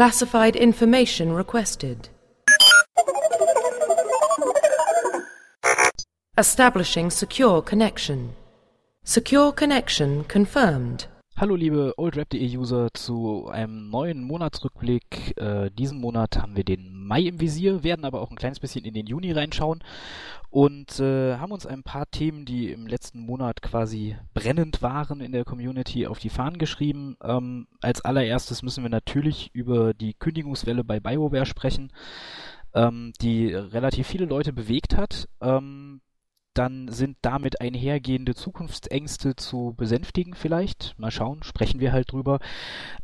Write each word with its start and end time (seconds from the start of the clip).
Classified 0.00 0.56
information 0.56 1.30
requested. 1.30 2.08
Establishing 6.38 7.10
secure 7.10 7.60
connection. 7.60 8.32
Secure 9.04 9.52
connection 9.52 10.24
confirmed. 10.24 11.04
Hallo 11.40 11.56
liebe 11.56 11.94
oldrap.de-User 11.96 12.88
zu 12.92 13.48
einem 13.48 13.88
neuen 13.88 14.22
Monatsrückblick. 14.24 15.38
Äh, 15.38 15.70
diesen 15.70 15.98
Monat 15.98 16.36
haben 16.36 16.54
wir 16.54 16.64
den 16.64 16.92
Mai 16.92 17.22
im 17.22 17.40
Visier, 17.40 17.82
werden 17.82 18.04
aber 18.04 18.20
auch 18.20 18.30
ein 18.30 18.36
kleines 18.36 18.60
bisschen 18.60 18.84
in 18.84 18.92
den 18.92 19.06
Juni 19.06 19.32
reinschauen 19.32 19.82
und 20.50 21.00
äh, 21.00 21.38
haben 21.38 21.52
uns 21.52 21.64
ein 21.64 21.82
paar 21.82 22.10
Themen, 22.10 22.44
die 22.44 22.70
im 22.70 22.86
letzten 22.86 23.20
Monat 23.20 23.62
quasi 23.62 24.18
brennend 24.34 24.82
waren 24.82 25.22
in 25.22 25.32
der 25.32 25.46
Community, 25.46 26.06
auf 26.06 26.18
die 26.18 26.28
Fahnen 26.28 26.58
geschrieben. 26.58 27.16
Ähm, 27.22 27.68
als 27.80 28.04
allererstes 28.04 28.62
müssen 28.62 28.84
wir 28.84 28.90
natürlich 28.90 29.48
über 29.54 29.94
die 29.94 30.12
Kündigungswelle 30.12 30.84
bei 30.84 31.00
BioWare 31.00 31.46
sprechen, 31.46 31.90
ähm, 32.74 33.14
die 33.22 33.54
relativ 33.54 34.06
viele 34.06 34.26
Leute 34.26 34.52
bewegt 34.52 34.94
hat. 34.94 35.26
Ähm, 35.40 36.02
dann 36.54 36.88
sind 36.88 37.16
damit 37.22 37.60
einhergehende 37.60 38.34
Zukunftsängste 38.34 39.36
zu 39.36 39.74
besänftigen 39.76 40.34
vielleicht. 40.34 40.98
Mal 40.98 41.10
schauen, 41.10 41.42
sprechen 41.42 41.78
wir 41.80 41.92
halt 41.92 42.10
drüber. 42.10 42.40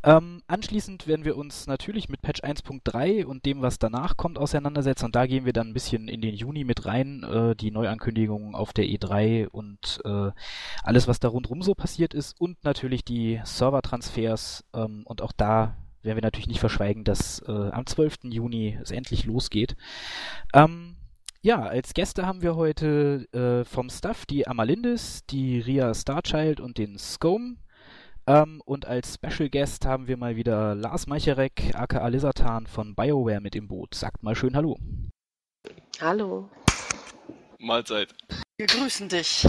Ähm, 0.02 0.42
anschließend 0.48 1.06
werden 1.06 1.24
wir 1.24 1.37
uns 1.37 1.66
natürlich 1.66 2.09
mit 2.09 2.23
Patch 2.23 2.42
1.3 2.42 3.24
und 3.24 3.46
dem, 3.46 3.62
was 3.62 3.78
danach 3.78 4.16
kommt, 4.16 4.38
auseinandersetzen. 4.38 5.06
Und 5.06 5.16
da 5.16 5.27
gehen 5.27 5.45
wir 5.45 5.52
dann 5.52 5.68
ein 5.68 5.74
bisschen 5.74 6.09
in 6.09 6.20
den 6.20 6.34
Juni 6.34 6.64
mit 6.64 6.87
rein, 6.87 7.23
äh, 7.23 7.54
die 7.54 7.70
Neuankündigungen 7.70 8.54
auf 8.54 8.73
der 8.73 8.87
E3 8.87 9.46
und 9.46 10.01
äh, 10.04 10.32
alles, 10.82 11.06
was 11.06 11.20
da 11.20 11.28
rundherum 11.28 11.62
so 11.62 11.74
passiert 11.74 12.15
ist. 12.15 12.40
Und 12.40 12.65
natürlich 12.65 13.04
die 13.04 13.40
Servertransfers. 13.45 14.65
Ähm, 14.74 15.02
und 15.04 15.23
auch 15.23 15.32
da 15.32 15.76
werden 16.02 16.16
wir 16.16 16.23
natürlich 16.23 16.48
nicht 16.48 16.60
verschweigen, 16.60 17.04
dass 17.04 17.40
äh, 17.46 17.52
am 17.52 17.87
12. 17.87 18.24
Juni 18.24 18.78
es 18.82 18.90
endlich 18.90 19.24
losgeht. 19.24 19.76
Ähm, 20.52 20.96
ja, 21.47 21.63
als 21.63 21.95
Gäste 21.95 22.27
haben 22.27 22.43
wir 22.43 22.57
heute 22.57 23.29
äh, 23.33 23.65
vom 23.65 23.89
Staff 23.89 24.27
die 24.27 24.49
Amalindis, 24.49 25.25
die 25.30 25.61
Ria 25.61 25.95
Starchild 25.95 26.59
und 26.59 26.77
den 26.77 26.99
Scome. 26.99 27.59
Ähm, 28.27 28.61
und 28.65 28.87
als 28.87 29.15
Special 29.15 29.49
Guest 29.49 29.87
haben 29.87 30.09
wir 30.09 30.17
mal 30.17 30.35
wieder 30.35 30.74
Lars 30.74 31.07
Meicherek, 31.07 31.71
aka 31.74 32.05
Lizartan 32.09 32.67
von 32.67 32.97
BioWare 32.97 33.41
mit 33.41 33.55
im 33.55 33.69
Boot. 33.69 33.95
Sagt 33.95 34.24
mal 34.24 34.35
schön 34.35 34.57
Hallo. 34.57 34.77
Hallo. 36.01 36.51
Mahlzeit. 37.61 38.13
Wir 38.59 38.67
grüßen 38.67 39.09
dich. 39.09 39.47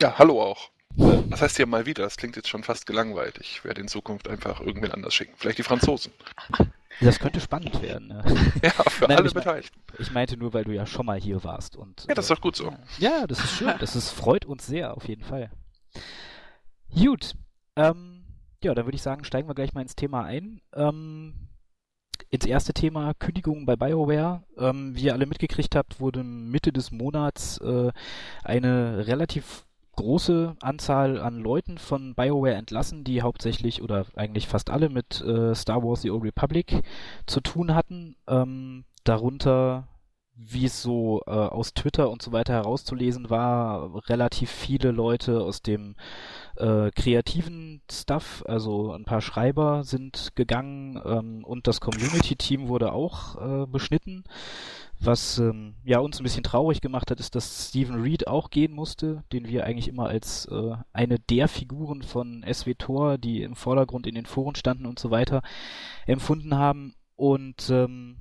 Ja, 0.00 0.16
hallo 0.18 0.40
auch. 0.40 0.70
Was 0.96 1.42
heißt 1.42 1.56
hier 1.58 1.66
mal 1.66 1.84
wieder? 1.84 2.04
Das 2.04 2.16
klingt 2.16 2.36
jetzt 2.36 2.48
schon 2.48 2.64
fast 2.64 2.86
gelangweilt. 2.86 3.36
Ich 3.42 3.62
werde 3.64 3.82
in 3.82 3.88
Zukunft 3.88 4.28
einfach 4.28 4.62
irgendwen 4.62 4.92
anders 4.92 5.12
schicken. 5.12 5.34
Vielleicht 5.36 5.58
die 5.58 5.62
Franzosen. 5.62 6.10
Das 7.00 7.18
könnte 7.18 7.40
spannend 7.40 7.80
werden. 7.82 8.08
Ne? 8.08 8.22
Ja, 8.62 8.70
für 8.70 9.04
Nein, 9.08 9.18
alle 9.18 9.26
ich 9.28 9.34
mein- 9.34 9.42
Beteiligten. 9.44 9.80
Ich 9.98 10.10
meinte 10.12 10.36
nur, 10.36 10.52
weil 10.54 10.64
du 10.64 10.72
ja 10.72 10.86
schon 10.86 11.06
mal 11.06 11.18
hier 11.20 11.42
warst. 11.44 11.76
Und, 11.76 12.04
Ja, 12.08 12.14
das 12.14 12.26
ist 12.26 12.30
doch 12.30 12.40
gut 12.40 12.56
so. 12.56 12.72
Ja, 12.98 13.26
das 13.26 13.40
ist 13.40 13.52
schön. 13.52 13.74
Das 13.80 13.96
ist, 13.96 14.10
freut 14.10 14.44
uns 14.44 14.66
sehr, 14.66 14.96
auf 14.96 15.06
jeden 15.08 15.22
Fall. 15.24 15.50
Gut. 16.94 17.34
Ähm, 17.76 18.24
ja, 18.62 18.74
dann 18.74 18.86
würde 18.86 18.96
ich 18.96 19.02
sagen, 19.02 19.24
steigen 19.24 19.48
wir 19.48 19.54
gleich 19.54 19.74
mal 19.74 19.82
ins 19.82 19.96
Thema 19.96 20.22
ein. 20.24 20.60
Ähm, 20.74 21.48
ins 22.30 22.46
erste 22.46 22.72
Thema 22.72 23.12
Kündigungen 23.14 23.66
bei 23.66 23.76
BioWare. 23.76 24.44
Ähm, 24.56 24.94
wie 24.94 25.02
ihr 25.04 25.12
alle 25.12 25.26
mitgekriegt 25.26 25.74
habt, 25.76 26.00
wurde 26.00 26.22
Mitte 26.24 26.72
des 26.72 26.90
Monats 26.92 27.58
äh, 27.58 27.92
eine 28.42 29.06
relativ 29.06 29.66
große 29.96 30.56
Anzahl 30.60 31.20
an 31.20 31.40
Leuten 31.40 31.78
von 31.78 32.14
BioWare 32.14 32.54
entlassen, 32.54 33.04
die 33.04 33.22
hauptsächlich 33.22 33.82
oder 33.82 34.06
eigentlich 34.16 34.48
fast 34.48 34.70
alle 34.70 34.88
mit 34.88 35.20
äh, 35.20 35.54
Star 35.54 35.82
Wars 35.82 36.02
The 36.02 36.10
Old 36.10 36.24
Republic 36.24 36.82
zu 37.26 37.40
tun 37.40 37.74
hatten. 37.74 38.16
Ähm, 38.26 38.84
darunter, 39.04 39.86
wie 40.36 40.66
es 40.66 40.82
so 40.82 41.22
äh, 41.26 41.30
aus 41.30 41.74
Twitter 41.74 42.10
und 42.10 42.20
so 42.20 42.32
weiter 42.32 42.54
herauszulesen 42.54 43.30
war, 43.30 44.08
relativ 44.08 44.50
viele 44.50 44.90
Leute 44.90 45.40
aus 45.40 45.62
dem 45.62 45.94
äh, 46.56 46.90
kreativen 46.90 47.82
Stuff, 47.90 48.44
also 48.46 48.92
ein 48.92 49.04
paar 49.04 49.20
Schreiber 49.20 49.84
sind 49.84 50.32
gegangen 50.34 51.00
ähm, 51.04 51.44
und 51.44 51.66
das 51.68 51.80
Community-Team 51.80 52.68
wurde 52.68 52.92
auch 52.92 53.36
äh, 53.36 53.66
beschnitten. 53.66 54.24
Was 55.00 55.38
ähm, 55.38 55.74
ja 55.84 55.98
uns 55.98 56.18
ein 56.18 56.22
bisschen 56.22 56.44
traurig 56.44 56.80
gemacht 56.80 57.10
hat, 57.10 57.20
ist, 57.20 57.34
dass 57.34 57.68
Stephen 57.68 58.00
Reed 58.00 58.26
auch 58.26 58.50
gehen 58.50 58.72
musste, 58.72 59.22
den 59.32 59.46
wir 59.46 59.64
eigentlich 59.64 59.88
immer 59.88 60.06
als 60.06 60.46
äh, 60.46 60.76
eine 60.92 61.18
der 61.18 61.48
Figuren 61.48 62.02
von 62.02 62.44
SWTOR, 62.50 63.18
die 63.18 63.42
im 63.42 63.54
Vordergrund 63.54 64.06
in 64.06 64.14
den 64.14 64.26
Foren 64.26 64.54
standen 64.54 64.86
und 64.86 64.98
so 64.98 65.10
weiter, 65.10 65.42
empfunden 66.06 66.56
haben. 66.56 66.94
Und 67.16 67.70
ähm, 67.70 68.16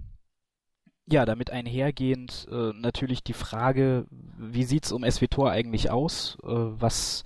ja, 1.05 1.25
damit 1.25 1.49
einhergehend 1.49 2.47
äh, 2.51 2.71
natürlich 2.73 3.23
die 3.23 3.33
Frage, 3.33 4.05
wie 4.09 4.63
sieht's 4.63 4.91
um 4.91 5.09
SWTOR 5.09 5.51
eigentlich 5.51 5.91
aus? 5.91 6.37
Äh, 6.43 6.47
was 6.47 7.23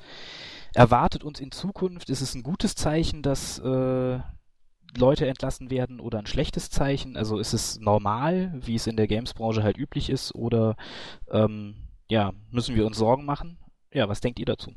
erwartet 0.73 1.23
uns 1.23 1.39
in 1.39 1.51
Zukunft? 1.51 2.09
Ist 2.09 2.21
es 2.21 2.35
ein 2.35 2.43
gutes 2.43 2.75
Zeichen, 2.75 3.21
dass 3.21 3.59
äh, 3.59 4.19
Leute 4.95 5.27
entlassen 5.27 5.69
werden 5.69 5.99
oder 5.99 6.19
ein 6.19 6.25
schlechtes 6.25 6.69
Zeichen? 6.69 7.17
Also 7.17 7.37
ist 7.37 7.53
es 7.53 7.79
normal, 7.79 8.53
wie 8.55 8.75
es 8.75 8.87
in 8.87 8.97
der 8.97 9.07
Games-Branche 9.07 9.63
halt 9.63 9.77
üblich 9.77 10.09
ist, 10.09 10.33
oder 10.33 10.75
ähm, 11.29 11.75
ja, 12.09 12.33
müssen 12.51 12.75
wir 12.75 12.85
uns 12.85 12.97
Sorgen 12.97 13.25
machen? 13.25 13.59
Ja, 13.93 14.09
was 14.09 14.21
denkt 14.21 14.39
ihr 14.39 14.45
dazu? 14.45 14.73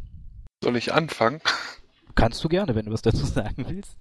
Soll 0.62 0.76
ich 0.76 0.92
anfangen? 0.92 1.40
Kannst 2.14 2.42
du 2.44 2.48
gerne, 2.48 2.74
wenn 2.74 2.86
du 2.86 2.92
was 2.92 3.02
dazu 3.02 3.24
sagen 3.24 3.64
willst. 3.68 3.96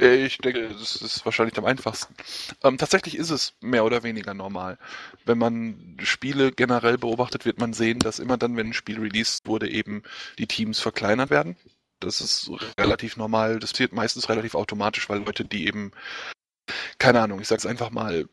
Äh, 0.00 0.26
Ich 0.26 0.38
denke, 0.38 0.68
das 0.68 0.96
ist 0.96 1.24
wahrscheinlich 1.24 1.56
am 1.58 1.64
einfachsten. 1.64 2.14
Ähm, 2.62 2.78
tatsächlich 2.78 3.16
ist 3.16 3.30
es 3.30 3.54
mehr 3.60 3.84
oder 3.84 4.02
weniger 4.02 4.34
normal. 4.34 4.78
Wenn 5.24 5.38
man 5.38 5.96
Spiele 6.02 6.52
generell 6.52 6.98
beobachtet, 6.98 7.44
wird 7.44 7.58
man 7.58 7.72
sehen, 7.72 7.98
dass 7.98 8.18
immer 8.18 8.36
dann, 8.36 8.56
wenn 8.56 8.68
ein 8.68 8.72
Spiel 8.74 9.00
released 9.00 9.46
wurde, 9.46 9.68
eben 9.70 10.02
die 10.38 10.46
Teams 10.46 10.80
verkleinert 10.80 11.30
werden. 11.30 11.56
Das 12.00 12.20
ist 12.20 12.50
relativ 12.78 13.16
normal. 13.16 13.58
Das 13.58 13.72
passiert 13.72 13.92
meistens 13.92 14.28
relativ 14.28 14.54
automatisch, 14.54 15.08
weil 15.08 15.18
Leute, 15.24 15.44
die 15.44 15.66
eben, 15.66 15.92
keine 16.98 17.20
Ahnung, 17.20 17.40
ich 17.40 17.48
sag's 17.48 17.66
einfach 17.66 17.90
mal, 17.90 18.28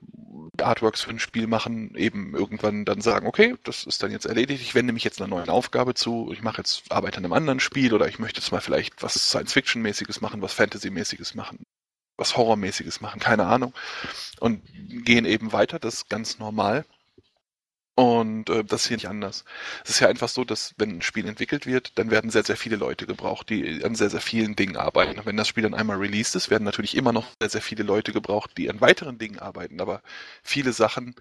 Artworks 0.62 1.02
für 1.02 1.10
ein 1.10 1.20
Spiel 1.20 1.48
machen, 1.48 1.96
eben 1.96 2.36
irgendwann 2.36 2.86
dann 2.86 3.02
sagen, 3.02 3.28
okay, 3.28 3.56
das 3.64 3.84
ist 3.84 4.02
dann 4.04 4.12
jetzt 4.12 4.26
erledigt, 4.26 4.62
ich 4.62 4.76
wende 4.76 4.94
mich 4.94 5.04
jetzt 5.04 5.20
einer 5.20 5.28
neuen 5.28 5.50
Aufgabe 5.50 5.94
zu, 5.94 6.32
ich 6.32 6.42
mache 6.42 6.58
jetzt, 6.58 6.84
arbeite 6.90 7.18
an 7.18 7.26
einem 7.26 7.34
anderen 7.34 7.60
Spiel 7.60 7.94
oder 7.94 8.08
ich 8.08 8.20
möchte 8.20 8.40
jetzt 8.40 8.52
mal 8.52 8.62
vielleicht 8.62 9.02
was 9.04 9.14
Science-Fiction-mäßiges 9.16 10.22
machen, 10.22 10.42
was 10.42 10.54
Fantasy-mäßiges 10.54 11.36
machen, 11.36 11.64
was 12.18 12.38
Horrormäßiges 12.38 13.02
machen, 13.02 13.20
keine 13.20 13.46
Ahnung. 13.46 13.74
Und 14.40 14.62
gehen 15.06 15.26
eben 15.26 15.52
weiter, 15.52 15.80
das 15.80 15.96
ist 15.96 16.10
ganz 16.10 16.40
normal. 16.40 16.86
Und 17.96 18.50
äh, 18.50 18.64
das 18.66 18.82
ist 18.84 18.88
hier 18.90 18.98
nicht 18.98 19.08
anders. 19.08 19.46
Es 19.86 19.92
ist 19.92 20.00
ja 20.02 20.10
einfach 20.10 20.28
so, 20.28 20.44
dass 20.44 20.74
wenn 20.78 20.98
ein 20.98 21.02
Spiel 21.02 21.28
entwickelt 21.28 21.66
wird, 21.66 21.98
dann 21.98 22.12
werden 22.12 22.30
sehr, 22.30 22.44
sehr 22.44 22.58
viele 22.58 22.76
Leute 22.76 23.06
gebraucht, 23.06 23.50
die 23.50 23.84
an 23.86 23.96
sehr, 23.96 24.10
sehr 24.10 24.20
vielen 24.20 24.56
Dingen 24.58 24.76
arbeiten. 24.76 25.18
Und 25.18 25.26
wenn 25.26 25.38
das 25.38 25.48
Spiel 25.48 25.64
dann 25.64 25.74
einmal 25.74 25.98
released 25.98 26.36
ist, 26.36 26.50
werden 26.50 26.66
natürlich 26.66 26.96
immer 26.98 27.14
noch 27.14 27.28
sehr, 27.40 27.50
sehr 27.50 27.62
viele 27.62 27.84
Leute 27.84 28.12
gebraucht, 28.12 28.52
die 28.58 28.70
an 28.70 28.82
weiteren 28.82 29.18
Dingen 29.18 29.40
arbeiten. 29.40 29.80
Aber 29.80 30.02
viele 30.44 30.74
Sachen 30.74 31.16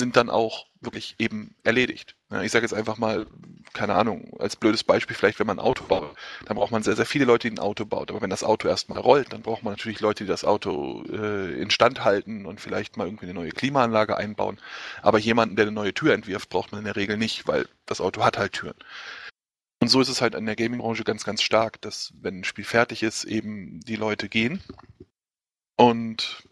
sind 0.00 0.16
dann 0.16 0.30
auch 0.30 0.66
wirklich 0.80 1.14
eben 1.18 1.54
erledigt. 1.62 2.16
Ich 2.42 2.50
sage 2.50 2.64
jetzt 2.64 2.72
einfach 2.72 2.96
mal, 2.96 3.26
keine 3.72 3.94
Ahnung, 3.94 4.36
als 4.40 4.56
blödes 4.56 4.82
Beispiel 4.82 5.14
vielleicht, 5.14 5.38
wenn 5.38 5.46
man 5.46 5.58
ein 5.58 5.64
Auto 5.64 5.84
baut, 5.84 6.16
dann 6.46 6.56
braucht 6.56 6.72
man 6.72 6.82
sehr, 6.82 6.96
sehr 6.96 7.06
viele 7.06 7.26
Leute, 7.26 7.48
die 7.48 7.54
ein 7.54 7.60
Auto 7.60 7.84
baut. 7.84 8.10
Aber 8.10 8.22
wenn 8.22 8.30
das 8.30 8.42
Auto 8.42 8.66
erstmal 8.66 8.98
rollt, 8.98 9.32
dann 9.32 9.42
braucht 9.42 9.62
man 9.62 9.74
natürlich 9.74 10.00
Leute, 10.00 10.24
die 10.24 10.28
das 10.28 10.44
Auto 10.44 11.04
äh, 11.04 11.60
instand 11.60 12.02
halten 12.04 12.46
und 12.46 12.60
vielleicht 12.60 12.96
mal 12.96 13.06
irgendwie 13.06 13.26
eine 13.26 13.34
neue 13.34 13.50
Klimaanlage 13.50 14.16
einbauen. 14.16 14.58
Aber 15.02 15.18
jemanden, 15.18 15.54
der 15.54 15.66
eine 15.66 15.72
neue 15.72 15.94
Tür 15.94 16.14
entwirft, 16.14 16.48
braucht 16.48 16.72
man 16.72 16.80
in 16.80 16.86
der 16.86 16.96
Regel 16.96 17.16
nicht, 17.16 17.46
weil 17.46 17.68
das 17.86 18.00
Auto 18.00 18.24
hat 18.24 18.38
halt 18.38 18.54
Türen. 18.54 18.74
Und 19.82 19.88
so 19.88 20.00
ist 20.00 20.08
es 20.08 20.20
halt 20.20 20.34
in 20.34 20.46
der 20.46 20.56
Gaming-Branche 20.56 21.04
ganz, 21.04 21.24
ganz 21.24 21.42
stark, 21.42 21.80
dass 21.80 22.12
wenn 22.20 22.40
ein 22.40 22.44
Spiel 22.44 22.64
fertig 22.64 23.02
ist, 23.02 23.24
eben 23.24 23.80
die 23.80 23.96
Leute 23.96 24.28
gehen. 24.28 24.62
Und 25.76 26.49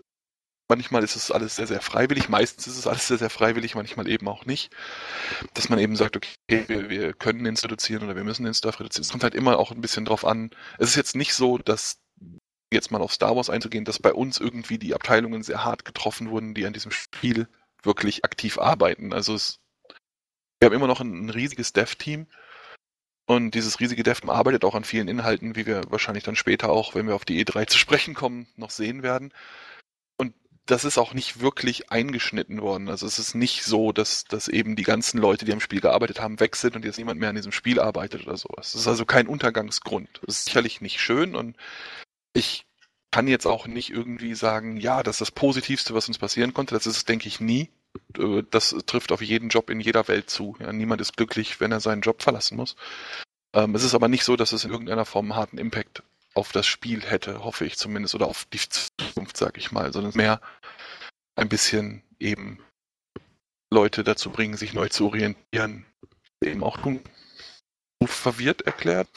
manchmal 0.69 1.03
ist 1.03 1.17
es 1.17 1.31
alles 1.31 1.57
sehr, 1.57 1.67
sehr 1.67 1.81
freiwillig. 1.81 2.29
Meistens 2.29 2.67
ist 2.67 2.79
es 2.79 2.87
alles 2.87 3.09
sehr, 3.09 3.19
sehr 3.19 3.31
freiwillig, 3.31 3.75
manchmal 3.75 4.09
eben 4.09 4.29
auch 4.29 4.45
nicht. 4.47 4.71
Dass 5.55 5.69
man 5.69 5.79
eben 5.79 5.97
sagt, 5.97 6.17
okay, 6.17 6.37
wir, 6.49 6.91
wir 6.91 7.13
können 7.15 7.45
Inst 7.47 7.65
reduzieren 7.65 8.05
oder 8.05 8.17
wir 8.17 8.25
müssen 8.25 8.45
den 8.45 8.55
Stuff 8.55 8.81
reduzieren. 8.81 9.03
Es 9.03 9.11
kommt 9.11 9.25
halt 9.25 9.35
immer 9.35 9.59
auch 9.59 9.73
ein 9.73 9.81
bisschen 9.81 10.05
drauf 10.05 10.25
an. 10.25 10.51
Es 10.79 10.91
ist 10.91 10.97
jetzt 10.97 11.17
nicht 11.17 11.35
so, 11.35 11.59
dass 11.59 12.01
jetzt 12.73 12.91
mal 12.91 13.01
auf 13.01 13.13
Star 13.13 13.35
Wars 13.35 13.51
einzugehen, 13.51 13.85
dass 13.85 13.99
bei 13.99 14.13
uns 14.13 14.39
irgendwie 14.39 14.79
die 14.79 14.95
Abteilungen 14.95 15.43
sehr 15.43 15.65
hart 15.65 15.85
getroffen 15.85 16.31
wurden, 16.31 16.55
die 16.55 16.67
an 16.67 16.75
diesem 16.75 16.91
Spiel 16.91 17.49
wirklich 17.83 18.25
aktiv 18.25 18.59
arbeiten. 18.59 19.13
Also 19.13 19.35
es, 19.35 19.61
wir 20.61 20.67
haben 20.67 20.75
immer 20.75 20.87
noch 20.87 21.01
ein, 21.01 21.27
ein 21.27 21.31
riesiges 21.31 21.73
Dev-Team 21.73 22.27
und 23.27 23.55
dieses 23.55 23.81
riesige 23.81 24.03
Dev-Team 24.03 24.31
arbeitet 24.31 24.65
auch 24.65 24.75
an 24.75 24.85
vielen 24.85 25.09
Inhalten, 25.09 25.57
wie 25.57 25.67
wir 25.67 25.83
wahrscheinlich 25.91 26.25
dann 26.25 26.37
später 26.37 26.71
auch, 26.71 26.95
wenn 26.95 27.07
wir 27.07 27.15
auf 27.15 27.25
die 27.25 27.43
E3 27.45 27.67
zu 27.67 27.79
sprechen 27.79 28.15
kommen, 28.15 28.47
noch 28.57 28.71
sehen 28.71 29.03
werden. 29.03 29.33
Das 30.69 30.85
ist 30.85 30.99
auch 30.99 31.15
nicht 31.15 31.41
wirklich 31.41 31.91
eingeschnitten 31.91 32.61
worden. 32.61 32.91
Also 32.91 33.07
es 33.07 33.19
ist 33.19 33.35
nicht 33.35 33.65
so, 33.65 33.91
dass, 33.91 34.25
dass 34.25 34.49
eben 34.49 34.77
die 34.77 34.83
ganzen 34.83 35.19
Leute, 35.19 35.47
die 35.47 35.53
am 35.55 35.61
Spiel 35.61 35.81
gearbeitet 35.81 36.21
haben, 36.21 36.41
weg 36.41 36.57
sind 36.57 36.77
und 36.77 36.85
jetzt 36.85 36.99
niemand 36.99 37.19
mehr 37.19 37.31
an 37.31 37.37
diesem 37.37 37.53
Spiel 37.53 37.81
arbeitet 37.81 38.27
oder 38.27 38.37
sowas. 38.37 38.73
Das 38.73 38.83
ist 38.83 38.87
also 38.87 39.07
kein 39.07 39.29
Untergangsgrund. 39.29 40.21
Das 40.27 40.39
ist 40.39 40.45
sicherlich 40.45 40.83
nicht 40.83 41.01
schön 41.01 41.35
und 41.35 41.57
ich 42.35 42.67
kann 43.11 43.29
jetzt 43.29 43.47
auch 43.47 43.67
nicht 43.67 43.89
irgendwie 43.91 44.35
sagen, 44.35 44.77
ja, 44.77 45.03
das 45.03 45.17
ist 45.17 45.21
das 45.23 45.31
Positivste, 45.31 45.95
was 45.95 46.07
uns 46.07 46.19
passieren 46.19 46.53
konnte. 46.53 46.75
Das 46.75 46.87
ist 46.87 46.97
es, 46.99 47.05
denke 47.07 47.29
ich, 47.29 47.41
nie. 47.41 47.71
Äh, 48.19 48.43
das 48.51 48.77
trifft 48.85 49.11
auf 49.11 49.23
jeden 49.23 49.49
Job 49.49 49.71
in 49.71 49.81
jeder 49.81 50.07
Welt 50.09 50.29
zu. 50.29 50.55
Ja, 50.61 50.71
niemand 50.71 51.01
ist 51.01 51.17
glücklich, 51.17 51.61
wenn 51.61 51.73
er 51.73 51.81
seinen 51.81 52.03
Job 52.03 52.23
verlassen 52.23 52.59
muss. 52.59 52.77
Ähm, 53.55 53.75
es 53.75 53.85
ist 53.85 53.95
aber 53.95 54.09
nicht 54.09 54.25
so, 54.25 54.37
dass 54.37 54.53
es 54.53 54.65
in 54.65 54.71
irgendeiner 54.71 55.07
Form 55.07 55.33
einen 55.33 55.41
harten 55.41 55.59
Impact 55.59 56.03
auf 56.39 56.53
das 56.53 56.67
Spiel 56.67 57.03
hätte, 57.03 57.45
hoffe 57.45 57.65
ich 57.67 57.77
zumindest, 57.77 58.15
oder 58.15 58.27
auf 58.27 58.47
die 58.47 58.59
Zukunft, 58.59 59.37
sag 59.37 59.59
ich 59.59 59.73
mal, 59.73 59.93
sondern 59.93 60.13
mehr 60.15 60.41
ein 61.37 61.49
bisschen 61.49 62.03
eben 62.19 62.59
Leute 63.71 64.05
dazu 64.05 64.31
bringen, 64.31 64.57
sich 64.57 64.73
neu 64.73 64.89
zu 64.89 65.07
orientieren, 65.07 65.85
eben 66.43 66.65
auch 66.65 66.79
tun. 66.79 67.01
Verwirrt 68.05 68.63
erklärt. 68.63 69.09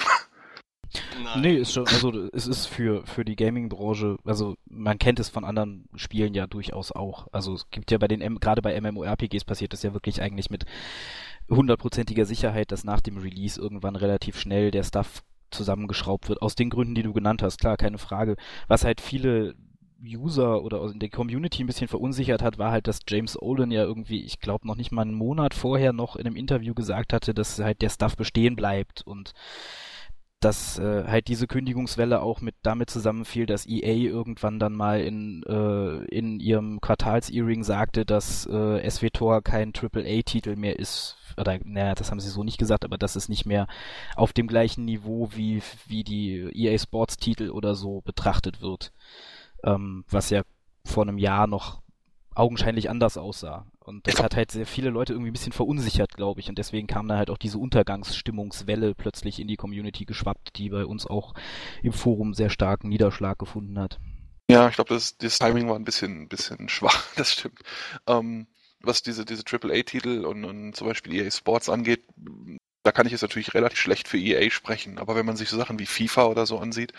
Nein. 1.23 1.41
Nee, 1.41 1.56
ist 1.57 1.73
schon, 1.73 1.88
also 1.88 2.29
es 2.33 2.47
ist 2.47 2.65
für, 2.65 3.06
für 3.06 3.23
die 3.23 3.38
Gaming-Branche, 3.38 4.18
also 4.25 4.56
man 4.65 5.00
kennt 5.00 5.19
es 5.19 5.29
von 5.29 5.45
anderen 5.45 5.88
Spielen 5.95 6.33
ja 6.33 6.47
durchaus 6.47 6.91
auch. 6.91 7.27
Also 7.31 7.53
es 7.53 7.69
gibt 7.69 7.91
ja 7.91 7.97
bei 7.97 8.07
den, 8.07 8.39
gerade 8.39 8.62
bei 8.62 8.79
MMORPGs 8.79 9.45
passiert 9.45 9.73
es 9.73 9.83
ja 9.83 9.94
wirklich 9.94 10.21
eigentlich 10.21 10.50
mit 10.50 10.65
hundertprozentiger 11.50 12.25
Sicherheit, 12.25 12.71
dass 12.71 12.83
nach 12.83 13.01
dem 13.01 13.18
Release 13.18 13.59
irgendwann 13.59 13.95
relativ 13.95 14.38
schnell 14.39 14.71
der 14.71 14.83
Stuff 14.83 15.23
zusammengeschraubt 15.51 16.30
wird, 16.30 16.42
aus 16.42 16.56
den 16.56 16.69
Gründen, 16.69 16.95
die 16.95 17.03
du 17.03 17.13
genannt 17.13 17.42
hast, 17.44 17.59
klar, 17.59 17.77
keine 17.77 17.98
Frage. 17.98 18.36
Was 18.68 18.83
halt 18.83 19.01
viele 19.01 19.56
User 20.03 20.63
oder 20.63 20.83
in 20.92 21.00
der 21.00 21.09
Community 21.09 21.63
ein 21.63 21.68
bisschen 21.68 21.88
verunsichert 21.88 22.42
hat, 22.42 22.57
war 22.57 22.71
halt, 22.71 22.88
dass 22.88 23.01
James 23.07 23.39
Olin 23.39 23.71
ja 23.71 23.83
irgendwie, 23.83 24.24
ich 24.24 24.39
glaube, 24.39 24.68
noch 24.68 24.75
nicht 24.75 24.92
mal 24.92 25.03
einen 25.03 25.13
Monat 25.13 25.53
vorher 25.53 25.94
noch 25.94 26.15
in 26.15 26.25
einem 26.25 26.36
Interview 26.36 26.74
gesagt 26.74 27.13
hatte, 27.13 27.33
dass 27.33 27.59
halt 27.59 27.81
der 27.81 27.89
Stuff 27.89 28.15
bestehen 28.15 28.56
bleibt 28.56 29.01
und 29.06 29.33
dass 30.41 30.79
äh, 30.79 31.03
halt 31.05 31.27
diese 31.27 31.45
Kündigungswelle 31.45 32.19
auch 32.21 32.41
mit 32.41 32.55
damit 32.63 32.89
zusammenfiel, 32.89 33.45
dass 33.45 33.67
EA 33.67 34.09
irgendwann 34.09 34.57
dann 34.59 34.73
mal 34.73 34.99
in, 34.99 35.43
äh, 35.43 36.03
in 36.05 36.39
ihrem 36.39 36.81
Quartals-Earring 36.81 37.63
sagte, 37.63 38.05
dass 38.05 38.47
äh, 38.47 38.89
SWTOR 38.89 39.43
kein 39.43 39.71
AAA-Titel 39.71 40.55
mehr 40.55 40.79
ist. 40.79 41.15
Oder, 41.38 41.59
naja, 41.63 41.93
das 41.93 42.09
haben 42.09 42.19
sie 42.19 42.29
so 42.29 42.43
nicht 42.43 42.57
gesagt, 42.57 42.83
aber 42.83 42.97
dass 42.97 43.15
es 43.15 43.29
nicht 43.29 43.45
mehr 43.45 43.67
auf 44.15 44.33
dem 44.33 44.47
gleichen 44.47 44.83
Niveau 44.83 45.29
wie, 45.35 45.61
wie 45.88 46.03
die 46.03 46.49
EA 46.53 46.77
Sports-Titel 46.77 47.51
oder 47.51 47.75
so 47.75 48.01
betrachtet 48.01 48.61
wird. 48.61 48.91
Ähm, 49.63 50.05
was 50.09 50.31
ja 50.31 50.41
vor 50.83 51.03
einem 51.03 51.19
Jahr 51.19 51.45
noch 51.45 51.81
augenscheinlich 52.33 52.89
anders 52.89 53.17
aussah. 53.17 53.67
Und 53.91 54.07
das 54.07 54.23
hat 54.23 54.38
halt 54.38 54.51
sehr 54.51 54.65
viele 54.65 54.89
Leute 54.89 55.11
irgendwie 55.11 55.31
ein 55.31 55.33
bisschen 55.33 55.51
verunsichert, 55.51 56.13
glaube 56.13 56.39
ich. 56.39 56.47
Und 56.47 56.57
deswegen 56.57 56.88
kam 56.88 57.09
da 57.09 57.17
halt 57.17 57.29
auch 57.29 57.38
diese 57.38 57.57
Untergangsstimmungswelle 57.57 58.95
plötzlich 58.95 59.38
in 59.39 59.49
die 59.49 59.57
Community 59.57 60.05
geschwappt, 60.05 60.57
die 60.57 60.69
bei 60.69 60.85
uns 60.85 61.05
auch 61.05 61.33
im 61.83 61.91
Forum 61.91 62.33
sehr 62.33 62.49
starken 62.49 62.88
Niederschlag 62.88 63.38
gefunden 63.38 63.77
hat. 63.77 63.99
Ja, 64.49 64.69
ich 64.69 64.75
glaube, 64.75 64.93
das, 64.93 65.17
das 65.17 65.39
Timing 65.39 65.67
war 65.67 65.75
ein 65.75 65.83
bisschen, 65.83 66.29
bisschen 66.29 66.69
schwach, 66.69 67.05
das 67.17 67.33
stimmt. 67.33 67.59
Ähm, 68.07 68.47
was 68.79 69.03
diese, 69.03 69.25
diese 69.25 69.43
AAA-Titel 69.45 70.25
und, 70.25 70.45
und 70.45 70.73
zum 70.73 70.87
Beispiel 70.87 71.13
EA 71.13 71.29
Sports 71.29 71.67
angeht, 71.67 72.05
da 72.83 72.94
kann 72.94 73.05
ich 73.05 73.11
jetzt 73.11 73.21
natürlich 73.23 73.53
relativ 73.53 73.79
schlecht 73.79 74.07
für 74.07 74.17
EA 74.17 74.49
sprechen. 74.51 74.99
Aber 74.99 75.15
wenn 75.15 75.25
man 75.25 75.35
sich 75.35 75.49
so 75.49 75.57
Sachen 75.57 75.79
wie 75.79 75.85
FIFA 75.85 76.27
oder 76.27 76.45
so 76.45 76.59
ansieht, 76.59 76.94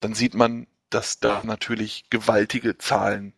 dann 0.00 0.14
sieht 0.14 0.34
man, 0.34 0.68
dass 0.88 1.20
da 1.20 1.42
natürlich 1.44 2.08
gewaltige 2.08 2.78
Zahlen 2.78 3.34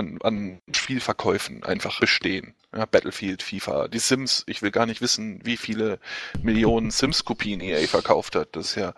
an, 0.00 0.18
an 0.22 0.60
Spielverkäufen 0.74 1.62
einfach 1.62 2.00
bestehen. 2.00 2.54
Ja, 2.74 2.86
Battlefield, 2.86 3.42
FIFA, 3.42 3.88
die 3.88 3.98
Sims, 3.98 4.44
ich 4.46 4.62
will 4.62 4.70
gar 4.70 4.86
nicht 4.86 5.00
wissen, 5.00 5.40
wie 5.44 5.56
viele 5.56 5.98
Millionen 6.42 6.90
Sims-Kopien 6.90 7.60
EA 7.60 7.86
verkauft 7.86 8.34
hat. 8.36 8.56
Das 8.56 8.70
ist 8.70 8.74
ja 8.76 8.94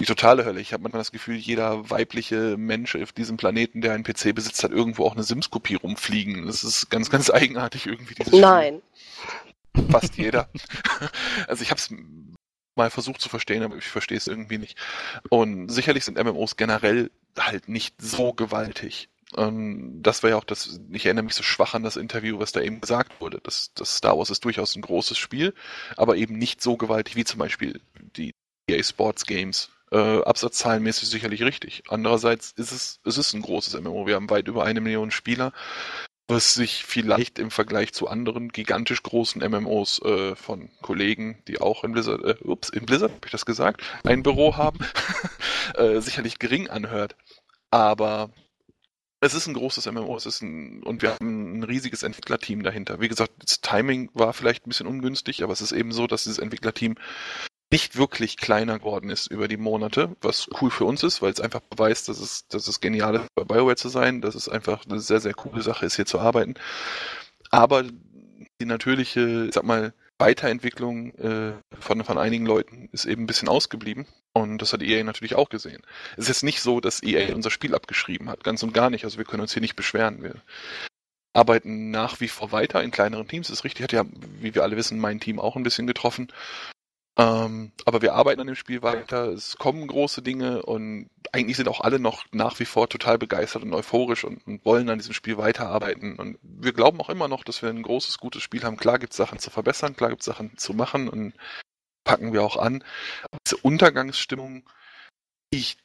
die 0.00 0.06
totale 0.06 0.44
Hölle. 0.44 0.60
Ich 0.60 0.72
habe 0.72 0.82
manchmal 0.82 1.00
das 1.00 1.12
Gefühl, 1.12 1.36
jeder 1.36 1.90
weibliche 1.90 2.56
Mensch 2.56 2.96
auf 2.96 3.12
diesem 3.12 3.36
Planeten, 3.36 3.82
der 3.82 3.92
einen 3.92 4.04
PC 4.04 4.34
besitzt, 4.34 4.64
hat 4.64 4.72
irgendwo 4.72 5.04
auch 5.04 5.12
eine 5.12 5.22
Sims-Kopie 5.22 5.74
rumfliegen. 5.74 6.46
Das 6.46 6.64
ist 6.64 6.90
ganz, 6.90 7.10
ganz 7.10 7.30
eigenartig 7.30 7.86
irgendwie. 7.86 8.14
Dieses 8.14 8.32
Nein. 8.32 8.80
Spiel. 9.74 9.90
Fast 9.90 10.16
jeder. 10.16 10.48
also 11.46 11.62
ich 11.62 11.70
habe 11.70 11.78
es 11.78 11.90
mal 12.76 12.90
versucht 12.90 13.20
zu 13.20 13.28
verstehen, 13.28 13.62
aber 13.62 13.76
ich 13.76 13.84
verstehe 13.84 14.16
es 14.16 14.26
irgendwie 14.26 14.58
nicht. 14.58 14.78
Und 15.28 15.68
sicherlich 15.68 16.04
sind 16.04 16.22
MMOs 16.22 16.56
generell 16.56 17.10
halt 17.38 17.68
nicht 17.68 17.94
so 18.00 18.32
gewaltig. 18.32 19.08
Ähm, 19.36 20.00
das 20.02 20.22
war 20.22 20.30
ja 20.30 20.36
auch 20.36 20.44
das, 20.44 20.80
ich 20.90 21.06
erinnere 21.06 21.24
mich 21.24 21.34
so 21.34 21.42
schwach 21.42 21.74
an 21.74 21.82
das 21.82 21.96
Interview, 21.96 22.38
was 22.38 22.52
da 22.52 22.60
eben 22.60 22.80
gesagt 22.80 23.20
wurde. 23.20 23.40
Das, 23.42 23.72
das 23.74 23.96
Star 23.96 24.18
Wars 24.18 24.30
ist 24.30 24.44
durchaus 24.44 24.76
ein 24.76 24.82
großes 24.82 25.18
Spiel, 25.18 25.54
aber 25.96 26.16
eben 26.16 26.36
nicht 26.36 26.60
so 26.62 26.76
gewaltig 26.76 27.16
wie 27.16 27.24
zum 27.24 27.38
Beispiel 27.38 27.80
die 28.16 28.32
EA 28.68 28.82
Sports 28.82 29.26
Games. 29.26 29.70
Äh, 29.92 30.22
absatzzahlenmäßig 30.22 31.08
sicherlich 31.08 31.42
richtig. 31.42 31.82
Andererseits 31.88 32.52
ist 32.52 32.70
es, 32.70 33.00
es 33.04 33.18
ist 33.18 33.32
ein 33.34 33.42
großes 33.42 33.80
MMO. 33.80 34.06
Wir 34.06 34.14
haben 34.14 34.30
weit 34.30 34.46
über 34.46 34.64
eine 34.64 34.80
Million 34.80 35.10
Spieler, 35.10 35.52
was 36.28 36.54
sich 36.54 36.84
vielleicht 36.84 37.40
im 37.40 37.50
Vergleich 37.50 37.92
zu 37.92 38.06
anderen 38.06 38.50
gigantisch 38.50 39.02
großen 39.02 39.42
MMOs 39.42 40.00
äh, 40.02 40.36
von 40.36 40.70
Kollegen, 40.80 41.42
die 41.48 41.60
auch 41.60 41.82
in 41.82 41.90
Blizzard, 41.92 42.22
äh, 42.24 42.36
ups, 42.44 42.68
in 42.68 42.86
Blizzard, 42.86 43.10
habe 43.10 43.26
ich 43.26 43.32
das 43.32 43.44
gesagt, 43.44 43.82
ein 44.04 44.22
Büro 44.22 44.56
haben, 44.56 44.78
äh, 45.74 46.00
sicherlich 46.00 46.38
gering 46.38 46.70
anhört. 46.70 47.16
Aber 47.72 48.30
es 49.20 49.34
ist 49.34 49.46
ein 49.46 49.54
großes 49.54 49.86
MMO, 49.86 50.16
es 50.16 50.26
ist 50.26 50.42
ein, 50.42 50.82
und 50.82 51.02
wir 51.02 51.12
haben 51.12 51.58
ein 51.58 51.62
riesiges 51.62 52.02
Entwicklerteam 52.02 52.62
dahinter. 52.62 53.00
Wie 53.00 53.08
gesagt, 53.08 53.32
das 53.38 53.60
Timing 53.60 54.10
war 54.14 54.32
vielleicht 54.32 54.66
ein 54.66 54.70
bisschen 54.70 54.86
ungünstig, 54.86 55.42
aber 55.42 55.52
es 55.52 55.60
ist 55.60 55.72
eben 55.72 55.92
so, 55.92 56.06
dass 56.06 56.24
dieses 56.24 56.38
Entwicklerteam 56.38 56.96
nicht 57.72 57.96
wirklich 57.96 58.36
kleiner 58.36 58.78
geworden 58.78 59.10
ist 59.10 59.28
über 59.28 59.46
die 59.46 59.56
Monate, 59.56 60.16
was 60.22 60.48
cool 60.60 60.70
für 60.70 60.84
uns 60.86 61.02
ist, 61.02 61.22
weil 61.22 61.32
es 61.32 61.40
einfach 61.40 61.60
beweist, 61.60 62.08
dass 62.08 62.18
es, 62.18 62.48
dass 62.48 62.66
es 62.66 62.80
genial 62.80 63.14
ist, 63.14 63.34
bei 63.34 63.44
BioWare 63.44 63.76
zu 63.76 63.88
sein, 63.88 64.20
dass 64.20 64.34
es 64.34 64.48
einfach 64.48 64.84
eine 64.86 64.98
sehr, 65.00 65.20
sehr 65.20 65.34
coole 65.34 65.62
Sache 65.62 65.86
ist, 65.86 65.96
hier 65.96 66.06
zu 66.06 66.18
arbeiten. 66.18 66.54
Aber 67.50 67.84
die 68.60 68.64
natürliche, 68.64 69.46
ich 69.46 69.54
sag 69.54 69.64
mal, 69.64 69.94
Weiterentwicklung 70.20 71.14
äh, 71.14 71.52
von, 71.78 72.04
von 72.04 72.18
einigen 72.18 72.46
Leuten 72.46 72.88
ist 72.92 73.06
eben 73.06 73.24
ein 73.24 73.26
bisschen 73.26 73.48
ausgeblieben. 73.48 74.06
Und 74.32 74.58
das 74.58 74.72
hat 74.72 74.82
EA 74.82 75.02
natürlich 75.02 75.34
auch 75.34 75.48
gesehen. 75.48 75.82
Es 76.12 76.24
ist 76.24 76.28
jetzt 76.28 76.42
nicht 76.44 76.60
so, 76.60 76.80
dass 76.80 77.02
EA 77.02 77.34
unser 77.34 77.50
Spiel 77.50 77.74
abgeschrieben 77.74 78.28
hat, 78.28 78.44
ganz 78.44 78.62
und 78.62 78.72
gar 78.72 78.90
nicht. 78.90 79.04
Also 79.04 79.18
wir 79.18 79.24
können 79.24 79.42
uns 79.42 79.52
hier 79.52 79.62
nicht 79.62 79.76
beschweren. 79.76 80.22
Wir 80.22 80.34
arbeiten 81.32 81.90
nach 81.90 82.20
wie 82.20 82.28
vor 82.28 82.52
weiter 82.52 82.82
in 82.82 82.90
kleineren 82.90 83.26
Teams. 83.26 83.48
Das 83.48 83.58
ist 83.58 83.64
richtig, 83.64 83.82
hat 83.82 83.92
ja, 83.92 84.04
wie 84.40 84.54
wir 84.54 84.62
alle 84.62 84.76
wissen, 84.76 84.98
mein 84.98 85.20
Team 85.20 85.40
auch 85.40 85.56
ein 85.56 85.62
bisschen 85.62 85.86
getroffen. 85.86 86.28
Ähm, 87.20 87.72
aber 87.84 88.00
wir 88.00 88.14
arbeiten 88.14 88.40
an 88.40 88.46
dem 88.46 88.56
Spiel 88.56 88.80
weiter, 88.80 89.28
es 89.28 89.58
kommen 89.58 89.86
große 89.86 90.22
Dinge 90.22 90.62
und 90.62 91.10
eigentlich 91.32 91.58
sind 91.58 91.68
auch 91.68 91.82
alle 91.82 91.98
noch 91.98 92.24
nach 92.32 92.58
wie 92.60 92.64
vor 92.64 92.88
total 92.88 93.18
begeistert 93.18 93.62
und 93.62 93.74
euphorisch 93.74 94.24
und, 94.24 94.46
und 94.46 94.64
wollen 94.64 94.88
an 94.88 94.98
diesem 94.98 95.12
Spiel 95.12 95.36
weiterarbeiten. 95.36 96.16
Und 96.16 96.38
wir 96.42 96.72
glauben 96.72 96.98
auch 96.98 97.10
immer 97.10 97.28
noch, 97.28 97.44
dass 97.44 97.60
wir 97.60 97.68
ein 97.68 97.82
großes, 97.82 98.18
gutes 98.18 98.42
Spiel 98.42 98.62
haben. 98.62 98.78
Klar 98.78 98.98
gibt 98.98 99.12
es 99.12 99.18
Sachen 99.18 99.38
zu 99.38 99.50
verbessern, 99.50 99.96
klar 99.96 100.08
gibt 100.10 100.22
es 100.22 100.26
Sachen 100.26 100.56
zu 100.56 100.72
machen 100.72 101.08
und 101.10 101.34
packen 102.04 102.32
wir 102.32 102.42
auch 102.42 102.56
an. 102.56 102.82
diese 103.46 103.58
Untergangsstimmung, 103.58 104.66
die 105.52 105.58
ich 105.58 105.76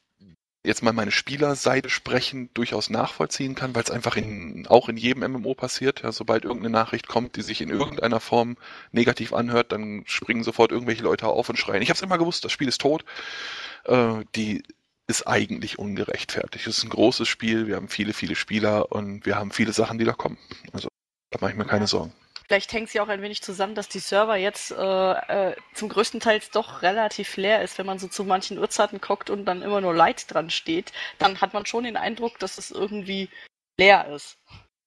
jetzt 0.66 0.82
mal 0.82 0.92
meine 0.92 1.12
Spielerseite 1.12 1.88
sprechen, 1.88 2.50
durchaus 2.54 2.90
nachvollziehen 2.90 3.54
kann, 3.54 3.74
weil 3.74 3.84
es 3.84 3.90
einfach 3.90 4.16
in, 4.16 4.66
auch 4.66 4.88
in 4.88 4.96
jedem 4.96 5.30
MMO 5.30 5.54
passiert. 5.54 6.02
Ja, 6.02 6.12
sobald 6.12 6.44
irgendeine 6.44 6.72
Nachricht 6.72 7.06
kommt, 7.06 7.36
die 7.36 7.42
sich 7.42 7.60
in 7.60 7.68
irgendeiner 7.68 8.20
Form 8.20 8.56
negativ 8.92 9.32
anhört, 9.32 9.72
dann 9.72 10.02
springen 10.06 10.42
sofort 10.42 10.72
irgendwelche 10.72 11.02
Leute 11.02 11.28
auf 11.28 11.48
und 11.48 11.58
schreien. 11.58 11.82
Ich 11.82 11.88
habe 11.88 11.96
es 11.96 12.02
immer 12.02 12.18
gewusst, 12.18 12.44
das 12.44 12.52
Spiel 12.52 12.68
ist 12.68 12.80
tot. 12.80 13.04
Äh, 13.84 14.24
die 14.34 14.64
ist 15.06 15.26
eigentlich 15.26 15.78
ungerechtfertigt. 15.78 16.66
Es 16.66 16.78
ist 16.78 16.84
ein 16.84 16.90
großes 16.90 17.28
Spiel, 17.28 17.68
wir 17.68 17.76
haben 17.76 17.88
viele, 17.88 18.12
viele 18.12 18.34
Spieler 18.34 18.90
und 18.90 19.24
wir 19.24 19.36
haben 19.36 19.52
viele 19.52 19.72
Sachen, 19.72 19.98
die 19.98 20.04
da 20.04 20.12
kommen. 20.12 20.36
Also 20.72 20.88
da 21.30 21.38
mache 21.40 21.52
ich 21.52 21.56
mir 21.56 21.64
keine 21.64 21.86
Sorgen. 21.86 22.12
Vielleicht 22.46 22.72
hängt 22.72 22.88
es 22.88 22.94
ja 22.94 23.02
auch 23.02 23.08
ein 23.08 23.22
wenig 23.22 23.42
zusammen, 23.42 23.74
dass 23.74 23.88
die 23.88 23.98
Server 23.98 24.36
jetzt 24.36 24.70
äh, 24.70 24.76
äh, 25.50 25.56
zum 25.74 25.88
größten 25.88 26.20
Teil 26.20 26.40
doch 26.52 26.82
relativ 26.82 27.36
leer 27.36 27.62
ist. 27.62 27.76
Wenn 27.78 27.86
man 27.86 27.98
so 27.98 28.06
zu 28.06 28.24
manchen 28.24 28.58
Uhrzeiten 28.58 29.00
guckt 29.00 29.30
und 29.30 29.44
dann 29.46 29.62
immer 29.62 29.80
nur 29.80 29.94
Light 29.94 30.32
dran 30.32 30.50
steht, 30.50 30.92
dann 31.18 31.40
hat 31.40 31.54
man 31.54 31.66
schon 31.66 31.84
den 31.84 31.96
Eindruck, 31.96 32.38
dass 32.38 32.58
es 32.58 32.70
irgendwie 32.70 33.28
leer 33.78 34.06
ist. 34.14 34.38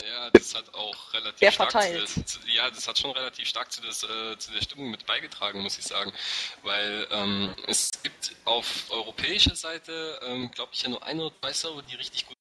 Ja, 0.01 0.29
das 0.31 0.55
hat 0.55 0.73
auch 0.73 1.13
relativ 1.13 1.39
Sehr 1.39 1.51
stark 1.51 1.71
verteilt. 1.73 2.07
Zu, 2.07 2.23
zu, 2.23 2.39
ja, 2.47 2.69
das 2.69 2.87
hat 2.87 2.97
schon 2.97 3.11
relativ 3.11 3.47
stark 3.47 3.69
zu, 3.71 3.81
das, 3.81 4.03
äh, 4.03 4.37
zu 4.37 4.51
der 4.51 4.61
Stimmung 4.61 4.91
mit 4.91 5.05
beigetragen, 5.05 5.61
muss 5.61 5.77
ich 5.77 5.83
sagen. 5.83 6.13
Weil 6.63 7.05
ähm, 7.11 7.53
es 7.67 7.89
gibt 8.01 8.33
auf 8.45 8.85
europäischer 8.89 9.55
Seite, 9.55 10.19
ähm, 10.23 10.49
glaube 10.51 10.71
ich, 10.73 10.83
ja 10.83 10.89
nur 10.89 11.03
ein 11.03 11.19
oder 11.19 11.35
zwei 11.41 11.51
Server, 11.51 11.81
die 11.81 11.95
richtig 11.95 12.25
gut 12.27 12.38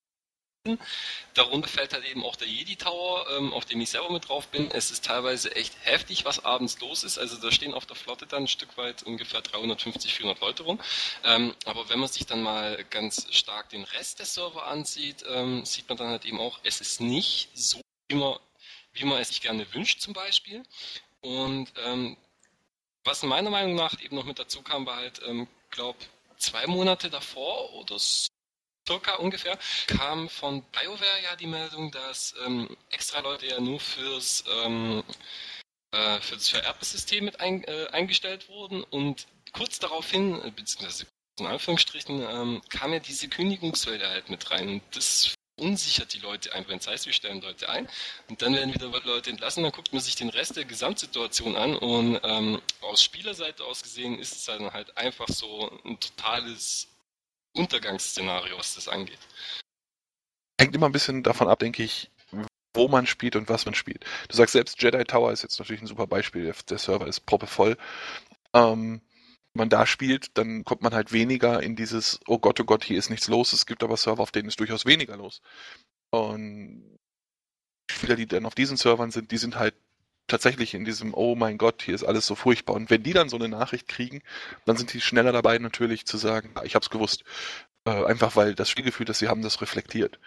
Darunter 1.35 1.69
fällt 1.69 1.93
halt 1.93 2.05
eben 2.05 2.25
auch 2.25 2.37
der 2.37 2.49
Jedi 2.49 2.77
Tower, 2.77 3.27
ähm, 3.37 3.53
auf 3.53 3.65
dem 3.65 3.81
ich 3.81 3.91
selber 3.91 4.11
mit 4.11 4.29
drauf 4.29 4.49
bin. 4.49 4.71
Es 4.71 4.91
ist 4.91 5.05
teilweise 5.05 5.55
echt 5.55 5.75
heftig, 5.85 6.25
was 6.25 6.45
abends 6.45 6.81
los 6.81 7.05
ist. 7.05 7.19
Also 7.19 7.37
da 7.37 7.51
stehen 7.53 7.75
auf 7.75 7.87
der 7.87 7.97
Flotte 7.97 8.27
dann 8.27 8.45
ein 8.45 8.49
Stück 8.49 8.77
weit 8.77 9.03
ungefähr 9.05 9.41
350, 9.41 10.15
400 10.15 10.41
Leute 10.41 10.63
rum. 10.65 10.81
Ähm, 11.25 11.55
aber 11.65 11.89
wenn 11.89 11.99
man 11.99 12.09
sich 12.09 12.27
dann 12.27 12.43
mal 12.43 12.85
ganz 12.91 13.27
stark 13.31 13.69
den 13.71 13.85
Rest 13.85 14.19
der 14.19 14.27
Server 14.27 14.67
ansieht, 14.67 15.25
ähm, 15.29 15.65
sieht 15.65 15.89
man 15.89 15.99
dann 15.99 16.09
halt 16.09 16.25
eben 16.25 16.41
auch, 16.41 16.59
es 16.65 16.81
ist 16.81 17.01
nicht 17.01 17.51
so, 17.55 17.81
wie 18.09 18.17
man, 18.17 18.39
wie 18.93 19.05
man 19.05 19.21
es 19.21 19.29
sich 19.29 19.41
gerne 19.41 19.73
wünscht 19.75 20.01
zum 20.01 20.13
Beispiel. 20.13 20.63
Und 21.21 21.73
ähm, 21.85 22.17
was 23.05 23.23
meiner 23.23 23.51
Meinung 23.51 23.75
nach 23.75 24.01
eben 24.03 24.17
noch 24.17 24.25
mit 24.25 24.39
dazu 24.39 24.63
kam, 24.63 24.87
war 24.87 24.97
halt, 24.97 25.21
ähm, 25.27 25.47
glaube 25.71 25.99
zwei 26.37 26.67
Monate 26.67 27.11
davor 27.11 27.73
oder 27.75 27.99
so 27.99 28.29
circa 28.89 29.17
ungefähr, 29.17 29.59
kam 29.87 30.29
von 30.29 30.63
BioWare 30.73 31.23
ja 31.23 31.37
die 31.37 31.47
Meldung, 31.47 31.91
dass 31.91 32.35
ähm, 32.45 32.75
extra 32.91 33.21
Leute 33.21 33.47
ja 33.47 33.61
nur 33.61 33.81
fürs, 33.81 34.45
ähm, 34.65 35.05
äh, 35.93 36.21
für 36.21 36.37
das 36.37 37.07
mit 37.21 37.41
ein, 37.41 37.65
äh, 37.65 37.89
eingestellt 37.93 38.49
wurden 38.49 38.83
und 38.85 39.27
kurz 39.53 39.79
daraufhin, 39.79 40.43
äh, 40.43 40.51
beziehungsweise 40.51 41.07
in 41.39 41.47
Anführungsstrichen, 41.47 42.23
ähm, 42.23 42.63
kam 42.69 42.93
ja 42.93 42.99
diese 42.99 43.29
Kündigungswelle 43.29 44.09
halt 44.09 44.29
mit 44.29 44.51
rein. 44.51 44.69
Und 44.69 44.83
das 44.93 45.35
unsichert 45.57 46.13
die 46.15 46.19
Leute 46.19 46.53
einfach. 46.53 46.73
Das 46.73 46.87
heißt, 46.87 47.07
wir 47.07 47.13
stellen 47.13 47.41
Leute 47.41 47.69
ein 47.69 47.89
und 48.29 48.43
dann 48.43 48.55
werden 48.55 48.75
wieder 48.75 48.89
Leute 49.05 49.31
entlassen. 49.31 49.63
Dann 49.63 49.73
guckt 49.73 49.93
man 49.93 50.01
sich 50.01 50.17
den 50.17 50.31
Rest 50.31 50.57
der 50.57 50.65
Gesamtsituation 50.65 51.57
an 51.57 51.77
und 51.77 52.21
ähm, 52.23 52.61
aus 52.81 53.03
Spielerseite 53.03 53.65
aus 53.65 53.83
gesehen 53.83 54.19
ist 54.19 54.33
es 54.33 54.45
dann 54.47 54.73
halt 54.73 54.97
einfach 54.97 55.29
so 55.29 55.71
ein 55.85 55.99
totales 56.01 56.89
Untergangsszenario, 57.55 58.59
was 58.59 58.75
das 58.75 58.89
angeht. 58.89 59.19
Hängt 60.61 60.75
immer 60.75 60.87
ein 60.87 60.93
bisschen 60.93 61.23
davon 61.23 61.49
ab, 61.49 61.59
denke 61.59 61.83
ich, 61.83 62.11
wo 62.75 62.89
man 62.89 63.07
spielt 63.07 63.37
und 63.37 63.49
was 63.49 63.65
man 63.65 63.75
spielt. 63.75 64.05
Du 64.29 64.37
sagst 64.37 64.53
selbst, 64.53 64.81
Jedi 64.83 65.05
Tower 65.05 65.33
ist 65.33 65.43
jetzt 65.43 65.59
natürlich 65.59 65.83
ein 65.83 65.87
super 65.87 66.07
Beispiel. 66.07 66.53
Der 66.69 66.79
Server 66.79 67.07
ist 67.07 67.21
proppevoll. 67.27 67.77
Ähm, 68.55 69.01
wenn 69.55 69.61
man 69.61 69.69
da 69.71 69.87
spielt, 69.87 70.37
dann 70.37 70.65
kommt 70.65 70.83
man 70.83 70.95
halt 70.95 71.13
weniger 71.13 71.63
in 71.63 71.75
dieses, 71.75 72.21
oh 72.27 72.39
Gott, 72.39 72.61
oh 72.61 72.65
Gott, 72.65 72.85
hier 72.85 72.99
ist 72.99 73.11
nichts 73.11 73.29
los. 73.29 73.53
Es 73.53 73.67
gibt 73.67 73.83
aber 73.83 73.97
Server, 73.97 74.23
auf 74.23 74.31
denen 74.31 74.49
ist 74.49 74.61
durchaus 74.61 74.87
weniger 74.87 75.17
los. 75.17 75.41
Und 76.11 76.99
Spieler, 77.91 78.17
die 78.17 78.27
dann 78.27 78.47
auf 78.47 78.55
diesen 78.55 78.77
Servern 78.77 79.11
sind, 79.11 79.31
die 79.33 79.39
sind 79.39 79.57
halt 79.57 79.75
tatsächlich 80.29 80.75
in 80.75 80.85
diesem, 80.85 81.15
oh 81.15 81.35
mein 81.35 81.59
Gott, 81.59 81.83
hier 81.83 81.95
ist 81.95 82.05
alles 82.05 82.27
so 82.27 82.35
furchtbar. 82.35 82.77
Und 82.77 82.91
wenn 82.91 83.03
die 83.03 83.13
dann 83.13 83.29
so 83.29 83.37
eine 83.37 83.49
Nachricht 83.49 83.89
kriegen, 83.89 84.23
dann 84.65 84.77
sind 84.77 84.93
die 84.93 85.01
schneller 85.01 85.33
dabei 85.33 85.59
natürlich 85.59 86.07
zu 86.07 86.17
sagen, 86.17 86.55
ich 86.65 86.75
hab's 86.75 86.91
gewusst. 86.91 87.25
Äh, 87.85 88.05
einfach 88.05 88.37
weil 88.37 88.55
das 88.55 88.71
Spielgefühl, 88.71 89.07
das 89.07 89.19
sie 89.19 89.29
haben, 89.29 89.43
das 89.43 89.61
reflektiert. 89.61 90.19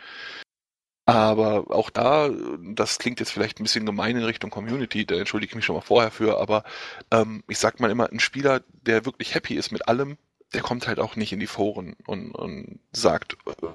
Aber 1.05 1.72
auch 1.75 1.89
da, 1.89 2.29
das 2.74 3.00
klingt 3.00 3.20
jetzt 3.20 3.31
vielleicht 3.31 3.60
ein 3.60 3.63
bisschen 3.63 3.86
gemein 3.86 4.15
in 4.15 4.24
Richtung 4.24 4.50
Community, 4.50 5.05
da 5.05 5.15
entschuldige 5.15 5.51
ich 5.51 5.55
mich 5.55 5.65
schon 5.65 5.75
mal 5.75 5.81
vorher 5.81 6.12
für, 6.12 6.39
aber 6.39 6.63
ähm, 7.12 7.43
ich 7.50 7.58
sag 7.58 7.79
mal 7.79 7.91
immer, 7.91 8.12
ein 8.12 8.20
Spieler, 8.20 8.62
der 8.70 9.05
wirklich 9.05 9.34
happy 9.34 9.55
ist 9.55 9.72
mit 9.72 9.88
allem, 9.88 10.17
der 10.53 10.62
kommt 10.62 10.88
halt 10.88 11.00
auch 11.00 11.15
nicht 11.15 11.34
in 11.34 11.39
die 11.39 11.48
Foren 11.48 11.96
und, 12.05 12.31
und 12.31 12.79
sagt, 12.91 13.36
äh, 13.48 13.67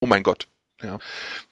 oh 0.00 0.06
mein 0.06 0.24
Gott, 0.24 0.48
ja, 0.82 0.98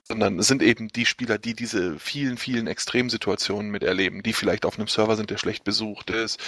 sondern 0.03 0.39
es 0.39 0.49
sind 0.49 0.63
eben 0.63 0.89
die 0.89 1.07
Spieler, 1.07 1.39
die 1.39 1.55
diese 1.55 1.99
vielen, 1.99 2.37
vielen 2.37 2.67
Extremsituationen 2.67 3.71
miterleben, 3.71 4.23
die 4.23 4.33
vielleicht 4.33 4.65
auf 4.65 4.79
einem 4.79 4.89
Server 4.89 5.17
sind, 5.17 5.31
der 5.31 5.39
schlecht 5.39 5.65
besucht 5.65 6.11
ist, 6.11 6.41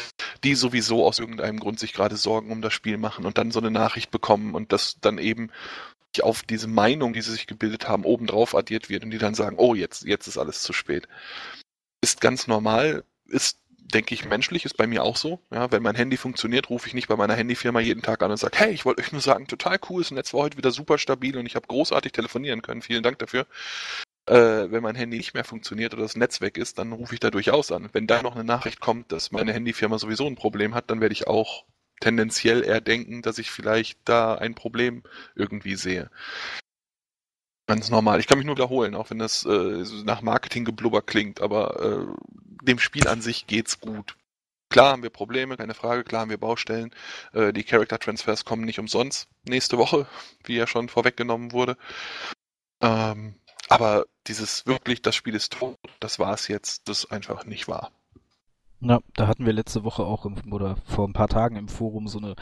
die 0.44 0.54
sowieso 0.54 1.06
aus 1.06 1.18
irgendeinem 1.18 1.60
Grund 1.60 1.78
sich 1.78 1.92
gerade 1.92 2.16
Sorgen 2.16 2.50
um 2.50 2.62
das 2.62 2.72
Spiel 2.72 2.98
machen 2.98 3.24
und 3.24 3.38
dann 3.38 3.50
so 3.50 3.60
eine 3.60 3.70
Nachricht 3.70 4.10
bekommen 4.10 4.54
und 4.54 4.72
das 4.72 4.96
dann 5.00 5.18
eben 5.18 5.50
auf 6.20 6.42
diese 6.42 6.68
Meinung, 6.68 7.14
die 7.14 7.22
sie 7.22 7.32
sich 7.32 7.46
gebildet 7.46 7.88
haben, 7.88 8.04
obendrauf 8.04 8.54
addiert 8.54 8.90
wird 8.90 9.04
und 9.04 9.10
die 9.10 9.18
dann 9.18 9.34
sagen, 9.34 9.56
oh, 9.58 9.74
jetzt, 9.74 10.04
jetzt 10.04 10.26
ist 10.26 10.36
alles 10.36 10.60
zu 10.62 10.74
spät. 10.74 11.08
Ist 12.02 12.20
ganz 12.20 12.46
normal, 12.46 13.04
ist, 13.26 13.61
denke 13.92 14.14
ich, 14.14 14.24
menschlich, 14.24 14.64
ist 14.64 14.76
bei 14.76 14.86
mir 14.86 15.02
auch 15.02 15.16
so. 15.16 15.40
Ja, 15.50 15.70
wenn 15.70 15.82
mein 15.82 15.94
Handy 15.94 16.16
funktioniert, 16.16 16.70
rufe 16.70 16.88
ich 16.88 16.94
nicht 16.94 17.08
bei 17.08 17.16
meiner 17.16 17.34
Handyfirma 17.34 17.80
jeden 17.80 18.02
Tag 18.02 18.22
an 18.22 18.30
und 18.30 18.36
sage, 18.36 18.58
hey, 18.58 18.72
ich 18.72 18.84
wollte 18.84 19.02
euch 19.02 19.12
nur 19.12 19.20
sagen, 19.20 19.46
total 19.46 19.78
cool, 19.88 20.02
das 20.02 20.10
Netz 20.10 20.32
war 20.32 20.42
heute 20.42 20.56
wieder 20.56 20.70
super 20.70 20.98
stabil 20.98 21.36
und 21.36 21.46
ich 21.46 21.56
habe 21.56 21.66
großartig 21.66 22.12
telefonieren 22.12 22.62
können. 22.62 22.82
Vielen 22.82 23.02
Dank 23.02 23.18
dafür. 23.18 23.46
Äh, 24.26 24.70
wenn 24.70 24.82
mein 24.82 24.94
Handy 24.94 25.16
nicht 25.16 25.34
mehr 25.34 25.44
funktioniert 25.44 25.94
oder 25.94 26.02
das 26.02 26.16
Netz 26.16 26.40
weg 26.40 26.56
ist, 26.56 26.78
dann 26.78 26.92
rufe 26.92 27.14
ich 27.14 27.20
da 27.20 27.30
durchaus 27.30 27.72
an. 27.72 27.88
Wenn 27.92 28.06
da 28.06 28.22
noch 28.22 28.34
eine 28.34 28.44
Nachricht 28.44 28.80
kommt, 28.80 29.10
dass 29.12 29.32
meine 29.32 29.52
Handyfirma 29.52 29.98
sowieso 29.98 30.26
ein 30.26 30.36
Problem 30.36 30.74
hat, 30.74 30.90
dann 30.90 31.00
werde 31.00 31.12
ich 31.12 31.26
auch 31.26 31.64
tendenziell 32.00 32.64
eher 32.64 32.80
denken, 32.80 33.22
dass 33.22 33.38
ich 33.38 33.50
vielleicht 33.50 33.98
da 34.04 34.34
ein 34.34 34.54
Problem 34.54 35.02
irgendwie 35.34 35.76
sehe. 35.76 36.10
Ganz 37.72 37.88
normal. 37.88 38.20
Ich 38.20 38.26
kann 38.26 38.36
mich 38.36 38.46
nur 38.46 38.56
wiederholen, 38.56 38.94
auch 38.94 39.08
wenn 39.08 39.18
das 39.18 39.46
äh, 39.46 39.84
nach 40.04 40.20
Marketinggeblubber 40.20 41.00
klingt, 41.00 41.40
aber 41.40 41.80
äh, 41.80 42.06
dem 42.62 42.78
Spiel 42.78 43.08
an 43.08 43.22
sich 43.22 43.46
geht's 43.46 43.80
gut. 43.80 44.14
Klar 44.68 44.92
haben 44.92 45.02
wir 45.02 45.08
Probleme, 45.08 45.56
keine 45.56 45.72
Frage, 45.72 46.04
klar 46.04 46.20
haben 46.20 46.30
wir 46.30 46.36
Baustellen. 46.36 46.94
Äh, 47.32 47.54
die 47.54 47.64
Character 47.64 47.98
Transfers 47.98 48.44
kommen 48.44 48.66
nicht 48.66 48.78
umsonst 48.78 49.26
nächste 49.44 49.78
Woche, 49.78 50.06
wie 50.44 50.56
ja 50.56 50.66
schon 50.66 50.90
vorweggenommen 50.90 51.52
wurde. 51.52 51.78
Ähm, 52.82 53.36
aber 53.70 54.04
dieses 54.26 54.66
wirklich, 54.66 55.00
das 55.00 55.14
Spiel 55.16 55.34
ist 55.34 55.54
tot, 55.54 55.78
das 55.98 56.18
war 56.18 56.34
es 56.34 56.48
jetzt, 56.48 56.90
das 56.90 57.04
ist 57.04 57.10
einfach 57.10 57.46
nicht 57.46 57.68
wahr. 57.68 57.90
Ja, 58.84 58.98
da 59.14 59.28
hatten 59.28 59.46
wir 59.46 59.52
letzte 59.52 59.84
Woche 59.84 60.02
auch 60.04 60.26
im, 60.26 60.34
oder 60.52 60.74
vor 60.86 61.06
ein 61.06 61.12
paar 61.12 61.28
Tagen 61.28 61.54
im 61.54 61.68
Forum 61.68 62.08
so 62.08 62.18
eine, 62.18 62.34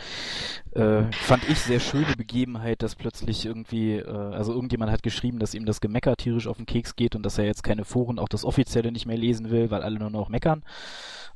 äh, 0.72 1.12
fand 1.12 1.46
ich 1.50 1.58
sehr 1.60 1.80
schöne 1.80 2.16
Begebenheit, 2.16 2.82
dass 2.82 2.96
plötzlich 2.96 3.44
irgendwie, 3.44 3.96
äh, 3.96 4.08
also 4.08 4.54
irgendjemand 4.54 4.90
hat 4.90 5.02
geschrieben, 5.02 5.38
dass 5.38 5.52
ihm 5.52 5.66
das 5.66 5.82
Gemecker 5.82 6.16
tierisch 6.16 6.46
auf 6.46 6.56
den 6.56 6.64
Keks 6.64 6.96
geht 6.96 7.14
und 7.14 7.26
dass 7.26 7.36
er 7.36 7.44
jetzt 7.44 7.62
keine 7.62 7.84
Foren, 7.84 8.18
auch 8.18 8.28
das 8.28 8.46
offizielle 8.46 8.90
nicht 8.90 9.04
mehr 9.04 9.18
lesen 9.18 9.50
will, 9.50 9.70
weil 9.70 9.82
alle 9.82 9.98
nur 9.98 10.08
noch 10.08 10.30
meckern. 10.30 10.62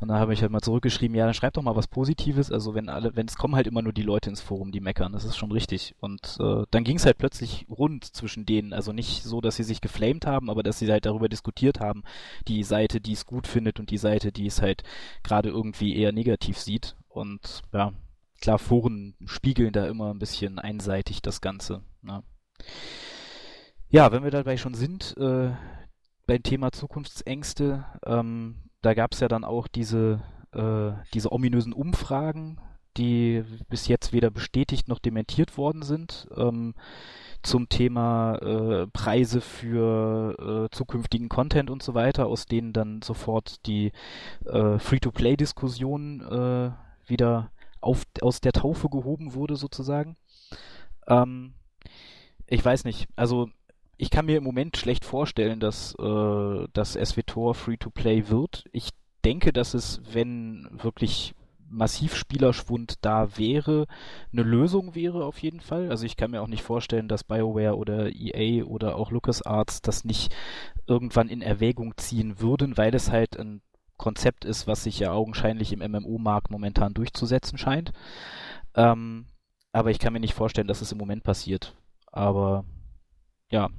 Und 0.01 0.09
dann 0.09 0.19
habe 0.19 0.33
ich 0.33 0.43
halt 0.43 0.51
mal 0.51 0.61
zurückgeschrieben, 0.61 1.17
ja, 1.17 1.25
dann 1.25 1.35
schreib 1.35 1.55
doch 1.55 1.63
mal 1.63 1.77
was 1.77 1.87
Positives. 1.87 2.51
Also 2.51 2.75
wenn 2.75 2.89
alle, 2.89 3.15
wenn 3.17 3.27
es 3.27 3.37
kommen 3.37 3.55
halt 3.55 3.67
immer 3.67 3.83
nur 3.83 3.93
die 3.93 4.03
Leute 4.03 4.31
ins 4.31 4.41
Forum, 4.41 4.73
die 4.73 4.81
meckern, 4.81 5.13
das 5.13 5.25
ist 5.25 5.37
schon 5.37 5.53
richtig. 5.53 5.95
Und 6.01 6.37
äh, 6.41 6.65
dann 6.71 6.85
ging 6.85 6.97
es 6.97 7.07
halt 7.07 7.19
plötzlich 7.19 7.67
rund 7.71 8.05
zwischen 8.05 8.47
denen. 8.47 8.73
Also 8.73 8.93
nicht 8.93 9.23
so, 9.23 9.41
dass 9.41 9.57
sie 9.57 9.63
sich 9.63 9.81
geflamed 9.81 10.27
haben, 10.27 10.51
aber 10.51 10.63
dass 10.63 10.79
sie 10.79 10.91
halt 10.91 11.07
darüber 11.07 11.29
diskutiert 11.29 11.81
haben, 11.81 12.03
die 12.49 12.63
Seite, 12.63 13.01
die 13.01 13.13
es 13.13 13.27
gut 13.27 13.47
findet 13.47 13.81
und 13.81 13.91
die 13.91 13.99
Seite, 13.99 14.33
die 14.33 14.47
es 14.47 14.61
halt 14.61 14.83
gerade 15.23 15.49
irgendwie 15.49 15.97
eher 15.97 16.13
negativ 16.13 16.59
sieht. 16.59 16.97
Und 17.09 17.63
ja, 17.73 17.93
klar, 18.41 18.59
Foren 18.59 19.15
spiegeln 19.25 19.73
da 19.73 19.87
immer 19.87 20.13
ein 20.13 20.19
bisschen 20.19 20.59
einseitig 20.59 21.23
das 21.23 21.41
Ganze. 21.41 21.83
Ne? 22.03 22.23
Ja, 23.89 24.11
wenn 24.13 24.25
wir 24.25 24.31
dabei 24.31 24.57
schon 24.57 24.75
sind, 24.75 25.17
äh, 25.19 25.53
beim 26.27 26.43
Thema 26.43 26.73
Zukunftsängste, 26.73 27.85
ähm, 28.05 28.57
da 28.85 28.95
gab 28.95 29.13
es 29.13 29.21
ja 29.21 29.29
dann 29.29 29.45
auch 29.45 29.69
diese, 29.69 30.21
äh, 30.53 30.93
diese 31.13 31.33
ominösen 31.33 31.73
Umfragen, 31.73 32.59
die 32.97 33.45
bis 33.69 33.89
jetzt 33.89 34.13
weder 34.13 34.31
bestätigt 34.31 34.89
noch 34.89 34.99
dementiert 34.99 35.57
worden 35.59 35.83
sind. 35.83 36.29
Ähm, 36.37 36.75
zum 37.43 37.69
Thema 37.69 38.37
äh, 38.37 38.87
Preise 38.87 39.41
für 39.41 40.69
äh, 40.71 40.75
zukünftigen 40.75 41.29
Content 41.29 41.71
und 41.71 41.83
so 41.83 41.95
weiter, 41.95 42.27
aus 42.27 42.47
denen 42.47 42.73
dann 42.73 43.03
sofort 43.03 43.67
die 43.67 43.93
äh, 44.47 44.79
Free-to-Play-Diskussion 44.79 46.21
äh, 46.23 46.71
wieder 47.07 47.51
auf, 47.81 48.05
aus 48.23 48.41
der 48.41 48.53
Taufe 48.53 48.89
gehoben 48.89 49.35
wurde, 49.35 49.57
sozusagen. 49.57 50.17
Ähm, 51.07 51.55
ich 52.47 52.65
weiß 52.65 52.85
nicht, 52.85 53.09
also 53.17 53.51
ich 53.97 54.11
kann 54.11 54.27
mir 54.27 54.39
im 54.39 54.45
Moment 54.45 54.77
schlecht 54.77 55.05
vorstellen, 55.05 55.61
dass 55.61 55.95
äh, 55.99 56.67
das 56.73 56.95
SWTOR 56.95 57.55
Free-to-Play 57.55 58.29
wird. 58.29 58.65
Ich 58.73 58.91
denke, 59.25 59.53
dass 59.53 59.75
es, 59.75 60.01
wenn 60.13 60.69
wirklich 60.73 61.35
massiv 61.69 62.15
Spielerschwund 62.15 63.05
da 63.05 63.37
wäre, 63.37 63.87
eine 64.33 64.43
Lösung 64.43 64.95
wäre 64.95 65.25
auf 65.25 65.39
jeden 65.39 65.61
Fall. 65.61 65.91
Also 65.91 66.07
ich 66.07 66.17
kann 66.17 66.31
mir 66.31 66.43
auch 66.43 66.49
nicht 66.49 66.63
vorstellen, 66.63 67.09
dass 67.09 67.25
BioWare 67.25 67.77
oder 67.77 68.11
EA 68.15 68.65
oder 68.65 68.97
auch 68.97 69.11
LucasArts 69.11 69.83
das 69.83 70.05
nicht 70.05 70.35
irgendwann 70.87 71.29
in 71.29 71.43
Erwägung 71.43 71.97
ziehen 71.97 72.41
würden, 72.41 72.77
weil 72.77 72.95
es 72.95 73.11
halt 73.11 73.39
ein 73.39 73.61
Konzept 73.97 74.45
ist, 74.45 74.67
was 74.67 74.85
sich 74.85 74.99
ja 74.99 75.13
augenscheinlich 75.13 75.73
im 75.73 75.81
MMO-Markt 75.81 76.51
momentan 76.51 76.95
durchzusetzen 76.95 77.59
scheint. 77.59 77.93
Ähm, 78.75 79.27
aber 79.73 79.91
ich 79.91 79.99
kann 79.99 80.13
mir 80.13 80.21
nicht 80.21 80.35
vorstellen, 80.35 80.69
dass 80.69 80.81
es 80.81 80.93
im 80.93 80.99
Moment 80.99 81.25
passiert. 81.25 81.75
Aber 82.13 82.65
ja. 83.51 83.71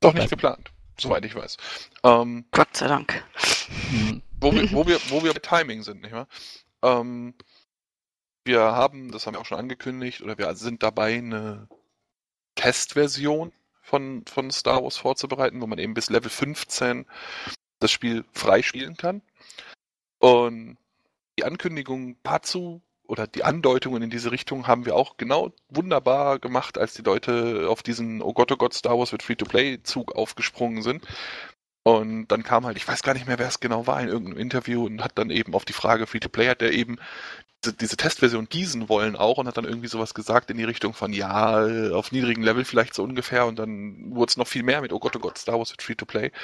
Doch 0.00 0.14
nicht 0.14 0.30
geplant, 0.30 0.70
soweit 0.98 1.24
ich 1.24 1.34
weiß. 1.34 1.56
Ähm, 2.04 2.44
Gott 2.50 2.76
sei 2.76 2.88
Dank. 2.88 3.24
Mhm 3.90 4.22
wo 4.40 4.52
wir, 4.52 4.72
wo 4.72 4.86
wir, 4.86 4.98
wo 5.08 5.22
wir 5.22 5.32
bei 5.32 5.40
Timing 5.40 5.82
sind, 5.82 6.02
nicht 6.02 6.12
wahr? 6.12 6.28
Ähm, 6.82 7.34
wir 8.44 8.60
haben, 8.60 9.10
das 9.10 9.26
haben 9.26 9.34
wir 9.34 9.40
auch 9.40 9.46
schon 9.46 9.58
angekündigt, 9.58 10.22
oder 10.22 10.38
wir 10.38 10.54
sind 10.54 10.82
dabei, 10.82 11.18
eine 11.18 11.68
Testversion 12.54 13.52
von, 13.82 14.24
von 14.26 14.50
Star 14.50 14.82
Wars 14.82 14.96
vorzubereiten, 14.96 15.60
wo 15.60 15.66
man 15.66 15.78
eben 15.78 15.94
bis 15.94 16.10
Level 16.10 16.30
15 16.30 17.06
das 17.80 17.90
Spiel 17.90 18.24
freispielen 18.32 18.96
kann. 18.96 19.22
Und 20.18 20.78
die 21.38 21.44
Ankündigung 21.44 22.16
dazu 22.22 22.82
oder 23.08 23.26
die 23.26 23.42
Andeutungen 23.42 24.02
in 24.02 24.10
diese 24.10 24.30
Richtung 24.30 24.66
haben 24.66 24.84
wir 24.86 24.94
auch 24.94 25.16
genau 25.16 25.50
wunderbar 25.70 26.38
gemacht, 26.38 26.78
als 26.78 26.94
die 26.94 27.02
Leute 27.02 27.66
auf 27.68 27.82
diesen 27.82 28.22
Oh 28.22 28.34
Gott, 28.34 28.52
oh 28.52 28.56
Gott, 28.56 28.74
Star 28.74 28.98
Wars 28.98 29.12
wird 29.12 29.22
Free-to-Play-Zug 29.22 30.14
aufgesprungen 30.14 30.82
sind. 30.82 31.04
Und 31.84 32.28
dann 32.28 32.42
kam 32.42 32.66
halt, 32.66 32.76
ich 32.76 32.86
weiß 32.86 33.02
gar 33.02 33.14
nicht 33.14 33.26
mehr, 33.26 33.38
wer 33.38 33.48
es 33.48 33.60
genau 33.60 33.86
war, 33.86 34.00
in 34.02 34.08
irgendeinem 34.08 34.38
Interview 34.38 34.84
und 34.84 35.02
hat 35.02 35.12
dann 35.14 35.30
eben 35.30 35.54
auf 35.54 35.64
die 35.64 35.72
Frage 35.72 36.06
Free-to-Play 36.06 36.48
hat 36.48 36.60
er 36.60 36.72
eben 36.72 36.98
diese, 37.64 37.74
diese 37.74 37.96
Testversion 37.96 38.48
gießen 38.48 38.88
wollen 38.88 39.16
auch 39.16 39.38
und 39.38 39.46
hat 39.46 39.56
dann 39.56 39.64
irgendwie 39.64 39.88
sowas 39.88 40.14
gesagt 40.14 40.50
in 40.50 40.56
die 40.56 40.64
Richtung 40.64 40.94
von, 40.94 41.12
ja, 41.12 41.92
auf 41.92 42.12
niedrigem 42.12 42.42
Level 42.42 42.64
vielleicht 42.64 42.94
so 42.94 43.02
ungefähr 43.02 43.46
und 43.46 43.58
dann 43.58 44.14
wurde 44.14 44.30
es 44.30 44.36
noch 44.36 44.46
viel 44.46 44.62
mehr 44.62 44.80
mit, 44.80 44.92
oh 44.92 44.98
Gott, 44.98 45.16
oh 45.16 45.18
Gott, 45.18 45.38
Star 45.38 45.58
Wars 45.58 45.70
wird 45.70 45.82
Free-to-Play. 45.82 46.30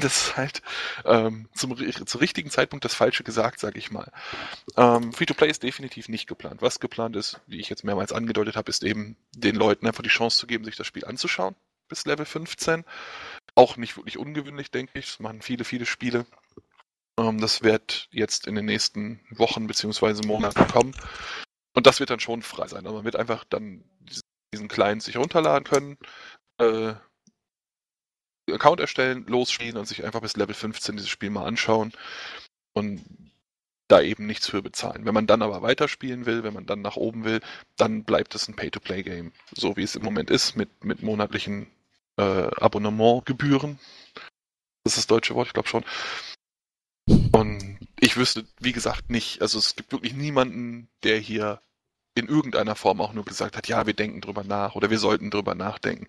Das 0.00 0.16
ist 0.16 0.36
halt 0.36 0.62
ähm, 1.04 1.48
zum, 1.54 1.76
zum 2.06 2.20
richtigen 2.20 2.50
Zeitpunkt 2.50 2.84
das 2.84 2.94
Falsche 2.94 3.22
gesagt, 3.22 3.60
sag 3.60 3.76
ich 3.76 3.90
mal. 3.90 4.10
Ähm, 4.76 5.12
Free-to-Play 5.12 5.48
ist 5.48 5.62
definitiv 5.62 6.08
nicht 6.08 6.26
geplant. 6.26 6.62
Was 6.62 6.80
geplant 6.80 7.16
ist, 7.16 7.40
wie 7.46 7.60
ich 7.60 7.68
jetzt 7.68 7.84
mehrmals 7.84 8.12
angedeutet 8.12 8.56
habe, 8.56 8.70
ist 8.70 8.82
eben 8.82 9.16
den 9.34 9.54
Leuten 9.54 9.86
einfach 9.86 10.02
die 10.02 10.08
Chance 10.08 10.38
zu 10.38 10.46
geben, 10.46 10.64
sich 10.64 10.76
das 10.76 10.86
Spiel 10.86 11.04
anzuschauen 11.04 11.54
bis 11.88 12.06
Level 12.06 12.26
15. 12.26 12.84
Auch 13.54 13.76
nicht 13.76 13.96
wirklich 13.96 14.18
ungewöhnlich, 14.18 14.70
denke 14.70 14.98
ich. 14.98 15.06
Das 15.06 15.20
machen 15.20 15.42
viele, 15.42 15.64
viele 15.64 15.86
Spiele. 15.86 16.26
Ähm, 17.18 17.40
das 17.40 17.62
wird 17.62 18.08
jetzt 18.10 18.46
in 18.46 18.54
den 18.54 18.64
nächsten 18.64 19.20
Wochen 19.30 19.66
bzw. 19.66 20.26
Monaten 20.26 20.66
kommen. 20.68 20.94
Und 21.74 21.86
das 21.86 22.00
wird 22.00 22.10
dann 22.10 22.20
schon 22.20 22.42
frei 22.42 22.68
sein. 22.68 22.84
Also 22.84 22.96
man 22.96 23.04
wird 23.04 23.16
einfach 23.16 23.44
dann 23.44 23.84
diesen 24.52 24.68
Client 24.68 25.02
sich 25.02 25.16
runterladen 25.16 25.64
können, 25.64 25.98
äh, 26.58 26.94
Account 28.50 28.80
erstellen, 28.80 29.26
losspielen 29.26 29.76
und 29.76 29.86
sich 29.86 30.04
einfach 30.04 30.20
bis 30.20 30.36
Level 30.36 30.54
15 30.54 30.96
dieses 30.96 31.10
Spiel 31.10 31.30
mal 31.30 31.46
anschauen 31.46 31.92
und 32.74 33.04
da 33.88 34.00
eben 34.00 34.26
nichts 34.26 34.48
für 34.48 34.62
bezahlen. 34.62 35.04
Wenn 35.04 35.14
man 35.14 35.26
dann 35.26 35.42
aber 35.42 35.62
weiterspielen 35.62 36.26
will, 36.26 36.42
wenn 36.42 36.54
man 36.54 36.66
dann 36.66 36.82
nach 36.82 36.96
oben 36.96 37.24
will, 37.24 37.40
dann 37.76 38.04
bleibt 38.04 38.34
es 38.34 38.48
ein 38.48 38.56
Pay-to-Play-Game, 38.56 39.32
so 39.54 39.76
wie 39.76 39.82
es 39.82 39.96
im 39.96 40.02
Moment 40.02 40.30
ist, 40.30 40.56
mit, 40.56 40.84
mit 40.84 41.02
monatlichen 41.02 41.66
äh, 42.16 42.22
Abonnementgebühren. 42.22 43.78
Das 44.84 44.94
ist 44.94 44.98
das 44.98 45.06
deutsche 45.06 45.34
Wort, 45.34 45.48
ich 45.48 45.52
glaube 45.54 45.68
schon. 45.68 45.84
Und 47.06 47.78
ich 48.00 48.16
wüsste, 48.16 48.44
wie 48.60 48.72
gesagt, 48.72 49.10
nicht, 49.10 49.42
also 49.42 49.58
es 49.58 49.76
gibt 49.76 49.92
wirklich 49.92 50.14
niemanden, 50.14 50.88
der 51.02 51.18
hier 51.18 51.60
in 52.16 52.28
irgendeiner 52.28 52.76
Form 52.76 53.00
auch 53.00 53.12
nur 53.12 53.24
gesagt 53.24 53.56
hat, 53.56 53.66
ja, 53.66 53.86
wir 53.86 53.94
denken 53.94 54.20
drüber 54.20 54.44
nach 54.44 54.76
oder 54.76 54.88
wir 54.88 54.98
sollten 54.98 55.30
drüber 55.30 55.54
nachdenken. 55.54 56.06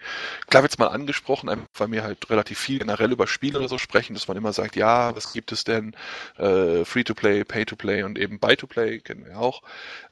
Klar 0.48 0.62
wird's 0.62 0.78
mal 0.78 0.88
angesprochen, 0.88 1.50
einfach 1.50 1.66
weil 1.76 1.92
wir 1.92 2.04
halt 2.04 2.30
relativ 2.30 2.60
viel 2.60 2.78
generell 2.80 3.12
über 3.12 3.26
Spiele 3.26 3.58
oder 3.58 3.68
so 3.68 3.80
sprechen, 3.80 4.14
dass 4.14 4.28
man 4.28 4.38
immer 4.38 4.54
sagt, 4.54 4.76
ja, 4.76 5.16
was 5.16 5.34
gibt 5.34 5.52
es 5.52 5.64
denn? 5.64 5.96
Äh, 6.38 6.86
Free-to-Play, 6.86 7.44
Pay-to-Play 7.44 8.04
und 8.04 8.20
eben 8.20 8.40
Buy-to-Play, 8.40 9.00
kennen 9.00 9.26
wir 9.26 9.40
auch. 9.40 9.64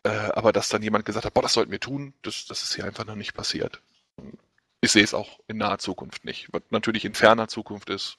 Äh, 0.01 0.09
aber 0.09 0.51
dass 0.51 0.69
dann 0.69 0.81
jemand 0.81 1.05
gesagt 1.05 1.25
hat, 1.25 1.33
boah, 1.33 1.43
das 1.43 1.53
sollten 1.53 1.71
wir 1.71 1.79
tun, 1.79 2.13
das, 2.23 2.45
das 2.47 2.63
ist 2.63 2.73
hier 2.73 2.85
einfach 2.85 3.05
noch 3.05 3.15
nicht 3.15 3.35
passiert. 3.35 3.79
Ich 4.81 4.91
sehe 4.91 5.03
es 5.03 5.13
auch 5.13 5.39
in 5.47 5.57
naher 5.57 5.77
Zukunft 5.77 6.25
nicht. 6.25 6.47
Was 6.51 6.63
natürlich 6.71 7.05
in 7.05 7.13
ferner 7.13 7.47
Zukunft 7.47 7.89
ist, 7.91 8.17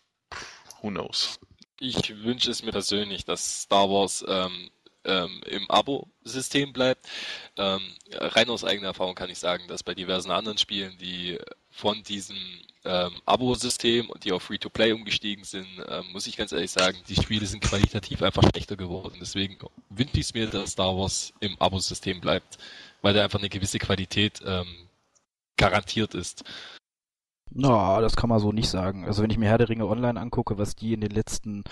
who 0.80 0.90
knows. 0.90 1.40
Ich 1.81 2.23
wünsche 2.23 2.50
es 2.50 2.62
mir 2.62 2.73
persönlich, 2.73 3.25
dass 3.25 3.62
Star 3.62 3.90
Wars 3.90 4.25
ähm, 4.28 4.71
ähm, 5.04 5.40
im 5.47 5.71
Abo-System 5.71 6.73
bleibt. 6.73 7.07
Ähm, 7.57 7.81
rein 8.12 8.49
aus 8.49 8.64
eigener 8.64 8.88
Erfahrung 8.88 9.14
kann 9.14 9.31
ich 9.31 9.38
sagen, 9.38 9.64
dass 9.69 9.83
bei 9.83 9.95
diversen 9.95 10.31
anderen 10.31 10.59
Spielen, 10.59 10.97
die 10.99 11.38
von 11.71 12.02
diesem 12.02 12.37
ähm, 12.85 13.12
Abo-System 13.25 14.11
und 14.11 14.25
die 14.25 14.33
auf 14.33 14.45
Free-to-Play 14.45 14.93
umgestiegen 14.93 15.45
sind, 15.45 15.66
ähm, 15.88 16.04
muss 16.12 16.26
ich 16.26 16.37
ganz 16.37 16.52
ehrlich 16.52 16.71
sagen, 16.71 16.99
die 17.09 17.16
Spiele 17.16 17.47
sind 17.47 17.62
qualitativ 17.62 18.23
einfach 18.23 18.49
schlechter 18.50 18.76
geworden. 18.76 19.16
Deswegen 19.21 19.59
wünsche 19.90 20.14
ich 20.14 20.26
es 20.26 20.35
mir, 20.35 20.47
dass 20.47 20.73
Star 20.73 20.97
Wars 20.97 21.33
im 21.40 21.61
Abo-System 21.61 22.21
bleibt, 22.21 22.59
weil 23.02 23.14
da 23.14 23.25
einfach 23.25 23.38
eine 23.38 23.49
gewisse 23.49 23.78
Qualität 23.78 24.40
ähm, 24.45 24.88
garantiert 25.57 26.14
ist. 26.14 26.45
Na, 27.51 27.97
no, 27.97 28.01
das 28.01 28.17
kann 28.17 28.31
man 28.31 28.41
so 28.41 28.53
nicht 28.53 28.69
sagen. 28.69 29.05
Also 29.05 29.23
wenn 29.23 29.31
ich 29.31 29.39
mir 29.39 29.49
Herr 29.49 29.59
der 29.59 29.69
Ringe 29.69 29.87
online 29.87 30.21
angucke, 30.21 30.59
was 30.59 30.75
die 30.75 30.93
in 30.93 31.01
den 31.01 31.13
letzten 31.13 31.63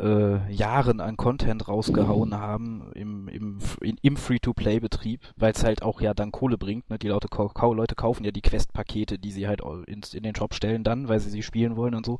äh, 0.00 0.50
Jahren 0.50 1.00
an 1.00 1.16
Content 1.16 1.68
rausgehauen 1.68 2.34
haben 2.34 2.90
im, 2.94 3.28
im, 3.28 3.58
im 3.80 4.16
Free-to-Play-Betrieb, 4.16 5.20
weil 5.36 5.52
es 5.52 5.64
halt 5.64 5.82
auch 5.82 6.00
ja 6.00 6.14
dann 6.14 6.32
Kohle 6.32 6.56
bringt. 6.56 6.88
Ne? 6.88 6.98
Die 6.98 7.08
Leute, 7.08 7.28
Leute 7.30 7.94
kaufen 7.94 8.24
ja 8.24 8.30
die 8.30 8.40
Quest-Pakete, 8.40 9.18
die 9.18 9.32
sie 9.32 9.48
halt 9.48 9.60
in, 9.86 10.00
in 10.12 10.22
den 10.22 10.34
Shop 10.34 10.54
stellen 10.54 10.82
dann, 10.84 11.08
weil 11.08 11.20
sie 11.20 11.30
sie 11.30 11.42
spielen 11.42 11.76
wollen 11.76 11.94
und 11.94 12.06
so. 12.06 12.18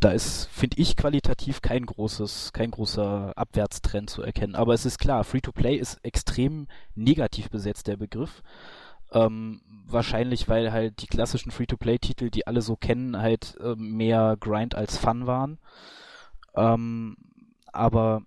Da 0.00 0.10
ist, 0.10 0.48
finde 0.52 0.78
ich, 0.78 0.96
qualitativ 0.96 1.62
kein 1.62 1.86
großes, 1.86 2.52
kein 2.52 2.70
großer 2.70 3.32
Abwärtstrend 3.36 4.10
zu 4.10 4.22
erkennen. 4.22 4.56
Aber 4.56 4.74
es 4.74 4.84
ist 4.84 4.98
klar, 4.98 5.24
Free-to-Play 5.24 5.76
ist 5.76 5.98
extrem 6.02 6.66
negativ 6.94 7.48
besetzt, 7.50 7.86
der 7.86 7.96
Begriff. 7.96 8.42
Ähm, 9.12 9.60
wahrscheinlich, 9.86 10.48
weil 10.48 10.72
halt 10.72 11.02
die 11.02 11.06
klassischen 11.06 11.52
Free-to-Play-Titel, 11.52 12.30
die 12.30 12.46
alle 12.46 12.60
so 12.60 12.76
kennen, 12.76 13.18
halt 13.18 13.56
äh, 13.60 13.74
mehr 13.76 14.36
Grind 14.38 14.74
als 14.74 14.96
Fun 14.96 15.26
waren. 15.26 15.58
Ähm, 16.54 17.16
aber 17.72 18.22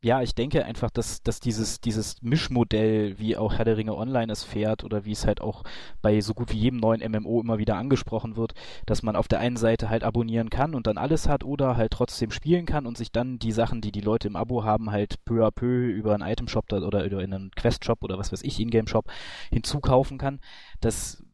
ja, 0.00 0.22
ich 0.22 0.34
denke 0.34 0.64
einfach, 0.64 0.90
dass, 0.90 1.22
dass 1.22 1.40
dieses, 1.40 1.80
dieses 1.80 2.22
Mischmodell, 2.22 3.18
wie 3.18 3.36
auch 3.36 3.54
Herr 3.54 3.64
der 3.64 3.76
Ringe 3.76 3.96
Online 3.96 4.32
es 4.32 4.44
fährt 4.44 4.84
oder 4.84 5.04
wie 5.04 5.12
es 5.12 5.26
halt 5.26 5.40
auch 5.40 5.64
bei 6.02 6.20
so 6.20 6.34
gut 6.34 6.52
wie 6.52 6.58
jedem 6.58 6.78
neuen 6.78 7.02
MMO 7.10 7.40
immer 7.40 7.58
wieder 7.58 7.76
angesprochen 7.76 8.36
wird, 8.36 8.54
dass 8.86 9.02
man 9.02 9.16
auf 9.16 9.26
der 9.26 9.40
einen 9.40 9.56
Seite 9.56 9.88
halt 9.90 10.04
abonnieren 10.04 10.50
kann 10.50 10.76
und 10.76 10.86
dann 10.86 10.98
alles 10.98 11.28
hat 11.28 11.42
oder 11.42 11.76
halt 11.76 11.92
trotzdem 11.92 12.30
spielen 12.30 12.64
kann 12.64 12.86
und 12.86 12.96
sich 12.96 13.10
dann 13.10 13.40
die 13.40 13.52
Sachen, 13.52 13.80
die 13.80 13.90
die 13.90 14.00
Leute 14.00 14.28
im 14.28 14.36
Abo 14.36 14.62
haben, 14.62 14.92
halt 14.92 15.24
peu 15.24 15.44
à 15.44 15.50
peu 15.50 15.88
über 15.88 16.14
einen 16.14 16.28
Item-Shop 16.28 16.72
oder 16.72 17.04
über 17.04 17.18
einen 17.18 17.50
Quest-Shop 17.56 18.04
oder 18.04 18.18
was 18.18 18.30
weiß 18.30 18.42
ich, 18.42 18.60
Ingame-Shop 18.60 19.06
hinzukaufen 19.50 20.18
kann. 20.18 20.38
Das 20.80 21.24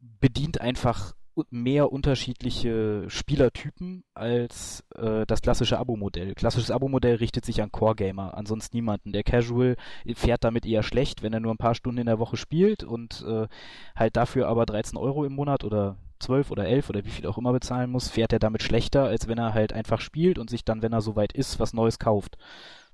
bedient 0.00 0.60
einfach 0.60 1.14
mehr 1.50 1.92
unterschiedliche 1.92 3.04
Spielertypen 3.08 4.04
als 4.14 4.84
äh, 4.94 5.24
das 5.26 5.42
klassische 5.42 5.78
Abo-Modell. 5.78 6.34
Klassisches 6.34 6.70
Abo-Modell 6.70 7.16
richtet 7.16 7.44
sich 7.44 7.62
an 7.62 7.72
Core-Gamer, 7.72 8.36
ansonsten 8.36 8.76
niemanden. 8.76 9.12
Der 9.12 9.22
Casual 9.22 9.76
fährt 10.14 10.44
damit 10.44 10.66
eher 10.66 10.82
schlecht, 10.82 11.22
wenn 11.22 11.32
er 11.32 11.40
nur 11.40 11.52
ein 11.52 11.58
paar 11.58 11.74
Stunden 11.74 12.00
in 12.00 12.06
der 12.06 12.18
Woche 12.18 12.36
spielt 12.36 12.84
und 12.84 13.24
äh, 13.26 13.48
halt 13.96 14.16
dafür 14.16 14.48
aber 14.48 14.66
13 14.66 14.98
Euro 14.98 15.24
im 15.24 15.34
Monat 15.34 15.64
oder 15.64 15.96
12 16.20 16.50
oder 16.50 16.66
11 16.66 16.90
oder 16.90 17.04
wie 17.04 17.10
viel 17.10 17.26
auch 17.26 17.38
immer 17.38 17.52
bezahlen 17.52 17.90
muss, 17.90 18.08
fährt 18.08 18.32
er 18.32 18.38
damit 18.38 18.62
schlechter, 18.62 19.04
als 19.04 19.28
wenn 19.28 19.38
er 19.38 19.54
halt 19.54 19.72
einfach 19.72 20.00
spielt 20.00 20.38
und 20.38 20.50
sich 20.50 20.64
dann, 20.64 20.82
wenn 20.82 20.92
er 20.92 21.00
soweit 21.00 21.32
ist, 21.32 21.60
was 21.60 21.72
Neues 21.72 21.98
kauft. 21.98 22.38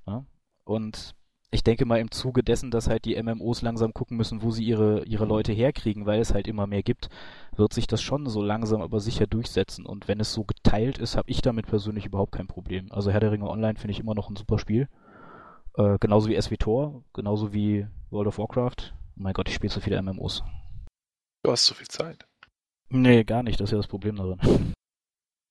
Ja? 0.07 0.25
Und 0.65 1.15
ich 1.51 1.65
denke 1.65 1.87
mal 1.87 1.99
im 1.99 2.11
Zuge 2.11 2.43
dessen, 2.43 2.71
dass 2.71 2.89
halt 2.89 3.07
die 3.07 3.21
MMOs 3.21 3.63
langsam 3.63 3.95
gucken 3.95 4.17
müssen, 4.19 4.43
wo 4.43 4.51
sie 4.51 4.65
ihre, 4.65 5.05
ihre 5.05 5.25
Leute 5.25 5.53
herkriegen, 5.53 6.05
weil 6.05 6.21
es 6.21 6.35
halt 6.35 6.47
immer 6.47 6.67
mehr 6.67 6.83
gibt, 6.83 7.09
wird 7.57 7.73
sich 7.73 7.87
das 7.87 8.03
schon 8.03 8.27
so 8.27 8.43
langsam 8.43 8.83
aber 8.83 9.01
sicher 9.01 9.27
durchsetzen. 9.27 9.87
Und 9.87 10.09
wenn 10.09 10.21
es 10.21 10.33
so 10.33 10.45
geteilt 10.45 10.99
ist, 10.99 11.17
habe 11.17 11.31
ich 11.31 11.41
damit 11.41 11.67
persönlich 11.67 12.05
überhaupt 12.05 12.33
kein 12.33 12.49
Problem. 12.49 12.93
Also 12.93 13.11
Herr 13.11 13.21
der 13.21 13.33
Ringe 13.33 13.49
Online 13.49 13.79
finde 13.79 13.93
ich 13.93 14.01
immer 14.01 14.15
noch 14.15 14.29
ein 14.29 14.37
super 14.37 14.59
Spiel. 14.59 14.89
Äh, 15.75 15.97
genauso 15.99 16.29
wie 16.29 16.41
SWTOR, 16.41 17.03
genauso 17.15 17.53
wie 17.53 17.87
World 18.11 18.29
of 18.29 18.39
Warcraft. 18.39 18.93
Oh 19.17 19.23
mein 19.23 19.33
Gott, 19.33 19.49
ich 19.49 19.55
spiele 19.55 19.73
so 19.73 19.81
viele 19.81 20.01
MMOs. 20.03 20.43
Du 21.43 21.51
hast 21.51 21.65
zu 21.65 21.75
viel 21.75 21.89
Zeit. 21.89 22.27
Nee, 22.91 23.25
gar 23.25 23.43
nicht, 23.43 23.59
das 23.59 23.69
ist 23.69 23.73
ja 23.73 23.79
das 23.79 23.87
Problem 23.87 24.17
darin. 24.17 24.75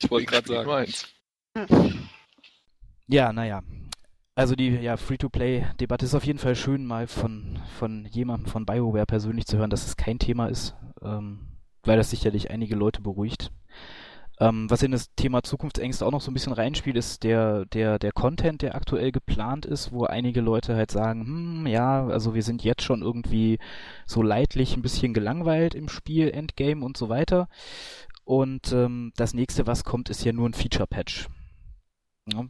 Ich 0.01 0.11
wollte 0.11 0.27
gerade 0.27 0.47
sagen. 0.47 0.93
Ja, 3.07 3.31
naja. 3.33 3.63
Also 4.37 4.53
die 4.55 4.69
ja, 4.69 4.97
Free-to-Play-Debatte 4.97 6.05
ist 6.05 6.13
auf 6.13 6.23
jeden 6.23 6.37
Fall 6.37 6.55
schön, 6.55 6.85
mal 6.85 7.07
von, 7.07 7.57
von 7.79 8.05
jemandem 8.05 8.45
von 8.45 8.67
BioWare 8.67 9.07
persönlich 9.07 9.47
zu 9.47 9.57
hören, 9.57 9.71
dass 9.71 9.87
es 9.87 9.97
kein 9.97 10.19
Thema 10.19 10.45
ist, 10.45 10.75
ähm, 11.01 11.39
weil 11.81 11.97
das 11.97 12.11
sicherlich 12.11 12.51
einige 12.51 12.75
Leute 12.75 13.01
beruhigt. 13.01 13.51
Ähm, 14.39 14.69
was 14.69 14.83
in 14.83 14.91
das 14.91 15.11
Thema 15.15 15.41
Zukunftsängste 15.41 16.05
auch 16.05 16.11
noch 16.11 16.21
so 16.21 16.29
ein 16.29 16.35
bisschen 16.35 16.53
reinspielt, 16.53 16.97
ist 16.97 17.23
der, 17.23 17.65
der, 17.65 17.97
der 17.97 18.11
Content, 18.11 18.61
der 18.61 18.75
aktuell 18.75 19.11
geplant 19.11 19.65
ist, 19.65 19.91
wo 19.91 20.03
einige 20.03 20.41
Leute 20.41 20.75
halt 20.75 20.91
sagen, 20.91 21.25
hm, 21.25 21.65
ja, 21.65 22.05
also 22.05 22.35
wir 22.35 22.43
sind 22.43 22.63
jetzt 22.63 22.83
schon 22.83 23.01
irgendwie 23.01 23.57
so 24.05 24.21
leidlich 24.21 24.77
ein 24.77 24.83
bisschen 24.83 25.15
gelangweilt 25.15 25.73
im 25.73 25.89
Spiel, 25.89 26.29
Endgame 26.29 26.85
und 26.85 26.95
so 26.95 27.09
weiter. 27.09 27.49
Und 28.23 28.71
ähm, 28.71 29.13
das 29.15 29.33
nächste, 29.33 29.65
was 29.65 29.83
kommt, 29.83 30.11
ist 30.11 30.23
ja 30.23 30.31
nur 30.31 30.47
ein 30.47 30.53
Feature-Patch. 30.53 31.27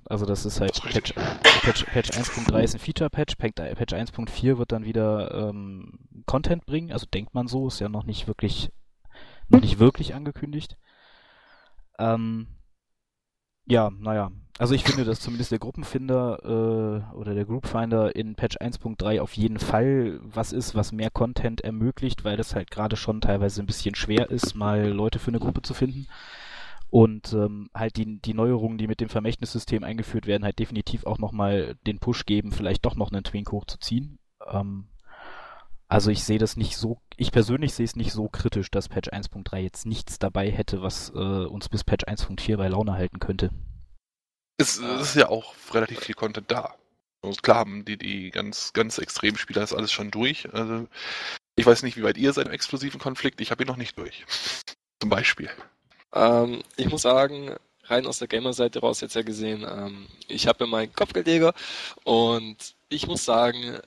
Also 0.10 0.26
das 0.26 0.46
ist 0.46 0.60
halt 0.60 0.82
Patch, 0.82 1.14
Patch, 1.14 1.86
Patch 1.86 2.10
1.3 2.12 2.60
ist 2.64 2.76
ein 2.76 2.80
Feature-Patch, 2.80 3.36
Patch 3.36 3.94
1.4 3.94 4.58
wird 4.58 4.72
dann 4.72 4.86
wieder 4.86 5.50
ähm, 5.50 6.00
Content 6.26 6.66
bringen, 6.66 6.92
also 6.92 7.06
denkt 7.06 7.34
man 7.34 7.48
so, 7.48 7.68
ist 7.68 7.80
ja 7.80 7.90
noch 7.90 8.04
nicht 8.04 8.28
wirklich 8.28 8.72
noch 9.50 9.62
nicht 9.62 9.80
wirklich 9.80 10.14
angekündigt. 10.14 10.78
Ähm, 12.00 12.48
ja, 13.66 13.90
naja. 13.90 14.32
Also 14.60 14.74
ich 14.74 14.84
finde, 14.84 15.04
dass 15.04 15.20
zumindest 15.20 15.52
der 15.52 15.60
Gruppenfinder 15.60 16.40
äh, 16.44 17.16
oder 17.16 17.36
der 17.36 17.46
Groupfinder 17.46 18.16
in 18.16 18.36
Patch 18.36 18.58
1.3 18.58 19.22
auf 19.22 19.34
jeden 19.34 19.60
Fall 19.60 20.20
was 20.24 20.52
ist, 20.52 20.74
was 20.74 20.92
mehr 20.92 21.12
Content 21.12 21.62
ermöglicht, 21.62 22.24
weil 22.24 22.38
das 22.38 22.56
halt 22.56 22.72
gerade 22.72 22.96
schon 22.96 23.22
teilweise 23.22 23.62
ein 23.62 23.68
bisschen 23.68 23.94
schwer 23.94 24.32
ist, 24.32 24.56
mal 24.56 24.88
Leute 24.88 25.20
für 25.20 25.30
eine 25.30 25.40
Gruppe 25.40 25.62
zu 25.62 25.74
finden. 25.74 26.08
Und 26.90 27.34
ähm, 27.34 27.70
halt 27.74 27.98
die, 27.98 28.22
die 28.22 28.34
Neuerungen, 28.34 28.78
die 28.78 28.88
mit 28.88 29.02
dem 29.02 29.10
Vermächtnissystem 29.10 29.84
eingeführt 29.84 30.26
werden, 30.26 30.44
halt 30.46 30.60
definitiv 30.60 31.06
auch 31.06 31.18
nochmal 31.18 31.76
den 31.86 32.00
Push 32.00 32.26
geben, 32.26 32.52
vielleicht 32.52 32.86
doch 32.86 32.96
noch 32.96 33.12
einen 33.12 33.24
Twink 33.24 33.52
hochzuziehen. 33.52 34.20
Ähm, 34.50 34.88
also 35.90 36.12
ich 36.12 36.24
sehe 36.24 36.40
das 36.40 36.58
nicht 36.58 36.78
so, 36.78 37.02
ich 37.16 37.32
persönlich 37.32 37.74
sehe 37.74 37.86
es 37.86 37.96
nicht 37.96 38.12
so 38.12 38.28
kritisch, 38.28 38.70
dass 38.72 38.90
Patch 38.90 39.10
1.3 39.10 39.58
jetzt 39.58 39.86
nichts 39.86 40.20
dabei 40.20 40.52
hätte, 40.52 40.82
was 40.82 41.10
äh, 41.10 41.14
uns 41.18 41.70
bis 41.70 41.84
Patch 41.84 42.06
1.4 42.06 42.58
bei 42.58 42.68
Laune 42.68 42.94
halten 42.94 43.20
könnte. 43.20 43.52
Es, 44.58 44.78
es 44.78 45.02
ist 45.02 45.16
ja 45.16 45.30
auch 45.30 45.54
relativ 45.74 46.00
viel 46.00 46.16
Content 46.16 46.52
da. 46.52 46.76
Und 47.22 47.42
klar 47.42 47.58
haben 47.58 47.86
die, 47.86 47.98
die 47.98 48.32
ganz, 48.32 48.74
ganz 48.74 48.98
extremen 48.98 49.38
Spieler 49.38 49.62
das 49.62 49.74
alles 49.74 49.92
schon 49.92 50.12
durch. 50.12 50.54
Also, 50.54 50.88
ich 51.56 51.66
weiß 51.66 51.84
nicht, 51.84 51.98
wie 51.98 52.04
weit 52.04 52.18
ihr 52.18 52.34
seid 52.34 52.48
im 52.48 52.54
explosiven 52.54 53.00
Konflikt. 53.00 53.42
Ich 53.42 53.52
habe 53.52 53.64
ihn 53.64 53.68
noch 53.68 53.78
nicht 53.78 53.98
durch. 53.98 54.26
Zum 55.02 55.10
Beispiel. 55.10 55.50
Ähm, 56.14 56.62
ich 56.76 56.90
muss 56.90 57.04
sagen, 57.04 57.56
rein 57.86 58.06
aus 58.06 58.20
der 58.20 58.28
Gamer-Seite 58.28 58.80
raus 58.80 59.02
jetzt 59.02 59.16
ja 59.16 59.22
gesehen, 59.22 59.66
ähm, 59.70 60.08
ich 60.28 60.48
habe 60.48 60.68
meinen 60.68 60.94
Kopfgeldjäger 60.94 61.54
und 62.04 62.58
ich 62.90 63.08
muss 63.08 63.26
sagen, 63.26 63.80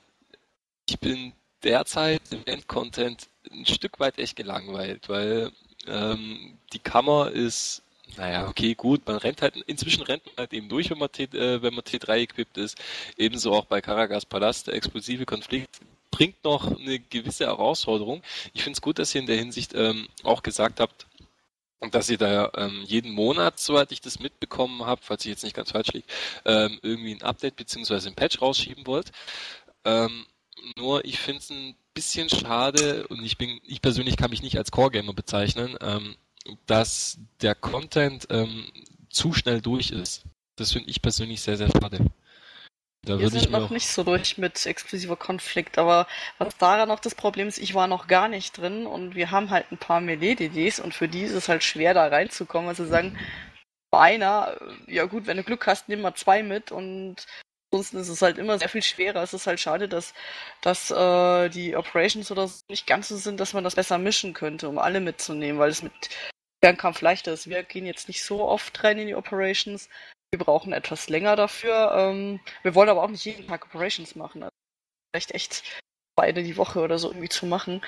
ich 0.89 0.99
bin 0.99 1.33
derzeit 1.63 2.21
im 2.31 2.41
Endcontent 2.45 3.27
ein 3.51 3.65
Stück 3.65 3.99
weit 3.99 4.19
echt 4.19 4.35
gelangweilt, 4.35 5.09
weil 5.09 5.51
ähm, 5.87 6.57
die 6.73 6.79
Kammer 6.79 7.31
ist, 7.31 7.83
naja, 8.17 8.47
okay, 8.47 8.75
gut, 8.75 9.05
man 9.07 9.17
rennt 9.17 9.41
halt, 9.41 9.55
inzwischen 9.67 10.03
rennt 10.03 10.25
man 10.25 10.35
halt 10.37 10.53
eben 10.53 10.69
durch, 10.69 10.89
wenn 10.89 10.97
man, 10.97 11.11
T, 11.11 11.23
äh, 11.23 11.61
wenn 11.61 11.73
man 11.73 11.83
T3 11.83 12.17
equipped 12.17 12.57
ist. 12.57 12.77
Ebenso 13.17 13.53
auch 13.53 13.65
bei 13.65 13.81
Karagas 13.81 14.25
Palast, 14.25 14.67
der 14.67 14.75
explosive 14.75 15.25
Konflikt 15.25 15.79
bringt 16.11 16.43
noch 16.43 16.77
eine 16.77 16.99
gewisse 16.99 17.45
Herausforderung. 17.45 18.21
Ich 18.53 18.63
finde 18.63 18.75
es 18.75 18.81
gut, 18.81 18.99
dass 18.99 19.15
ihr 19.15 19.21
in 19.21 19.27
der 19.27 19.37
Hinsicht 19.37 19.73
ähm, 19.73 20.07
auch 20.23 20.43
gesagt 20.43 20.79
habt, 20.79 21.07
dass 21.89 22.09
ihr 22.09 22.17
da 22.17 22.51
ähm, 22.55 22.83
jeden 22.85 23.11
Monat, 23.11 23.59
soweit 23.59 23.91
ich 23.91 24.01
das 24.01 24.19
mitbekommen 24.19 24.85
habe, 24.85 25.01
falls 25.03 25.25
ich 25.25 25.31
jetzt 25.31 25.43
nicht 25.43 25.55
ganz 25.55 25.71
falsch 25.71 25.91
liege, 25.93 26.07
ähm, 26.45 26.79
irgendwie 26.83 27.15
ein 27.15 27.23
Update 27.23 27.55
bzw. 27.55 28.07
ein 28.07 28.15
Patch 28.15 28.41
rausschieben 28.41 28.85
wollt. 28.85 29.11
Ähm, 29.83 30.25
nur 30.75 31.03
ich 31.05 31.19
finde 31.19 31.39
es 31.39 31.49
ein 31.49 31.75
bisschen 31.93 32.29
schade 32.29 33.07
und 33.07 33.23
ich 33.23 33.37
bin, 33.37 33.59
ich 33.63 33.81
persönlich 33.81 34.15
kann 34.15 34.29
mich 34.29 34.43
nicht 34.43 34.57
als 34.57 34.71
Core-Gamer 34.71 35.13
bezeichnen, 35.13 35.75
ähm, 35.81 36.15
dass 36.67 37.17
der 37.41 37.55
Content 37.55 38.27
ähm, 38.29 38.65
zu 39.09 39.33
schnell 39.33 39.61
durch 39.61 39.91
ist. 39.91 40.23
Das 40.55 40.71
finde 40.71 40.89
ich 40.89 41.01
persönlich 41.01 41.41
sehr, 41.41 41.57
sehr 41.57 41.69
schade. 41.69 42.05
Da 43.03 43.17
Wir 43.17 43.29
sind 43.29 43.49
noch 43.49 43.71
nicht 43.71 43.87
so 43.87 44.03
durch 44.03 44.37
mit 44.37 44.63
exklusiver 44.65 45.15
Konflikt, 45.15 45.79
aber 45.79 46.07
was 46.37 46.55
daran 46.57 46.87
noch 46.87 46.99
das 46.99 47.15
Problem 47.15 47.47
ist, 47.47 47.57
ich 47.57 47.73
war 47.73 47.87
noch 47.87 48.05
gar 48.07 48.27
nicht 48.27 48.57
drin 48.57 48.85
und 48.85 49.15
wir 49.15 49.31
haben 49.31 49.49
halt 49.49 49.71
ein 49.71 49.79
paar 49.79 50.01
Melee-DDs 50.01 50.79
und 50.79 50.93
für 50.93 51.07
die 51.07 51.23
ist 51.23 51.33
es 51.33 51.49
halt 51.49 51.63
schwer 51.63 51.95
da 51.95 52.07
reinzukommen, 52.07 52.67
weil 52.67 52.75
sie 52.75 52.85
sagen, 52.85 53.17
bei 53.89 53.99
einer, 53.99 54.55
ja 54.87 55.05
gut, 55.05 55.25
wenn 55.25 55.37
du 55.37 55.43
Glück 55.43 55.65
hast, 55.65 55.89
nimm 55.89 56.01
mal 56.01 56.13
zwei 56.13 56.43
mit 56.43 56.71
und 56.71 57.25
ansonsten 57.71 57.97
ist 57.97 58.09
es 58.09 58.21
halt 58.21 58.37
immer 58.37 58.59
sehr 58.59 58.69
viel 58.69 58.83
schwerer. 58.83 59.23
Es 59.23 59.33
ist 59.33 59.47
halt 59.47 59.59
schade, 59.59 59.87
dass, 59.89 60.13
dass 60.61 60.91
äh, 60.91 61.49
die 61.49 61.75
Operations 61.75 62.31
oder 62.31 62.47
so 62.47 62.63
nicht 62.69 62.85
ganz 62.85 63.07
so 63.07 63.17
sind, 63.17 63.39
dass 63.39 63.53
man 63.53 63.63
das 63.63 63.75
besser 63.75 63.97
mischen 63.97 64.33
könnte, 64.33 64.69
um 64.69 64.77
alle 64.77 64.99
mitzunehmen, 64.99 65.59
weil 65.59 65.71
es 65.71 65.81
mit 65.81 65.93
Fernkampf 66.63 67.01
leichter 67.01 67.33
ist. 67.33 67.49
Wir 67.49 67.63
gehen 67.63 67.85
jetzt 67.85 68.07
nicht 68.07 68.23
so 68.23 68.43
oft 68.43 68.83
rein 68.83 68.99
in 68.99 69.07
die 69.07 69.15
Operations. 69.15 69.89
Wir 70.31 70.39
brauchen 70.39 70.71
etwas 70.71 71.09
länger 71.09 71.35
dafür. 71.35 71.91
Ähm, 71.93 72.39
wir 72.63 72.73
wollen 72.73 72.89
aber 72.89 73.03
auch 73.03 73.09
nicht 73.09 73.25
jeden 73.25 73.47
Tag 73.47 73.65
Operations 73.65 74.15
machen. 74.15 74.43
Also 74.43 74.55
vielleicht 75.13 75.33
echt 75.33 75.81
beide 76.15 76.43
die 76.43 76.57
Woche 76.57 76.79
oder 76.79 76.97
so 76.99 77.09
irgendwie 77.09 77.29
zu 77.29 77.45
machen. 77.45 77.81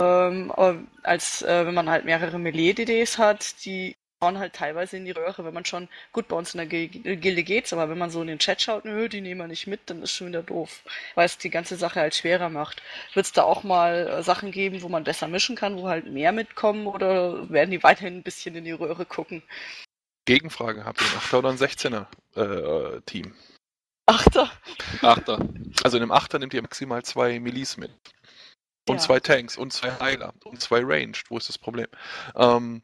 Ähm, 0.00 0.50
aber 0.52 0.82
als 1.04 1.42
äh, 1.42 1.66
wenn 1.66 1.74
man 1.74 1.88
halt 1.88 2.04
mehrere 2.04 2.38
Melee-DDs 2.38 3.18
hat, 3.18 3.64
die 3.64 3.96
schauen 4.22 4.38
halt 4.38 4.54
teilweise 4.54 4.96
in 4.96 5.04
die 5.04 5.12
Röhre, 5.12 5.44
wenn 5.44 5.54
man 5.54 5.64
schon, 5.64 5.88
gut, 6.12 6.28
bei 6.28 6.36
uns 6.36 6.54
in 6.54 6.58
der 6.58 6.66
Gilde 6.66 7.42
geht's, 7.42 7.72
aber 7.72 7.88
wenn 7.88 7.98
man 7.98 8.10
so 8.10 8.20
in 8.22 8.28
den 8.28 8.38
Chat 8.38 8.62
schaut, 8.62 8.84
nö, 8.84 9.08
die 9.08 9.20
nehmen 9.20 9.40
wir 9.40 9.46
nicht 9.46 9.66
mit, 9.66 9.80
dann 9.90 10.02
ist 10.02 10.12
schon 10.12 10.28
wieder 10.28 10.42
doof, 10.42 10.82
weil 11.14 11.26
es 11.26 11.38
die 11.38 11.50
ganze 11.50 11.76
Sache 11.76 12.00
halt 12.00 12.14
schwerer 12.14 12.48
macht. 12.48 12.82
Wird 13.14 13.26
es 13.26 13.32
da 13.32 13.42
auch 13.44 13.62
mal 13.62 14.08
äh, 14.08 14.22
Sachen 14.22 14.52
geben, 14.52 14.82
wo 14.82 14.88
man 14.88 15.04
besser 15.04 15.28
mischen 15.28 15.56
kann, 15.56 15.76
wo 15.76 15.88
halt 15.88 16.06
mehr 16.06 16.32
mitkommen 16.32 16.86
oder 16.86 17.48
werden 17.50 17.70
die 17.70 17.82
weiterhin 17.82 18.18
ein 18.18 18.22
bisschen 18.22 18.56
in 18.56 18.64
die 18.64 18.72
Röhre 18.72 19.06
gucken? 19.06 19.42
Gegenfrage, 20.26 20.84
habt 20.84 21.00
ihr 21.00 21.06
ein 21.06 21.20
8er 21.20 21.38
oder 21.38 21.48
ein 21.50 21.58
16er 21.58 22.06
äh, 22.36 23.00
Team? 23.02 23.34
Achter. 24.06 24.50
Achter. 25.02 25.48
Also 25.82 25.96
in 25.96 26.02
einem 26.02 26.12
Achter 26.12 26.38
nimmt 26.38 26.54
ihr 26.54 26.62
maximal 26.62 27.02
zwei 27.04 27.40
Milis 27.40 27.76
mit. 27.76 27.90
Und 28.88 28.96
ja. 28.96 29.02
zwei 29.02 29.18
Tanks 29.18 29.56
und 29.56 29.72
zwei 29.72 29.90
Heiler 29.98 30.32
und 30.44 30.60
zwei 30.60 30.80
Ranged. 30.84 31.24
Wo 31.28 31.38
ist 31.38 31.48
das 31.48 31.58
Problem? 31.58 31.88
Ähm, 32.36 32.82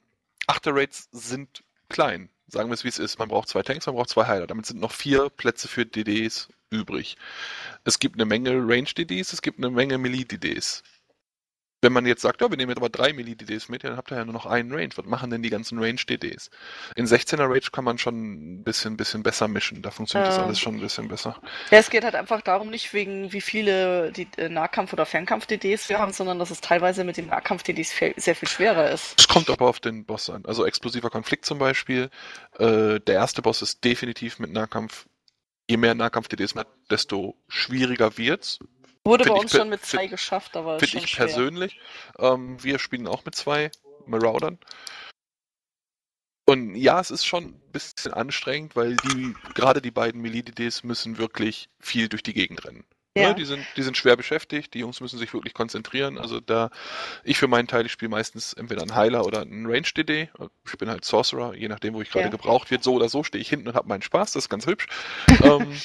Achter-Rates 0.48 1.08
sind 1.12 1.62
klein. 1.88 2.28
Sagen 2.48 2.68
wir 2.68 2.74
es, 2.74 2.82
wie 2.82 2.88
es 2.88 2.98
ist. 2.98 3.18
Man 3.18 3.28
braucht 3.28 3.48
zwei 3.48 3.62
Tanks, 3.62 3.86
man 3.86 3.94
braucht 3.94 4.10
zwei 4.10 4.26
Heiler. 4.26 4.48
Damit 4.48 4.66
sind 4.66 4.80
noch 4.80 4.92
vier 4.92 5.30
Plätze 5.30 5.68
für 5.68 5.86
DDs 5.86 6.48
übrig. 6.70 7.16
Es 7.84 7.98
gibt 8.00 8.16
eine 8.16 8.24
Menge 8.24 8.50
Range-DDs, 8.52 9.32
es 9.32 9.42
gibt 9.42 9.58
eine 9.58 9.70
Menge 9.70 9.98
Melee-DDs. 9.98 10.82
Wenn 11.82 11.92
man 11.92 12.06
jetzt 12.06 12.22
sagt, 12.22 12.40
ja, 12.40 12.48
wir 12.48 12.56
nehmen 12.56 12.70
jetzt 12.70 12.78
aber 12.78 12.88
drei 12.88 13.12
Melee-DDs 13.12 13.68
mit, 13.68 13.82
dann 13.82 13.96
habt 13.96 14.12
ihr 14.12 14.16
ja 14.16 14.24
nur 14.24 14.32
noch 14.32 14.46
einen 14.46 14.72
Range. 14.72 14.90
Was 14.94 15.04
machen 15.04 15.30
denn 15.30 15.42
die 15.42 15.50
ganzen 15.50 15.80
Range-DDs? 15.80 16.48
In 16.94 17.06
16er 17.06 17.50
Range 17.50 17.60
kann 17.72 17.84
man 17.84 17.98
schon 17.98 18.60
ein 18.60 18.62
bisschen, 18.62 18.96
bisschen 18.96 19.24
besser 19.24 19.48
mischen. 19.48 19.82
Da 19.82 19.90
funktioniert 19.90 20.30
ja. 20.30 20.36
das 20.36 20.46
alles 20.46 20.60
schon 20.60 20.76
ein 20.76 20.80
bisschen 20.80 21.08
besser. 21.08 21.36
Ja, 21.72 21.78
es 21.78 21.90
geht 21.90 22.04
halt 22.04 22.14
einfach 22.14 22.40
darum, 22.40 22.70
nicht 22.70 22.94
wegen 22.94 23.32
wie 23.32 23.40
viele 23.40 24.12
die 24.12 24.28
äh, 24.36 24.48
Nahkampf- 24.48 24.92
oder 24.92 25.06
Fernkampf-DDs 25.06 25.88
wir 25.88 25.98
haben, 25.98 26.12
sondern 26.12 26.38
dass 26.38 26.50
es 26.50 26.60
teilweise 26.60 27.02
mit 27.02 27.16
den 27.16 27.26
Nahkampf-DDs 27.26 27.92
sehr 28.16 28.36
viel 28.36 28.48
schwerer 28.48 28.90
ist. 28.90 29.18
Es 29.18 29.26
kommt 29.26 29.50
aber 29.50 29.66
auf 29.66 29.80
den 29.80 30.04
Boss 30.04 30.30
an. 30.30 30.46
Also 30.46 30.64
explosiver 30.64 31.10
Konflikt 31.10 31.44
zum 31.44 31.58
Beispiel. 31.58 32.10
Äh, 32.58 33.00
der 33.00 33.14
erste 33.14 33.42
Boss 33.42 33.60
ist 33.60 33.82
definitiv 33.82 34.38
mit 34.38 34.52
Nahkampf 34.52 35.06
je 35.68 35.76
mehr 35.76 35.94
Nahkampf-DDs 35.94 36.54
man 36.54 36.66
hat, 36.66 36.72
desto 36.90 37.36
schwieriger 37.48 38.18
wird's. 38.18 38.58
Wurde 39.04 39.24
find 39.24 39.34
bei 39.34 39.40
uns 39.40 39.50
schon 39.50 39.68
mit 39.68 39.84
zwei 39.84 40.00
find, 40.00 40.12
geschafft, 40.12 40.56
aber 40.56 40.78
Finde 40.78 40.98
ich 40.98 41.10
schwer. 41.10 41.26
persönlich. 41.26 41.80
Ähm, 42.18 42.62
wir 42.62 42.78
spielen 42.78 43.08
auch 43.08 43.24
mit 43.24 43.34
zwei 43.34 43.70
Maraudern. 44.06 44.58
Und 46.44 46.74
ja, 46.74 47.00
es 47.00 47.10
ist 47.10 47.24
schon 47.24 47.44
ein 47.44 47.72
bisschen 47.72 48.12
anstrengend, 48.12 48.76
weil 48.76 48.96
die, 48.96 49.34
gerade 49.54 49.80
die 49.80 49.90
beiden 49.90 50.20
Melee-DDs 50.20 50.82
müssen 50.82 51.18
wirklich 51.18 51.68
viel 51.80 52.08
durch 52.08 52.22
die 52.22 52.34
Gegend 52.34 52.64
rennen. 52.64 52.84
Ja. 53.14 53.28
Ne, 53.28 53.34
die, 53.34 53.44
sind, 53.44 53.62
die 53.76 53.82
sind 53.82 53.98
schwer 53.98 54.16
beschäftigt, 54.16 54.72
die 54.72 54.78
Jungs 54.78 55.02
müssen 55.02 55.18
sich 55.18 55.34
wirklich 55.34 55.52
konzentrieren. 55.52 56.16
Also 56.16 56.40
da, 56.40 56.70
ich 57.24 57.36
für 57.36 57.46
meinen 57.46 57.68
Teil, 57.68 57.84
ich 57.84 57.92
spiele 57.92 58.08
meistens 58.08 58.54
entweder 58.54 58.80
einen 58.80 58.94
Heiler 58.94 59.26
oder 59.26 59.42
einen 59.42 59.66
Range-DD. 59.66 60.30
Ich 60.64 60.78
bin 60.78 60.88
halt 60.88 61.04
Sorcerer, 61.04 61.54
je 61.54 61.68
nachdem, 61.68 61.92
wo 61.92 62.00
ich 62.00 62.10
gerade 62.10 62.26
ja. 62.26 62.30
gebraucht 62.30 62.70
wird. 62.70 62.82
So 62.82 62.94
oder 62.94 63.10
so 63.10 63.22
stehe 63.22 63.42
ich 63.42 63.50
hinten 63.50 63.68
und 63.68 63.74
habe 63.74 63.86
meinen 63.86 64.00
Spaß, 64.00 64.32
das 64.32 64.44
ist 64.44 64.48
ganz 64.48 64.66
hübsch. 64.66 64.86
ähm, 65.42 65.78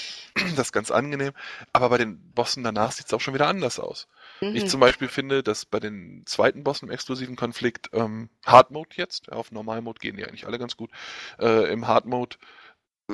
das 0.56 0.68
ist 0.68 0.72
ganz 0.72 0.90
angenehm. 0.90 1.34
Aber 1.74 1.90
bei 1.90 1.98
den 1.98 2.32
Bossen 2.32 2.64
danach 2.64 2.94
sieht 2.94 3.08
es 3.08 3.14
auch 3.14 3.20
schon 3.20 3.34
wieder 3.34 3.48
anders 3.48 3.78
aus. 3.78 4.08
Mhm. 4.40 4.56
Ich 4.56 4.70
zum 4.70 4.80
Beispiel 4.80 5.10
finde, 5.10 5.44
dass 5.44 5.66
bei 5.66 5.82
den 5.82 6.24
zweiten 6.26 6.64
Bossen 6.64 6.88
im 6.88 6.94
exklusiven 6.94 7.36
Konflikt, 7.36 7.90
ähm, 7.92 8.30
Hard 8.46 8.72
Mode 8.72 8.92
jetzt, 8.96 9.34
auf 9.34 9.52
Normal 9.52 9.82
Mode 9.82 10.00
gehen 10.00 10.16
die 10.16 10.26
eigentlich 10.26 10.48
alle 10.48 10.60
ganz 10.60 10.78
gut, 10.78 10.92
äh, 11.40 11.70
im 11.74 11.88
Hard 11.88 12.06
Mode 12.06 12.38
äh, 13.10 13.14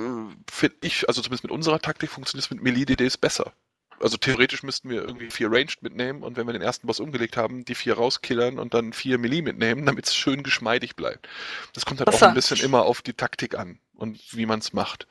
finde 0.51 0.77
ich, 0.81 1.07
also 1.07 1.19
zumindest 1.23 1.45
mit 1.45 1.51
unserer 1.51 1.79
Taktik 1.79 2.11
funktioniert 2.11 2.45
es 2.45 2.51
mit 2.51 2.61
Melee-DDs 2.61 3.17
besser 3.17 3.53
also 4.03 4.17
theoretisch 4.17 4.63
müssten 4.63 4.89
wir 4.89 5.01
irgendwie 5.01 5.29
vier 5.29 5.49
Ranged 5.51 5.81
mitnehmen 5.81 6.23
und 6.23 6.35
wenn 6.35 6.45
wir 6.45 6.53
den 6.53 6.61
ersten 6.61 6.87
Boss 6.87 6.99
umgelegt 6.99 7.37
haben, 7.37 7.63
die 7.65 7.73
vier 7.73 7.95
rauskillern 7.95 8.59
und 8.59 8.73
dann 8.73 8.93
vier 8.93 9.17
Melee 9.17 9.41
mitnehmen, 9.41 9.85
damit 9.85 10.07
es 10.07 10.15
schön 10.15 10.43
geschmeidig 10.43 10.95
bleibt. 10.95 11.27
Das 11.73 11.85
kommt 11.85 11.99
halt 11.99 12.07
Was 12.07 12.21
auch 12.21 12.27
ein 12.27 12.33
bisschen 12.33 12.59
immer 12.59 12.83
auf 12.83 13.01
die 13.01 13.13
Taktik 13.13 13.57
an 13.57 13.79
und 13.95 14.19
wie 14.33 14.45
man 14.45 14.59
es 14.59 14.73
macht. 14.73 15.07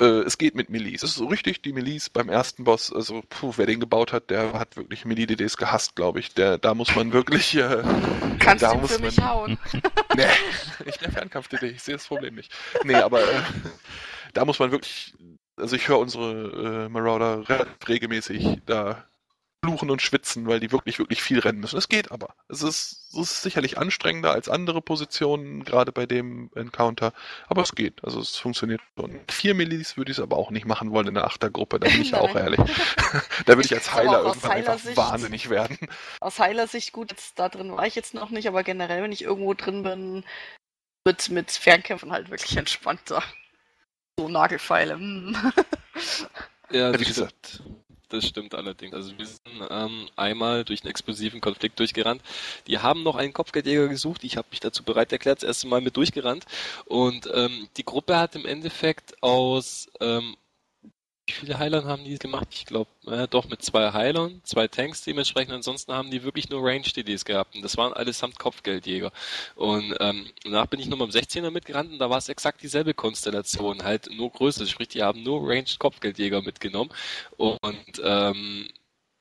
Äh, 0.00 0.22
es 0.22 0.38
geht 0.38 0.54
mit 0.54 0.70
Melees. 0.70 1.02
Es 1.02 1.10
ist 1.10 1.16
so 1.16 1.26
richtig, 1.26 1.62
die 1.62 1.72
Melees 1.72 2.10
beim 2.10 2.28
ersten 2.28 2.64
Boss, 2.64 2.92
also 2.92 3.22
puh, 3.28 3.54
wer 3.56 3.66
den 3.66 3.80
gebaut 3.80 4.12
hat, 4.12 4.28
der 4.28 4.52
hat 4.52 4.76
wirklich 4.76 5.04
Melee-DDs 5.04 5.56
gehasst, 5.56 5.94
glaube 5.94 6.20
ich. 6.20 6.34
Der, 6.34 6.58
da 6.58 6.74
muss 6.74 6.94
man 6.94 7.12
wirklich... 7.12 7.54
Äh, 7.54 7.82
Kannst 8.40 8.64
da 8.64 8.74
du 8.74 8.80
muss 8.80 8.92
für 8.92 8.98
man, 8.98 9.06
mich 9.06 9.20
hauen? 9.20 9.58
nee, 10.16 10.26
ich 10.84 10.98
bin 10.98 11.12
Fernkampf-DD, 11.12 11.62
ich 11.70 11.82
sehe 11.82 11.94
das 11.94 12.06
Problem 12.06 12.34
nicht. 12.34 12.52
Nee, 12.82 12.96
aber 12.96 13.22
äh, 13.22 13.40
da 14.34 14.44
muss 14.44 14.58
man 14.58 14.72
wirklich 14.72 15.14
also 15.56 15.76
ich 15.76 15.88
höre 15.88 15.98
unsere 15.98 16.84
äh, 16.84 16.88
Marauder 16.88 17.48
relativ 17.48 17.88
regelmäßig 17.88 18.62
da 18.66 19.04
fluchen 19.64 19.90
und 19.90 20.02
schwitzen, 20.02 20.46
weil 20.46 20.60
die 20.60 20.72
wirklich, 20.72 20.98
wirklich 20.98 21.22
viel 21.22 21.38
rennen 21.38 21.60
müssen. 21.60 21.78
Es 21.78 21.88
geht 21.88 22.12
aber. 22.12 22.34
Es 22.48 22.62
ist, 22.62 23.08
es 23.12 23.18
ist 23.18 23.42
sicherlich 23.42 23.78
anstrengender 23.78 24.32
als 24.32 24.48
andere 24.50 24.82
Positionen, 24.82 25.64
gerade 25.64 25.90
bei 25.90 26.04
dem 26.04 26.50
Encounter. 26.54 27.12
Aber 27.48 27.62
es 27.62 27.74
geht. 27.74 28.04
Also 28.04 28.20
es 28.20 28.36
funktioniert 28.36 28.82
schon. 28.98 29.20
Vier 29.30 29.54
Millis 29.54 29.96
würde 29.96 30.12
ich 30.12 30.18
es 30.18 30.22
aber 30.22 30.36
auch 30.36 30.50
nicht 30.50 30.66
machen 30.66 30.90
wollen 30.90 31.08
in 31.08 31.14
der 31.14 31.24
Achtergruppe, 31.24 31.80
da 31.80 31.88
bin 31.88 32.02
ich 32.02 32.14
auch 32.14 32.34
ehrlich. 32.34 32.60
da 33.46 33.56
würde 33.56 33.64
ich 33.64 33.74
als 33.74 33.94
Heiler 33.94 34.22
irgendwann 34.22 34.50
einfach 34.50 34.78
wahnsinnig 34.96 35.48
werden. 35.48 35.78
Aus 36.20 36.38
Heilersicht 36.38 36.92
gut, 36.92 37.10
jetzt 37.10 37.38
da 37.38 37.48
drin 37.48 37.72
war 37.72 37.86
ich 37.86 37.94
jetzt 37.94 38.12
noch 38.12 38.30
nicht, 38.30 38.48
aber 38.48 38.62
generell, 38.64 39.02
wenn 39.02 39.12
ich 39.12 39.24
irgendwo 39.24 39.54
drin 39.54 39.82
bin, 39.82 40.24
wird 41.06 41.30
mit 41.30 41.50
Fernkämpfen 41.50 42.12
halt 42.12 42.30
wirklich 42.30 42.56
entspannter. 42.56 43.22
So 44.18 44.28
Nagelfeile. 44.28 44.94
Hm. 44.94 45.36
ja, 46.70 46.92
das 46.92 47.08
stimmt. 47.08 47.62
Das 48.10 48.26
stimmt 48.26 48.54
allerdings. 48.54 48.94
Also 48.94 49.18
wir 49.18 49.26
sind 49.26 49.40
ähm, 49.70 50.08
einmal 50.14 50.64
durch 50.64 50.82
einen 50.82 50.90
explosiven 50.90 51.40
Konflikt 51.40 51.80
durchgerannt. 51.80 52.22
Die 52.68 52.78
haben 52.78 53.02
noch 53.02 53.16
einen 53.16 53.32
Kopfgeldjäger 53.32 53.88
gesucht. 53.88 54.22
Ich 54.22 54.36
habe 54.36 54.46
mich 54.50 54.60
dazu 54.60 54.84
bereit 54.84 55.10
erklärt, 55.10 55.38
das 55.38 55.48
erste 55.48 55.66
Mal 55.66 55.80
mit 55.80 55.96
durchgerannt. 55.96 56.44
Und 56.84 57.28
ähm, 57.34 57.68
die 57.76 57.84
Gruppe 57.84 58.16
hat 58.16 58.36
im 58.36 58.46
Endeffekt 58.46 59.20
aus, 59.20 59.88
ähm, 60.00 60.36
viele 61.32 61.58
Heilern 61.58 61.86
haben 61.86 62.04
die 62.04 62.18
gemacht? 62.18 62.48
Ich 62.50 62.66
glaube, 62.66 62.90
äh, 63.06 63.26
doch 63.28 63.48
mit 63.48 63.62
zwei 63.62 63.92
Heilern, 63.92 64.40
zwei 64.44 64.68
Tanks 64.68 65.02
dementsprechend. 65.02 65.52
Ansonsten 65.54 65.92
haben 65.92 66.10
die 66.10 66.22
wirklich 66.22 66.48
nur 66.50 66.62
Range-DDs 66.62 67.24
gehabt. 67.24 67.54
Und 67.54 67.62
das 67.62 67.76
waren 67.76 67.92
allesamt 67.92 68.38
Kopfgeldjäger. 68.38 69.10
Und 69.54 69.94
ähm, 70.00 70.30
danach 70.44 70.66
bin 70.66 70.80
ich 70.80 70.86
nochmal 70.86 71.08
im 71.08 71.14
16er 71.14 71.50
mitgerannt 71.50 71.92
und 71.92 71.98
da 71.98 72.10
war 72.10 72.18
es 72.18 72.28
exakt 72.28 72.62
dieselbe 72.62 72.94
Konstellation, 72.94 73.84
halt 73.84 74.08
nur 74.10 74.30
größer. 74.30 74.66
Sprich, 74.66 74.88
die 74.88 75.02
haben 75.02 75.22
nur 75.22 75.48
Range-Kopfgeldjäger 75.48 76.42
mitgenommen. 76.42 76.90
Und 77.36 78.00
ähm, 78.02 78.68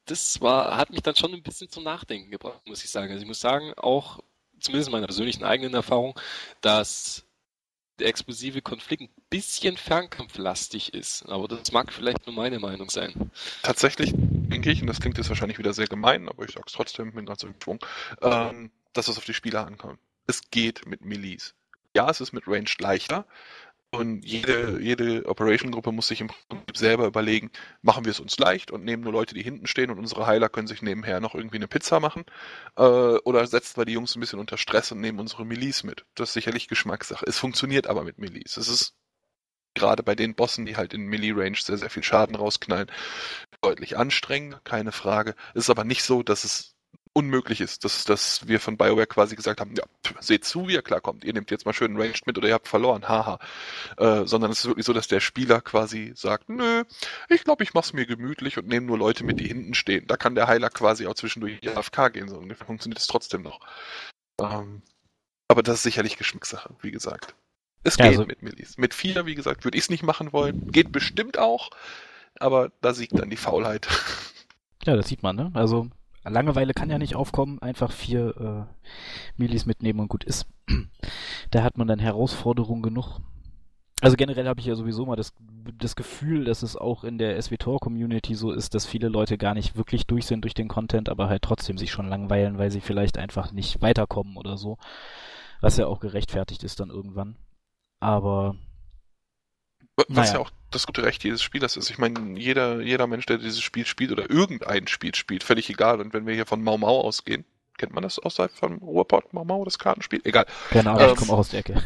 das 0.05 0.41
war, 0.41 0.77
hat 0.77 0.89
mich 0.89 1.01
dann 1.01 1.15
schon 1.15 1.33
ein 1.33 1.43
bisschen 1.43 1.69
zum 1.69 1.83
Nachdenken 1.83 2.31
gebracht, 2.31 2.61
muss 2.65 2.83
ich 2.83 2.89
sagen. 2.91 3.11
Also 3.11 3.21
ich 3.21 3.27
muss 3.27 3.39
sagen, 3.39 3.73
auch 3.77 4.19
zumindest 4.59 4.89
in 4.89 4.93
meiner 4.93 5.07
persönlichen 5.07 5.43
eigenen 5.43 5.73
Erfahrung, 5.73 6.19
dass 6.61 7.25
der 7.99 8.07
explosive 8.07 8.61
Konflikt 8.61 9.03
ein 9.03 9.09
bisschen 9.29 9.77
fernkampflastig 9.77 10.93
ist. 10.93 11.23
Aber 11.27 11.47
das 11.47 11.71
mag 11.71 11.91
vielleicht 11.91 12.25
nur 12.25 12.35
meine 12.35 12.59
Meinung 12.59 12.89
sein. 12.89 13.31
Tatsächlich 13.61 14.13
denke 14.15 14.71
ich, 14.71 14.81
und 14.81 14.87
das 14.87 14.99
klingt 14.99 15.17
jetzt 15.17 15.29
wahrscheinlich 15.29 15.59
wieder 15.59 15.73
sehr 15.73 15.87
gemein, 15.87 16.27
aber 16.27 16.43
ich 16.43 16.51
sage 16.51 16.65
es 16.67 16.73
trotzdem 16.73 17.11
mit 17.13 17.25
ganz 17.25 17.43
im 17.43 17.55
Schwung, 17.61 17.79
ähm, 18.21 18.71
dass 18.93 19.07
es 19.07 19.17
auf 19.17 19.25
die 19.25 19.33
Spieler 19.33 19.65
ankommt. 19.65 19.99
Es 20.27 20.49
geht 20.49 20.85
mit 20.85 21.01
Melees. 21.01 21.53
Ja, 21.95 22.09
es 22.09 22.21
ist 22.21 22.33
mit 22.33 22.47
Range 22.47 22.69
leichter, 22.79 23.25
und 23.93 24.25
jede, 24.25 24.79
jede 24.81 25.25
Operation-Gruppe 25.25 25.91
muss 25.91 26.07
sich 26.07 26.21
im 26.21 26.27
Prinzip 26.27 26.75
selber 26.75 27.05
überlegen, 27.05 27.51
machen 27.81 28.05
wir 28.05 28.11
es 28.11 28.19
uns 28.19 28.37
leicht 28.39 28.71
und 28.71 28.83
nehmen 28.83 29.03
nur 29.03 29.13
Leute, 29.13 29.35
die 29.35 29.43
hinten 29.43 29.67
stehen 29.67 29.91
und 29.91 29.99
unsere 29.99 30.25
Heiler 30.25 30.49
können 30.49 30.67
sich 30.67 30.81
nebenher 30.81 31.19
noch 31.19 31.35
irgendwie 31.35 31.57
eine 31.57 31.67
Pizza 31.67 31.99
machen. 31.99 32.25
Äh, 32.75 32.81
oder 32.81 33.45
setzen 33.45 33.77
wir 33.77 33.85
die 33.85 33.93
Jungs 33.93 34.15
ein 34.15 34.19
bisschen 34.19 34.39
unter 34.39 34.57
Stress 34.57 34.91
und 34.91 34.99
nehmen 34.99 35.19
unsere 35.19 35.45
Milies 35.45 35.83
mit. 35.83 36.05
Das 36.15 36.29
ist 36.29 36.33
sicherlich 36.33 36.67
Geschmackssache. 36.67 37.25
Es 37.27 37.37
funktioniert 37.37 37.87
aber 37.87 38.03
mit 38.03 38.17
Milies. 38.17 38.57
Es 38.57 38.67
ist 38.67 38.95
gerade 39.75 40.03
bei 40.03 40.15
den 40.15 40.35
Bossen, 40.35 40.65
die 40.65 40.75
halt 40.77 40.93
in 40.93 41.05
Melee-Range 41.05 41.57
sehr, 41.59 41.77
sehr 41.77 41.89
viel 41.89 42.03
Schaden 42.03 42.35
rausknallen, 42.35 42.91
deutlich 43.61 43.97
anstrengend, 43.97 44.63
keine 44.65 44.91
Frage. 44.91 45.35
Es 45.53 45.65
ist 45.65 45.69
aber 45.69 45.83
nicht 45.83 46.03
so, 46.03 46.23
dass 46.23 46.43
es 46.43 46.72
unmöglich 47.13 47.61
ist, 47.61 47.85
dass, 47.85 48.05
dass 48.05 48.47
wir 48.47 48.59
von 48.59 48.75
BioWare 48.75 49.05
quasi 49.05 49.35
gesagt 49.35 49.61
haben, 49.61 49.75
ja, 49.75 49.83
seht 50.19 50.45
zu, 50.45 50.67
wie 50.67 50.73
ihr 50.73 50.81
klarkommt. 50.81 51.23
Ihr 51.23 51.33
nehmt 51.33 51.51
jetzt 51.51 51.65
mal 51.65 51.73
schön 51.73 51.95
Ranged 51.95 52.25
mit 52.25 52.37
oder 52.37 52.47
ihr 52.47 52.55
habt 52.55 52.67
verloren, 52.67 53.07
haha. 53.07 53.39
Äh, 53.97 54.25
sondern 54.25 54.51
es 54.51 54.59
ist 54.59 54.65
wirklich 54.65 54.85
so, 54.85 54.93
dass 54.93 55.07
der 55.07 55.19
Spieler 55.19 55.61
quasi 55.61 56.11
sagt, 56.15 56.49
nö, 56.49 56.83
ich 57.29 57.43
glaube, 57.43 57.63
ich 57.63 57.73
mach's 57.73 57.93
mir 57.93 58.07
gemütlich 58.07 58.57
und 58.57 58.67
nehme 58.67 58.87
nur 58.87 58.97
Leute 58.97 59.23
mit, 59.23 59.39
die 59.39 59.47
hinten 59.47 59.75
stehen. 59.75 60.07
Da 60.07 60.17
kann 60.17 60.33
der 60.35 60.47
Heiler 60.47 60.69
quasi 60.69 61.05
auch 61.05 61.13
zwischendurch 61.13 61.59
AFK 61.67 62.13
gehen, 62.13 62.29
so 62.29 62.37
ungefähr 62.37 62.65
funktioniert 62.65 62.99
es 62.99 63.07
trotzdem 63.07 63.43
noch. 63.43 63.59
Ähm, 64.41 64.81
aber 65.47 65.61
das 65.61 65.75
ist 65.75 65.83
sicherlich 65.83 66.17
Geschmackssache, 66.17 66.75
wie 66.81 66.91
gesagt. 66.91 67.35
Es 67.83 67.97
ja, 67.97 68.05
geht 68.05 68.13
also 68.13 68.25
mit 68.25 68.41
Millis. 68.41 68.77
Mit 68.77 68.93
vier, 68.93 69.25
wie 69.27 69.35
gesagt, 69.35 69.65
würde 69.65 69.77
ich 69.77 69.83
es 69.83 69.89
nicht 69.89 70.03
machen 70.03 70.33
wollen. 70.33 70.71
Geht 70.71 70.91
bestimmt 70.91 71.37
auch, 71.37 71.69
aber 72.39 72.71
da 72.81 72.93
siegt 72.93 73.19
dann 73.19 73.29
die 73.29 73.37
Faulheit. 73.37 73.87
Ja, 74.85 74.97
das 74.97 75.07
sieht 75.07 75.23
man, 75.23 75.37
ne? 75.37 75.49
Also 75.53 75.89
Langeweile 76.25 76.73
kann 76.73 76.89
ja 76.89 76.97
nicht 76.97 77.15
aufkommen, 77.15 77.59
einfach 77.61 77.91
vier 77.91 78.67
äh, 78.69 78.89
Milis 79.37 79.65
mitnehmen 79.65 79.99
und 79.99 80.07
gut 80.07 80.23
ist. 80.23 80.47
da 81.51 81.63
hat 81.63 81.77
man 81.77 81.87
dann 81.87 81.99
Herausforderungen 81.99 82.81
genug. 82.81 83.19
Also 84.01 84.17
generell 84.17 84.47
habe 84.47 84.59
ich 84.59 84.65
ja 84.65 84.75
sowieso 84.75 85.05
mal 85.05 85.15
das, 85.15 85.33
das 85.77 85.95
Gefühl, 85.95 86.43
dass 86.43 86.61
es 86.61 86.75
auch 86.75 87.05
in 87.05 87.17
der 87.17 87.41
SWTOR-Community 87.41 88.35
so 88.35 88.51
ist, 88.51 88.75
dass 88.75 88.85
viele 88.85 89.07
Leute 89.07 89.37
gar 89.37 89.53
nicht 89.53 89.77
wirklich 89.77 90.07
durch 90.07 90.25
sind 90.25 90.43
durch 90.43 90.53
den 90.53 90.67
Content, 90.67 91.07
aber 91.07 91.29
halt 91.29 91.41
trotzdem 91.41 91.77
sich 91.77 91.91
schon 91.91 92.09
langweilen, 92.09 92.57
weil 92.57 92.69
sie 92.69 92.81
vielleicht 92.81 93.17
einfach 93.17 93.53
nicht 93.53 93.81
weiterkommen 93.81 94.35
oder 94.35 94.57
so. 94.57 94.77
Was 95.61 95.77
ja 95.77 95.87
auch 95.87 96.01
gerechtfertigt 96.01 96.63
ist 96.63 96.81
dann 96.81 96.89
irgendwann. 96.89 97.37
Aber 98.01 98.55
was 99.95 100.07
naja. 100.09 100.33
ja 100.33 100.39
auch 100.39 100.51
das 100.71 100.87
gute 100.87 101.03
Recht 101.03 101.23
jedes 101.23 101.41
Spielers 101.41 101.77
ist. 101.77 101.89
Ich 101.89 101.97
meine, 101.97 102.39
jeder, 102.39 102.81
jeder 102.81 103.07
Mensch, 103.07 103.25
der 103.25 103.37
dieses 103.37 103.61
Spiel 103.61 103.85
spielt 103.85 104.11
oder 104.11 104.29
irgendein 104.29 104.87
Spiel 104.87 105.13
spielt, 105.13 105.43
völlig 105.43 105.69
egal. 105.69 106.01
Und 106.01 106.13
wenn 106.13 106.25
wir 106.25 106.33
hier 106.33 106.45
von 106.45 106.63
Mau 106.63 106.77
Mau 106.77 107.01
ausgehen, 107.01 107.45
kennt 107.77 107.93
man 107.93 108.03
das 108.03 108.19
außerhalb 108.19 108.51
von 108.51 108.77
Ruhrpott, 108.79 109.33
Mau 109.33 109.45
Mau, 109.45 109.63
das 109.65 109.77
Kartenspiel? 109.79 110.21
Egal. 110.23 110.45
Keine 110.69 110.91
Ahnung, 110.91 111.03
ähm, 111.03 111.09
ich 111.13 111.19
komme 111.19 111.33
auch 111.33 111.39
aus 111.39 111.49
der 111.49 111.59
Ecke. 111.59 111.81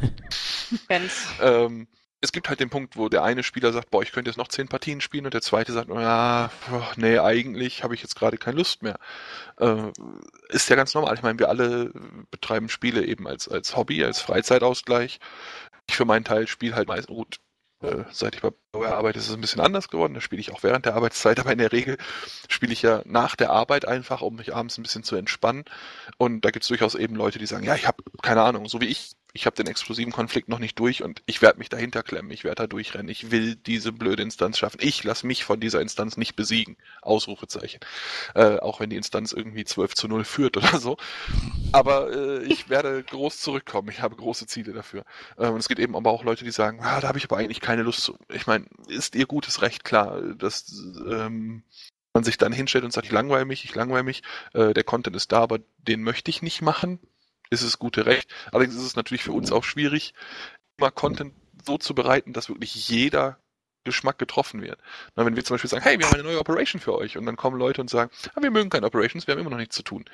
ähm, 1.42 1.88
es 2.20 2.32
gibt 2.32 2.50
halt 2.50 2.60
den 2.60 2.70
Punkt, 2.70 2.98
wo 2.98 3.10
der 3.10 3.24
eine 3.24 3.44
Spieler 3.44 3.72
sagt, 3.72 3.92
boah, 3.92 4.02
ich 4.02 4.12
könnte 4.12 4.30
jetzt 4.30 4.38
noch 4.38 4.48
zehn 4.48 4.68
Partien 4.68 5.02
spielen 5.02 5.26
und 5.26 5.34
der 5.34 5.42
zweite 5.42 5.72
sagt, 5.72 5.90
ja, 5.90 6.50
nee, 6.96 7.20
eigentlich 7.20 7.84
habe 7.84 7.94
ich 7.94 8.02
jetzt 8.02 8.16
gerade 8.16 8.38
keine 8.38 8.58
Lust 8.58 8.82
mehr. 8.82 8.98
Äh, 9.60 9.92
ist 10.50 10.70
ja 10.70 10.76
ganz 10.76 10.94
normal. 10.94 11.14
Ich 11.16 11.22
meine, 11.22 11.38
wir 11.40 11.50
alle 11.50 11.92
betreiben 12.32 12.70
Spiele 12.70 13.06
eben 13.06 13.28
als, 13.28 13.48
als 13.48 13.76
Hobby, 13.76 14.04
als 14.04 14.20
Freizeitausgleich. 14.20 15.20
Ich 15.90 15.96
für 15.96 16.06
meinen 16.06 16.26
Teil 16.26 16.48
spiele 16.48 16.76
halt 16.76 16.88
meist, 16.88 17.08
gut, 17.08 17.40
äh, 17.82 18.04
seit 18.12 18.36
ich 18.36 18.42
bei 18.42 18.52
Bauer 18.72 18.88
arbeite, 18.88 19.20
ist 19.20 19.28
es 19.30 19.34
ein 19.36 19.42
bisschen 19.42 19.62
anders 19.62 19.90
geworden. 19.90 20.14
Da 20.14 20.22
spiele 20.22 20.40
ich 20.40 20.52
auch 20.52 20.64
während 20.64 20.86
der 20.86 20.96
Arbeitszeit, 20.96 21.40
aber 21.42 21.52
in 21.52 21.60
der 21.60 21.72
Regel 21.72 21.98
spiele 22.50 22.74
ich 22.74 22.82
ja 22.82 23.02
nach 23.06 23.36
der 23.36 23.52
Arbeit 23.52 23.86
einfach, 23.86 24.22
um 24.22 24.36
mich 24.36 24.56
abends 24.56 24.78
ein 24.78 24.84
bisschen 24.84 25.04
zu 25.04 25.16
entspannen. 25.16 25.66
Und 26.18 26.46
da 26.46 26.52
gibt 26.52 26.64
es 26.64 26.70
durchaus 26.70 26.96
eben 26.96 27.16
Leute, 27.16 27.40
die 27.40 27.46
sagen, 27.46 27.66
ja, 27.66 27.76
ich 27.76 27.88
habe 27.88 28.04
keine 28.22 28.42
Ahnung, 28.44 28.68
so 28.68 28.82
wie 28.82 28.88
ich 28.88 29.12
ich 29.38 29.46
habe 29.46 29.56
den 29.56 29.68
explosiven 29.68 30.12
Konflikt 30.12 30.50
noch 30.50 30.58
nicht 30.58 30.80
durch 30.80 31.04
und 31.04 31.22
ich 31.28 31.44
werde 31.44 31.60
mich 31.60 31.70
dahinter 31.70 32.02
klemmen, 32.02 32.32
ich 32.32 32.44
werde 32.44 32.64
da 32.64 32.68
durchrennen, 32.68 33.08
ich 33.08 33.30
will 33.30 33.56
diese 33.56 33.92
blöde 33.92 34.24
Instanz 34.24 34.58
schaffen, 34.58 34.80
ich 34.82 35.04
lasse 35.04 35.28
mich 35.28 35.44
von 35.44 35.60
dieser 35.60 35.80
Instanz 35.80 36.18
nicht 36.18 36.36
besiegen, 36.36 36.76
Ausrufezeichen, 37.04 37.80
äh, 38.34 38.58
auch 38.58 38.80
wenn 38.80 38.90
die 38.90 38.96
Instanz 38.96 39.34
irgendwie 39.34 39.64
12 39.64 39.94
zu 39.94 40.08
0 40.08 40.26
führt 40.26 40.58
oder 40.58 40.80
so, 40.80 40.98
aber 41.72 42.12
äh, 42.12 42.44
ich 42.46 42.70
werde 42.70 43.04
groß 43.04 43.40
zurückkommen, 43.40 43.90
ich 43.90 44.02
habe 44.02 44.16
große 44.16 44.48
Ziele 44.48 44.74
dafür. 44.74 45.06
Ähm, 45.38 45.54
und 45.54 45.60
es 45.60 45.68
gibt 45.68 45.80
eben 45.80 45.96
aber 45.96 46.10
auch 46.10 46.24
Leute, 46.24 46.44
die 46.44 46.52
sagen, 46.52 46.80
ah, 46.82 47.00
da 47.00 47.08
habe 47.08 47.20
ich 47.20 47.26
aber 47.26 47.38
eigentlich 47.38 47.62
keine 47.62 47.84
Lust 47.84 48.02
zu. 48.02 48.18
Ich 48.34 48.48
meine, 48.48 48.66
ist 48.88 49.14
ihr 49.14 49.28
gutes 49.28 49.62
Recht 49.62 49.84
klar, 49.84 50.20
dass 50.34 50.66
ähm, 51.08 51.62
man 52.12 52.24
sich 52.24 52.40
dann 52.40 52.52
hinstellt 52.52 52.86
und 52.86 52.92
sagt, 52.92 53.06
ich 53.06 53.14
langweile 53.14 53.46
mich, 53.46 53.66
ich 53.66 53.76
langweile 53.76 54.04
mich, 54.04 54.24
äh, 54.54 54.74
der 54.74 54.84
Content 54.84 55.16
ist 55.16 55.32
da, 55.32 55.42
aber 55.42 55.60
den 55.78 56.02
möchte 56.02 56.32
ich 56.32 56.42
nicht 56.42 56.64
machen 56.64 57.00
ist 57.50 57.62
es 57.62 57.80
gute 57.80 58.06
Recht. 58.06 58.30
Allerdings 58.52 58.76
ist 58.76 58.84
es 58.84 58.96
natürlich 58.96 59.24
für 59.24 59.34
uns 59.34 59.52
auch 59.52 59.64
schwierig, 59.64 60.14
immer 60.78 60.92
Content 60.92 61.34
so 61.66 61.78
zu 61.78 61.96
bereiten, 61.96 62.34
dass 62.34 62.50
wirklich 62.50 62.90
jeder 62.90 63.38
Geschmack 63.84 64.18
getroffen 64.18 64.62
wird. 64.62 64.80
Na, 65.16 65.26
wenn 65.26 65.36
wir 65.36 65.46
zum 65.46 65.56
Beispiel 65.56 65.70
sagen, 65.70 65.84
hey, 65.84 65.98
wir 65.98 66.06
haben 66.06 66.16
eine 66.16 66.24
neue 66.24 66.40
Operation 66.40 66.82
für 66.82 66.96
euch 66.96 67.18
und 67.18 67.26
dann 67.26 67.38
kommen 67.38 67.58
Leute 67.58 67.82
und 67.82 67.90
sagen, 67.90 68.12
ah, 68.36 68.42
wir 68.42 68.52
mögen 68.52 68.70
keine 68.70 68.86
Operations, 68.86 69.28
wir 69.28 69.34
haben 69.34 69.40
immer 69.40 69.50
noch 69.50 69.58
nichts 69.58 69.76
zu 69.76 69.84
tun. 69.84 70.06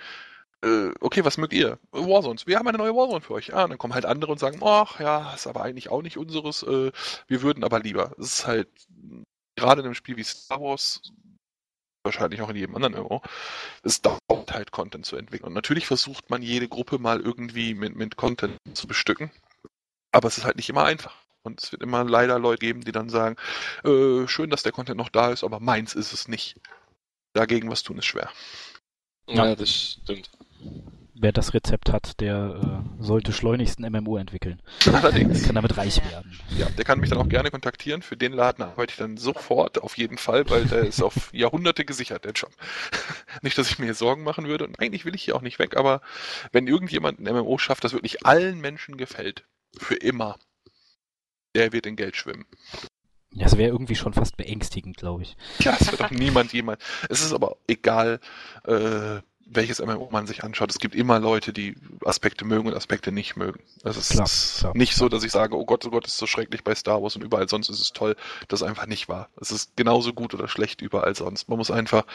Äh, 0.63 0.91
okay, 1.01 1.25
was 1.25 1.37
mögt 1.37 1.53
ihr? 1.53 1.79
Warzones, 1.91 2.47
wir 2.47 2.57
haben 2.57 2.67
eine 2.67 2.77
neue 2.77 2.95
Warzone 2.95 3.21
für 3.21 3.33
euch. 3.33 3.53
Ah, 3.53 3.63
und 3.65 3.71
dann 3.71 3.77
kommen 3.79 3.93
halt 3.93 4.05
andere 4.05 4.31
und 4.31 4.39
sagen, 4.39 4.59
ach 4.63 4.99
ja, 4.99 5.33
ist 5.33 5.47
aber 5.47 5.63
eigentlich 5.63 5.89
auch 5.89 6.01
nicht 6.01 6.17
unseres, 6.17 6.63
äh, 6.63 6.91
wir 7.27 7.41
würden 7.41 7.63
aber 7.63 7.79
lieber. 7.79 8.13
Es 8.19 8.39
ist 8.39 8.47
halt 8.47 8.69
gerade 9.55 9.81
in 9.81 9.85
einem 9.85 9.95
Spiel 9.95 10.17
wie 10.17 10.23
Star 10.23 10.61
Wars 10.61 11.01
wahrscheinlich 12.03 12.41
auch 12.41 12.49
in 12.49 12.55
jedem 12.55 12.75
anderen 12.75 12.95
Euro. 12.95 13.21
Es 13.83 14.01
dauert 14.01 14.51
halt, 14.51 14.71
Content 14.71 15.05
zu 15.05 15.15
entwickeln. 15.15 15.47
Und 15.47 15.53
natürlich 15.53 15.87
versucht 15.87 16.29
man 16.29 16.41
jede 16.41 16.67
Gruppe 16.67 16.99
mal 16.99 17.21
irgendwie 17.21 17.73
mit, 17.73 17.95
mit 17.95 18.15
Content 18.15 18.57
zu 18.73 18.87
bestücken. 18.87 19.31
Aber 20.11 20.27
es 20.27 20.37
ist 20.37 20.45
halt 20.45 20.57
nicht 20.57 20.69
immer 20.69 20.83
einfach. 20.83 21.15
Und 21.43 21.61
es 21.61 21.71
wird 21.71 21.81
immer 21.81 22.03
leider 22.03 22.39
Leute 22.39 22.59
geben, 22.59 22.81
die 22.81 22.91
dann 22.91 23.09
sagen, 23.09 23.35
äh, 23.83 24.27
schön, 24.27 24.49
dass 24.49 24.63
der 24.63 24.71
Content 24.71 24.97
noch 24.97 25.09
da 25.09 25.31
ist, 25.31 25.43
aber 25.43 25.59
meins 25.59 25.93
ist 25.95 26.13
es 26.13 26.27
nicht. 26.27 26.59
Dagegen 27.33 27.69
was 27.69 27.83
tun 27.83 27.97
ist 27.97 28.05
schwer. 28.05 28.29
Ja, 29.27 29.47
ja 29.47 29.55
das 29.55 29.99
stimmt 30.03 30.29
wer 31.23 31.31
das 31.31 31.53
Rezept 31.53 31.91
hat, 31.91 32.19
der 32.19 32.83
äh, 32.99 33.03
sollte 33.03 33.33
schleunigst 33.33 33.79
ein 33.79 33.91
MMO 33.91 34.17
entwickeln. 34.17 34.61
Allerdings. 34.85 35.43
Kann 35.43 35.55
damit 35.55 35.77
reich 35.77 36.03
werden. 36.11 36.39
Ja, 36.57 36.69
der 36.69 36.85
kann 36.85 36.99
mich 36.99 37.09
dann 37.09 37.17
auch 37.17 37.29
gerne 37.29 37.49
kontaktieren. 37.49 38.01
Für 38.01 38.17
den 38.17 38.33
Laden 38.33 38.63
arbeite 38.63 38.91
ich 38.91 38.97
dann 38.97 39.17
sofort 39.17 39.81
auf 39.81 39.97
jeden 39.97 40.17
Fall, 40.17 40.47
weil 40.49 40.65
der 40.65 40.81
ist 40.81 41.01
auf 41.01 41.29
Jahrhunderte 41.33 41.85
gesichert, 41.85 42.25
der 42.25 42.33
Job. 42.33 42.51
nicht, 43.41 43.57
dass 43.57 43.71
ich 43.71 43.79
mir 43.79 43.93
Sorgen 43.93 44.23
machen 44.23 44.47
würde. 44.47 44.67
Und 44.67 44.79
eigentlich 44.79 45.05
will 45.05 45.15
ich 45.15 45.23
hier 45.23 45.35
auch 45.35 45.41
nicht 45.41 45.57
weg, 45.57 45.77
aber 45.77 46.01
wenn 46.51 46.67
irgendjemand 46.67 47.19
ein 47.19 47.33
MMO 47.33 47.57
schafft, 47.57 47.83
das 47.83 47.93
wirklich 47.93 48.25
allen 48.25 48.59
Menschen 48.59 48.97
gefällt, 48.97 49.45
für 49.77 49.95
immer, 49.95 50.37
der 51.55 51.71
wird 51.71 51.85
in 51.85 51.95
Geld 51.95 52.15
schwimmen. 52.15 52.45
Das 53.35 53.57
wäre 53.57 53.71
irgendwie 53.71 53.95
schon 53.95 54.13
fast 54.13 54.37
beängstigend, 54.37 54.97
glaube 54.97 55.23
ich. 55.23 55.35
Ja, 55.59 55.75
das 55.77 55.89
wird 55.89 56.01
doch 56.01 56.11
niemand 56.11 56.53
jemand. 56.53 56.79
Es 57.09 57.23
ist 57.23 57.33
aber 57.33 57.57
egal, 57.67 58.19
äh, 58.65 59.21
welches 59.45 59.79
MMO 59.79 60.09
man 60.11 60.27
sich 60.27 60.43
anschaut, 60.43 60.71
es 60.71 60.79
gibt 60.79 60.95
immer 60.95 61.19
Leute, 61.19 61.53
die 61.53 61.75
Aspekte 62.05 62.45
mögen 62.45 62.67
und 62.67 62.73
Aspekte 62.73 63.11
nicht 63.11 63.35
mögen. 63.35 63.59
Es 63.83 64.09
klar, 64.09 64.25
ist 64.25 64.59
klar, 64.59 64.75
nicht 64.75 64.93
klar. 64.93 64.99
so, 64.99 65.09
dass 65.09 65.23
ich 65.23 65.31
sage, 65.31 65.57
oh 65.57 65.65
Gott, 65.65 65.85
oh 65.85 65.89
Gott, 65.89 66.07
ist 66.07 66.17
so 66.17 66.25
schrecklich 66.25 66.63
bei 66.63 66.75
Star 66.75 67.01
Wars 67.01 67.15
und 67.15 67.23
überall 67.23 67.47
sonst 67.49 67.69
ist 67.69 67.79
es 67.79 67.93
toll. 67.93 68.15
Das 68.47 68.61
ist 68.61 68.67
einfach 68.67 68.85
nicht 68.85 69.09
wahr. 69.09 69.29
Es 69.39 69.51
ist 69.51 69.75
genauso 69.75 70.13
gut 70.13 70.33
oder 70.33 70.47
schlecht 70.47 70.81
überall 70.81 71.15
sonst. 71.15 71.49
Man 71.49 71.57
muss 71.57 71.71
einfach, 71.71 72.05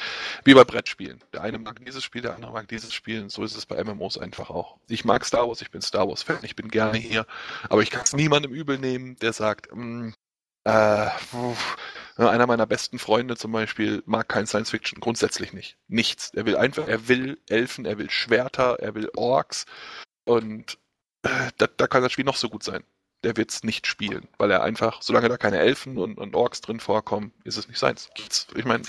wie 0.44 0.54
bei 0.54 0.64
Brettspielen. 0.64 1.22
Der 1.32 1.42
eine 1.42 1.58
mag 1.58 1.84
dieses 1.84 2.02
Spiel, 2.02 2.22
der 2.22 2.34
andere 2.34 2.52
mag 2.52 2.68
dieses 2.68 2.92
Spiel. 2.92 3.22
Und 3.22 3.32
so 3.32 3.44
ist 3.44 3.56
es 3.56 3.66
bei 3.66 3.82
MMOs 3.82 4.18
einfach 4.18 4.50
auch. 4.50 4.76
Ich 4.88 5.04
mag 5.04 5.24
Star 5.24 5.48
Wars, 5.48 5.62
ich 5.62 5.70
bin 5.70 5.82
Star 5.82 6.08
Wars-Fan, 6.08 6.38
ich 6.42 6.56
bin 6.56 6.68
gerne 6.68 6.98
hier. 6.98 7.26
Aber 7.68 7.82
ich 7.82 7.90
kann 7.90 8.02
es 8.04 8.12
niemandem 8.12 8.52
übel 8.52 8.78
nehmen, 8.78 9.16
der 9.16 9.32
sagt, 9.32 9.68
mh, 9.74 9.84
mm, 9.84 10.14
äh, 10.64 11.08
einer 12.26 12.46
meiner 12.46 12.66
besten 12.66 12.98
Freunde 12.98 13.36
zum 13.36 13.52
Beispiel 13.52 14.02
mag 14.06 14.28
kein 14.28 14.46
Science 14.46 14.70
Fiction, 14.70 15.00
grundsätzlich 15.00 15.52
nicht. 15.52 15.76
Nichts. 15.86 16.32
Er 16.34 16.46
will 16.46 16.56
einfach, 16.56 16.88
er 16.88 17.06
will 17.08 17.38
Elfen, 17.48 17.84
er 17.86 17.98
will 17.98 18.10
Schwerter, 18.10 18.78
er 18.80 18.94
will 18.94 19.10
Orks 19.16 19.66
und 20.24 20.78
äh, 21.22 21.50
da, 21.58 21.66
da 21.68 21.86
kann 21.86 22.02
das 22.02 22.12
Spiel 22.12 22.24
noch 22.24 22.36
so 22.36 22.48
gut 22.48 22.64
sein. 22.64 22.82
der 23.24 23.36
wird 23.36 23.50
es 23.50 23.64
nicht 23.64 23.86
spielen, 23.86 24.28
weil 24.38 24.50
er 24.50 24.62
einfach, 24.62 25.02
solange 25.02 25.28
da 25.28 25.36
keine 25.36 25.58
Elfen 25.58 25.98
und, 25.98 26.18
und 26.18 26.34
Orks 26.34 26.60
drin 26.60 26.80
vorkommen, 26.80 27.32
ist 27.44 27.56
es 27.56 27.68
nicht 27.68 27.78
seins. 27.78 28.08
Ich 28.54 28.64
meine, 28.64 28.84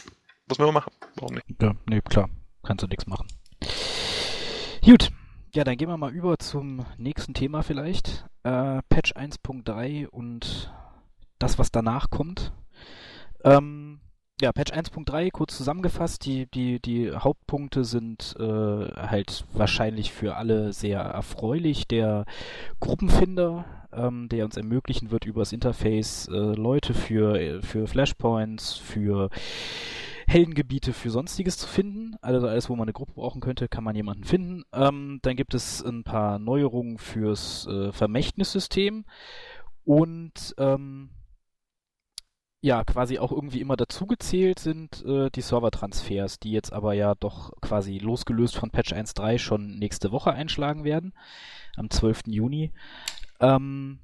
muss 0.47 0.57
man 0.57 0.67
mal 0.67 0.73
machen. 0.73 0.93
Warum 1.15 1.35
nicht? 1.35 1.45
Ja, 1.61 1.73
nee, 1.87 2.01
klar. 2.01 2.29
Kannst 2.63 2.83
du 2.83 2.87
nichts 2.87 3.07
machen. 3.07 3.27
Gut. 4.83 5.09
Ja, 5.55 5.63
dann 5.63 5.77
gehen 5.77 5.89
wir 5.89 5.97
mal 5.97 6.13
über 6.13 6.37
zum 6.37 6.85
nächsten 6.97 7.33
Thema 7.33 7.63
vielleicht. 7.63 8.25
Äh, 8.43 8.81
Patch 8.89 9.13
1.3 9.13 10.07
und 10.07 10.71
das, 11.39 11.57
was 11.57 11.71
danach 11.71 12.11
kommt. 12.11 12.53
Ähm, 13.43 13.99
ja, 14.41 14.53
Patch 14.53 14.71
1.3, 14.71 15.31
kurz 15.31 15.57
zusammengefasst, 15.57 16.25
die, 16.25 16.45
die, 16.47 16.79
die 16.79 17.11
Hauptpunkte 17.11 17.83
sind 17.83 18.35
äh, 18.39 18.43
halt 18.43 19.43
wahrscheinlich 19.51 20.13
für 20.13 20.35
alle 20.35 20.71
sehr 20.71 21.01
erfreulich. 21.01 21.87
Der 21.87 22.25
Gruppenfinder, 22.79 23.65
ähm, 23.91 24.29
der 24.29 24.45
uns 24.45 24.55
ermöglichen 24.55 25.11
wird, 25.11 25.25
über 25.25 25.41
das 25.41 25.51
Interface 25.51 26.29
äh, 26.29 26.37
Leute 26.37 26.93
für, 26.93 27.61
für 27.61 27.87
Flashpoints, 27.87 28.75
für 28.75 29.29
Heldengebiete 30.29 30.93
für 30.93 31.09
Sonstiges 31.09 31.57
zu 31.57 31.67
finden. 31.67 32.15
Also 32.21 32.47
alles, 32.47 32.69
wo 32.69 32.75
man 32.75 32.83
eine 32.83 32.93
Gruppe 32.93 33.13
brauchen 33.13 33.41
könnte, 33.41 33.67
kann 33.67 33.83
man 33.83 33.95
jemanden 33.95 34.23
finden. 34.23 34.63
Ähm, 34.71 35.19
dann 35.23 35.35
gibt 35.35 35.55
es 35.55 35.83
ein 35.83 36.03
paar 36.03 36.37
Neuerungen 36.37 36.99
fürs 36.99 37.65
äh, 37.67 37.91
Vermächtnissystem 37.91 39.05
und 39.85 40.53
ähm, 40.59 41.09
ja, 42.61 42.83
quasi 42.83 43.19
auch 43.19 43.31
irgendwie 43.31 43.61
immer 43.61 43.77
dazugezählt 43.77 44.59
sind 44.59 45.03
äh, 45.05 45.29
die 45.29 45.41
Servertransfers, 45.41 46.39
die 46.39 46.51
jetzt 46.51 46.73
aber 46.73 46.93
ja 46.93 47.15
doch 47.15 47.53
quasi 47.61 47.99
losgelöst 47.99 48.57
von 48.57 48.69
Patch 48.69 48.93
1.3 48.93 49.39
schon 49.39 49.79
nächste 49.79 50.11
Woche 50.11 50.33
einschlagen 50.33 50.83
werden, 50.83 51.13
am 51.77 51.89
12. 51.89 52.23
Juni. 52.27 52.73
Ähm, 53.39 53.99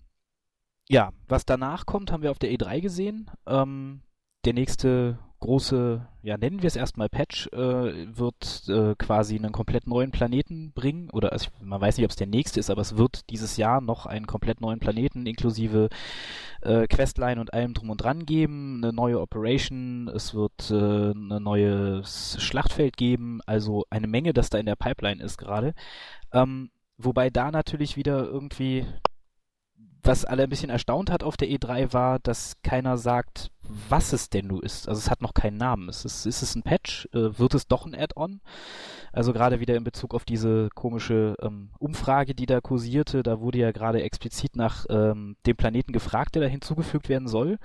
ja, 0.88 1.12
was 1.28 1.46
danach 1.46 1.86
kommt, 1.86 2.12
haben 2.12 2.24
wir 2.24 2.32
auf 2.32 2.39
der 2.39 2.52
E3 2.52 2.80
gesehen. 2.80 3.30
Ähm, 3.46 4.02
der 4.46 4.54
nächste 4.54 5.20
große, 5.45 6.08
ja, 6.23 6.38
nennen 6.38 6.62
wir 6.63 6.67
es 6.67 6.75
erstmal 6.75 7.08
Patch, 7.08 7.47
äh, 7.53 7.58
wird 7.58 8.63
äh, 8.67 8.95
quasi 8.97 9.36
einen 9.36 9.51
komplett 9.51 9.86
neuen 9.86 10.12
Planeten 10.12 10.71
bringen. 10.73 11.10
Oder 11.12 11.31
also 11.31 11.49
man 11.62 11.79
weiß 11.79 11.97
nicht, 11.97 12.05
ob 12.05 12.10
es 12.10 12.15
der 12.15 12.27
nächste 12.27 12.60
ist, 12.60 12.69
aber 12.69 12.81
es 12.81 12.97
wird 12.97 13.29
dieses 13.29 13.58
Jahr 13.58 13.79
noch 13.79 14.05
einen 14.08 14.25
komplett 14.25 14.60
neuen 14.60 14.79
Planeten 14.79 15.25
inklusive 15.25 15.89
äh, 16.62 16.88
Questline 16.88 17.39
und 17.39 17.53
allem 17.53 17.73
drum 17.75 17.91
und 17.91 17.97
dran 17.97 18.25
geben, 18.25 18.81
eine 18.84 18.91
neue 18.91 19.21
Operation, 19.21 20.08
es 20.08 20.34
wird 20.34 20.71
äh, 20.71 21.12
ein 21.12 21.43
neues 21.43 22.38
Schlachtfeld 22.39 22.97
geben, 22.97 23.41
also 23.45 23.86
eine 23.89 24.08
Menge, 24.08 24.34
das 24.34 24.49
da 24.49 24.58
in 24.58 24.65
der 24.65 24.75
Pipeline 24.75 25.23
ist 25.23 25.38
gerade. 25.38 25.75
Ähm, 26.34 26.71
wobei 26.97 27.29
da 27.29 27.51
natürlich 27.51 27.97
wieder 27.97 28.25
irgendwie 28.25 28.86
was 30.05 30.23
alle 30.23 30.43
ein 30.43 30.49
bisschen 30.49 30.69
erstaunt 30.69 31.10
hat 31.10 31.23
auf 31.23 31.36
der 31.36 31.47
E3 31.49 31.91
war, 31.91 32.19
dass 32.19 32.62
keiner 32.62 32.97
sagt, 32.97 33.51
was 33.89 34.13
es 34.13 34.30
denn 34.30 34.47
nun 34.47 34.62
ist. 34.62 34.88
Also 34.88 34.99
es 34.99 35.10
hat 35.10 35.21
noch 35.21 35.34
keinen 35.34 35.58
Namen. 35.58 35.89
Ist 35.89 36.06
es, 36.06 36.25
ist 36.25 36.41
es 36.41 36.56
ein 36.56 36.63
Patch? 36.63 37.08
Äh, 37.13 37.38
wird 37.38 37.54
es 37.54 37.67
doch 37.67 37.86
ein 37.86 37.95
Add-on? 37.95 38.41
Also 39.12 39.34
gerade 39.34 39.60
wieder 39.60 39.75
in 39.75 39.84
Bezug 39.84 40.13
auf 40.13 40.25
diese 40.25 40.69
komische 40.75 41.36
ähm, 41.41 41.69
Umfrage, 41.80 42.36
die 42.36 42.45
da 42.45 42.62
kursierte, 42.62 43.23
da 43.23 43.39
wurde 43.39 43.60
ja 43.60 43.71
gerade 43.71 44.04
explizit 44.04 44.56
nach 44.56 44.86
ähm, 44.89 45.38
dem 45.45 45.56
Planeten 45.56 45.93
gefragt, 45.93 46.36
der 46.36 46.41
da 46.41 46.47
hinzugefügt 46.47 47.10
werden 47.10 47.28
soll. 47.28 47.58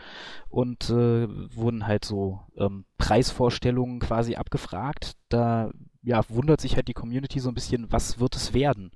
Und 0.49 0.91
äh, 0.91 1.29
wurden 1.55 1.87
halt 1.87 2.05
so 2.05 2.41
ähm, 2.57 2.85
Preisvorstellungen 2.99 3.99
quasi 4.01 4.37
abgefragt. 4.37 5.17
Da 5.29 5.71
ja, 6.03 6.23
wundert 6.29 6.61
sich 6.61 6.77
halt 6.77 6.89
die 6.89 6.95
Community 6.95 7.41
so 7.41 7.49
ein 7.49 7.55
bisschen, 7.55 7.91
was 7.93 8.21
wird 8.21 8.37
es 8.37 8.55
werden? 8.55 8.91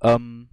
Ähm, 0.00 0.48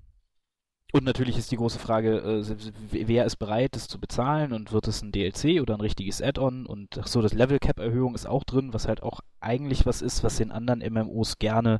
und 0.91 1.04
natürlich 1.04 1.38
ist 1.38 1.52
die 1.52 1.58
große 1.58 1.78
Frage, 1.78 2.17
äh, 2.17 2.43
wer 2.89 3.25
ist 3.25 3.36
bereit, 3.36 3.75
das 3.75 3.88
zu 3.88 3.99
bezahlen 3.99 4.54
und 4.54 4.71
wird 4.71 4.88
es 4.88 5.04
ein 5.04 5.12
DLC 5.12 5.62
oder 5.62 5.75
ein 5.75 5.82
richtiges 5.82 6.19
Add-on? 6.19 6.65
Und 6.65 6.97
ach 6.99 7.06
so, 7.06 7.21
das 7.21 7.34
Level 7.34 7.60
Cap 7.60 7.78
Erhöhung 7.80 8.15
ist 8.15 8.25
auch 8.25 8.43
drin, 8.43 8.73
was 8.73 8.88
halt 8.88 9.04
auch 9.04 9.19
eigentlich 9.39 9.86
was 9.86 10.02
ist, 10.02 10.23
was 10.23 10.38
den 10.38 10.52
anderen 10.52 10.80
MMOs 10.80 11.38
gerne 11.38 11.80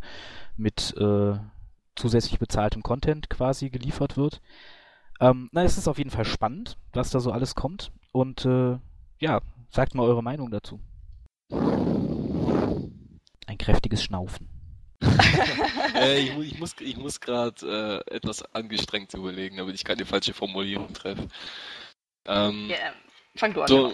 mit 0.58 0.95
äh, 0.98 1.34
zusätzlich 1.95 2.38
bezahltem 2.38 2.84
Content 2.84 3.32
quasi 3.32 3.72
geliefert 3.72 4.15
wird. 4.15 4.41
Ähm, 5.19 5.50
na, 5.54 5.63
es 5.63 5.80
ist 5.80 5.88
auf 5.88 5.98
jeden 5.98 6.12
Fall 6.12 6.26
spannend, 6.26 6.78
was 6.93 7.10
da 7.10 7.19
so 7.19 7.32
alles 7.32 7.56
kommt. 7.56 7.91
Und 8.12 8.45
äh, 8.45 8.78
ja, 9.19 9.41
sagt 9.72 9.95
mal 9.95 10.04
eure 10.04 10.22
Meinung 10.22 10.52
dazu. 10.52 10.80
Ein 11.52 12.91
kräftiges 13.58 14.04
Schnaufen. 14.04 14.59
äh, 15.95 16.19
ich, 16.19 16.38
ich, 16.38 16.59
muss, 16.59 16.75
ich 16.79 16.97
muss 16.97 17.19
gerade 17.19 18.03
äh, 18.07 18.15
etwas 18.15 18.43
angestrengt 18.53 19.13
überlegen, 19.13 19.57
damit 19.57 19.75
ich 19.75 19.83
keine 19.83 20.05
falsche 20.05 20.33
Formulierung 20.33 20.93
treffe. 20.93 21.27
Ähm, 22.25 22.69
yeah. 22.69 22.93
Fang 23.35 23.53
du 23.53 23.62
an. 23.62 23.67
So, 23.67 23.93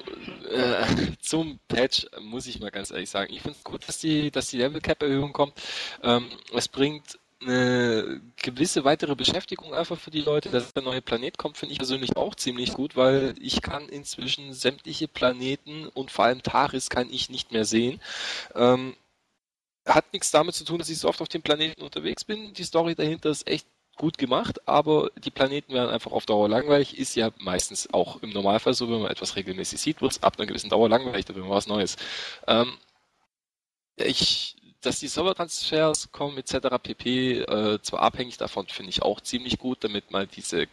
äh, 0.50 0.86
zum 1.22 1.60
Patch 1.68 2.08
muss 2.22 2.48
ich 2.48 2.60
mal 2.60 2.72
ganz 2.72 2.90
ehrlich 2.90 3.10
sagen, 3.10 3.32
ich 3.32 3.42
finde 3.42 3.58
es 3.58 3.64
gut, 3.64 3.88
dass 3.88 4.00
die, 4.00 4.32
dass 4.32 4.48
die 4.48 4.58
Level 4.58 4.82
Cap 4.82 5.04
Erhöhung 5.04 5.34
kommt. 5.34 5.54
Ähm, 6.02 6.30
es 6.54 6.68
bringt 6.68 7.20
eine 7.42 8.22
gewisse 8.38 8.86
weitere 8.86 9.16
Beschäftigung 9.16 9.74
einfach 9.74 10.00
für 10.00 10.10
die 10.10 10.22
Leute, 10.22 10.50
dass 10.50 10.74
der 10.74 10.84
neue 10.84 11.02
Planet 11.02 11.38
kommt, 11.38 11.58
finde 11.58 11.74
ich 11.74 11.80
persönlich 11.80 12.16
auch 12.18 12.34
ziemlich 12.34 12.74
gut, 12.74 12.96
weil 12.96 13.36
ich 13.40 13.62
kann 13.62 13.90
inzwischen 13.90 14.54
sämtliche 14.54 15.08
Planeten 15.08 15.88
und 15.88 16.12
vor 16.12 16.26
allem 16.26 16.42
Taris 16.42 16.90
kann 16.90 17.12
ich 17.12 17.30
nicht 17.30 17.52
mehr 17.52 17.66
sehen. 17.66 18.00
Ähm, 18.56 18.96
hat 19.86 20.12
nichts 20.14 20.32
damit 20.32 20.56
zu 20.56 20.66
tun, 20.66 20.80
dass 20.80 20.90
ich 20.90 20.98
so 20.98 21.08
oft 21.08 21.22
auf 21.22 21.28
dem 21.28 21.42
Planeten 21.42 21.82
unterwegs 21.82 22.24
bin. 22.24 22.54
Die 22.54 22.64
Story 22.64 22.96
dahinter 22.96 23.30
ist 23.30 23.48
echt 23.48 23.68
gut 23.96 24.18
gemacht, 24.18 24.68
aber 24.68 25.10
die 25.18 25.32
Planeten 25.32 25.74
werden 25.74 25.90
einfach 25.90 26.12
auf 26.12 26.26
Dauer 26.26 26.50
langweilig. 26.50 26.98
Ist 26.98 27.16
ja 27.16 27.32
meistens 27.38 27.94
auch 27.94 28.22
im 28.22 28.32
Normalfall 28.32 28.74
so, 28.74 28.90
wenn 28.90 29.02
man 29.02 29.12
etwas 29.12 29.36
regelmäßig 29.36 29.80
sieht, 29.80 30.02
wird 30.02 30.14
es 30.14 30.24
ab 30.24 30.38
einer 30.38 30.48
gewissen 30.48 30.70
Dauer 30.70 30.90
langweilig, 30.90 31.26
da 31.26 31.36
will 31.36 31.44
man 31.44 31.52
was 31.52 31.68
Neues. 31.68 31.96
Ähm, 32.48 32.74
ich, 33.96 34.58
dass 34.82 35.00
die 35.00 35.08
Servertransfers 35.08 36.12
kommen 36.12 36.38
etc. 36.38 36.78
pp. 36.82 37.40
Äh, 37.42 37.82
zwar 37.82 38.02
abhängig 38.02 38.38
davon, 38.38 38.68
finde 38.68 38.90
ich 38.90 39.02
auch 39.02 39.22
ziemlich 39.22 39.58
gut, 39.58 39.84
damit 39.84 40.12
mal 40.12 40.28
diese 40.28 40.68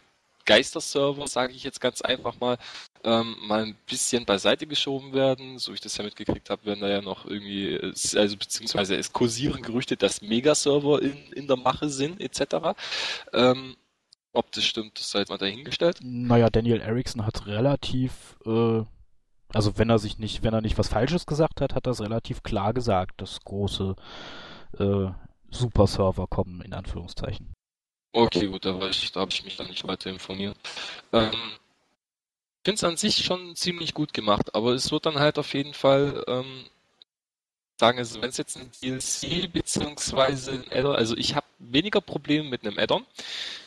Geisterserver, 0.45 1.27
sage 1.27 1.53
ich 1.53 1.63
jetzt 1.63 1.79
ganz 1.79 2.01
einfach 2.01 2.39
mal, 2.39 2.57
ähm, 3.03 3.35
mal 3.41 3.63
ein 3.63 3.75
bisschen 3.85 4.25
beiseite 4.25 4.65
geschoben 4.65 5.13
werden. 5.13 5.59
So 5.59 5.71
wie 5.71 5.75
ich 5.75 5.81
das 5.81 5.97
ja 5.97 6.03
mitgekriegt 6.03 6.49
habe, 6.49 6.65
werden 6.65 6.81
da 6.81 6.89
ja 6.89 7.01
noch 7.01 7.25
irgendwie, 7.25 7.79
also 7.79 8.37
beziehungsweise 8.37 8.95
es 8.95 9.11
kursieren 9.11 9.61
Gerüchte, 9.61 9.97
dass 9.97 10.21
Megaserver 10.21 11.01
in, 11.01 11.17
in 11.33 11.47
der 11.47 11.57
Mache 11.57 11.89
sind, 11.89 12.21
etc. 12.21 12.77
Ähm, 13.33 13.75
ob 14.31 14.51
das 14.51 14.65
stimmt, 14.65 14.99
das 14.99 15.11
sei 15.11 15.19
jetzt 15.19 15.29
mal 15.29 15.37
dahingestellt. 15.37 15.99
Naja, 16.01 16.49
Daniel 16.49 16.81
Erickson 16.81 17.25
hat 17.25 17.45
relativ, 17.45 18.37
äh, 18.45 18.83
also 19.53 19.77
wenn 19.77 19.89
er 19.89 19.99
sich 19.99 20.17
nicht, 20.17 20.43
wenn 20.43 20.53
er 20.53 20.61
nicht 20.61 20.77
was 20.77 20.87
Falsches 20.87 21.25
gesagt 21.25 21.61
hat, 21.61 21.75
hat 21.75 21.85
er 21.85 21.91
es 21.91 22.01
relativ 22.01 22.41
klar 22.41 22.73
gesagt, 22.73 23.21
dass 23.21 23.41
große 23.41 23.95
äh, 24.79 25.07
Superserver 25.51 26.27
kommen, 26.27 26.61
in 26.61 26.73
Anführungszeichen. 26.73 27.53
Okay, 28.15 28.47
gut, 28.47 28.65
da, 28.65 28.79
ich, 28.87 29.11
da 29.11 29.21
habe 29.21 29.31
ich 29.31 29.43
mich 29.43 29.57
dann 29.57 29.67
nicht 29.67 29.87
weiter 29.87 30.09
informiert. 30.09 30.55
Ähm, 31.11 31.31
finde 32.63 32.75
es 32.75 32.83
an 32.83 32.97
sich 32.97 33.23
schon 33.23 33.55
ziemlich 33.55 33.93
gut 33.93 34.13
gemacht, 34.13 34.55
aber 34.55 34.73
es 34.73 34.91
wird 34.91 35.05
dann 35.05 35.19
halt 35.19 35.37
auf 35.37 35.53
jeden 35.53 35.73
Fall 35.73 36.23
ähm, 36.27 36.65
sagen, 37.79 37.97
also 37.97 38.21
wenn 38.21 38.29
es 38.29 38.37
jetzt 38.37 38.57
ein 38.57 38.71
DLC 38.81 39.51
beziehungsweise 39.51 40.51
ein 40.51 40.65
Addon, 40.71 40.95
also 40.95 41.17
ich 41.17 41.35
habe 41.35 41.45
weniger 41.59 42.01
Probleme 42.01 42.49
mit 42.49 42.65
einem 42.65 42.79
Addon 42.79 43.05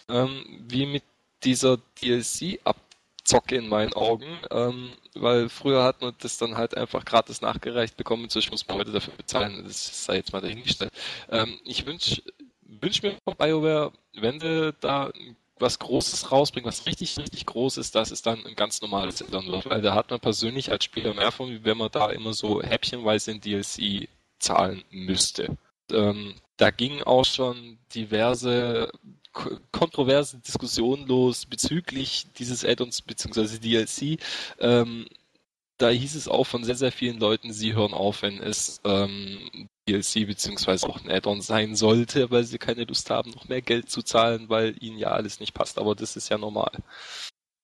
ähm, 0.09 0.45
wie 0.69 0.87
mit 0.87 1.03
dieser 1.45 1.79
DLC-Abzocke 2.03 3.57
in 3.57 3.69
meinen 3.69 3.93
Augen, 3.93 4.39
ähm, 4.51 4.93
weil 5.15 5.49
früher 5.49 5.85
hat 5.85 6.01
man 6.01 6.15
das 6.21 6.39
dann 6.39 6.57
halt 6.57 6.77
einfach 6.77 7.05
gratis 7.05 7.41
nachgereicht 7.41 7.97
bekommen, 7.97 8.25
inzwischen 8.25 8.51
muss 8.53 8.67
man 8.67 8.79
heute 8.79 8.93
dafür 8.93 9.15
bezahlen, 9.15 9.63
das 9.65 10.05
sei 10.05 10.17
jetzt 10.17 10.33
mal 10.33 10.41
dahingestellt. 10.41 10.93
Ähm, 11.31 11.59
ich 11.65 11.85
wünsche 11.87 12.23
wünsch 12.63 13.03
mir 13.03 13.17
von 13.25 13.37
BioWare, 13.37 13.93
wenn 14.15 14.39
du 14.39 14.73
da 14.81 15.13
was 15.59 15.79
Großes 15.79 16.31
rausbringen, 16.33 16.69
was 16.69 16.87
richtig, 16.87 17.19
richtig 17.19 17.47
groß 17.47 17.79
ist, 17.79 17.95
dass 17.95 18.11
es 18.11 18.23
dann 18.23 18.45
ein 18.45 18.55
ganz 18.55 18.83
normales 18.83 19.21
wird. 19.21 19.33
Weil 19.33 19.83
da 19.83 19.95
hat 19.95 20.11
man 20.11 20.21
persönlich 20.21 20.71
als 20.71 20.85
Spieler 20.85 21.15
mehr 21.15 21.33
von, 21.33 21.51
wie 21.51 21.65
wenn 21.65 21.79
man 21.79 21.91
da 21.91 22.11
immer 22.11 22.35
so 22.35 22.63
häppchenweise 22.63 23.31
in 23.31 23.41
DLC 23.41 24.09
zahlen 24.39 24.85
müsste. 24.91 25.57
Ähm, 25.91 26.35
da 26.57 26.71
gingen 26.71 27.03
auch 27.03 27.25
schon 27.25 27.79
diverse 27.95 28.91
kontroverse 29.71 30.39
Diskussionen 30.39 31.07
los 31.07 31.45
bezüglich 31.47 32.27
dieses 32.39 32.65
Add-ons 32.65 33.03
bzw. 33.03 33.59
DLC. 33.59 34.19
Ähm, 34.59 35.07
da 35.79 35.91
hieß 35.91 36.15
es 36.15 36.29
auch 36.29 36.45
von 36.45 36.65
sehr, 36.65 36.77
sehr 36.77 36.93
vielen 36.93 37.19
Leuten, 37.19 37.53
sie 37.53 37.75
hören 37.75 37.93
auf, 37.93 38.23
wenn 38.23 38.43
es 38.43 38.81
ähm, 38.85 39.69
DLC 39.89 40.27
beziehungsweise 40.27 40.89
auch 40.89 41.03
ein 41.03 41.11
Add-on 41.11 41.41
sein 41.41 41.77
sollte, 41.77 42.31
weil 42.31 42.45
sie 42.45 42.59
keine 42.59 42.85
Lust 42.85 43.11
haben, 43.11 43.31
noch 43.31 43.49
mehr 43.49 43.63
Geld 43.63 43.91
zu 43.91 44.03
zahlen, 44.03 44.49
weil 44.49 44.75
ihnen 44.81 44.99
ja 44.99 45.09
alles 45.09 45.41
nicht 45.41 45.55
passt. 45.55 45.79
Aber 45.79 45.95
das 45.95 46.17
ist 46.17 46.29
ja 46.29 46.39
normal. 46.39 46.73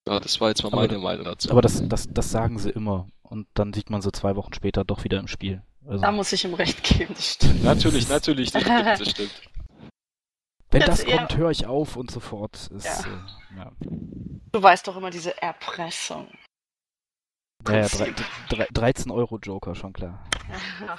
Ja, 0.06 0.20
das 0.20 0.40
war 0.40 0.48
jetzt 0.48 0.62
mal 0.62 0.70
meine 0.70 0.94
aber, 0.94 1.02
Meinung 1.02 1.24
dazu. 1.24 1.50
Aber 1.50 1.62
das, 1.62 1.86
das, 1.88 2.08
das 2.10 2.30
sagen 2.30 2.58
sie 2.58 2.70
immer. 2.70 3.08
Und 3.22 3.46
dann 3.54 3.72
sieht 3.72 3.90
man 3.90 4.02
sie 4.02 4.12
zwei 4.12 4.36
Wochen 4.36 4.52
später 4.52 4.84
doch 4.84 5.04
wieder 5.04 5.18
im 5.18 5.28
Spiel. 5.28 5.62
Also, 5.86 6.02
da 6.02 6.12
muss 6.12 6.32
ich 6.32 6.44
ihm 6.44 6.54
recht 6.54 6.82
geben, 6.82 7.14
das 7.14 7.32
stimmt. 7.32 7.64
Natürlich, 7.64 8.08
natürlich, 8.08 8.52
das 8.52 8.62
stimmt, 8.62 8.86
das 8.86 9.10
stimmt. 9.10 9.32
Wenn 10.70 10.80
das, 10.80 11.04
das 11.04 11.16
kommt, 11.16 11.36
höre 11.36 11.50
ich 11.50 11.66
auf 11.66 11.96
und 11.96 12.10
so 12.10 12.20
fort. 12.20 12.68
Ist, 12.68 12.84
ja. 12.84 13.00
Äh, 13.00 13.58
ja. 13.58 13.72
Du 14.52 14.62
weißt 14.62 14.86
doch 14.86 14.96
immer 14.96 15.10
diese 15.10 15.40
Erpressung. 15.42 16.28
Naja, 17.64 17.86
drei, 17.88 18.14
drei, 18.48 18.66
13 18.72 19.10
Euro 19.10 19.38
Joker, 19.38 19.74
schon 19.74 19.92
klar. 19.92 20.24
Ja. 20.80 20.98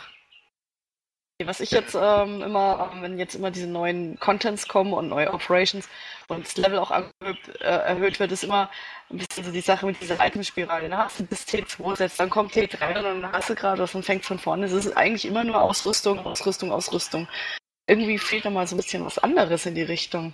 Was 1.44 1.60
ich 1.60 1.72
jetzt 1.72 1.96
ähm, 1.96 2.42
immer, 2.42 2.92
ähm, 2.94 3.02
wenn 3.02 3.18
jetzt 3.18 3.36
immer 3.36 3.50
diese 3.50 3.68
neuen 3.68 4.20
Contents 4.20 4.68
kommen 4.68 4.94
und 4.94 5.10
neue 5.10 5.34
Operations 5.34 5.90
und 6.28 6.46
das 6.46 6.58
Level 6.58 6.78
auch 6.78 6.92
erhöht, 6.92 7.38
äh, 7.60 7.64
erhöht 7.64 8.20
wird, 8.20 8.32
ist 8.32 8.44
immer 8.44 8.70
ein 9.10 9.18
bisschen 9.18 9.44
so 9.44 9.52
die 9.52 9.62
Sache 9.62 9.86
mit 9.86 10.00
dieser 10.00 10.24
Itemspirale. 10.26 10.88
Dann 10.88 11.00
hast 11.00 11.20
du 11.20 11.26
bis 11.26 11.42
T2 11.42 11.98
setzt, 11.98 12.20
dann 12.20 12.30
kommt 12.30 12.54
T3 12.54 12.98
und 12.98 13.22
dann 13.22 13.32
hast 13.32 13.50
du 13.50 13.56
gerade 13.56 13.82
was 13.82 13.96
und 13.96 14.06
fängt 14.06 14.26
von 14.26 14.40
vorne. 14.40 14.68
Es 14.68 14.72
ist 14.74 14.96
eigentlich 14.96 15.26
immer 15.26 15.44
nur 15.44 15.62
Ausrüstung, 15.62 16.20
Ausrüstung, 16.20 16.72
Ausrüstung. 16.72 17.28
Irgendwie 17.88 18.20
fehlt 18.20 18.46
da 18.46 18.50
mal 18.50 18.68
so 18.68 18.76
ein 18.76 18.78
bisschen 18.78 19.04
was 19.04 19.18
anderes 19.18 19.66
in 19.66 19.76
die 19.76 19.82
Richtung. 19.82 20.34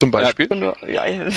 Zum 0.00 0.10
Beispiel? 0.10 0.48
Ja, 0.86 1.06
ja, 1.06 1.30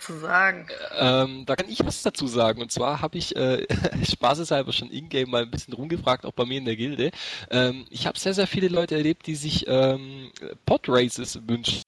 zu 0.00 0.18
sagen? 0.18 0.66
Ähm, 0.98 1.44
da 1.46 1.56
kann 1.56 1.68
ich 1.68 1.84
was 1.84 2.02
dazu 2.02 2.26
sagen. 2.26 2.62
Und 2.62 2.72
zwar 2.72 3.00
habe 3.00 3.18
ich 3.18 3.34
äh, 3.36 3.66
spaßeshalber 4.04 4.72
schon 4.72 4.90
in-game 4.90 5.30
mal 5.30 5.42
ein 5.42 5.50
bisschen 5.50 5.74
rumgefragt, 5.74 6.26
auch 6.26 6.32
bei 6.32 6.44
mir 6.44 6.58
in 6.58 6.64
der 6.64 6.76
Gilde. 6.76 7.10
Ähm, 7.50 7.86
ich 7.90 8.06
habe 8.06 8.18
sehr, 8.18 8.34
sehr 8.34 8.46
viele 8.46 8.68
Leute 8.68 8.96
erlebt, 8.96 9.26
die 9.26 9.34
sich 9.34 9.66
ähm, 9.68 10.30
Pod-Races 10.66 11.40
wünschen. 11.46 11.82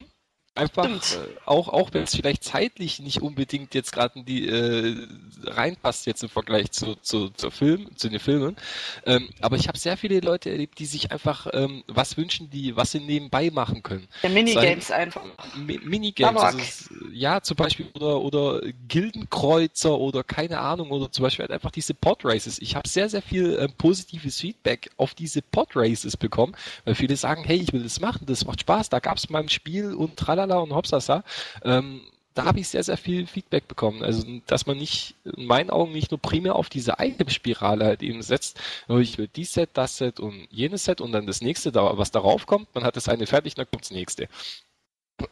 Einfach 0.57 0.87
äh, 0.87 1.19
auch, 1.45 1.69
auch 1.69 1.93
wenn 1.93 2.05
es 2.05 2.17
vielleicht 2.17 2.43
zeitlich 2.43 2.99
nicht 3.01 3.21
unbedingt 3.21 3.75
jetzt 3.75 3.93
gerade 3.93 4.23
die 4.23 4.49
äh, 4.49 5.07
reinpasst 5.45 6.07
jetzt 6.07 6.23
im 6.23 6.31
Vergleich 6.31 6.71
zu, 6.71 6.95
zu, 6.97 7.29
zu 7.29 7.51
Film, 7.51 7.95
zu 7.95 8.09
den 8.09 8.19
Filmen. 8.19 8.57
Ähm, 9.05 9.29
aber 9.43 9.57
ich 9.57 9.69
habe 9.69 9.77
sehr 9.77 9.99
viele 9.99 10.21
Leute 10.21 10.51
erlebt, 10.51 10.79
die 10.79 10.87
sich 10.87 11.13
einfach 11.13 11.47
ähm, 11.53 11.85
was 11.89 12.17
wünschen, 12.17 12.49
die 12.49 12.75
was 12.75 12.93
sie 12.93 13.01
nebenbei 13.01 13.51
machen 13.51 13.83
können. 13.83 14.09
Ja, 14.23 14.31
Minigames 14.31 14.87
Sei, 14.87 14.95
einfach. 14.97 15.23
Mi 15.55 15.79
Minigames, 15.85 16.43
also 16.43 16.95
ja 17.13 17.43
zum 17.43 17.59
Beispiel 17.59 17.89
oder 17.93 18.23
oder 18.23 18.63
Gildenkreuzer 18.89 19.99
oder 19.99 20.25
keine 20.25 20.61
Ahnung 20.61 20.91
oder 20.91 21.13
zum 21.13 21.25
Beispiel 21.25 21.43
halt 21.43 21.53
einfach 21.53 21.71
diese 21.71 21.93
Podraces. 21.93 22.59
Ich 22.61 22.77
habe 22.77 22.89
sehr 22.89 23.11
sehr 23.11 23.23
viel 23.23 23.59
ähm, 23.61 23.73
positives 23.77 24.41
Feedback 24.41 24.91
auf 24.97 25.13
diese 25.15 25.43
Podraces 25.43 26.17
bekommen, 26.17 26.57
weil 26.87 26.95
viele 26.95 27.17
sagen, 27.17 27.45
hey, 27.45 27.59
ich 27.59 27.75
will 27.75 27.83
das 27.83 28.01
machen, 28.01 28.25
das 28.25 28.47
macht 28.47 28.63
Spaß, 28.63 28.89
da 28.89 29.01
gab 29.01 29.19
es 29.19 29.29
mal 29.29 29.43
ein 29.43 29.51
Spiel 29.51 29.93
und 29.93 30.17
tralala 30.17 30.46
Tralala 30.47 30.63
und 30.63 30.75
Hopsasa, 30.75 31.25
ähm, 31.65 32.01
da 32.35 32.45
habe 32.45 32.61
ich 32.61 32.69
sehr, 32.69 32.83
sehr 32.83 32.99
viel 32.99 33.27
Feedback 33.27 33.67
bekommen. 33.67 34.03
Also, 34.03 34.23
dass 34.47 34.67
man 34.67 34.77
nicht, 34.77 35.15
in 35.25 35.47
meinen 35.47 35.71
Augen 35.71 35.93
nicht 35.93 36.11
nur 36.11 36.21
primär 36.21 36.57
auf 36.57 36.69
diese 36.69 36.97
Item-Spirale 36.99 37.87
halt 37.87 38.03
eben 38.03 38.23
setzt, 38.23 38.61
ich 38.89 39.17
will 39.17 39.29
dies 39.29 39.55
Set, 39.55 39.71
das 39.73 39.97
Set 39.97 40.21
und 40.21 40.47
jenes 40.51 40.85
Set 40.85 41.01
und 41.01 41.13
dann 41.13 41.27
das 41.27 41.41
nächste, 41.41 41.75
was 41.75 42.11
darauf 42.11 42.47
kommt, 42.47 42.75
man 42.75 42.85
hat 42.85 42.97
das 42.97 43.09
eine 43.09 43.27
fertig, 43.27 43.55
dann 43.55 43.67
kommt 43.71 43.85
das 43.85 43.91
nächste. 43.91 44.29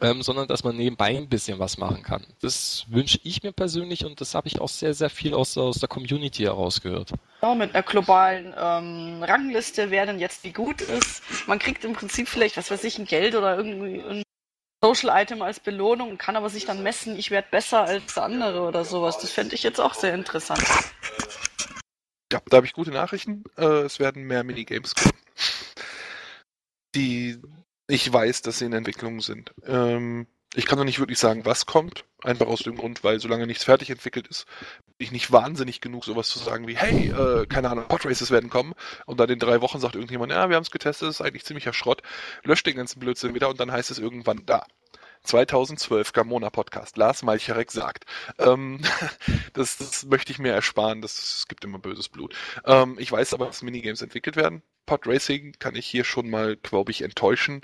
Ähm, 0.01 0.23
sondern 0.23 0.47
dass 0.47 0.63
man 0.63 0.75
nebenbei 0.75 1.15
ein 1.15 1.29
bisschen 1.29 1.59
was 1.59 1.77
machen 1.77 2.01
kann. 2.01 2.25
Das 2.41 2.85
wünsche 2.89 3.19
ich 3.23 3.43
mir 3.43 3.51
persönlich 3.51 4.03
und 4.03 4.19
das 4.19 4.33
habe 4.33 4.47
ich 4.47 4.59
auch 4.59 4.67
sehr, 4.67 4.95
sehr 4.95 5.11
viel 5.11 5.35
aus, 5.35 5.55
aus 5.59 5.77
der 5.77 5.87
Community 5.87 6.41
herausgehört. 6.41 7.11
Ja, 7.43 7.53
mit 7.53 7.75
einer 7.75 7.83
globalen 7.83 8.47
ähm, 8.59 9.21
Rangliste, 9.21 9.91
wer 9.91 10.07
denn 10.07 10.17
jetzt 10.17 10.43
wie 10.43 10.53
gut 10.53 10.81
ist. 10.81 11.21
Man 11.47 11.59
kriegt 11.59 11.85
im 11.85 11.93
Prinzip 11.93 12.27
vielleicht, 12.27 12.57
was 12.57 12.71
weiß 12.71 12.83
ich, 12.83 12.97
ein 12.97 13.05
Geld 13.05 13.35
oder 13.35 13.57
irgendwie 13.57 14.01
ein 14.01 14.23
Social 14.85 15.19
Item 15.19 15.41
als 15.41 15.59
Belohnung 15.59 16.11
und 16.11 16.19
kann 16.19 16.35
aber 16.35 16.47
sich 16.51 16.65
dann 16.65 16.83
messen, 16.83 17.17
ich 17.17 17.31
werde 17.31 17.47
besser 17.49 17.85
als 17.85 18.13
der 18.13 18.21
andere 18.21 18.61
oder 18.61 18.85
sowas. 18.85 19.17
Das 19.17 19.31
fände 19.31 19.55
ich 19.55 19.63
jetzt 19.63 19.81
auch 19.81 19.95
sehr 19.95 20.13
interessant. 20.13 20.63
Ja, 22.31 22.39
da 22.45 22.57
habe 22.57 22.67
ich 22.67 22.73
gute 22.73 22.91
Nachrichten. 22.91 23.45
Äh, 23.57 23.81
es 23.81 23.99
werden 23.99 24.25
mehr 24.25 24.43
Minigames 24.43 24.93
kommen. 24.93 25.17
Die 26.93 27.41
ich 27.87 28.13
weiß, 28.13 28.43
dass 28.43 28.59
sie 28.59 28.65
in 28.65 28.73
Entwicklung 28.73 29.21
sind. 29.21 29.55
Ähm, 29.65 30.27
ich 30.55 30.65
kann 30.65 30.77
noch 30.77 30.85
nicht 30.85 30.99
wirklich 30.99 31.19
sagen, 31.19 31.45
was 31.45 31.65
kommt. 31.65 32.05
Einfach 32.23 32.47
aus 32.47 32.61
dem 32.63 32.75
Grund, 32.75 33.03
weil 33.03 33.19
solange 33.19 33.45
nichts 33.45 33.63
fertig 33.63 33.89
entwickelt 33.89 34.27
ist, 34.27 34.45
bin 34.97 35.05
ich 35.05 35.11
nicht 35.11 35.31
wahnsinnig 35.31 35.81
genug, 35.81 36.05
sowas 36.05 36.29
zu 36.29 36.39
sagen 36.39 36.67
wie, 36.67 36.75
hey, 36.75 37.09
äh, 37.09 37.45
keine 37.45 37.69
Ahnung, 37.69 37.87
Podraces 37.87 38.31
werden 38.31 38.49
kommen. 38.49 38.73
Und 39.05 39.19
dann 39.19 39.29
in 39.29 39.39
drei 39.39 39.61
Wochen 39.61 39.79
sagt 39.79 39.95
irgendjemand, 39.95 40.31
ja, 40.31 40.49
wir 40.49 40.55
haben 40.55 40.63
es 40.63 40.71
getestet, 40.71 41.09
ist 41.09 41.21
eigentlich 41.21 41.45
ziemlicher 41.45 41.73
Schrott. 41.73 42.01
Löscht 42.43 42.65
den 42.65 42.77
ganzen 42.77 42.99
Blödsinn 42.99 43.35
wieder 43.35 43.49
und 43.49 43.59
dann 43.59 43.71
heißt 43.71 43.91
es 43.91 43.99
irgendwann 43.99 44.45
da. 44.45 44.65
2012 45.23 46.13
Gamona 46.13 46.49
Podcast. 46.49 46.97
Lars 46.97 47.23
Malcharek 47.23 47.71
sagt. 47.71 48.05
Ähm, 48.39 48.79
das, 49.53 49.77
das 49.77 50.05
möchte 50.05 50.31
ich 50.31 50.39
mir 50.39 50.53
ersparen. 50.53 51.01
Das, 51.01 51.15
das 51.15 51.45
gibt 51.47 51.63
immer 51.63 51.79
böses 51.79 52.09
Blut. 52.09 52.35
Ähm, 52.65 52.95
ich 52.99 53.11
weiß 53.11 53.33
aber, 53.33 53.47
dass 53.47 53.61
Minigames 53.61 54.01
entwickelt 54.01 54.35
werden. 54.35 54.63
Pod 54.85 55.07
Racing 55.07 55.55
kann 55.59 55.75
ich 55.75 55.85
hier 55.85 56.03
schon 56.03 56.29
mal, 56.29 56.55
glaube 56.57 56.91
ich, 56.91 57.01
enttäuschen. 57.01 57.61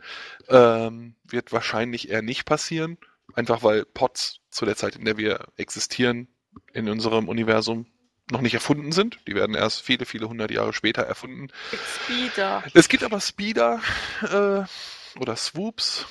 Ähm, 0.49 1.15
wird 1.23 1.51
wahrscheinlich 1.51 2.09
eher 2.09 2.21
nicht 2.21 2.45
passieren. 2.45 2.97
Einfach 3.33 3.63
weil 3.63 3.85
Pods 3.85 4.39
zu 4.49 4.65
der 4.65 4.75
Zeit, 4.75 4.95
in 4.95 5.05
der 5.05 5.17
wir 5.17 5.47
existieren, 5.57 6.27
in 6.73 6.89
unserem 6.89 7.29
Universum 7.29 7.85
noch 8.29 8.41
nicht 8.41 8.53
erfunden 8.53 8.91
sind. 8.91 9.19
Die 9.27 9.35
werden 9.35 9.55
erst 9.55 9.81
viele, 9.81 10.05
viele 10.05 10.27
hundert 10.27 10.51
Jahre 10.51 10.73
später 10.73 11.03
erfunden. 11.03 11.49
Speeder. 12.03 12.63
Es 12.73 12.89
gibt 12.89 13.03
aber 13.03 13.19
Speeder 13.19 13.81
äh, 14.21 15.19
oder 15.19 15.35
Swoops. 15.35 16.05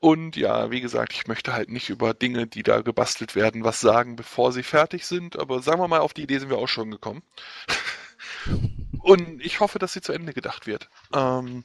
Und 0.00 0.36
ja, 0.36 0.70
wie 0.70 0.82
gesagt, 0.82 1.14
ich 1.14 1.26
möchte 1.26 1.54
halt 1.54 1.70
nicht 1.70 1.88
über 1.88 2.12
Dinge, 2.12 2.46
die 2.46 2.62
da 2.62 2.82
gebastelt 2.82 3.34
werden, 3.34 3.64
was 3.64 3.80
sagen, 3.80 4.16
bevor 4.16 4.52
sie 4.52 4.62
fertig 4.62 5.06
sind. 5.06 5.38
Aber 5.38 5.62
sagen 5.62 5.80
wir 5.80 5.88
mal, 5.88 6.00
auf 6.00 6.12
die 6.12 6.22
Idee 6.22 6.38
sind 6.38 6.50
wir 6.50 6.58
auch 6.58 6.68
schon 6.68 6.90
gekommen. 6.90 7.22
Und 9.04 9.44
ich 9.44 9.60
hoffe, 9.60 9.78
dass 9.78 9.92
sie 9.92 10.00
zu 10.00 10.12
Ende 10.12 10.32
gedacht 10.32 10.66
wird. 10.66 10.88
Ähm, 11.12 11.64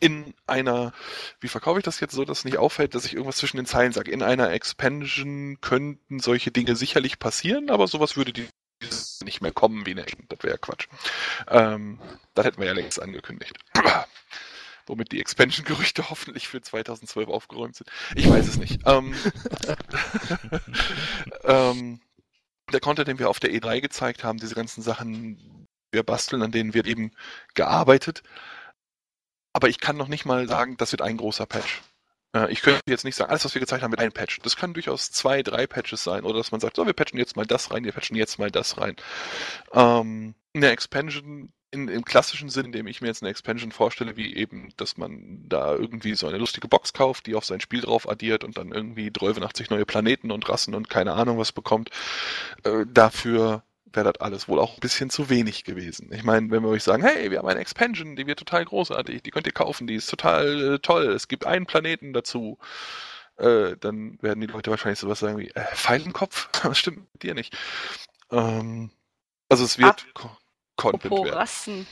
in 0.00 0.34
einer, 0.46 0.92
wie 1.40 1.48
verkaufe 1.48 1.78
ich 1.78 1.84
das 1.84 1.98
jetzt 2.00 2.14
so, 2.14 2.26
dass 2.26 2.40
es 2.40 2.44
nicht 2.44 2.58
auffällt, 2.58 2.94
dass 2.94 3.06
ich 3.06 3.14
irgendwas 3.14 3.38
zwischen 3.38 3.56
den 3.56 3.64
Zeilen 3.64 3.92
sage. 3.92 4.10
In 4.10 4.22
einer 4.22 4.50
Expansion 4.50 5.62
könnten 5.62 6.20
solche 6.20 6.50
Dinge 6.50 6.76
sicherlich 6.76 7.18
passieren, 7.18 7.70
aber 7.70 7.88
sowas 7.88 8.18
würde 8.18 8.34
die 8.34 8.48
nicht 9.24 9.40
mehr 9.40 9.52
kommen 9.52 9.86
wie 9.86 9.92
eine. 9.92 10.04
Das 10.28 10.42
wäre 10.42 10.54
ja 10.54 10.58
Quatsch. 10.58 10.88
Ähm, 11.48 11.98
das 12.34 12.44
hätten 12.44 12.60
wir 12.60 12.66
ja 12.66 12.74
längst 12.74 13.00
angekündigt 13.00 13.56
womit 14.86 15.12
die 15.12 15.20
Expansion-Gerüchte 15.20 16.10
hoffentlich 16.10 16.48
für 16.48 16.60
2012 16.60 17.28
aufgeräumt 17.28 17.76
sind. 17.76 17.88
Ich 18.14 18.28
weiß 18.28 18.46
es 18.46 18.58
nicht. 18.58 18.80
Ähm, 18.84 19.14
ähm, 21.44 22.00
der 22.72 22.80
Content, 22.80 23.08
den 23.08 23.18
wir 23.18 23.30
auf 23.30 23.40
der 23.40 23.52
E3 23.52 23.80
gezeigt 23.80 24.22
haben, 24.22 24.38
diese 24.38 24.54
ganzen 24.54 24.82
Sachen, 24.82 25.61
wir 25.92 26.02
basteln, 26.02 26.42
an 26.42 26.52
denen 26.52 26.74
wird 26.74 26.86
eben 26.86 27.12
gearbeitet. 27.54 28.22
Aber 29.52 29.68
ich 29.68 29.80
kann 29.80 29.96
noch 29.96 30.08
nicht 30.08 30.24
mal 30.24 30.48
sagen, 30.48 30.76
das 30.78 30.92
wird 30.92 31.02
ein 31.02 31.18
großer 31.18 31.46
Patch. 31.46 31.82
Äh, 32.34 32.50
ich 32.52 32.62
könnte 32.62 32.80
jetzt 32.86 33.04
nicht 33.04 33.16
sagen, 33.16 33.30
alles, 33.30 33.44
was 33.44 33.54
wir 33.54 33.60
gezeigt 33.60 33.82
haben, 33.82 33.92
wird 33.92 34.00
ein 34.00 34.12
Patch. 34.12 34.40
Das 34.42 34.56
können 34.56 34.74
durchaus 34.74 35.10
zwei, 35.12 35.42
drei 35.42 35.66
Patches 35.66 36.02
sein. 36.04 36.24
Oder 36.24 36.38
dass 36.38 36.52
man 36.52 36.60
sagt, 36.60 36.76
so, 36.76 36.86
wir 36.86 36.94
patchen 36.94 37.18
jetzt 37.18 37.36
mal 37.36 37.46
das 37.46 37.70
rein, 37.70 37.84
wir 37.84 37.92
patchen 37.92 38.16
jetzt 38.16 38.38
mal 38.38 38.50
das 38.50 38.78
rein. 38.78 38.96
Ähm, 39.72 40.34
eine 40.54 40.70
Expansion 40.70 41.52
in, 41.70 41.88
im 41.88 42.04
klassischen 42.04 42.50
Sinn, 42.50 42.66
in 42.66 42.72
dem 42.72 42.86
ich 42.86 43.00
mir 43.00 43.08
jetzt 43.08 43.22
eine 43.22 43.30
Expansion 43.30 43.72
vorstelle, 43.72 44.16
wie 44.16 44.34
eben, 44.36 44.68
dass 44.76 44.98
man 44.98 45.48
da 45.48 45.74
irgendwie 45.74 46.14
so 46.14 46.28
eine 46.28 46.36
lustige 46.36 46.68
Box 46.68 46.92
kauft, 46.92 47.26
die 47.26 47.34
auf 47.34 47.46
sein 47.46 47.60
Spiel 47.60 47.80
drauf 47.80 48.08
addiert 48.08 48.44
und 48.44 48.58
dann 48.58 48.72
irgendwie 48.72 49.10
83 49.10 49.70
neue 49.70 49.86
Planeten 49.86 50.30
und 50.30 50.48
Rassen 50.48 50.74
und 50.74 50.90
keine 50.90 51.14
Ahnung 51.14 51.38
was 51.38 51.52
bekommt. 51.52 51.90
Äh, 52.64 52.84
dafür 52.86 53.64
wäre 53.94 54.12
das 54.12 54.20
alles 54.20 54.48
wohl 54.48 54.58
auch 54.58 54.74
ein 54.74 54.80
bisschen 54.80 55.10
zu 55.10 55.28
wenig 55.28 55.64
gewesen. 55.64 56.10
Ich 56.12 56.22
meine, 56.22 56.50
wenn 56.50 56.62
wir 56.62 56.70
euch 56.70 56.82
sagen, 56.82 57.02
hey, 57.02 57.30
wir 57.30 57.38
haben 57.38 57.48
eine 57.48 57.60
Expansion, 57.60 58.16
die 58.16 58.26
wird 58.26 58.38
total 58.38 58.64
großartig, 58.64 59.22
die 59.22 59.30
könnt 59.30 59.46
ihr 59.46 59.52
kaufen, 59.52 59.86
die 59.86 59.94
ist 59.94 60.10
total 60.10 60.74
äh, 60.74 60.78
toll, 60.78 61.04
es 61.08 61.28
gibt 61.28 61.46
einen 61.46 61.66
Planeten 61.66 62.12
dazu, 62.12 62.58
äh, 63.36 63.76
dann 63.78 64.20
werden 64.22 64.40
die 64.40 64.46
Leute 64.46 64.70
wahrscheinlich 64.70 64.98
sowas 64.98 65.20
sagen 65.20 65.38
wie, 65.38 65.48
äh, 65.50 65.64
Pfeil 65.74 66.02
im 66.02 66.12
Kopf? 66.12 66.48
Das 66.62 66.78
stimmt 66.78 67.12
mit 67.12 67.22
dir 67.22 67.34
nicht. 67.34 67.56
Ähm, 68.30 68.90
also 69.48 69.64
es 69.64 69.78
wird... 69.78 70.06
Ab 70.14 70.38
Content 70.76 71.12
werden. 71.12 71.34
Rassen. 71.34 71.86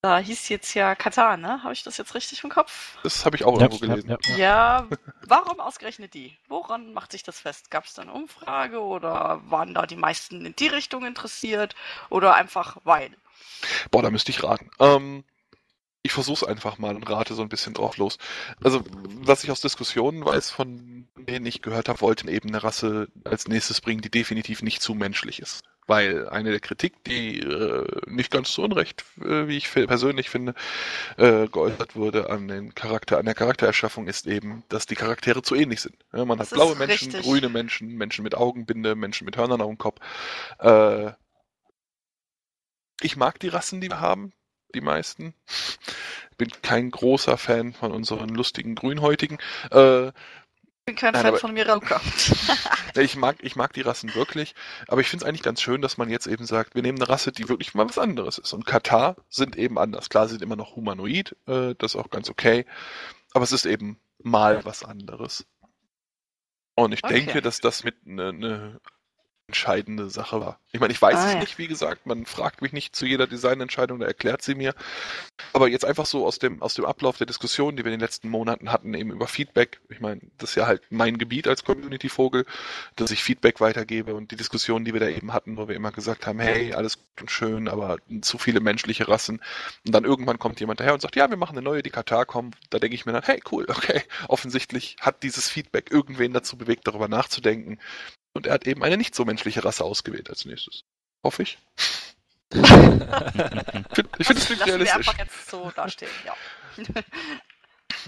Da 0.00 0.18
hieß 0.18 0.48
jetzt 0.48 0.74
ja 0.74 0.94
Katar, 0.94 1.36
ne? 1.36 1.62
Habe 1.64 1.72
ich 1.72 1.82
das 1.82 1.96
jetzt 1.96 2.14
richtig 2.14 2.44
im 2.44 2.50
Kopf? 2.50 2.96
Das 3.02 3.24
habe 3.24 3.36
ich 3.36 3.44
auch 3.44 3.56
ja, 3.56 3.62
irgendwo 3.62 3.84
gelesen. 3.84 4.10
Ja, 4.10 4.18
ja, 4.28 4.36
ja, 4.36 4.88
warum 5.26 5.58
ausgerechnet 5.58 6.14
die? 6.14 6.36
Woran 6.46 6.92
macht 6.92 7.10
sich 7.10 7.24
das 7.24 7.40
fest? 7.40 7.70
Gab 7.72 7.84
es 7.84 7.94
da 7.94 8.02
eine 8.02 8.12
Umfrage 8.12 8.80
oder 8.80 9.40
waren 9.46 9.74
da 9.74 9.86
die 9.86 9.96
meisten 9.96 10.46
in 10.46 10.54
die 10.54 10.68
Richtung 10.68 11.04
interessiert 11.04 11.74
oder 12.10 12.36
einfach 12.36 12.76
weil? 12.84 13.10
Boah, 13.90 14.02
da 14.02 14.10
müsste 14.10 14.30
ich 14.30 14.44
raten. 14.44 14.70
Ähm, 14.78 15.24
ich 16.02 16.12
versuche 16.12 16.44
es 16.44 16.50
einfach 16.50 16.78
mal 16.78 16.94
und 16.94 17.10
rate 17.10 17.34
so 17.34 17.42
ein 17.42 17.48
bisschen 17.48 17.74
drauf 17.74 17.96
los. 17.96 18.18
Also, 18.62 18.84
was 19.24 19.42
ich 19.42 19.50
aus 19.50 19.60
Diskussionen 19.60 20.24
weiß, 20.24 20.50
von 20.50 21.08
denen 21.16 21.46
ich 21.46 21.60
gehört 21.60 21.88
habe, 21.88 22.00
wollten 22.00 22.28
eben 22.28 22.50
eine 22.50 22.62
Rasse 22.62 23.08
als 23.24 23.48
nächstes 23.48 23.80
bringen, 23.80 24.00
die 24.00 24.10
definitiv 24.10 24.62
nicht 24.62 24.80
zu 24.80 24.94
menschlich 24.94 25.40
ist. 25.40 25.64
Weil 25.88 26.28
eine 26.28 26.50
der 26.50 26.60
Kritik, 26.60 27.02
die 27.04 27.40
äh, 27.40 27.86
nicht 28.06 28.30
ganz 28.30 28.52
zu 28.52 28.62
Unrecht, 28.62 29.06
äh, 29.20 29.48
wie 29.48 29.56
ich 29.56 29.72
persönlich 29.72 30.28
finde, 30.28 30.54
äh, 31.16 31.48
geäußert 31.48 31.96
wurde 31.96 32.28
an 32.28 32.46
den 32.46 32.74
Charakter, 32.74 33.16
an 33.18 33.24
der 33.24 33.34
Charaktererschaffung, 33.34 34.06
ist 34.06 34.26
eben, 34.26 34.64
dass 34.68 34.84
die 34.84 34.96
Charaktere 34.96 35.40
zu 35.40 35.54
ähnlich 35.54 35.80
sind. 35.80 35.96
Ja, 36.12 36.26
man 36.26 36.36
das 36.36 36.50
hat 36.50 36.56
blaue 36.56 36.76
Menschen, 36.76 37.12
richtig. 37.12 37.22
grüne 37.22 37.48
Menschen, 37.48 37.96
Menschen 37.96 38.22
mit 38.22 38.34
Augenbinde, 38.34 38.94
Menschen 38.96 39.24
mit 39.24 39.38
Hörnern 39.38 39.62
auf 39.62 39.68
dem 39.68 39.78
Kopf. 39.78 39.98
Äh, 40.58 41.12
ich 43.00 43.16
mag 43.16 43.40
die 43.40 43.48
Rassen, 43.48 43.80
die 43.80 43.88
wir 43.88 44.00
haben, 44.00 44.34
die 44.74 44.82
meisten. 44.82 45.32
Bin 46.36 46.50
kein 46.60 46.90
großer 46.90 47.38
Fan 47.38 47.72
von 47.72 47.92
unseren 47.92 48.28
lustigen 48.28 48.74
Grünhäutigen. 48.74 49.38
Bin 50.88 50.96
kein 50.96 51.12
Nein, 51.12 51.22
Fan 51.22 51.28
aber- 51.32 51.38
von 51.38 51.52
Mirauka. 51.54 52.00
Ich 52.96 53.14
mag, 53.14 53.36
ich 53.42 53.54
mag 53.54 53.72
die 53.74 53.82
Rassen 53.82 54.12
wirklich, 54.16 54.54
aber 54.88 55.00
ich 55.02 55.08
finde 55.08 55.24
es 55.24 55.28
eigentlich 55.28 55.42
ganz 55.42 55.60
schön, 55.62 55.82
dass 55.82 55.98
man 55.98 56.08
jetzt 56.10 56.26
eben 56.26 56.46
sagt, 56.46 56.74
wir 56.74 56.82
nehmen 56.82 56.98
eine 56.98 57.08
Rasse, 57.08 57.30
die 57.30 57.48
wirklich 57.48 57.72
mal 57.74 57.88
was 57.88 57.98
anderes 57.98 58.38
ist. 58.38 58.52
Und 58.54 58.66
Katar 58.66 59.14
sind 59.28 59.56
eben 59.56 59.78
anders. 59.78 60.08
Klar, 60.08 60.26
sie 60.26 60.32
sind 60.32 60.42
immer 60.42 60.56
noch 60.56 60.74
humanoid, 60.74 61.36
äh, 61.46 61.74
das 61.78 61.92
ist 61.94 61.96
auch 61.96 62.10
ganz 62.10 62.28
okay, 62.28 62.64
aber 63.34 63.44
es 63.44 63.52
ist 63.52 63.66
eben 63.66 64.00
mal 64.20 64.64
was 64.64 64.82
anderes. 64.82 65.46
Und 66.74 66.92
ich 66.92 67.04
Okay. 67.04 67.14
denke, 67.20 67.40
dass 67.42 67.60
das 67.60 67.84
mit 67.84 67.94
eine 68.04 68.32
ne 68.32 68.80
entscheidende 69.48 70.10
Sache 70.10 70.40
war. 70.40 70.60
Ich 70.72 70.80
meine, 70.80 70.92
ich 70.92 71.00
weiß 71.00 71.16
Ah, 71.16 71.26
es 71.28 71.32
ja. 71.32 71.40
nicht, 71.40 71.56
wie 71.56 71.66
gesagt, 71.66 72.04
man 72.04 72.26
fragt 72.26 72.60
mich 72.60 72.74
nicht 72.74 72.94
zu 72.94 73.06
jeder 73.06 73.26
Designentscheidung, 73.26 73.98
da 73.98 74.06
erklärt 74.06 74.42
sie 74.42 74.54
mir. 74.54 74.74
Aber 75.54 75.68
jetzt 75.68 75.86
einfach 75.86 76.04
so 76.04 76.26
aus 76.26 76.38
dem, 76.38 76.60
aus 76.60 76.74
dem 76.74 76.84
Ablauf 76.84 77.16
der 77.16 77.26
Diskussion, 77.26 77.74
die 77.74 77.82
wir 77.84 77.90
in 77.90 77.98
den 77.98 78.04
letzten 78.04 78.28
Monaten 78.28 78.70
hatten, 78.70 78.92
eben 78.92 79.10
über 79.10 79.26
Feedback. 79.26 79.80
Ich 79.88 80.00
meine, 80.00 80.20
das 80.36 80.50
ist 80.50 80.56
ja 80.56 80.66
halt 80.66 80.82
mein 80.90 81.16
Gebiet 81.16 81.48
als 81.48 81.64
Community-Vogel, 81.64 82.44
dass 82.96 83.10
ich 83.10 83.22
Feedback 83.24 83.60
weitergebe 83.62 84.14
und 84.14 84.30
die 84.30 84.36
Diskussion, 84.36 84.84
die 84.84 84.92
wir 84.92 85.00
da 85.00 85.08
eben 85.08 85.32
hatten, 85.32 85.56
wo 85.56 85.66
wir 85.66 85.74
immer 85.76 85.92
gesagt 85.92 86.26
haben, 86.26 86.40
hey, 86.40 86.74
alles 86.74 86.98
gut 86.98 87.22
und 87.22 87.30
schön, 87.30 87.68
aber 87.68 87.96
zu 88.20 88.36
viele 88.36 88.60
menschliche 88.60 89.08
Rassen. 89.08 89.40
Und 89.86 89.94
dann 89.94 90.04
irgendwann 90.04 90.38
kommt 90.38 90.60
jemand 90.60 90.80
daher 90.80 90.92
und 90.92 91.00
sagt, 91.00 91.16
ja, 91.16 91.30
wir 91.30 91.38
machen 91.38 91.56
eine 91.56 91.64
neue, 91.64 91.82
die 91.82 91.90
Katar 91.90 92.26
kommt. 92.26 92.56
Da 92.68 92.78
denke 92.78 92.94
ich 92.94 93.06
mir 93.06 93.12
dann, 93.12 93.22
hey, 93.22 93.40
cool, 93.50 93.64
okay. 93.68 94.02
Offensichtlich 94.28 94.96
hat 95.00 95.22
dieses 95.22 95.48
Feedback 95.48 95.90
irgendwen 95.90 96.34
dazu 96.34 96.58
bewegt, 96.58 96.86
darüber 96.86 97.08
nachzudenken. 97.08 97.78
Und 98.38 98.46
er 98.46 98.54
hat 98.54 98.68
eben 98.68 98.84
eine 98.84 98.96
nicht 98.96 99.16
so 99.16 99.24
menschliche 99.24 99.64
Rasse 99.64 99.84
ausgewählt 99.84 100.30
als 100.30 100.44
nächstes. 100.44 100.84
Hoffe 101.24 101.42
ich. 101.42 101.58
Ich 102.54 102.66
finde, 103.94 104.10
ich 104.18 104.26
find, 104.26 104.38
es 104.38 104.46
klingt 104.46 104.60
Lassen 104.60 104.66
wir 104.66 104.66
realistisch. 104.66 105.08
einfach 105.08 105.18
jetzt 105.18 105.50
so 105.50 105.70
dastehen, 105.74 106.10
ja. 106.24 106.34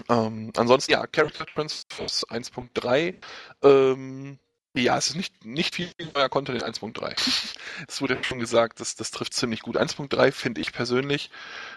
Ähm, 0.09 0.53
ansonsten, 0.55 0.93
ja, 0.93 1.05
Character 1.05 1.45
Transfers 1.45 2.25
1.3. 2.29 3.15
Ähm, 3.61 4.39
ja, 4.73 4.97
es 4.97 5.09
ist 5.09 5.15
nicht, 5.15 5.43
nicht 5.43 5.75
viel 5.75 5.91
neuer 6.13 6.29
Content 6.29 6.61
in 6.61 6.67
1.3. 6.67 7.57
Es 7.89 8.01
wurde 8.01 8.15
ja 8.15 8.23
schon 8.23 8.39
gesagt, 8.39 8.79
das, 8.79 8.95
das 8.95 9.11
trifft 9.11 9.33
ziemlich 9.33 9.61
gut. 9.61 9.77
1.3 9.77 10.31
finde 10.31 10.61
ich 10.61 10.71
persönlich, 10.71 11.29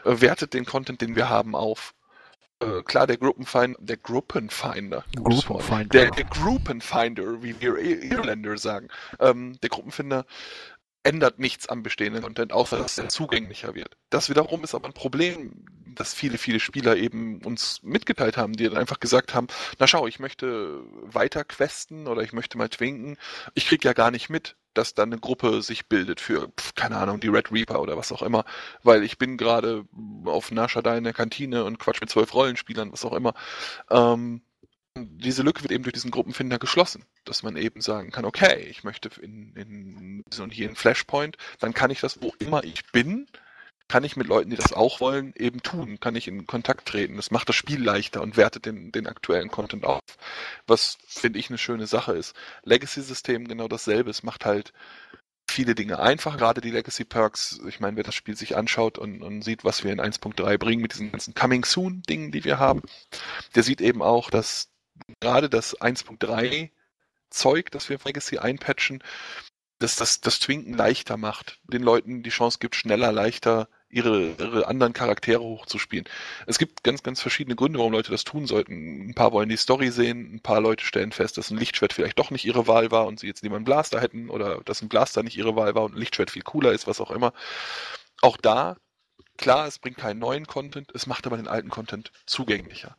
äh, 0.04 0.20
wertet 0.20 0.54
den 0.54 0.64
Content, 0.64 1.00
den 1.00 1.16
wir 1.16 1.28
haben, 1.28 1.56
auf. 1.56 1.92
Äh, 2.64 2.82
klar, 2.82 3.06
der 3.06 3.16
Gruppenfinder, 3.18 3.78
der 3.80 3.96
Gruppenfinder. 3.96 5.04
Gruppenfinder. 5.16 5.84
der, 5.86 6.10
der 6.10 6.24
Gruppenfinder, 6.24 7.42
wie 7.42 7.60
wir 7.60 7.74
Ir- 7.76 8.02
Irländer 8.02 8.56
sagen, 8.58 8.88
ähm, 9.20 9.58
der 9.62 9.70
Gruppenfinder 9.70 10.24
ändert 11.02 11.38
nichts 11.38 11.68
am 11.68 11.82
bestehenden 11.82 12.22
Content, 12.22 12.52
außer 12.52 12.78
dass 12.78 12.96
er 12.96 13.08
zugänglicher 13.10 13.74
wird. 13.74 13.96
Das 14.08 14.30
wiederum 14.30 14.64
ist 14.64 14.74
aber 14.74 14.86
ein 14.86 14.94
Problem, 14.94 15.66
das 15.94 16.14
viele, 16.14 16.38
viele 16.38 16.60
Spieler 16.60 16.96
eben 16.96 17.42
uns 17.44 17.82
mitgeteilt 17.82 18.36
haben, 18.38 18.54
die 18.54 18.64
dann 18.64 18.78
einfach 18.78 19.00
gesagt 19.00 19.34
haben, 19.34 19.46
na 19.78 19.86
schau, 19.86 20.06
ich 20.06 20.18
möchte 20.18 20.80
weiter 21.02 21.44
questen 21.44 22.06
oder 22.06 22.22
ich 22.22 22.32
möchte 22.32 22.56
mal 22.56 22.68
twinken. 22.70 23.18
Ich 23.52 23.66
krieg 23.68 23.84
ja 23.84 23.92
gar 23.92 24.10
nicht 24.10 24.30
mit, 24.30 24.56
dass 24.74 24.94
dann 24.94 25.12
eine 25.12 25.20
Gruppe 25.20 25.62
sich 25.62 25.86
bildet 25.86 26.20
für, 26.20 26.48
pf, 26.48 26.74
keine 26.74 26.96
Ahnung, 26.96 27.20
die 27.20 27.28
Red 27.28 27.52
Reaper 27.52 27.80
oder 27.80 27.96
was 27.96 28.12
auch 28.12 28.22
immer, 28.22 28.44
weil 28.82 29.02
ich 29.02 29.18
bin 29.18 29.36
gerade 29.36 29.84
auf 30.24 30.50
Nashadai 30.50 30.98
in 30.98 31.04
der 31.04 31.12
Kantine 31.12 31.64
und 31.64 31.78
quatsch 31.78 32.00
mit 32.00 32.10
zwölf 32.10 32.34
Rollenspielern, 32.34 32.92
was 32.92 33.04
auch 33.04 33.12
immer. 33.12 33.34
Ähm, 33.90 34.42
diese 34.96 35.42
Lücke 35.42 35.62
wird 35.62 35.72
eben 35.72 35.82
durch 35.82 35.94
diesen 35.94 36.12
Gruppenfinder 36.12 36.58
geschlossen, 36.58 37.04
dass 37.24 37.42
man 37.42 37.56
eben 37.56 37.80
sagen 37.80 38.12
kann, 38.12 38.24
okay, 38.24 38.60
ich 38.68 38.84
möchte 38.84 39.10
in, 39.20 39.54
in 39.56 40.24
so 40.32 40.46
hier 40.46 40.68
in 40.68 40.76
Flashpoint, 40.76 41.36
dann 41.58 41.74
kann 41.74 41.90
ich 41.90 42.00
das, 42.00 42.22
wo 42.22 42.32
immer 42.38 42.62
ich 42.62 42.84
bin, 42.92 43.26
kann 43.88 44.04
ich 44.04 44.16
mit 44.16 44.26
Leuten, 44.26 44.50
die 44.50 44.56
das 44.56 44.72
auch 44.72 45.00
wollen, 45.00 45.32
eben 45.36 45.62
tun, 45.62 46.00
kann 46.00 46.16
ich 46.16 46.26
in 46.26 46.46
Kontakt 46.46 46.86
treten. 46.88 47.16
Das 47.16 47.30
macht 47.30 47.48
das 47.48 47.56
Spiel 47.56 47.82
leichter 47.82 48.22
und 48.22 48.36
wertet 48.36 48.66
den, 48.66 48.92
den 48.92 49.06
aktuellen 49.06 49.50
Content 49.50 49.84
auf, 49.84 50.00
was, 50.66 50.98
finde 51.06 51.38
ich, 51.38 51.50
eine 51.50 51.58
schöne 51.58 51.86
Sache 51.86 52.12
ist. 52.12 52.34
Legacy-System 52.64 53.46
genau 53.46 53.68
dasselbe, 53.68 54.10
es 54.10 54.22
macht 54.22 54.44
halt 54.44 54.72
viele 55.48 55.74
Dinge 55.74 55.98
einfach, 56.00 56.36
gerade 56.36 56.60
die 56.60 56.70
Legacy-Perks, 56.70 57.60
ich 57.68 57.78
meine, 57.78 57.96
wer 57.96 58.04
das 58.04 58.14
Spiel 58.14 58.36
sich 58.36 58.56
anschaut 58.56 58.98
und, 58.98 59.22
und 59.22 59.42
sieht, 59.42 59.64
was 59.64 59.84
wir 59.84 59.92
in 59.92 60.00
1.3 60.00 60.58
bringen 60.58 60.82
mit 60.82 60.92
diesen 60.92 61.12
ganzen 61.12 61.34
Coming-Soon-Dingen, 61.34 62.32
die 62.32 62.44
wir 62.44 62.58
haben, 62.58 62.82
der 63.54 63.62
sieht 63.62 63.80
eben 63.80 64.02
auch, 64.02 64.30
dass 64.30 64.70
gerade 65.20 65.50
das 65.50 65.78
1.3 65.80 66.70
Zeug, 67.30 67.70
das 67.70 67.88
wir 67.88 67.96
auf 67.96 68.04
Legacy 68.04 68.38
einpatchen, 68.38 69.02
dass 69.84 69.96
das 69.96 70.20
das 70.22 70.38
Twinken 70.38 70.74
leichter 70.74 71.18
macht, 71.18 71.60
den 71.64 71.82
Leuten 71.82 72.22
die 72.22 72.30
Chance 72.30 72.58
gibt, 72.58 72.74
schneller, 72.74 73.12
leichter 73.12 73.68
ihre, 73.90 74.30
ihre 74.38 74.66
anderen 74.66 74.94
Charaktere 74.94 75.42
hochzuspielen. 75.42 76.08
Es 76.46 76.58
gibt 76.58 76.82
ganz, 76.84 77.02
ganz 77.02 77.20
verschiedene 77.20 77.54
Gründe, 77.54 77.78
warum 77.78 77.92
Leute 77.92 78.10
das 78.10 78.24
tun 78.24 78.46
sollten. 78.46 79.10
Ein 79.10 79.14
paar 79.14 79.32
wollen 79.32 79.50
die 79.50 79.58
Story 79.58 79.90
sehen, 79.90 80.36
ein 80.36 80.40
paar 80.40 80.62
Leute 80.62 80.84
stellen 80.84 81.12
fest, 81.12 81.36
dass 81.36 81.50
ein 81.50 81.58
Lichtschwert 81.58 81.92
vielleicht 81.92 82.18
doch 82.18 82.30
nicht 82.30 82.46
ihre 82.46 82.66
Wahl 82.66 82.90
war 82.90 83.06
und 83.06 83.20
sie 83.20 83.26
jetzt 83.26 83.42
lieber 83.42 83.56
einen 83.56 83.66
Blaster 83.66 84.00
hätten 84.00 84.30
oder 84.30 84.62
dass 84.64 84.80
ein 84.80 84.88
Blaster 84.88 85.22
nicht 85.22 85.36
ihre 85.36 85.54
Wahl 85.54 85.74
war 85.74 85.84
und 85.84 85.94
ein 85.94 86.00
Lichtschwert 86.00 86.30
viel 86.30 86.42
cooler 86.42 86.72
ist, 86.72 86.86
was 86.86 87.00
auch 87.00 87.10
immer. 87.10 87.34
Auch 88.22 88.38
da, 88.38 88.78
klar, 89.36 89.66
es 89.66 89.78
bringt 89.78 89.98
keinen 89.98 90.18
neuen 90.18 90.46
Content, 90.46 90.90
es 90.94 91.06
macht 91.06 91.26
aber 91.26 91.36
den 91.36 91.48
alten 91.48 91.68
Content 91.68 92.10
zugänglicher. 92.26 92.96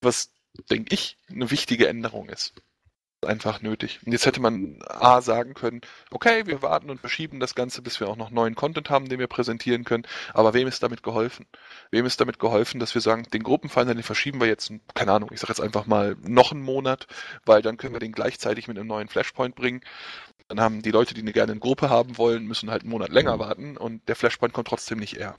Was, 0.00 0.32
denke 0.70 0.94
ich, 0.94 1.18
eine 1.28 1.50
wichtige 1.50 1.86
Änderung 1.86 2.30
ist 2.30 2.54
einfach 3.24 3.62
nötig. 3.62 4.00
Und 4.04 4.12
jetzt 4.12 4.26
hätte 4.26 4.40
man 4.40 4.78
A 4.86 5.20
sagen 5.20 5.54
können, 5.54 5.80
okay, 6.10 6.46
wir 6.46 6.62
warten 6.62 6.90
und 6.90 7.00
verschieben 7.00 7.40
das 7.40 7.54
Ganze, 7.54 7.82
bis 7.82 8.00
wir 8.00 8.08
auch 8.08 8.16
noch 8.16 8.30
neuen 8.30 8.54
Content 8.54 8.90
haben, 8.90 9.08
den 9.08 9.18
wir 9.18 9.26
präsentieren 9.26 9.84
können. 9.84 10.06
Aber 10.32 10.54
wem 10.54 10.68
ist 10.68 10.82
damit 10.82 11.02
geholfen? 11.02 11.46
Wem 11.90 12.06
ist 12.06 12.20
damit 12.20 12.38
geholfen, 12.38 12.80
dass 12.80 12.94
wir 12.94 13.00
sagen, 13.00 13.24
den 13.32 13.42
Gruppenfinder, 13.42 13.94
den 13.94 14.02
verschieben 14.02 14.40
wir 14.40 14.46
jetzt, 14.46 14.72
keine 14.94 15.12
Ahnung, 15.12 15.30
ich 15.32 15.40
sage 15.40 15.52
jetzt 15.52 15.60
einfach 15.60 15.86
mal 15.86 16.16
noch 16.22 16.52
einen 16.52 16.62
Monat, 16.62 17.06
weil 17.44 17.62
dann 17.62 17.76
können 17.76 17.94
wir 17.94 18.00
den 18.00 18.12
gleichzeitig 18.12 18.68
mit 18.68 18.78
einem 18.78 18.88
neuen 18.88 19.08
Flashpoint 19.08 19.54
bringen. 19.54 19.80
Dann 20.48 20.60
haben 20.60 20.82
die 20.82 20.90
Leute, 20.90 21.14
die 21.14 21.22
eine 21.22 21.32
gerne 21.32 21.52
eine 21.52 21.60
Gruppe 21.60 21.90
haben 21.90 22.18
wollen, 22.18 22.46
müssen 22.46 22.70
halt 22.70 22.82
einen 22.82 22.90
Monat 22.90 23.10
länger 23.10 23.38
warten 23.38 23.76
und 23.76 24.06
der 24.08 24.16
Flashpoint 24.16 24.52
kommt 24.52 24.68
trotzdem 24.68 24.98
nicht 24.98 25.16
eher. 25.16 25.34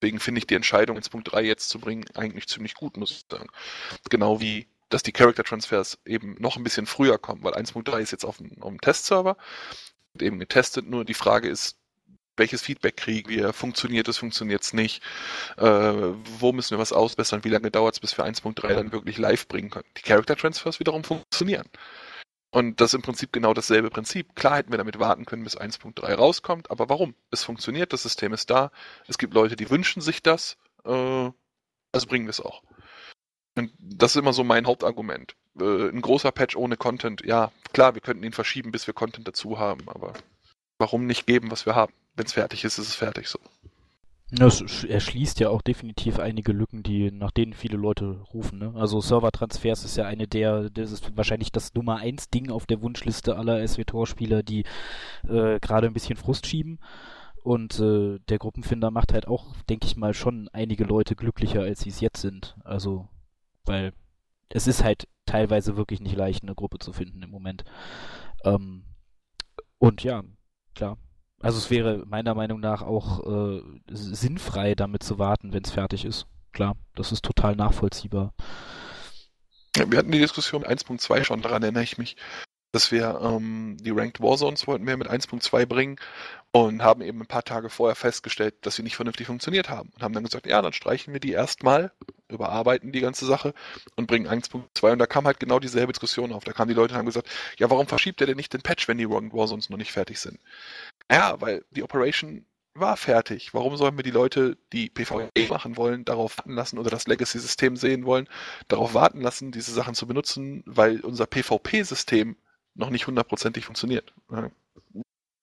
Deswegen 0.00 0.20
finde 0.20 0.38
ich 0.38 0.46
die 0.46 0.54
Entscheidung, 0.54 0.96
ins 0.96 1.08
Punkt 1.08 1.32
3 1.32 1.42
jetzt 1.42 1.68
zu 1.68 1.80
bringen, 1.80 2.04
eigentlich 2.14 2.46
ziemlich 2.46 2.74
gut, 2.74 2.96
muss 2.96 3.10
ich 3.10 3.24
sagen. 3.30 3.48
Genau 4.10 4.40
wie 4.40 4.68
dass 4.88 5.02
die 5.02 5.12
Character 5.12 5.44
Transfers 5.44 5.98
eben 6.04 6.36
noch 6.38 6.56
ein 6.56 6.64
bisschen 6.64 6.86
früher 6.86 7.18
kommen, 7.18 7.42
weil 7.44 7.54
1.3 7.54 7.98
ist 7.98 8.12
jetzt 8.12 8.24
auf 8.24 8.38
dem, 8.38 8.62
auf 8.62 8.70
dem 8.70 8.80
Testserver 8.80 9.36
eben 10.20 10.38
getestet, 10.38 10.88
nur 10.88 11.04
die 11.04 11.14
Frage 11.14 11.48
ist, 11.48 11.78
welches 12.36 12.62
Feedback 12.62 12.96
kriegen 12.96 13.28
wir, 13.28 13.52
funktioniert 13.52 14.08
es, 14.08 14.18
funktioniert 14.18 14.62
es 14.62 14.72
nicht, 14.72 15.02
äh, 15.56 15.64
wo 15.64 16.52
müssen 16.52 16.70
wir 16.70 16.78
was 16.78 16.92
ausbessern, 16.92 17.44
wie 17.44 17.48
lange 17.48 17.70
dauert 17.70 17.94
es, 17.96 18.00
bis 18.00 18.16
wir 18.16 18.24
1.3 18.24 18.68
dann 18.68 18.92
wirklich 18.92 19.18
live 19.18 19.48
bringen 19.48 19.70
können. 19.70 19.88
Die 19.96 20.02
Character 20.02 20.36
Transfers 20.36 20.80
wiederum 20.80 21.04
funktionieren. 21.04 21.68
Und 22.50 22.80
das 22.80 22.90
ist 22.90 22.94
im 22.94 23.02
Prinzip 23.02 23.32
genau 23.32 23.52
dasselbe 23.52 23.90
Prinzip. 23.90 24.34
Klar 24.34 24.56
hätten 24.56 24.72
wir 24.72 24.78
damit 24.78 24.98
warten 24.98 25.26
können, 25.26 25.44
bis 25.44 25.58
1.3 25.58 26.14
rauskommt, 26.14 26.70
aber 26.70 26.88
warum? 26.88 27.14
Es 27.30 27.44
funktioniert, 27.44 27.92
das 27.92 28.04
System 28.04 28.32
ist 28.32 28.48
da, 28.48 28.70
es 29.06 29.18
gibt 29.18 29.34
Leute, 29.34 29.56
die 29.56 29.68
wünschen 29.68 30.00
sich 30.00 30.22
das, 30.22 30.56
äh, 30.84 31.30
also 31.92 32.06
bringen 32.06 32.26
wir 32.26 32.30
es 32.30 32.40
auch. 32.40 32.62
Das 33.80 34.12
ist 34.12 34.20
immer 34.20 34.32
so 34.32 34.44
mein 34.44 34.66
Hauptargument. 34.66 35.34
Äh, 35.60 35.88
ein 35.88 36.00
großer 36.00 36.32
Patch 36.32 36.56
ohne 36.56 36.76
Content, 36.76 37.22
ja, 37.24 37.50
klar, 37.72 37.94
wir 37.94 38.00
könnten 38.00 38.24
ihn 38.24 38.32
verschieben, 38.32 38.72
bis 38.72 38.86
wir 38.86 38.94
Content 38.94 39.26
dazu 39.26 39.58
haben, 39.58 39.88
aber 39.88 40.12
warum 40.78 41.06
nicht 41.06 41.26
geben, 41.26 41.50
was 41.50 41.66
wir 41.66 41.74
haben? 41.74 41.92
Wenn 42.16 42.26
es 42.26 42.32
fertig 42.32 42.64
ist, 42.64 42.78
ist 42.78 42.88
es 42.88 42.94
fertig 42.94 43.28
so. 43.28 43.38
Das 44.30 44.60
sch- 44.60 44.86
erschließt 44.86 45.40
ja 45.40 45.48
auch 45.48 45.62
definitiv 45.62 46.18
einige 46.18 46.52
Lücken, 46.52 46.82
die 46.82 47.10
nach 47.10 47.30
denen 47.30 47.54
viele 47.54 47.78
Leute 47.78 48.20
rufen. 48.34 48.58
Ne? 48.58 48.74
Also 48.76 49.00
Servertransfers 49.00 49.84
ist 49.84 49.96
ja 49.96 50.04
eine 50.04 50.28
der, 50.28 50.68
das 50.68 50.92
ist 50.92 51.16
wahrscheinlich 51.16 51.50
das 51.50 51.72
Nummer 51.72 51.96
eins 51.96 52.28
Ding 52.28 52.50
auf 52.50 52.66
der 52.66 52.82
Wunschliste 52.82 53.36
aller 53.36 53.66
SWTOR-Spieler, 53.66 54.42
die 54.42 54.64
äh, 55.26 55.58
gerade 55.60 55.86
ein 55.86 55.94
bisschen 55.94 56.16
Frust 56.16 56.46
schieben. 56.46 56.78
Und 57.42 57.80
äh, 57.80 58.18
der 58.28 58.36
Gruppenfinder 58.38 58.90
macht 58.90 59.14
halt 59.14 59.26
auch, 59.26 59.56
denke 59.70 59.86
ich 59.86 59.96
mal, 59.96 60.12
schon 60.12 60.50
einige 60.52 60.84
Leute 60.84 61.16
glücklicher, 61.16 61.62
als 61.62 61.80
sie 61.80 61.88
es 61.88 62.00
jetzt 62.00 62.20
sind. 62.20 62.54
Also, 62.64 63.08
weil 63.68 63.92
es 64.48 64.66
ist 64.66 64.82
halt 64.82 65.06
teilweise 65.26 65.76
wirklich 65.76 66.00
nicht 66.00 66.16
leicht, 66.16 66.42
eine 66.42 66.54
Gruppe 66.54 66.78
zu 66.78 66.92
finden 66.92 67.22
im 67.22 67.30
Moment. 67.30 67.64
Ähm, 68.44 68.84
und 69.78 70.02
ja, 70.02 70.22
klar. 70.74 70.98
Also 71.40 71.58
es 71.58 71.70
wäre 71.70 72.04
meiner 72.06 72.34
Meinung 72.34 72.58
nach 72.58 72.82
auch 72.82 73.24
äh, 73.26 73.62
sinnfrei, 73.88 74.74
damit 74.74 75.02
zu 75.04 75.18
warten, 75.18 75.52
wenn 75.52 75.62
es 75.62 75.70
fertig 75.70 76.04
ist. 76.04 76.26
Klar, 76.52 76.74
das 76.96 77.12
ist 77.12 77.24
total 77.24 77.54
nachvollziehbar. 77.54 78.34
Ja, 79.76 79.88
wir 79.90 79.98
hatten 79.98 80.10
die 80.10 80.18
Diskussion 80.18 80.62
mit 80.62 80.70
1.2 80.70 81.22
schon, 81.22 81.42
daran 81.42 81.62
erinnere 81.62 81.84
ich 81.84 81.98
mich, 81.98 82.16
dass 82.72 82.92
wir 82.92 83.20
ähm, 83.22 83.76
die 83.80 83.90
Ranked 83.90 84.20
Warzones 84.20 84.66
wollten 84.66 84.86
wir 84.86 84.96
mit 84.96 85.08
1.2 85.08 85.66
bringen 85.66 85.96
und 86.52 86.82
haben 86.82 87.02
eben 87.02 87.20
ein 87.20 87.26
paar 87.26 87.44
Tage 87.44 87.70
vorher 87.70 87.94
festgestellt, 87.94 88.54
dass 88.62 88.76
sie 88.76 88.82
nicht 88.82 88.96
vernünftig 88.96 89.26
funktioniert 89.26 89.68
haben 89.68 89.90
und 89.94 90.02
haben 90.02 90.14
dann 90.14 90.24
gesagt, 90.24 90.46
ja, 90.46 90.60
dann 90.62 90.72
streichen 90.72 91.12
wir 91.12 91.20
die 91.20 91.32
erstmal, 91.32 91.92
überarbeiten 92.28 92.92
die 92.92 93.00
ganze 93.00 93.26
Sache 93.26 93.54
und 93.96 94.06
bringen 94.06 94.26
1.2 94.28 94.92
und 94.92 94.98
da 94.98 95.06
kam 95.06 95.26
halt 95.26 95.40
genau 95.40 95.58
dieselbe 95.58 95.92
Diskussion 95.92 96.32
auf. 96.32 96.44
Da 96.44 96.52
kamen 96.52 96.68
die 96.68 96.74
Leute 96.74 96.94
und 96.94 96.98
haben 96.98 97.06
gesagt, 97.06 97.28
ja, 97.58 97.70
warum 97.70 97.86
verschiebt 97.86 98.20
er 98.20 98.26
denn 98.26 98.36
nicht 98.36 98.52
den 98.52 98.62
Patch, 98.62 98.88
wenn 98.88 98.98
die 98.98 99.04
Ranked 99.04 99.32
Warzones 99.32 99.70
noch 99.70 99.78
nicht 99.78 99.92
fertig 99.92 100.18
sind? 100.18 100.38
Ja, 101.10 101.40
weil 101.40 101.64
die 101.70 101.82
Operation 101.82 102.44
war 102.74 102.96
fertig. 102.96 103.54
Warum 103.54 103.76
sollen 103.76 103.96
wir 103.96 104.04
die 104.04 104.10
Leute, 104.10 104.56
die 104.72 104.88
PvE 104.88 105.30
machen 105.48 105.76
wollen, 105.76 106.04
darauf 106.04 106.38
warten 106.38 106.52
lassen 106.52 106.78
oder 106.78 106.90
das 106.90 107.06
Legacy-System 107.06 107.76
sehen 107.76 108.04
wollen, 108.04 108.28
darauf 108.68 108.94
warten 108.94 109.20
lassen, 109.20 109.52
diese 109.52 109.72
Sachen 109.72 109.94
zu 109.94 110.06
benutzen, 110.06 110.62
weil 110.66 111.00
unser 111.00 111.26
PvP-System 111.26 112.36
noch 112.78 112.90
nicht 112.90 113.06
hundertprozentig 113.06 113.64
funktioniert. 113.64 114.12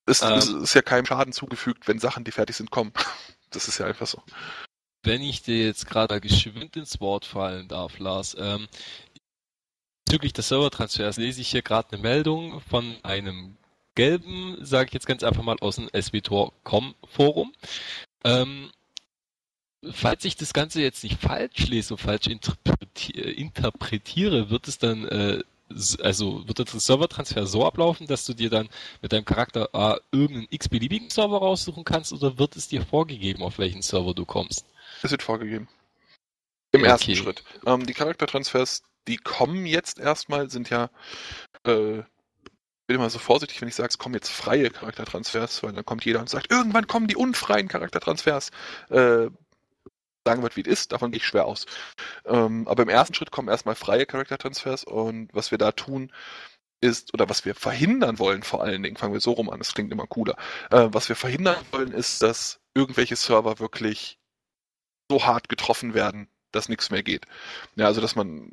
Es, 0.07 0.21
ähm, 0.21 0.33
es 0.33 0.49
ist 0.49 0.73
ja 0.73 0.81
keinem 0.81 1.05
Schaden 1.05 1.33
zugefügt, 1.33 1.87
wenn 1.87 1.99
Sachen, 1.99 2.23
die 2.23 2.31
fertig 2.31 2.55
sind, 2.55 2.71
kommen. 2.71 2.91
Das 3.51 3.69
ist 3.69 3.77
ja 3.77 3.85
einfach 3.85 4.07
so. 4.07 4.21
Wenn 5.03 5.21
ich 5.21 5.43
dir 5.43 5.65
jetzt 5.65 5.87
gerade 5.87 6.19
geschwind 6.19 6.75
ins 6.75 6.99
Wort 6.99 7.23
fallen 7.23 7.69
darf, 7.69 7.99
Lars, 7.99 8.35
ähm, 8.37 8.67
bezüglich 10.03 10.33
des 10.33 10.49
Servertransfers 10.49 11.15
lese 11.15 11.39
ich 11.39 11.51
hier 11.51 11.61
gerade 11.61 11.93
eine 11.93 12.01
Meldung 12.01 12.59
von 12.59 12.97
einem 13.03 13.55
gelben, 13.93 14.57
sage 14.59 14.87
ich 14.87 14.93
jetzt 14.93 15.05
ganz 15.05 15.23
einfach 15.23 15.43
mal 15.43 15.55
aus 15.61 15.77
dem 15.77 15.89
SWTOR.com 15.93 16.95
Forum. 17.07 17.53
Ähm, 18.25 18.71
falls 19.91 20.25
ich 20.25 20.35
das 20.35 20.51
Ganze 20.51 20.81
jetzt 20.81 21.03
nicht 21.03 21.21
falsch 21.21 21.67
lese 21.67 21.93
und 21.93 21.99
falsch 21.99 22.27
interpretiere, 22.27 24.49
wird 24.49 24.67
es 24.67 24.79
dann 24.79 25.07
äh, 25.07 25.43
also 26.01 26.47
wird 26.47 26.59
der 26.59 26.67
Servertransfer 26.67 27.47
so 27.47 27.65
ablaufen, 27.65 28.07
dass 28.07 28.25
du 28.25 28.33
dir 28.33 28.49
dann 28.49 28.69
mit 29.01 29.11
deinem 29.11 29.25
Charakter 29.25 29.69
A 29.73 29.97
irgendeinen 30.11 30.47
x-beliebigen 30.49 31.09
Server 31.09 31.37
raussuchen 31.37 31.83
kannst 31.83 32.13
oder 32.13 32.37
wird 32.37 32.55
es 32.55 32.67
dir 32.67 32.85
vorgegeben, 32.85 33.41
auf 33.43 33.57
welchen 33.57 33.81
Server 33.81 34.13
du 34.13 34.25
kommst? 34.25 34.65
Es 35.01 35.11
wird 35.11 35.23
vorgegeben. 35.23 35.67
Im 36.71 36.81
okay. 36.81 36.89
ersten 36.89 37.15
Schritt. 37.15 37.43
Ähm, 37.65 37.85
die 37.85 37.93
Charaktertransfers, 37.93 38.83
die 39.07 39.17
kommen 39.17 39.65
jetzt 39.65 39.99
erstmal, 39.99 40.49
sind 40.49 40.69
ja, 40.69 40.89
äh, 41.63 42.03
bin 42.87 42.97
immer 42.97 43.09
so 43.09 43.17
vorsichtig, 43.17 43.61
wenn 43.61 43.67
ich 43.67 43.75
sage, 43.75 43.89
es 43.89 43.97
kommen 43.97 44.13
jetzt 44.13 44.29
freie 44.29 44.69
Charaktertransfers, 44.69 45.63
weil 45.63 45.73
dann 45.73 45.85
kommt 45.85 46.05
jeder 46.05 46.19
und 46.19 46.29
sagt, 46.29 46.51
irgendwann 46.51 46.85
kommen 46.85 47.07
die 47.07 47.15
unfreien 47.15 47.67
Charaktertransfers. 47.67 48.51
Äh, 48.89 49.27
sagen 50.25 50.43
wird, 50.43 50.55
wie 50.57 50.61
es 50.61 50.67
ist, 50.67 50.91
davon 50.91 51.11
gehe 51.11 51.17
ich 51.17 51.25
schwer 51.25 51.45
aus. 51.45 51.65
Ähm, 52.25 52.67
aber 52.67 52.83
im 52.83 52.89
ersten 52.89 53.13
Schritt 53.13 53.31
kommen 53.31 53.47
erstmal 53.47 53.75
freie 53.75 54.05
Charaktertransfers 54.05 54.83
und 54.83 55.29
was 55.33 55.51
wir 55.51 55.57
da 55.57 55.71
tun, 55.71 56.11
ist, 56.81 57.13
oder 57.13 57.29
was 57.29 57.45
wir 57.45 57.55
verhindern 57.55 58.19
wollen 58.19 58.43
vor 58.43 58.61
allen 58.63 58.83
Dingen, 58.83 58.97
fangen 58.97 59.13
wir 59.13 59.21
so 59.21 59.31
rum 59.31 59.49
an, 59.49 59.59
das 59.59 59.73
klingt 59.73 59.91
immer 59.91 60.07
cooler, 60.07 60.35
äh, 60.71 60.87
was 60.91 61.09
wir 61.09 61.15
verhindern 61.15 61.57
wollen, 61.71 61.91
ist, 61.91 62.21
dass 62.21 62.59
irgendwelche 62.73 63.15
Server 63.15 63.59
wirklich 63.59 64.19
so 65.09 65.25
hart 65.25 65.49
getroffen 65.49 65.93
werden, 65.93 66.27
dass 66.51 66.69
nichts 66.69 66.89
mehr 66.89 67.03
geht. 67.03 67.25
Ja, 67.75 67.85
also 67.85 68.01
dass 68.01 68.15
man 68.15 68.51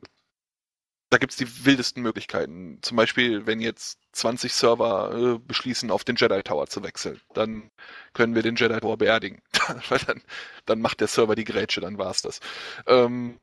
da 1.12 1.18
gibt 1.18 1.32
es 1.32 1.36
die 1.36 1.66
wildesten 1.66 2.02
Möglichkeiten. 2.02 2.78
Zum 2.80 2.96
Beispiel, 2.96 3.46
wenn 3.46 3.60
jetzt 3.60 3.98
20 4.12 4.50
Server 4.54 5.34
äh, 5.36 5.38
beschließen, 5.46 5.90
auf 5.90 6.04
den 6.04 6.16
Jedi 6.16 6.42
Tower 6.42 6.66
zu 6.68 6.82
wechseln, 6.82 7.20
dann 7.34 7.70
können 8.14 8.34
wir 8.34 8.42
den 8.42 8.56
Jedi 8.56 8.80
Tower 8.80 8.96
beerdigen. 8.96 9.42
Dann, 10.06 10.22
dann 10.66 10.80
macht 10.80 11.00
der 11.00 11.08
Server 11.08 11.36
die 11.36 11.44
Grätsche, 11.44 11.80
dann 11.80 11.98
war's 11.98 12.22
das. 12.22 12.40
Ähm, 12.86 13.38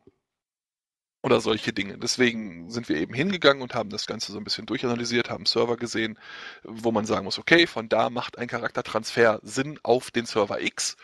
oder 1.22 1.42
solche 1.42 1.74
Dinge. 1.74 1.98
Deswegen 1.98 2.70
sind 2.70 2.90
wir 2.90 2.98
eben 2.98 3.14
hingegangen 3.14 3.62
und 3.62 3.76
haben 3.76 3.90
das 3.90 4.06
Ganze 4.06 4.32
so 4.32 4.38
ein 4.38 4.44
bisschen 4.44 4.66
durchanalysiert, 4.66 5.30
haben 5.30 5.46
Server 5.46 5.78
gesehen, 5.78 6.18
wo 6.64 6.92
man 6.92 7.06
sagen 7.06 7.26
muss, 7.26 7.40
okay, 7.40 7.68
von 7.68 7.88
da 7.90 8.10
macht 8.10 8.38
ein 8.38 8.48
Charaktertransfer 8.48 9.40
Sinn 9.44 9.80
auf 9.84 10.12
den 10.12 10.26
Server 10.26 10.62
X. 10.62 10.98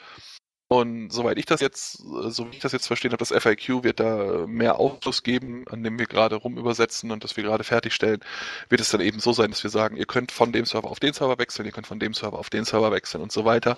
Und 0.67 1.11
soweit 1.11 1.37
ich 1.37 1.45
das 1.45 1.61
jetzt, 1.61 1.97
so 1.97 2.47
wie 2.47 2.55
ich 2.55 2.59
das 2.59 2.71
jetzt 2.71 2.87
verstehen 2.87 3.11
habe, 3.11 3.23
das 3.23 3.31
FAQ 3.31 3.83
wird 3.83 3.99
da 3.99 4.47
mehr 4.47 4.79
Aufschluss 4.79 5.21
geben, 5.21 5.63
an 5.69 5.83
dem 5.83 5.99
wir 5.99 6.07
gerade 6.07 6.35
rumübersetzen 6.35 7.11
und 7.11 7.23
das 7.23 7.37
wir 7.37 7.43
gerade 7.43 7.63
fertigstellen, 7.63 8.21
wird 8.69 8.81
es 8.81 8.89
dann 8.89 9.01
eben 9.01 9.19
so 9.19 9.31
sein, 9.31 9.51
dass 9.51 9.61
wir 9.63 9.69
sagen, 9.69 9.95
ihr 9.95 10.07
könnt 10.07 10.31
von 10.31 10.51
dem 10.51 10.65
Server 10.65 10.89
auf 10.89 10.99
den 10.99 11.13
Server 11.13 11.37
wechseln, 11.37 11.67
ihr 11.67 11.71
könnt 11.71 11.85
von 11.85 11.99
dem 11.99 12.15
Server 12.15 12.39
auf 12.39 12.49
den 12.49 12.65
Server 12.65 12.91
wechseln 12.91 13.21
und 13.21 13.31
so 13.31 13.45
weiter, 13.45 13.77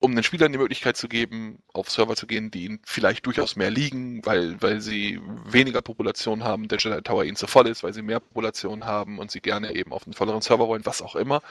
um 0.00 0.14
den 0.14 0.24
Spielern 0.24 0.50
die 0.50 0.58
Möglichkeit 0.58 0.96
zu 0.96 1.08
geben, 1.08 1.62
auf 1.72 1.90
Server 1.90 2.16
zu 2.16 2.26
gehen, 2.26 2.50
die 2.50 2.64
ihnen 2.64 2.80
vielleicht 2.84 3.26
durchaus 3.26 3.54
mehr 3.54 3.70
liegen, 3.70 4.24
weil, 4.26 4.60
weil 4.60 4.80
sie 4.80 5.20
weniger 5.44 5.82
Population 5.82 6.42
haben, 6.42 6.66
der 6.68 6.78
Jedi 6.78 7.00
Tower 7.02 7.24
ihnen 7.24 7.36
zu 7.36 7.46
voll 7.46 7.68
ist, 7.68 7.84
weil 7.84 7.94
sie 7.94 8.02
mehr 8.02 8.18
Population 8.18 8.86
haben 8.86 9.18
und 9.20 9.30
sie 9.30 9.40
gerne 9.40 9.74
eben 9.74 9.92
auf 9.92 10.04
einen 10.06 10.14
volleren 10.14 10.40
Server 10.40 10.66
wollen, 10.66 10.86
was 10.86 11.02
auch 11.02 11.16
immer, 11.16 11.42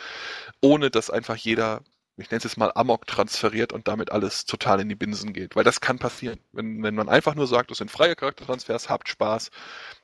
ohne 0.62 0.90
dass 0.90 1.10
einfach 1.10 1.38
jeder 1.38 1.84
ich 2.20 2.30
nenne 2.32 2.40
es 2.40 2.44
jetzt 2.44 2.58
mal 2.58 2.72
Amok 2.76 3.08
transferiert 3.08 3.74
und 3.74 3.88
damit 3.88 4.12
alles 4.12 4.46
total 4.46 4.82
in 4.82 4.90
die 4.90 4.96
Binsen 4.96 5.34
geht. 5.34 5.56
Weil 5.56 5.64
das 5.64 5.82
kann 5.82 6.00
passieren. 6.00 6.40
Wenn, 6.52 6.84
wenn 6.84 6.96
man 6.96 7.10
einfach 7.10 7.36
nur 7.36 7.48
sagt, 7.48 7.72
das 7.72 7.80
sind 7.80 7.92
freie 7.92 8.16
Charaktertransfers, 8.16 8.90
habt 8.90 9.10
Spaß, 9.10 9.52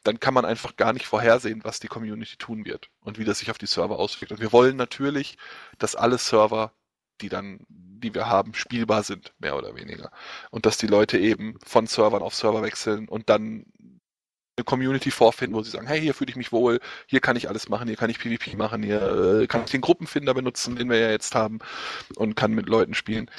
dann 0.04 0.20
kann 0.20 0.34
man 0.34 0.46
einfach 0.46 0.76
gar 0.76 0.94
nicht 0.94 1.06
vorhersehen, 1.06 1.62
was 1.64 1.80
die 1.80 1.88
Community 1.88 2.38
tun 2.38 2.66
wird 2.66 2.90
und 3.02 3.18
wie 3.18 3.26
das 3.26 3.40
sich 3.40 3.52
auf 3.52 3.58
die 3.58 3.68
Server 3.68 4.00
auswirkt. 4.00 4.32
Und 4.32 4.42
wir 4.42 4.52
wollen 4.52 4.78
natürlich, 4.78 5.38
dass 5.78 5.96
alle 5.96 6.18
Server, 6.18 6.74
die 7.22 7.30
dann, 7.30 7.66
die 7.70 8.14
wir 8.14 8.28
haben, 8.28 8.54
spielbar 8.54 9.04
sind, 9.04 9.34
mehr 9.40 9.58
oder 9.58 9.76
weniger. 9.76 10.12
Und 10.52 10.66
dass 10.66 10.78
die 10.78 10.88
Leute 10.88 11.18
eben 11.18 11.58
von 11.66 11.88
Servern 11.88 12.22
auf 12.22 12.36
Server 12.36 12.62
wechseln 12.62 13.08
und 13.08 13.30
dann 13.30 13.66
eine 14.58 14.64
Community 14.64 15.12
vorfinden, 15.12 15.56
wo 15.56 15.64
sie 15.64 15.72
sagen, 15.72 15.88
hey, 15.88 16.00
hier 16.00 16.14
fühle 16.14 16.30
ich 16.30 16.38
mich 16.38 16.52
wohl, 16.52 16.80
hier 17.08 17.20
kann 17.20 17.36
ich 17.36 17.50
alles 17.50 17.70
machen, 17.70 17.88
hier 17.88 17.98
kann 17.98 18.10
ich 18.10 18.20
PvP 18.20 18.56
machen, 18.56 18.84
hier 18.84 19.42
äh, 19.42 19.48
kann 19.48 19.64
ich 19.66 19.72
den 19.72 19.82
Gruppenfinder 19.82 20.34
benutzen, 20.34 20.76
den 20.76 20.90
wir 20.90 20.98
ja 20.98 21.10
jetzt 21.12 21.36
haben 21.36 21.60
und 22.16 22.36
kann 22.36 22.54
mit 22.54 22.70
Leuten 22.70 22.94
spielen. 22.94 23.30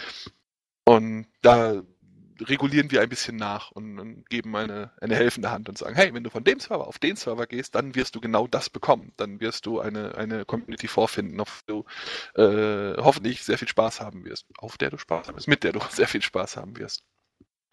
Und 0.84 1.26
da 1.42 1.82
regulieren 2.40 2.90
wir 2.90 3.00
ein 3.00 3.08
bisschen 3.08 3.36
nach 3.36 3.70
und, 3.70 3.98
und 3.98 4.28
geben 4.28 4.54
eine, 4.56 4.92
eine 5.00 5.16
helfende 5.16 5.50
Hand 5.50 5.68
und 5.68 5.78
sagen, 5.78 5.94
hey, 5.94 6.12
wenn 6.12 6.24
du 6.24 6.30
von 6.30 6.44
dem 6.44 6.60
Server 6.60 6.86
auf 6.86 6.98
den 6.98 7.16
Server 7.16 7.46
gehst, 7.46 7.74
dann 7.74 7.94
wirst 7.94 8.14
du 8.14 8.20
genau 8.20 8.46
das 8.46 8.70
bekommen. 8.70 9.12
Dann 9.16 9.40
wirst 9.40 9.66
du 9.66 9.80
eine, 9.80 10.16
eine 10.16 10.44
Community 10.44 10.88
vorfinden, 10.88 11.40
auf 11.40 11.62
der 11.66 11.76
du 11.76 11.84
äh, 12.40 13.02
hoffentlich 13.02 13.42
sehr 13.44 13.58
viel 13.58 13.68
Spaß 13.68 14.00
haben 14.00 14.24
wirst. 14.24 14.46
Auf 14.58 14.76
der 14.76 14.90
du 14.90 14.98
Spaß 14.98 15.28
haben 15.28 15.36
wirst, 15.36 15.48
mit 15.48 15.64
der 15.64 15.72
du 15.72 15.80
sehr 15.90 16.08
viel 16.08 16.22
Spaß 16.22 16.56
haben 16.56 16.76
wirst. 16.76 17.04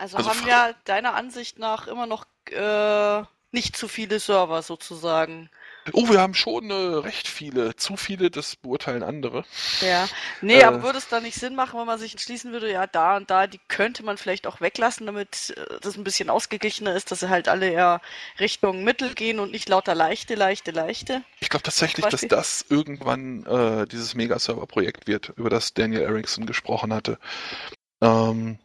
Also, 0.04 0.18
also 0.18 0.32
haben 0.32 0.46
ja 0.46 0.74
deiner 0.84 1.16
Ansicht 1.16 1.60
nach 1.60 1.88
immer 1.88 2.08
noch 2.08 2.26
äh, 2.52 3.24
nicht 3.54 3.78
zu 3.78 3.88
viele 3.88 4.20
Server 4.20 4.62
sozusagen. 4.62 5.50
Oh, 5.94 6.10
wir 6.10 6.20
haben 6.20 6.34
schon 6.34 6.70
äh, 6.72 6.74
recht 6.74 7.26
viele. 7.26 7.78
Zu 7.78 7.96
viele, 7.96 8.30
das 8.30 8.58
beurteilen 8.58 9.02
andere. 9.02 9.46
Ja. 9.80 10.10
Nee, 10.42 10.60
äh, 10.60 10.64
aber 10.66 10.84
würde 10.84 10.98
es 10.98 11.08
da 11.08 11.22
nicht 11.22 11.36
Sinn 11.40 11.56
machen, 11.56 11.80
wenn 11.80 11.86
man 11.86 12.00
sich 12.00 12.12
entschließen 12.12 12.52
würde, 12.52 12.70
ja, 12.70 12.86
da 12.86 13.16
und 13.16 13.30
da, 13.30 13.48
die 13.48 13.62
könnte 13.70 14.04
man 14.04 14.18
vielleicht 14.18 14.46
auch 14.46 14.60
weglassen, 14.60 15.06
damit 15.06 15.54
äh, 15.56 15.80
das 15.80 15.96
ein 15.96 16.04
bisschen 16.04 16.30
ausgeglichener 16.30 16.94
ist, 16.94 17.10
dass 17.12 17.22
sie 17.22 17.30
halt 17.30 17.48
alle 17.48 17.70
eher 17.70 18.02
Richtung 18.42 18.84
Mittel 18.84 19.14
gehen 19.14 19.40
und 19.40 19.52
nicht 19.52 19.70
lauter 19.70 19.96
leichte, 19.96 20.36
leichte, 20.36 20.72
leichte? 20.72 21.22
Ich 21.40 21.48
glaube 21.48 21.64
tatsächlich, 21.64 22.06
dass 22.08 22.28
das 22.28 22.66
irgendwann 22.68 23.46
äh, 23.46 23.88
dieses 23.88 24.16
Mega-Server-Projekt 24.16 25.08
wird, 25.08 25.30
über 25.38 25.50
das 25.50 25.74
Daniel 25.74 26.02
Erickson 26.02 26.46
gesprochen 26.46 26.94
hatte. 26.94 27.20
Ähm, 28.02 28.60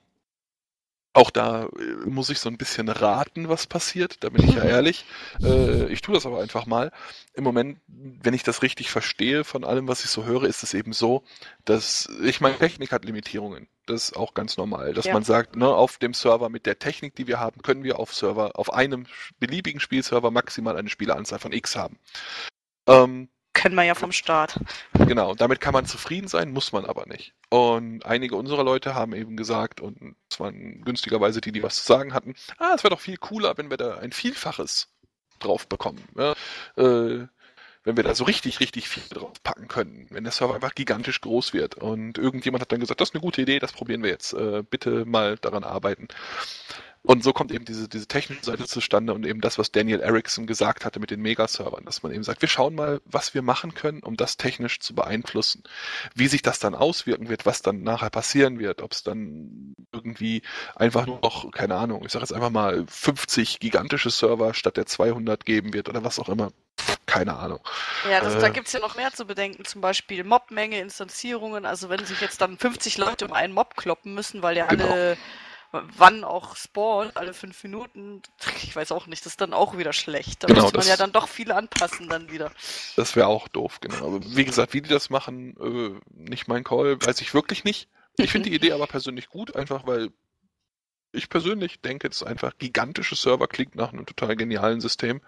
auch 1.12 1.30
da 1.30 1.64
äh, 1.64 2.08
muss 2.08 2.30
ich 2.30 2.38
so 2.38 2.48
ein 2.48 2.58
bisschen 2.58 2.88
raten, 2.88 3.48
was 3.48 3.66
passiert, 3.66 4.22
da 4.22 4.28
bin 4.28 4.48
ich 4.48 4.54
ja 4.54 4.64
ehrlich. 4.64 5.04
Äh, 5.42 5.86
ich 5.86 6.00
tue 6.00 6.14
das 6.14 6.26
aber 6.26 6.40
einfach 6.40 6.66
mal. 6.66 6.92
Im 7.34 7.44
Moment, 7.44 7.80
wenn 7.86 8.34
ich 8.34 8.42
das 8.42 8.62
richtig 8.62 8.90
verstehe 8.90 9.44
von 9.44 9.64
allem, 9.64 9.88
was 9.88 10.04
ich 10.04 10.10
so 10.10 10.24
höre, 10.24 10.44
ist 10.44 10.62
es 10.62 10.74
eben 10.74 10.92
so, 10.92 11.24
dass, 11.64 12.08
ich 12.22 12.40
meine, 12.40 12.58
Technik 12.58 12.92
hat 12.92 13.04
Limitierungen. 13.04 13.68
Das 13.86 14.04
ist 14.10 14.16
auch 14.16 14.34
ganz 14.34 14.56
normal, 14.58 14.92
dass 14.92 15.06
ja. 15.06 15.14
man 15.14 15.24
sagt, 15.24 15.56
ne, 15.56 15.66
auf 15.66 15.96
dem 15.96 16.12
Server 16.12 16.50
mit 16.50 16.66
der 16.66 16.78
Technik, 16.78 17.16
die 17.16 17.26
wir 17.26 17.40
haben, 17.40 17.62
können 17.62 17.84
wir 17.84 17.98
auf 17.98 18.14
Server, 18.14 18.58
auf 18.58 18.72
einem 18.72 19.06
beliebigen 19.38 19.80
Spielserver 19.80 20.30
maximal 20.30 20.76
eine 20.76 20.90
Spieleranzahl 20.90 21.38
von 21.38 21.52
X 21.52 21.74
haben. 21.74 21.98
Ähm, 22.86 23.28
kennen 23.52 23.74
wir 23.74 23.84
ja 23.84 23.94
vom 23.94 24.12
Start. 24.12 24.60
Genau, 24.92 25.34
damit 25.34 25.60
kann 25.60 25.72
man 25.72 25.86
zufrieden 25.86 26.28
sein, 26.28 26.52
muss 26.52 26.72
man 26.72 26.84
aber 26.84 27.06
nicht. 27.06 27.34
Und 27.50 28.04
einige 28.06 28.36
unserer 28.36 28.64
Leute 28.64 28.94
haben 28.94 29.14
eben 29.14 29.36
gesagt, 29.36 29.80
und 29.80 30.16
es 30.30 30.38
waren 30.38 30.82
günstigerweise 30.82 31.40
die, 31.40 31.52
die 31.52 31.62
was 31.62 31.76
zu 31.76 31.86
sagen 31.86 32.14
hatten, 32.14 32.34
ah, 32.58 32.72
es 32.74 32.84
wäre 32.84 32.94
doch 32.94 33.00
viel 33.00 33.16
cooler, 33.16 33.56
wenn 33.58 33.70
wir 33.70 33.76
da 33.76 33.98
ein 33.98 34.12
Vielfaches 34.12 34.88
drauf 35.38 35.66
bekommen. 35.66 36.02
Ja? 36.16 36.32
Äh, 36.76 37.26
wenn 37.84 37.96
wir 37.96 38.04
da 38.04 38.14
so 38.14 38.24
richtig, 38.24 38.60
richtig 38.60 38.88
viel 38.88 39.04
drauf 39.08 39.42
packen 39.42 39.66
können, 39.66 40.06
wenn 40.10 40.24
der 40.24 40.32
Server 40.32 40.54
einfach 40.54 40.74
gigantisch 40.74 41.20
groß 41.22 41.54
wird. 41.54 41.76
Und 41.76 42.18
irgendjemand 42.18 42.60
hat 42.60 42.70
dann 42.70 42.80
gesagt, 42.80 43.00
das 43.00 43.10
ist 43.10 43.14
eine 43.14 43.22
gute 43.22 43.40
Idee, 43.40 43.60
das 43.60 43.72
probieren 43.72 44.02
wir 44.02 44.10
jetzt. 44.10 44.34
Äh, 44.34 44.62
bitte 44.62 45.06
mal 45.06 45.36
daran 45.38 45.64
arbeiten. 45.64 46.08
Und 47.02 47.22
so 47.24 47.32
kommt 47.32 47.52
eben 47.52 47.64
diese, 47.64 47.88
diese 47.88 48.06
technische 48.06 48.44
Seite 48.44 48.66
zustande 48.66 49.14
und 49.14 49.24
eben 49.24 49.40
das, 49.40 49.58
was 49.58 49.70
Daniel 49.72 50.00
Erickson 50.00 50.46
gesagt 50.46 50.84
hatte 50.84 51.00
mit 51.00 51.10
den 51.10 51.20
Megaservern, 51.20 51.84
dass 51.84 52.02
man 52.02 52.12
eben 52.12 52.22
sagt, 52.22 52.42
wir 52.42 52.48
schauen 52.48 52.74
mal, 52.74 53.00
was 53.04 53.34
wir 53.34 53.42
machen 53.42 53.74
können, 53.74 54.02
um 54.02 54.16
das 54.16 54.36
technisch 54.36 54.80
zu 54.80 54.94
beeinflussen. 54.94 55.62
Wie 56.14 56.28
sich 56.28 56.42
das 56.42 56.58
dann 56.58 56.74
auswirken 56.74 57.28
wird, 57.28 57.46
was 57.46 57.62
dann 57.62 57.82
nachher 57.82 58.10
passieren 58.10 58.58
wird, 58.58 58.82
ob 58.82 58.92
es 58.92 59.02
dann 59.02 59.74
irgendwie 59.92 60.42
einfach 60.74 61.06
nur 61.06 61.20
noch, 61.22 61.50
keine 61.52 61.76
Ahnung, 61.76 62.04
ich 62.04 62.12
sage 62.12 62.24
jetzt 62.24 62.32
einfach 62.32 62.50
mal 62.50 62.84
50 62.88 63.60
gigantische 63.60 64.10
Server 64.10 64.52
statt 64.52 64.76
der 64.76 64.86
200 64.86 65.44
geben 65.44 65.72
wird 65.72 65.88
oder 65.88 66.04
was 66.04 66.18
auch 66.18 66.28
immer. 66.28 66.50
Keine 67.06 67.36
Ahnung. 67.36 67.60
Ja, 68.08 68.20
das, 68.20 68.34
äh, 68.34 68.40
da 68.40 68.48
gibt 68.50 68.66
es 68.66 68.72
ja 68.72 68.80
noch 68.80 68.96
mehr 68.96 69.12
zu 69.12 69.24
bedenken, 69.24 69.64
zum 69.64 69.80
Beispiel 69.80 70.24
Mobmenge, 70.24 70.78
Instanzierungen. 70.78 71.64
Also 71.64 71.88
wenn 71.88 72.04
sich 72.04 72.20
jetzt 72.20 72.40
dann 72.40 72.58
50 72.58 72.98
Leute 72.98 73.24
um 73.24 73.32
einen 73.32 73.54
Mob 73.54 73.76
kloppen 73.76 74.14
müssen, 74.14 74.42
weil 74.42 74.56
ja 74.56 74.66
genau. 74.66 74.88
alle 74.88 75.16
wann 75.72 76.24
auch 76.24 76.56
spawnt, 76.56 77.16
alle 77.16 77.34
fünf 77.34 77.62
Minuten, 77.62 78.22
ich 78.62 78.74
weiß 78.74 78.92
auch 78.92 79.06
nicht, 79.06 79.24
das 79.24 79.32
ist 79.32 79.40
dann 79.40 79.52
auch 79.52 79.76
wieder 79.76 79.92
schlecht. 79.92 80.42
Da 80.42 80.46
genau, 80.46 80.62
muss 80.62 80.72
man 80.72 80.86
ja 80.86 80.96
dann 80.96 81.12
doch 81.12 81.28
viel 81.28 81.52
anpassen 81.52 82.08
dann 82.08 82.30
wieder. 82.30 82.50
Das 82.96 83.16
wäre 83.16 83.26
auch 83.26 83.48
doof, 83.48 83.80
genau. 83.80 84.06
Aber 84.06 84.20
wie 84.24 84.44
gesagt, 84.44 84.72
wie 84.72 84.82
die 84.82 84.88
das 84.88 85.10
machen, 85.10 85.56
äh, 85.60 86.00
nicht 86.10 86.48
mein 86.48 86.64
Call, 86.64 87.00
weiß 87.00 87.20
ich 87.20 87.34
wirklich 87.34 87.64
nicht. 87.64 87.88
Ich 88.16 88.32
finde 88.32 88.50
die 88.50 88.56
Idee 88.56 88.72
aber 88.72 88.86
persönlich 88.86 89.28
gut, 89.28 89.54
einfach 89.54 89.86
weil 89.86 90.10
ich 91.12 91.28
persönlich 91.28 91.80
denke, 91.80 92.08
es 92.08 92.22
ist 92.22 92.26
einfach 92.26 92.58
gigantische 92.58 93.14
Server 93.14 93.48
klingt 93.48 93.74
nach 93.74 93.92
einem 93.92 94.06
total 94.06 94.36
genialen 94.36 94.80
System. 94.80 95.20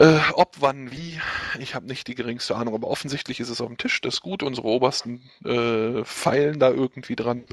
Äh, 0.00 0.20
ob, 0.34 0.60
wann, 0.60 0.92
wie, 0.92 1.20
ich 1.58 1.74
habe 1.74 1.86
nicht 1.86 2.06
die 2.06 2.14
geringste 2.14 2.54
Ahnung, 2.54 2.74
aber 2.74 2.86
offensichtlich 2.86 3.40
ist 3.40 3.48
es 3.48 3.60
auf 3.60 3.66
dem 3.66 3.78
Tisch, 3.78 4.00
das 4.00 4.14
ist 4.14 4.20
gut, 4.20 4.44
unsere 4.44 4.68
obersten 4.68 5.28
äh, 5.44 6.04
feilen 6.04 6.60
da 6.60 6.70
irgendwie 6.70 7.16
dran. 7.16 7.44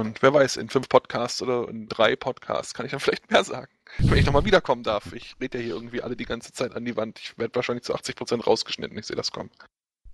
Und 0.00 0.22
wer 0.22 0.32
weiß, 0.34 0.56
in 0.56 0.68
fünf 0.68 0.88
Podcasts 0.88 1.40
oder 1.42 1.68
in 1.68 1.88
drei 1.88 2.16
Podcasts 2.16 2.74
kann 2.74 2.86
ich 2.86 2.92
dann 2.92 3.00
vielleicht 3.00 3.30
mehr 3.30 3.44
sagen. 3.44 3.70
Wenn 3.98 4.18
ich 4.18 4.26
nochmal 4.26 4.44
wiederkommen 4.44 4.82
darf. 4.82 5.12
Ich 5.12 5.34
rede 5.40 5.58
ja 5.58 5.64
hier 5.64 5.74
irgendwie 5.74 6.02
alle 6.02 6.16
die 6.16 6.24
ganze 6.24 6.52
Zeit 6.52 6.74
an 6.74 6.84
die 6.84 6.96
Wand. 6.96 7.18
Ich 7.20 7.36
werde 7.38 7.54
wahrscheinlich 7.54 7.84
zu 7.84 7.94
80% 7.94 8.44
rausgeschnitten, 8.44 8.96
ich 8.96 9.06
sehe 9.06 9.16
das 9.16 9.32
kommen. 9.32 9.50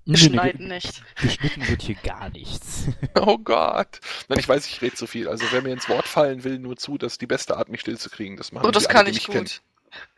Wir 0.09 0.17
schneiden 0.17 0.69
nicht. 0.69 1.03
Geschnitten 1.21 1.67
wird 1.69 1.83
hier 1.83 1.97
gar 1.97 2.31
nichts. 2.31 2.85
Oh 3.19 3.39
Gott. 3.39 3.99
Nein, 4.29 4.39
ich 4.39 4.49
weiß, 4.49 4.67
ich 4.67 4.81
rede 4.83 4.95
zu 4.95 5.07
viel. 5.07 5.27
Also 5.29 5.47
wer 5.51 5.63
mir 5.63 5.73
ins 5.73 5.89
Wort 5.89 6.07
fallen 6.07 6.45
will, 6.45 6.59
nur 6.59 6.77
zu, 6.77 6.97
das 6.99 7.15
ist 7.15 7.21
die 7.23 7.27
beste 7.27 7.57
Art, 7.57 7.69
mich 7.71 7.81
stillzukriegen. 7.81 8.37
Das 8.37 8.53
machen 8.53 8.67
Oh, 8.67 8.71
das 8.71 8.85
die 8.85 8.89
kann 8.89 8.99
alle, 9.05 9.11
die 9.11 9.19
ich 9.19 9.27
mich 9.29 9.37
gut. 9.37 9.47
kennen. 9.47 9.51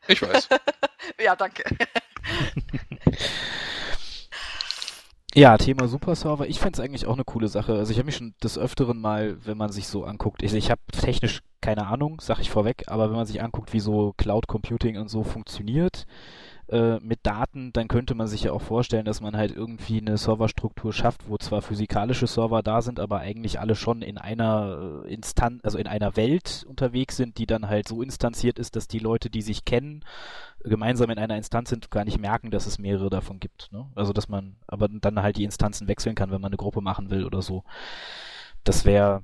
Ich 0.09 0.21
weiß. 0.23 0.49
Ja, 1.21 1.37
danke. 1.37 1.63
Ja, 5.39 5.57
Thema 5.57 5.87
Superserver. 5.87 6.49
Ich 6.49 6.59
fänd's 6.59 6.81
eigentlich 6.81 7.07
auch 7.07 7.15
eine 7.15 7.23
coole 7.23 7.47
Sache. 7.47 7.75
Also 7.75 7.93
ich 7.93 7.99
habe 7.99 8.07
mich 8.07 8.17
schon 8.17 8.35
des 8.43 8.59
Öfteren 8.59 9.01
mal, 9.01 9.37
wenn 9.45 9.57
man 9.57 9.71
sich 9.71 9.87
so 9.87 10.03
anguckt, 10.03 10.43
ich, 10.43 10.53
ich 10.53 10.69
habe 10.69 10.81
technisch 10.91 11.43
keine 11.61 11.87
Ahnung, 11.87 12.19
sag 12.21 12.41
ich 12.41 12.51
vorweg, 12.51 12.87
aber 12.89 13.09
wenn 13.09 13.17
man 13.17 13.27
sich 13.27 13.41
anguckt, 13.41 13.73
wie 13.73 13.79
so 13.79 14.15
Cloud 14.17 14.49
Computing 14.49 14.99
und 14.99 15.09
so 15.09 15.23
funktioniert 15.23 16.07
äh, 16.69 16.99
mit 17.01 17.21
Daten, 17.23 17.73
dann 17.73 17.89
könnte 17.89 18.15
man 18.15 18.27
sich 18.27 18.43
ja 18.43 18.53
auch 18.53 18.61
vorstellen, 18.61 19.05
dass 19.05 19.21
man 19.21 19.37
halt 19.37 19.55
irgendwie 19.55 20.01
eine 20.01 20.19
Serverstruktur 20.19 20.93
schafft, 20.93 21.29
wo 21.29 21.39
zwar 21.39 21.63
physikalische 21.63 22.27
Server 22.27 22.63
da 22.63 22.83
sind, 22.83 23.01
aber 23.01 23.21
eigentlich 23.21 23.59
alle 23.59 23.75
schon 23.75 24.03
in 24.03 24.19
einer 24.19 25.03
äh, 25.05 25.13
Instanz, 25.15 25.65
also 25.65 25.79
in 25.79 25.87
einer 25.87 26.17
Welt 26.17 26.67
unterwegs 26.69 27.17
sind, 27.17 27.39
die 27.39 27.47
dann 27.47 27.69
halt 27.69 27.89
so 27.89 28.03
instanziert 28.03 28.59
ist, 28.59 28.77
dass 28.77 28.87
die 28.87 28.99
Leute, 28.99 29.31
die 29.31 29.43
sich 29.43 29.65
kennen, 29.65 30.05
gemeinsam 30.63 31.11
in 31.11 31.19
einer 31.19 31.37
Instanz 31.37 31.71
sind, 31.71 31.91
gar 31.91 32.05
nicht 32.05 32.19
merken, 32.19 32.51
dass 32.51 32.67
es 32.67 32.79
mehrere 32.79 33.11
davon 33.11 33.41
gibt. 33.41 33.73
Ne? 33.73 33.87
Also 33.95 34.13
dass 34.13 34.29
man 34.29 34.57
aber 34.67 34.89
dann 34.89 35.23
halt 35.23 35.37
die 35.37 35.45
Instanzen 35.45 35.89
wechseln 35.89 36.15
kann, 36.15 36.31
wenn 36.31 36.41
man 36.41 36.51
eine 36.51 36.59
Gruppe 36.59 36.81
machen 36.81 37.11
will 37.11 37.25
oder 37.25 37.43
so. 37.43 37.65
Das 38.65 38.85
wäre, 38.85 39.23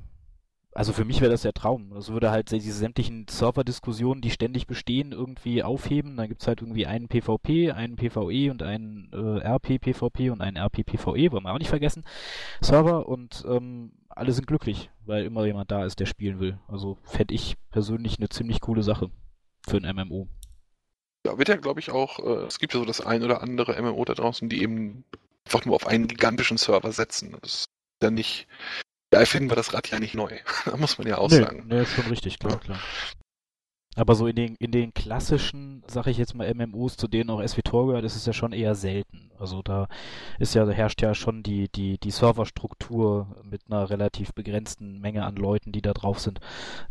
also 0.74 0.92
für 0.92 1.04
mich 1.04 1.20
wäre 1.20 1.30
das 1.30 1.42
der 1.42 1.52
Traum. 1.52 1.90
Das 1.94 2.12
würde 2.12 2.30
halt 2.30 2.50
diese 2.50 2.72
sämtlichen 2.72 3.26
Server-Diskussionen, 3.28 4.20
die 4.20 4.30
ständig 4.30 4.66
bestehen, 4.66 5.12
irgendwie 5.12 5.62
aufheben. 5.62 6.16
Dann 6.16 6.28
gibt's 6.28 6.48
halt 6.48 6.62
irgendwie 6.62 6.86
einen 6.86 7.08
PvP, 7.08 7.70
einen 7.70 7.96
PvE 7.96 8.50
und 8.50 8.62
einen 8.62 9.08
äh, 9.12 9.46
RP-PvP 9.46 10.30
und 10.30 10.40
einen 10.40 10.56
RP-PvE, 10.56 11.30
wollen 11.32 11.44
wir 11.44 11.52
auch 11.52 11.58
nicht 11.58 11.68
vergessen. 11.68 12.04
Server 12.60 13.08
und 13.08 13.44
ähm, 13.48 13.92
alle 14.08 14.32
sind 14.32 14.46
glücklich, 14.46 14.90
weil 15.06 15.24
immer 15.24 15.46
jemand 15.46 15.70
da 15.70 15.84
ist, 15.84 16.00
der 16.00 16.06
spielen 16.06 16.40
will. 16.40 16.58
Also 16.66 16.98
fände 17.04 17.34
ich 17.34 17.56
persönlich 17.70 18.18
eine 18.18 18.28
ziemlich 18.28 18.60
coole 18.60 18.82
Sache 18.82 19.10
für 19.66 19.76
ein 19.76 19.96
MMO. 19.96 20.26
Ja, 21.26 21.38
wird 21.38 21.48
ja, 21.48 21.56
glaube 21.56 21.80
ich, 21.80 21.90
auch, 21.90 22.18
äh, 22.18 22.46
es 22.46 22.58
gibt 22.58 22.74
ja 22.74 22.80
so 22.80 22.84
das 22.84 23.00
ein 23.00 23.22
oder 23.22 23.42
andere 23.42 23.80
MMO 23.80 24.04
da 24.04 24.14
draußen, 24.14 24.48
die 24.48 24.60
eben 24.60 25.04
einfach 25.46 25.64
nur 25.64 25.76
auf 25.76 25.86
einen 25.86 26.08
gigantischen 26.08 26.58
Server 26.58 26.92
setzen. 26.92 27.36
Das 27.40 27.54
ist 27.54 27.66
ja 28.02 28.10
nicht, 28.10 28.46
da 29.14 29.20
erfinden 29.20 29.48
wir 29.48 29.56
das 29.56 29.72
Rad 29.72 29.88
ja 29.90 30.00
nicht 30.00 30.14
neu. 30.14 30.30
da 30.64 30.76
muss 30.76 30.98
man 30.98 31.06
ja 31.06 31.18
auch 31.18 31.30
nee, 31.30 31.38
sagen. 31.38 31.64
Nee, 31.68 31.82
ist 31.82 31.94
schon 31.94 32.06
richtig, 32.06 32.38
klar, 32.40 32.58
klar. 32.58 32.80
Aber 33.96 34.16
so 34.16 34.26
in 34.26 34.34
den, 34.34 34.56
in 34.56 34.72
den 34.72 34.92
klassischen, 34.92 35.84
sag 35.86 36.08
ich 36.08 36.18
jetzt 36.18 36.34
mal, 36.34 36.52
MMOs, 36.52 36.96
zu 36.96 37.06
denen 37.06 37.30
auch 37.30 37.40
SWTOR 37.40 37.86
gehört, 37.86 38.04
ist 38.04 38.16
es 38.16 38.26
ja 38.26 38.32
schon 38.32 38.52
eher 38.52 38.74
selten. 38.74 39.30
Also 39.38 39.62
da 39.62 39.86
ist 40.40 40.54
ja, 40.54 40.64
da 40.64 40.72
herrscht 40.72 41.00
ja 41.00 41.14
schon 41.14 41.44
die, 41.44 41.68
die, 41.68 41.98
die 41.98 42.10
Serverstruktur 42.10 43.36
mit 43.44 43.62
einer 43.68 43.88
relativ 43.88 44.32
begrenzten 44.34 45.00
Menge 45.00 45.24
an 45.24 45.36
Leuten, 45.36 45.70
die 45.70 45.82
da 45.82 45.92
drauf 45.92 46.18
sind, 46.18 46.40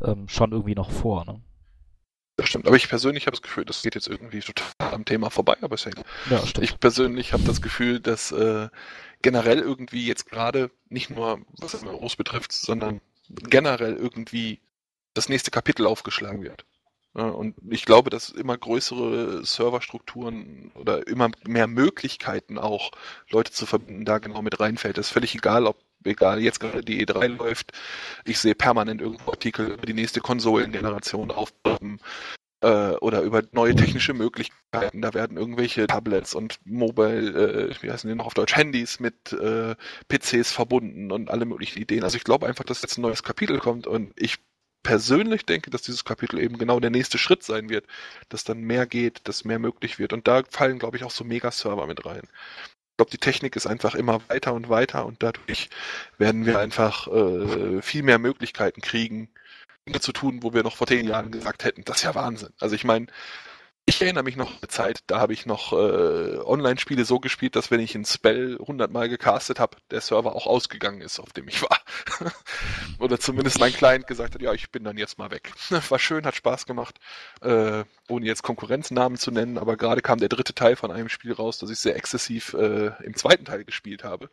ähm, 0.01 0.29
schon 0.29 0.53
irgendwie 0.53 0.75
noch 0.75 0.91
vor, 0.91 1.25
ne? 1.25 1.41
Das 2.37 2.49
stimmt. 2.49 2.65
Aber 2.65 2.75
ich 2.75 2.89
persönlich 2.89 3.27
habe 3.27 3.35
das 3.35 3.43
Gefühl, 3.43 3.65
das 3.65 3.83
geht 3.83 3.93
jetzt 3.93 4.07
irgendwie 4.07 4.39
total 4.39 4.93
am 4.93 5.05
Thema 5.05 5.29
vorbei, 5.29 5.55
aber. 5.61 5.75
Ja, 6.29 6.45
stimmt. 6.47 6.63
Ich 6.63 6.79
persönlich 6.79 7.31
habe 7.31 7.43
das 7.43 7.61
Gefühl, 7.61 7.99
dass 7.99 8.31
äh, 8.31 8.69
generell 9.23 9.59
irgendwie 9.59 10.05
jetzt 10.05 10.29
gerade 10.29 10.69
nicht 10.89 11.09
nur 11.09 11.41
was 11.57 11.81
MMOs 11.81 12.15
betrifft, 12.15 12.51
sondern 12.51 13.01
generell 13.29 13.95
irgendwie 13.95 14.59
das 15.15 15.29
nächste 15.29 15.49
Kapitel 15.49 15.87
aufgeschlagen 15.87 16.43
wird. 16.43 16.65
Und 17.13 17.55
ich 17.69 17.85
glaube, 17.85 18.09
dass 18.09 18.29
immer 18.29 18.57
größere 18.57 19.45
Serverstrukturen 19.45 20.71
oder 20.73 21.07
immer 21.07 21.29
mehr 21.45 21.67
Möglichkeiten 21.67 22.57
auch, 22.57 22.91
Leute 23.29 23.51
zu 23.51 23.67
verbinden, 23.67 24.03
da 24.03 24.17
genau 24.17 24.41
mit 24.41 24.59
reinfällt. 24.59 24.97
Das 24.97 25.07
ist 25.07 25.13
völlig 25.13 25.35
egal, 25.35 25.67
ob 25.67 25.77
egal 26.03 26.41
jetzt 26.41 26.59
gerade 26.59 26.83
die 26.83 27.05
E3 27.05 27.27
läuft. 27.27 27.71
Ich 28.25 28.39
sehe 28.39 28.55
permanent 28.55 28.99
irgendwo 28.99 29.31
Artikel 29.31 29.73
über 29.73 29.85
die 29.85 29.93
nächste 29.93 30.21
Konsolengeneration 30.21 31.29
aufpoppen 31.29 31.99
äh, 32.63 32.95
oder 33.01 33.21
über 33.21 33.43
neue 33.51 33.75
technische 33.75 34.13
Möglichkeiten. 34.13 35.01
Da 35.01 35.13
werden 35.13 35.37
irgendwelche 35.37 35.85
Tablets 35.87 36.33
und 36.33 36.59
Mobile, 36.65 37.69
äh, 37.71 37.75
wie 37.81 37.91
heißen 37.91 38.09
die 38.09 38.15
noch 38.15 38.25
auf 38.25 38.33
Deutsch, 38.33 38.55
Handys 38.55 38.99
mit 38.99 39.33
äh, 39.33 39.75
PCs 40.07 40.51
verbunden 40.51 41.11
und 41.11 41.29
alle 41.29 41.45
möglichen 41.45 41.81
Ideen. 41.81 42.03
Also 42.03 42.17
ich 42.17 42.23
glaube 42.23 42.47
einfach, 42.47 42.63
dass 42.63 42.81
jetzt 42.81 42.97
ein 42.97 43.01
neues 43.01 43.23
Kapitel 43.23 43.59
kommt 43.59 43.85
und 43.85 44.13
ich 44.15 44.37
persönlich 44.81 45.45
denke, 45.45 45.69
dass 45.69 45.81
dieses 45.81 46.05
Kapitel 46.05 46.39
eben 46.39 46.57
genau 46.57 46.79
der 46.79 46.89
nächste 46.89 47.17
Schritt 47.17 47.43
sein 47.43 47.69
wird, 47.69 47.85
dass 48.29 48.43
dann 48.43 48.61
mehr 48.61 48.85
geht, 48.85 49.27
dass 49.27 49.45
mehr 49.45 49.59
möglich 49.59 49.99
wird. 49.99 50.13
Und 50.13 50.27
da 50.27 50.43
fallen, 50.49 50.79
glaube 50.79 50.97
ich, 50.97 51.03
auch 51.03 51.11
so 51.11 51.23
Mega-Server 51.23 51.87
mit 51.87 52.05
rein. 52.05 52.23
Ich 52.91 52.97
glaube, 52.97 53.11
die 53.11 53.17
Technik 53.17 53.55
ist 53.55 53.65
einfach 53.65 53.95
immer 53.95 54.21
weiter 54.29 54.53
und 54.53 54.69
weiter 54.69 55.05
und 55.05 55.23
dadurch 55.23 55.69
werden 56.17 56.45
wir 56.45 56.59
einfach 56.59 57.07
äh, 57.07 57.81
viel 57.81 58.03
mehr 58.03 58.19
Möglichkeiten 58.19 58.81
kriegen, 58.81 59.29
Dinge 59.87 59.99
zu 59.99 60.13
tun, 60.13 60.43
wo 60.43 60.53
wir 60.53 60.63
noch 60.63 60.75
vor 60.75 60.87
zehn 60.87 61.07
Jahren 61.07 61.31
gesagt 61.31 61.63
hätten, 61.63 61.83
das 61.83 61.97
ist 61.97 62.03
ja 62.03 62.15
Wahnsinn. 62.15 62.53
Also 62.59 62.75
ich 62.75 62.83
meine, 62.83 63.07
ich 63.85 64.01
erinnere 64.01 64.23
mich 64.23 64.37
noch 64.37 64.49
an 64.49 64.57
eine 64.61 64.69
Zeit, 64.69 65.03
da 65.07 65.19
habe 65.19 65.33
ich 65.33 65.45
noch 65.45 65.73
äh, 65.73 66.37
Online-Spiele 66.37 67.03
so 67.03 67.19
gespielt, 67.19 67.57
dass 67.57 67.69
wenn 67.69 67.81
ich 67.81 67.95
ein 67.95 68.05
Spell 68.05 68.57
hundertmal 68.57 69.09
gecastet 69.09 69.59
habe, 69.59 69.75
der 69.91 69.99
Server 69.99 70.35
auch 70.35 70.47
ausgegangen 70.47 71.01
ist, 71.01 71.19
auf 71.19 71.33
dem 71.33 71.49
ich 71.49 71.61
war. 71.61 71.79
Oder 72.99 73.19
zumindest 73.19 73.59
mein 73.59 73.73
Client 73.73 74.07
gesagt 74.07 74.35
hat, 74.35 74.41
ja, 74.41 74.53
ich 74.53 74.71
bin 74.71 74.85
dann 74.85 74.97
jetzt 74.97 75.17
mal 75.17 75.31
weg. 75.31 75.51
War 75.89 75.99
schön, 75.99 76.25
hat 76.25 76.35
Spaß 76.35 76.65
gemacht, 76.65 76.97
äh, 77.41 77.83
ohne 78.07 78.25
jetzt 78.25 78.43
Konkurrenznamen 78.43 79.17
zu 79.17 79.31
nennen, 79.31 79.57
aber 79.57 79.75
gerade 79.75 80.01
kam 80.01 80.19
der 80.19 80.29
dritte 80.29 80.55
Teil 80.55 80.77
von 80.77 80.89
einem 80.91 81.09
Spiel 81.09 81.33
raus, 81.33 81.57
das 81.57 81.69
ich 81.69 81.79
sehr 81.79 81.97
exzessiv 81.97 82.53
äh, 82.53 82.91
im 83.03 83.15
zweiten 83.17 83.43
Teil 83.43 83.65
gespielt 83.65 84.05
habe. 84.05 84.29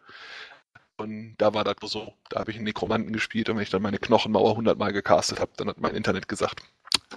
Und 1.00 1.36
da 1.38 1.54
war 1.54 1.64
das 1.64 1.76
so, 1.90 2.12
da 2.28 2.40
habe 2.40 2.50
ich 2.50 2.56
einen 2.56 2.64
Nekromanten 2.64 3.12
gespielt 3.12 3.48
und 3.48 3.56
wenn 3.56 3.62
ich 3.62 3.70
dann 3.70 3.82
meine 3.82 3.98
Knochenmauer 3.98 4.56
hundertmal 4.56 4.92
gecastet 4.92 5.40
habe, 5.40 5.50
dann 5.56 5.68
hat 5.68 5.80
mein 5.80 5.94
Internet 5.94 6.28
gesagt, 6.28 6.62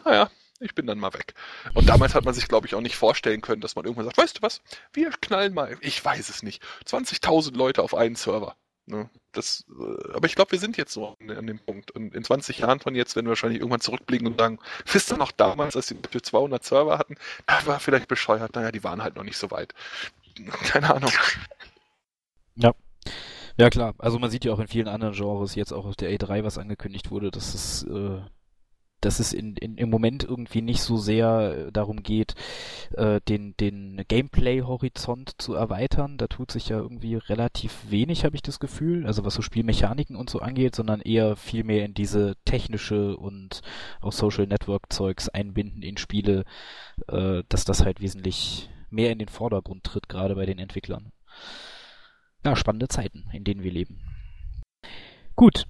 naja, 0.06 0.32
ich 0.60 0.74
bin 0.74 0.88
dann 0.88 1.00
mal 1.00 1.14
weg. 1.14 1.34
Und 1.74 1.90
damals 1.90 2.16
hat 2.16 2.24
man 2.24 2.34
sich, 2.34 2.48
glaube 2.48 2.66
ich, 2.66 2.76
auch 2.76 2.82
nicht 2.82 2.96
vorstellen 2.96 3.42
können, 3.42 3.62
dass 3.62 3.76
man 3.76 3.86
irgendwann 3.86 4.06
sagt, 4.06 4.18
weißt 4.18 4.38
du 4.38 4.42
was, 4.42 4.62
wir 4.94 5.10
knallen 5.12 5.54
mal, 5.54 5.78
ich 5.82 6.04
weiß 6.04 6.30
es 6.30 6.44
nicht, 6.44 6.64
20.000 6.88 7.56
Leute 7.56 7.84
auf 7.84 7.94
einen 7.94 8.16
Server. 8.16 8.56
Ne? 8.86 9.10
Das, 9.32 9.66
äh, 9.70 10.14
aber 10.14 10.26
ich 10.26 10.36
glaube, 10.36 10.52
wir 10.52 10.60
sind 10.60 10.78
jetzt 10.78 10.94
so 10.94 11.16
an, 11.20 11.32
an, 11.32 11.48
dem 11.48 11.60
Punkt. 11.60 11.92
Und 11.92 12.14
in 12.14 12.24
20 12.24 12.60
Jahren 12.60 12.80
von 12.80 12.96
jetzt 12.96 13.16
werden 13.16 13.28
wir 13.28 13.32
wahrscheinlich 13.32 13.60
irgendwann 13.60 13.82
zurückblicken 13.82 14.28
und 14.28 14.40
sagen, 14.40 14.60
wisst 14.92 15.12
ihr 15.12 15.18
noch 15.18 15.32
damals, 15.32 15.76
als 15.76 15.94
für 16.10 16.22
200 16.22 16.64
Server 16.64 16.98
hatten, 16.98 17.16
da 17.46 17.66
war 17.66 17.80
vielleicht 17.80 18.08
bescheuert, 18.08 18.56
naja, 18.56 18.72
die 18.72 18.84
waren 18.84 19.04
halt 19.04 19.16
noch 19.16 19.24
nicht 19.24 19.38
so 19.38 19.52
weit. 19.52 19.74
Keine 20.64 20.94
Ahnung. 20.94 21.12
Ja. 22.56 22.74
Ja 23.56 23.70
klar, 23.70 23.93
also 23.99 24.18
man 24.18 24.32
sieht 24.32 24.45
ja 24.45 24.54
auch 24.54 24.60
in 24.60 24.68
vielen 24.68 24.88
anderen 24.88 25.14
Genres 25.14 25.54
jetzt 25.54 25.74
auch 25.74 25.86
auf 25.86 25.95
der 25.95 26.10
A3, 26.12 26.43
was 26.43 26.58
angekündigt 26.58 27.12
wurde, 27.12 27.30
dass 27.30 27.54
es, 27.54 27.84
äh, 27.84 28.20
dass 28.99 29.20
es 29.20 29.32
in, 29.32 29.56
in, 29.58 29.78
im 29.78 29.91
Moment 29.91 30.24
irgendwie 30.24 30.64
nicht 30.64 30.82
so 30.82 30.97
sehr 30.97 31.70
darum 31.72 32.01
geht, 32.01 32.34
äh, 32.93 33.22
den, 33.28 33.56
den 33.58 34.04
Gameplay-Horizont 34.08 35.39
zu 35.39 35.54
erweitern. 35.54 36.18
Da 36.18 36.28
tut 36.28 36.49
sich 36.49 36.70
ja 36.70 36.80
irgendwie 36.80 37.16
relativ 37.16 37.91
wenig, 37.91 38.26
habe 38.26 38.36
ich 38.36 38.41
das 38.41 38.60
Gefühl, 38.60 39.06
also 39.06 39.24
was 39.24 39.36
so 39.36 39.43
Spielmechaniken 39.43 40.16
und 40.16 40.32
so 40.32 40.39
angeht, 40.39 40.74
sondern 40.74 41.01
eher 41.01 41.36
viel 41.36 41.64
mehr 41.64 41.86
in 41.86 41.93
diese 41.93 42.36
technische 42.45 43.16
und 43.18 43.62
auch 44.01 44.14
Social 44.14 44.47
Network-Zeugs 44.47 45.30
einbinden 45.30 45.84
in 45.84 45.97
Spiele, 45.97 46.45
äh, 47.08 47.43
dass 47.49 47.66
das 47.66 47.86
halt 47.86 48.01
wesentlich 48.01 48.72
mehr 48.89 49.12
in 49.12 49.20
den 49.20 49.30
Vordergrund 49.30 49.84
tritt, 49.84 50.10
gerade 50.10 50.34
bei 50.34 50.47
den 50.47 50.58
Entwicklern 50.58 51.12
ja, 52.46 52.56
spannende 52.56 52.88
Zeiten, 52.88 53.30
in 53.32 53.44
denen 53.44 53.64
wir 53.64 53.72
leben. 53.72 54.00
Gut. 55.36 55.66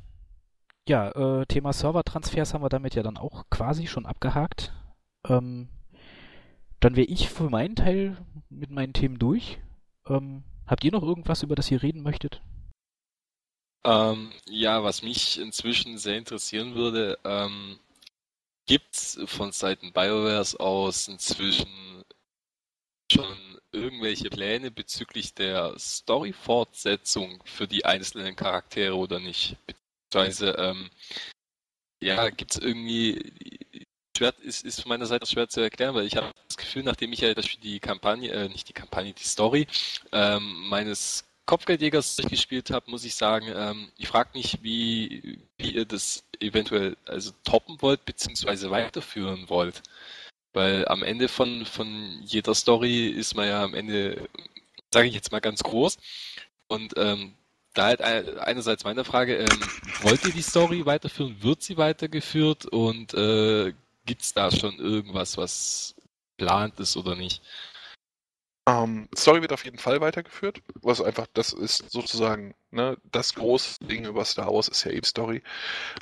Ja, 0.87 1.11
äh, 1.11 1.45
Thema 1.45 1.71
Servertransfers 1.71 2.53
haben 2.53 2.63
wir 2.63 2.69
damit 2.69 2.95
ja 2.95 3.03
dann 3.03 3.17
auch 3.17 3.49
quasi 3.49 3.87
schon 3.87 4.05
abgehakt. 4.05 4.73
Ähm, 5.27 5.69
dann 6.81 6.97
wäre 6.97 7.07
ich 7.07 7.29
für 7.29 7.49
meinen 7.49 7.77
Teil 7.77 8.17
mit 8.49 8.69
meinen 8.69 8.91
Themen 8.91 9.17
durch. 9.17 9.59
Ähm, 10.07 10.43
habt 10.67 10.83
ihr 10.83 10.91
noch 10.91 11.03
irgendwas, 11.03 11.43
über 11.43 11.55
das 11.55 11.71
ihr 11.71 11.81
reden 11.81 12.03
möchtet? 12.03 12.41
Ähm, 13.85 14.31
ja, 14.45 14.83
was 14.83 15.01
mich 15.01 15.39
inzwischen 15.39 15.97
sehr 15.97 16.17
interessieren 16.17 16.75
würde, 16.75 17.17
ähm, 17.23 17.79
gibt 18.65 18.95
es 18.95 19.19
von 19.25 19.51
Seiten 19.51 19.93
BioWares 19.93 20.55
aus 20.57 21.07
inzwischen 21.07 22.03
schon 23.11 23.25
irgendwelche 23.73 24.29
Pläne 24.29 24.71
bezüglich 24.71 25.33
der 25.33 25.77
Story-Fortsetzung 25.77 27.43
für 27.45 27.67
die 27.67 27.85
einzelnen 27.85 28.35
Charaktere 28.35 28.95
oder 28.95 29.19
nicht? 29.19 29.57
Beziehungsweise, 30.09 30.51
ähm, 30.57 30.89
ja, 32.01 32.29
gibt 32.29 32.51
es 32.51 32.57
irgendwie 32.57 33.87
schwer, 34.15 34.33
ist, 34.41 34.63
ist 34.63 34.81
von 34.81 34.89
meiner 34.89 35.05
Seite 35.05 35.25
schwer 35.25 35.49
zu 35.49 35.61
erklären, 35.61 35.95
weil 35.95 36.05
ich 36.05 36.15
habe 36.15 36.31
das 36.47 36.57
Gefühl, 36.57 36.83
nachdem 36.83 37.13
ich 37.13 37.21
ja 37.21 37.33
das, 37.33 37.47
die 37.61 37.79
Kampagne, 37.79 38.31
äh, 38.31 38.49
nicht 38.49 38.69
die 38.69 38.73
Kampagne, 38.73 39.13
die 39.13 39.23
Story 39.23 39.67
ähm, 40.11 40.67
meines 40.69 41.25
Kopfgeldjägers 41.45 42.17
gespielt 42.29 42.69
habe, 42.71 42.89
muss 42.89 43.03
ich 43.03 43.15
sagen, 43.15 43.47
ähm, 43.53 43.91
ich 43.97 44.07
frage 44.07 44.29
mich, 44.33 44.59
wie, 44.61 45.39
wie 45.57 45.71
ihr 45.71 45.85
das 45.85 46.23
eventuell 46.39 46.95
also 47.05 47.31
toppen 47.43 47.81
wollt, 47.81 48.05
beziehungsweise 48.05 48.71
weiterführen 48.71 49.49
wollt. 49.49 49.81
Weil 50.53 50.87
am 50.87 51.03
Ende 51.03 51.27
von, 51.27 51.65
von 51.65 52.21
jeder 52.23 52.53
Story 52.53 53.07
ist 53.07 53.35
man 53.35 53.47
ja 53.47 53.63
am 53.63 53.73
Ende, 53.73 54.29
sage 54.93 55.07
ich 55.07 55.15
jetzt 55.15 55.31
mal 55.31 55.41
ganz 55.41 55.63
groß. 55.63 55.97
Und 56.67 56.93
ähm, 56.97 57.33
da 57.73 57.87
halt 57.87 58.01
einerseits 58.01 58.83
meine 58.83 59.03
Frage, 59.03 59.37
ähm, 59.37 59.59
wollt 60.03 60.23
ihr 60.25 60.31
die 60.31 60.41
Story 60.43 60.85
weiterführen? 60.85 61.35
Wird 61.41 61.63
sie 61.63 61.77
weitergeführt? 61.77 62.67
Und 62.67 63.13
äh, 63.15 63.73
gibt 64.05 64.21
es 64.21 64.33
da 64.33 64.51
schon 64.51 64.77
irgendwas, 64.77 65.37
was 65.37 65.95
plant 66.37 66.79
ist 66.79 66.97
oder 66.97 67.15
nicht? 67.15 67.41
Ähm, 68.65 69.09
Story 69.15 69.41
wird 69.41 69.51
auf 69.51 69.65
jeden 69.65 69.77
Fall 69.77 69.99
weitergeführt, 69.99 70.61
was 70.81 71.01
einfach, 71.01 71.27
das 71.33 71.51
ist 71.51 71.91
sozusagen, 71.91 72.55
ne, 72.71 72.97
das 73.11 73.33
große 73.33 73.79
Ding 73.85 74.05
über 74.05 74.23
Star 74.23 74.47
Wars 74.53 74.69
ist 74.69 74.85
ja 74.85 74.91
eben 74.91 75.03
Story. 75.05 75.43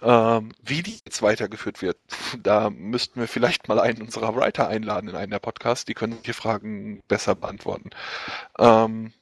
Ähm, 0.04 0.54
wie 0.62 0.84
die 0.84 1.00
jetzt 1.04 1.24
weitergeführt 1.24 1.82
wird, 1.82 1.98
da 2.44 2.70
müssten 2.70 3.20
wir 3.20 3.28
vielleicht 3.28 3.68
mal 3.68 3.80
einen 3.80 4.04
unserer 4.04 4.36
Writer 4.36 4.68
einladen 4.68 5.10
in 5.10 5.16
einen 5.16 5.32
der 5.32 5.40
Podcasts, 5.40 5.86
die 5.86 5.96
können 5.96 6.22
die 6.24 6.34
Fragen 6.34 7.02
besser 7.08 7.34
beantworten. 7.36 7.90
Ähm, 8.60 9.14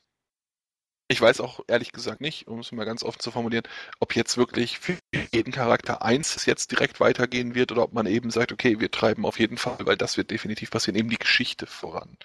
ich 1.08 1.22
weiß 1.22 1.42
auch 1.42 1.62
ehrlich 1.68 1.92
gesagt 1.92 2.22
nicht, 2.22 2.48
um 2.48 2.60
es 2.60 2.72
mal 2.72 2.86
ganz 2.86 3.04
offen 3.04 3.20
zu 3.20 3.32
formulieren, 3.32 3.64
ob 4.00 4.16
jetzt 4.16 4.38
wirklich 4.38 4.80
für 4.80 4.98
jeden 5.34 5.52
Charakter 5.52 6.04
eins 6.04 6.46
jetzt 6.46 6.72
direkt 6.72 7.00
weitergehen 7.00 7.56
wird 7.56 7.72
oder 7.72 7.84
ob 7.84 7.94
man 7.94 8.06
eben 8.06 8.32
sagt, 8.32 8.52
okay, 8.52 8.80
wir 8.80 8.92
treiben 8.92 9.26
auf 9.26 9.40
jeden 9.40 9.58
Fall, 9.58 9.78
weil 9.82 9.98
das 9.98 10.18
wird 10.18 10.30
definitiv 10.32 10.72
passieren, 10.72 10.98
eben 10.98 11.10
die 11.10 11.18
Geschichte 11.18 11.66
voran. 11.68 12.18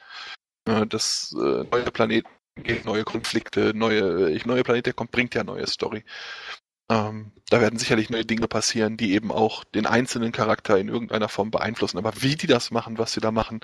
Das 0.64 1.34
äh, 1.38 1.64
neue 1.70 1.90
Planeten 1.90 2.28
geht 2.56 2.84
neue 2.84 3.04
Konflikte, 3.04 3.72
neue, 3.74 4.30
ich, 4.30 4.46
neue 4.46 4.62
Planet, 4.62 4.86
der 4.86 4.92
kommt, 4.94 5.10
bringt 5.10 5.34
ja 5.34 5.44
neue 5.44 5.66
Story. 5.66 6.04
Ähm, 6.90 7.32
da 7.48 7.60
werden 7.62 7.78
sicherlich 7.78 8.10
neue 8.10 8.26
Dinge 8.26 8.46
passieren, 8.46 8.96
die 8.98 9.14
eben 9.14 9.32
auch 9.32 9.64
den 9.64 9.86
einzelnen 9.86 10.32
Charakter 10.32 10.78
in 10.78 10.88
irgendeiner 10.88 11.28
Form 11.28 11.50
beeinflussen. 11.50 11.98
Aber 11.98 12.12
wie 12.22 12.36
die 12.36 12.46
das 12.46 12.70
machen, 12.70 12.98
was 12.98 13.12
sie 13.14 13.20
da 13.20 13.30
machen, 13.30 13.60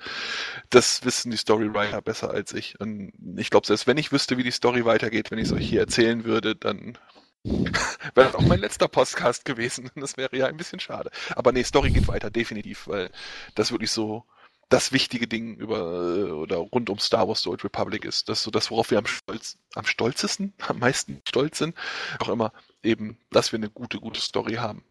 das 0.71 1.05
wissen 1.05 1.31
die 1.31 1.37
Storywriter 1.37 2.01
besser 2.01 2.31
als 2.31 2.53
ich. 2.55 2.81
Und 2.81 3.13
ich 3.37 3.51
glaube, 3.51 3.67
selbst 3.67 3.87
wenn 3.87 3.99
ich 3.99 4.13
wüsste, 4.13 4.39
wie 4.39 4.43
die 4.43 4.51
Story 4.51 4.85
weitergeht, 4.87 5.31
wenn 5.31 5.39
ich 5.39 5.47
es 5.47 5.53
euch 5.53 5.69
hier 5.69 5.81
erzählen 5.81 6.25
würde, 6.25 6.57
dann 6.57 6.97
wäre 7.45 7.71
das 8.15 8.35
auch 8.35 8.43
mein 8.43 8.61
letzter 8.61 8.89
Podcast 8.89 9.45
gewesen. 9.45 9.91
Das 9.97 10.17
wäre 10.17 10.37
ja 10.37 10.47
ein 10.47 10.57
bisschen 10.57 10.81
schade. 10.81 11.11
Aber 11.37 11.53
nee, 11.53 11.63
Story 11.65 11.91
geht 11.91 12.09
weiter, 12.09 12.31
definitiv, 12.31 12.87
weil 12.89 13.11
das 13.55 13.71
wirklich 13.71 13.91
so 13.91 14.25
das 14.71 14.93
wichtige 14.93 15.27
Ding 15.27 15.57
über 15.57 15.79
äh, 15.79 16.31
oder 16.31 16.57
rund 16.57 16.89
um 16.89 16.99
Star 16.99 17.29
Wars 17.29 17.43
The 17.43 17.51
Old 17.51 17.65
Republic 17.65 18.05
ist. 18.05 18.29
Das 18.29 18.39
ist 18.39 18.45
so 18.45 18.51
das, 18.51 18.71
worauf 18.71 18.91
wir 18.91 18.99
am, 18.99 19.07
stolz, 19.07 19.59
am 19.75 19.85
stolzesten, 19.85 20.55
am 20.69 20.79
meisten 20.79 21.21
stolz 21.29 21.59
sind. 21.59 21.75
Auch 22.21 22.29
immer 22.31 22.53
eben, 22.83 23.19
dass 23.31 23.53
wir 23.53 23.59
eine 23.59 23.69
gute, 23.69 23.99
gute 23.99 24.21
Story 24.21 24.55
haben. 24.55 24.83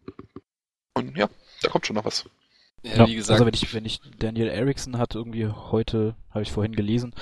Und 0.94 1.16
ja, 1.16 1.28
da 1.62 1.70
kommt 1.70 1.86
schon 1.86 1.96
noch 1.96 2.04
was. 2.04 2.26
Ja, 2.82 3.06
wie 3.06 3.14
gesagt. 3.14 3.32
Also 3.40 3.46
wenn 3.46 3.54
ich, 3.54 3.74
wenn 3.74 3.84
ich 3.84 4.00
Daniel 4.18 4.48
Erickson 4.48 4.98
hat 4.98 5.14
irgendwie 5.14 5.48
heute, 5.48 6.14
habe 6.30 6.42
ich 6.42 6.52
vorhin 6.52 6.74
gelesen, 6.74 7.12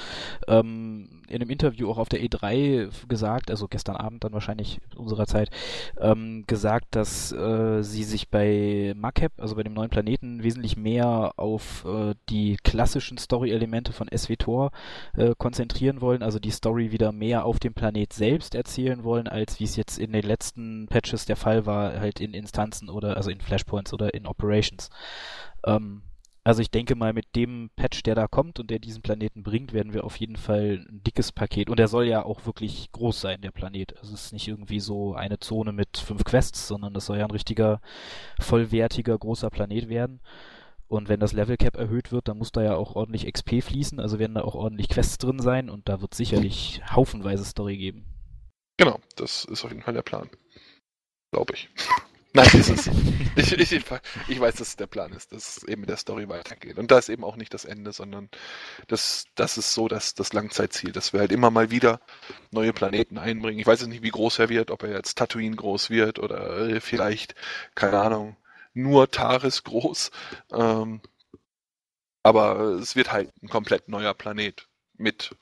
ähm, 0.47 1.09
in 1.29 1.43
einem 1.43 1.51
Interview 1.51 1.91
auch 1.91 1.99
auf 1.99 2.09
der 2.09 2.21
E3 2.21 2.89
gesagt, 3.09 3.51
also 3.51 3.69
gestern 3.69 3.97
Abend 3.97 4.25
dann 4.25 4.33
wahrscheinlich 4.33 4.81
unserer 4.97 5.27
Zeit, 5.27 5.51
ähm, 5.99 6.45
gesagt, 6.47 6.87
dass 6.91 7.33
äh, 7.33 7.83
sie 7.83 8.05
sich 8.05 8.29
bei 8.29 8.95
Makep, 8.97 9.33
also 9.39 9.57
bei 9.57 9.63
dem 9.63 9.75
neuen 9.75 9.91
Planeten, 9.91 10.43
wesentlich 10.43 10.77
mehr 10.77 11.33
auf 11.37 11.85
äh, 11.85 12.15
die 12.29 12.57
klassischen 12.63 13.19
Story-Elemente 13.19 13.93
von 13.93 14.09
SWTOR 14.15 14.71
äh, 15.17 15.35
konzentrieren 15.37 16.01
wollen, 16.01 16.23
also 16.23 16.39
die 16.39 16.51
Story 16.51 16.93
wieder 16.93 17.13
mehr 17.13 17.45
auf 17.45 17.59
dem 17.59 17.75
Planet 17.75 18.13
selbst 18.13 18.55
erzählen 18.55 19.05
wollen, 19.05 19.29
als 19.29 19.61
wie 19.61 19.65
es 19.65 19.77
jetzt 19.77 19.99
in 19.99 20.13
den 20.13 20.25
letzten 20.25 20.87
Patches 20.89 21.27
der 21.27 21.37
Fall 21.37 21.67
war, 21.67 22.01
halt 22.01 22.21
in 22.21 22.35
Instanzen 22.35 22.89
oder 22.89 23.17
also 23.17 23.31
in 23.31 23.41
Flashpoints 23.41 23.93
oder 23.93 24.15
in 24.15 24.27
Operations. 24.27 24.91
Ähm, 25.67 26.03
also 26.45 26.63
ich 26.63 26.71
denke 26.71 26.95
mal, 26.95 27.13
mit 27.13 27.37
dem 27.37 27.71
Patch, 27.77 28.03
der 28.03 28.15
da 28.15 28.27
kommt 28.27 28.59
und 28.59 28.71
der 28.71 28.79
diesen 28.79 29.03
Planeten 29.03 29.43
bringt, 29.43 29.73
werden 29.73 29.93
wir 29.93 30.05
auf 30.05 30.17
jeden 30.17 30.37
Fall 30.37 30.87
ein 30.89 31.03
dickes 31.03 31.33
Paket. 31.33 31.69
Und 31.69 31.79
er 31.79 31.89
soll 31.89 32.07
ja 32.07 32.25
auch 32.25 32.47
wirklich 32.47 32.91
groß 32.93 33.21
sein, 33.21 33.41
der 33.41 33.51
Planet. 33.51 33.97
Also 33.99 34.15
es 34.15 34.27
ist 34.27 34.33
nicht 34.33 34.49
irgendwie 34.49 34.81
so 34.81 35.15
eine 35.15 35.39
Zone 35.39 35.73
mit 35.73 35.99
fünf 35.99 36.25
Quests, 36.25 36.69
sondern 36.69 36.95
das 36.95 37.07
soll 37.07 37.19
ja 37.19 37.25
ein 37.25 37.31
richtiger, 37.31 37.81
vollwertiger, 38.41 39.19
großer 39.19 39.51
Planet 39.51 39.89
werden. 39.89 40.21
Und 40.89 41.11
wenn 41.11 41.21
das 41.21 41.35
Level 41.35 41.59
Cap 41.59 41.77
erhöht 41.77 42.13
wird, 42.13 42.29
dann 42.29 42.39
muss 42.39 42.51
da 42.51 42.63
ja 42.63 42.75
auch 42.75 42.97
ordentlich 42.97 43.31
XP 43.31 43.63
fließen, 43.63 44.01
also 44.01 44.19
werden 44.19 44.35
da 44.35 44.41
auch 44.41 44.55
ordentlich 44.55 44.89
Quests 44.89 45.19
drin 45.19 45.39
sein 45.39 45.69
und 45.69 45.87
da 45.87 46.01
wird 46.01 46.15
sicherlich 46.15 46.81
haufenweise 46.91 47.45
Story 47.45 47.77
geben. 47.77 48.07
Genau, 48.79 48.99
das 49.17 49.45
ist 49.45 49.65
auf 49.65 49.71
jeden 49.71 49.83
Fall 49.83 49.95
der 49.95 50.03
Plan. 50.03 50.31
Glaube 51.31 51.53
ich. 51.53 51.69
Nein, 52.33 52.49
ist 52.53 52.69
es. 52.69 52.91
ich, 53.37 53.73
ich, 53.73 53.85
ich 54.29 54.41
weiß, 54.41 54.57
dass 54.57 54.69
es 54.69 54.77
der 54.77 54.87
Plan 54.87 55.13
ist, 55.13 55.33
dass 55.33 55.59
es 55.59 55.63
eben 55.65 55.81
mit 55.81 55.91
der 55.91 55.97
Story 55.97 56.29
weitergeht. 56.29 56.79
Und 56.79 56.91
da 56.91 56.99
ist 56.99 57.09
eben 57.09 57.25
auch 57.25 57.37
nicht 57.37 57.55
das 57.55 57.65
Ende, 57.65 57.93
sondern 57.93 58.29
das, 58.87 59.25
das 59.35 59.57
ist 59.59 59.73
so 59.75 59.89
dass 59.89 60.15
das 60.15 60.33
Langzeitziel, 60.33 60.93
dass 60.93 61.13
wir 61.13 61.21
halt 61.21 61.33
immer 61.33 61.51
mal 61.51 61.71
wieder 61.71 62.01
neue 62.51 62.73
Planeten 62.73 63.19
einbringen. 63.19 63.59
Ich 63.59 63.67
weiß 63.67 63.81
jetzt 63.81 63.89
nicht, 63.89 64.03
wie 64.03 64.11
groß 64.11 64.39
er 64.41 64.49
wird, 64.49 64.71
ob 64.71 64.83
er 64.83 64.91
jetzt 64.91 65.17
Tatooine 65.17 65.57
groß 65.57 65.91
wird 65.91 66.19
oder 66.19 66.81
vielleicht, 66.81 67.35
keine 67.75 68.01
Ahnung, 68.01 68.37
nur 68.75 69.11
Taris 69.11 69.65
groß. 69.65 70.11
Ähm, 70.53 71.01
aber 72.23 72.61
es 72.81 72.95
wird 72.95 73.13
halt 73.13 73.33
ein 73.43 73.49
komplett 73.49 73.89
neuer 73.89 74.15
Planet 74.15 74.69
mit 74.97 75.35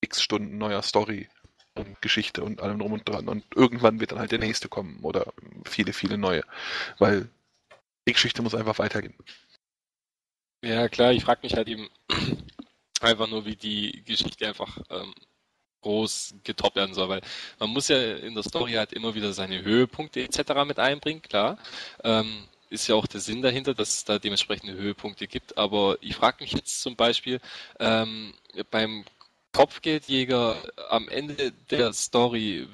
x 0.00 0.22
Stunden 0.22 0.58
neuer 0.58 0.82
Story 0.82 1.28
Geschichte 2.00 2.42
und 2.42 2.60
allem 2.60 2.78
drum 2.78 2.92
und 2.92 3.08
dran. 3.08 3.28
Und 3.28 3.44
irgendwann 3.54 4.00
wird 4.00 4.12
dann 4.12 4.18
halt 4.18 4.32
der 4.32 4.38
nächste 4.38 4.68
kommen 4.68 4.98
oder 5.02 5.32
viele, 5.64 5.92
viele 5.92 6.18
neue. 6.18 6.42
Weil 6.98 7.28
die 8.06 8.12
Geschichte 8.12 8.42
muss 8.42 8.54
einfach 8.54 8.78
weitergehen. 8.78 9.14
Ja, 10.64 10.88
klar, 10.88 11.12
ich 11.12 11.24
frage 11.24 11.40
mich 11.42 11.54
halt 11.54 11.68
eben 11.68 11.88
einfach 13.00 13.28
nur, 13.28 13.44
wie 13.44 13.56
die 13.56 14.02
Geschichte 14.04 14.46
einfach 14.46 14.78
ähm, 14.90 15.14
groß 15.82 16.34
getoppt 16.42 16.76
werden 16.76 16.94
soll, 16.94 17.08
weil 17.08 17.20
man 17.58 17.70
muss 17.70 17.88
ja 17.88 18.16
in 18.16 18.34
der 18.34 18.42
Story 18.42 18.72
halt 18.72 18.92
immer 18.92 19.14
wieder 19.14 19.32
seine 19.32 19.62
Höhepunkte 19.62 20.22
etc. 20.22 20.64
mit 20.66 20.78
einbringen, 20.78 21.22
klar. 21.22 21.58
Ähm, 22.02 22.48
ist 22.68 22.88
ja 22.88 22.96
auch 22.96 23.06
der 23.06 23.20
Sinn 23.20 23.42
dahinter, 23.42 23.74
dass 23.74 23.94
es 23.94 24.04
da 24.04 24.18
dementsprechende 24.18 24.74
Höhepunkte 24.74 25.28
gibt. 25.28 25.56
Aber 25.56 25.98
ich 26.00 26.16
frage 26.16 26.42
mich 26.42 26.52
jetzt 26.52 26.82
zum 26.82 26.96
Beispiel 26.96 27.40
ähm, 27.78 28.34
beim 28.70 29.04
Kopfgeldjäger 29.56 30.56
am 30.90 31.08
Ende 31.08 31.52
der 31.70 31.92
Story 31.92 32.68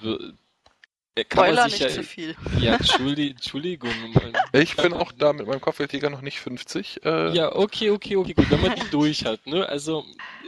kann 1.15 1.25
Spoiler 1.45 1.67
nicht 1.67 1.79
ja, 1.79 1.89
zu 1.89 2.03
viel. 2.03 2.35
Ja, 2.59 2.75
Entschuldigung. 2.77 3.91
Ich 4.55 4.77
bin 4.77 4.93
auch 4.93 5.13
da 5.13 5.33
mit 5.33 5.47
meinem 5.47 5.61
Kopfgeldjäger 5.61 6.11
noch 6.11 6.23
nicht 6.23 6.41
50. 6.41 7.05
Äh 7.05 7.35
ja, 7.35 7.55
okay, 7.55 7.91
okay, 7.91 8.17
okay, 8.17 8.33
gut, 8.35 8.51
wenn 8.51 8.61
man 8.61 8.75
die 8.75 8.91
durch 8.91 9.25
hat, 9.25 9.47
ne? 9.47 9.67
Also 9.67 10.05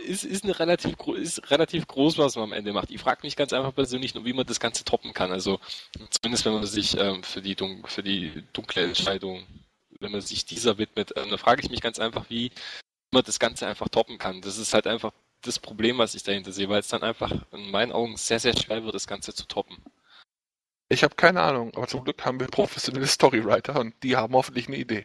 ist, 0.07 0.25
ist 0.25 0.45
eine 0.45 0.59
relativ 0.59 0.97
ist 1.17 1.51
relativ 1.51 1.87
groß, 1.87 2.19
was 2.19 2.37
man 2.37 2.45
am 2.45 2.53
Ende 2.53 2.73
macht. 2.73 2.91
Ich 2.91 3.01
frage 3.01 3.21
mich 3.23 3.37
ganz 3.37 3.53
einfach 3.53 3.75
persönlich 3.75 4.15
nur, 4.15 4.25
wie 4.25 4.33
man 4.33 4.47
das 4.47 4.61
Ganze 4.61 4.85
toppen 4.85 5.13
kann. 5.13 5.33
Also 5.33 5.61
zumindest 6.11 6.45
wenn 6.45 6.55
man 6.55 6.67
sich 6.67 6.99
ähm, 6.99 7.23
für 7.23 7.43
die 7.43 7.55
Dun 7.55 7.83
für 7.87 8.03
die 8.03 8.43
dunkle 8.53 8.85
Entscheidung, 8.85 9.45
wenn 10.01 10.13
man 10.13 10.21
sich 10.21 10.45
dieser 10.45 10.79
widmet, 10.79 11.13
ähm, 11.17 11.31
da 11.31 11.37
frage 11.37 11.63
ich 11.63 11.71
mich 11.71 11.81
ganz 11.81 11.99
einfach, 11.99 12.25
wie 12.29 12.51
man 13.11 13.25
das 13.25 13.39
Ganze 13.39 13.67
einfach 13.67 13.89
toppen 13.89 14.19
kann. 14.19 14.41
Das 14.41 14.59
ist 14.59 14.75
halt 14.75 14.87
einfach 14.87 15.13
das 15.47 15.59
Problem, 15.59 15.99
was 15.99 16.15
ich 16.15 16.23
dahinter 16.23 16.53
sehe, 16.53 16.69
weil 16.69 16.81
es 16.81 16.89
dann 16.89 17.03
einfach 17.03 17.33
in 17.53 17.71
meinen 17.71 17.93
Augen 17.93 18.17
sehr, 18.17 18.41
sehr 18.41 18.57
schwer 18.57 18.85
wird, 18.85 18.95
das 18.95 19.07
Ganze 19.07 19.35
zu 19.35 19.47
toppen. 19.47 19.77
Ich 20.89 21.03
habe 21.03 21.15
keine 21.15 21.41
Ahnung, 21.43 21.73
aber 21.75 21.87
zum 21.89 22.05
Glück 22.05 22.25
haben 22.25 22.41
wir 22.41 22.47
professionelle 22.47 23.07
Storywriter 23.07 23.81
und 23.81 23.95
die 24.03 24.17
haben 24.17 24.35
hoffentlich 24.35 24.69
eine 24.69 24.77
Idee. 24.77 25.05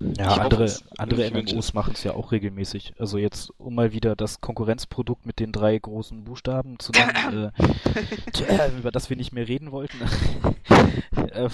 Ja, 0.00 0.32
ich 0.32 0.40
andere, 0.40 0.74
andere 0.96 1.30
MMOs 1.30 1.74
machen 1.74 1.92
es 1.94 2.04
ja 2.04 2.14
auch 2.14 2.32
regelmäßig. 2.32 2.94
Also 2.98 3.18
jetzt, 3.18 3.52
um 3.58 3.74
mal 3.74 3.92
wieder 3.92 4.16
das 4.16 4.40
Konkurrenzprodukt 4.40 5.26
mit 5.26 5.38
den 5.38 5.52
drei 5.52 5.78
großen 5.78 6.24
Buchstaben 6.24 6.78
zu 6.78 6.92
nennen, 6.92 7.52
äh, 8.48 8.70
über 8.78 8.90
das 8.90 9.10
wir 9.10 9.16
nicht 9.18 9.32
mehr 9.32 9.46
reden 9.46 9.72
wollten. 9.72 9.98
Ähm, 11.32 11.50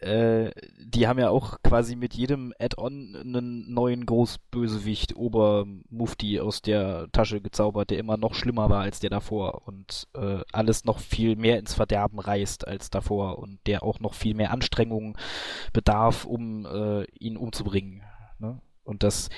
äh, 0.00 0.50
die 0.78 1.06
haben 1.06 1.18
ja 1.18 1.30
auch 1.30 1.62
quasi 1.62 1.96
mit 1.96 2.14
jedem 2.14 2.52
Add-on 2.58 3.16
einen 3.16 3.72
neuen 3.72 4.04
Großbösewicht 4.04 5.16
Obermufti 5.16 6.40
aus 6.40 6.62
der 6.62 7.08
Tasche 7.12 7.40
gezaubert, 7.40 7.90
der 7.90 7.98
immer 7.98 8.16
noch 8.16 8.34
schlimmer 8.34 8.68
war 8.68 8.82
als 8.82 9.00
der 9.00 9.10
davor 9.10 9.62
und 9.66 10.08
äh, 10.14 10.40
alles 10.52 10.84
noch 10.84 10.98
viel 10.98 11.36
mehr 11.36 11.58
ins 11.58 11.74
Verderben 11.74 12.18
reißt 12.18 12.66
als 12.66 12.90
davor 12.90 13.38
und 13.38 13.58
der 13.66 13.82
auch 13.82 14.00
noch 14.00 14.14
viel 14.14 14.34
mehr 14.34 14.50
Anstrengungen 14.50 15.16
bedarf, 15.72 16.24
um 16.24 16.66
äh, 16.66 17.04
ihn 17.36 17.40
umzubringen. 17.42 18.02
Ne? 18.38 18.60
Und 18.84 19.02
das 19.02 19.28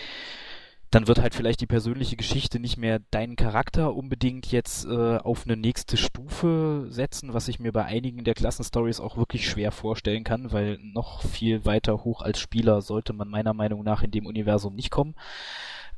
dann 0.91 1.07
wird 1.07 1.21
halt 1.21 1.35
vielleicht 1.35 1.61
die 1.61 1.67
persönliche 1.67 2.17
Geschichte 2.17 2.59
nicht 2.59 2.79
mehr 2.79 3.01
deinen 3.11 3.37
Charakter 3.37 3.95
unbedingt 3.95 4.51
jetzt 4.51 4.87
äh, 4.87 5.19
auf 5.19 5.45
eine 5.45 5.57
nächste 5.57 5.99
Stufe 5.99 6.87
setzen, 6.89 7.35
was 7.35 7.49
ich 7.49 7.61
mir 7.61 7.73
bei 7.73 7.85
einigen 7.85 8.25
der 8.25 8.35
Klassenstories 8.35 9.01
auch 9.01 9.19
wirklich 9.19 9.49
schwer 9.49 9.71
vorstellen 9.71 10.25
kann, 10.25 10.51
weil 10.51 10.79
noch 10.81 11.23
viel 11.23 11.67
weiter 11.67 12.05
hoch 12.05 12.23
als 12.23 12.41
Spieler 12.41 12.81
sollte 12.81 13.13
man 13.13 13.29
meiner 13.29 13.53
Meinung 13.53 13.85
nach 13.85 14.03
in 14.03 14.11
dem 14.11 14.25
Universum 14.25 14.75
nicht 14.75 14.91
kommen. 14.91 15.15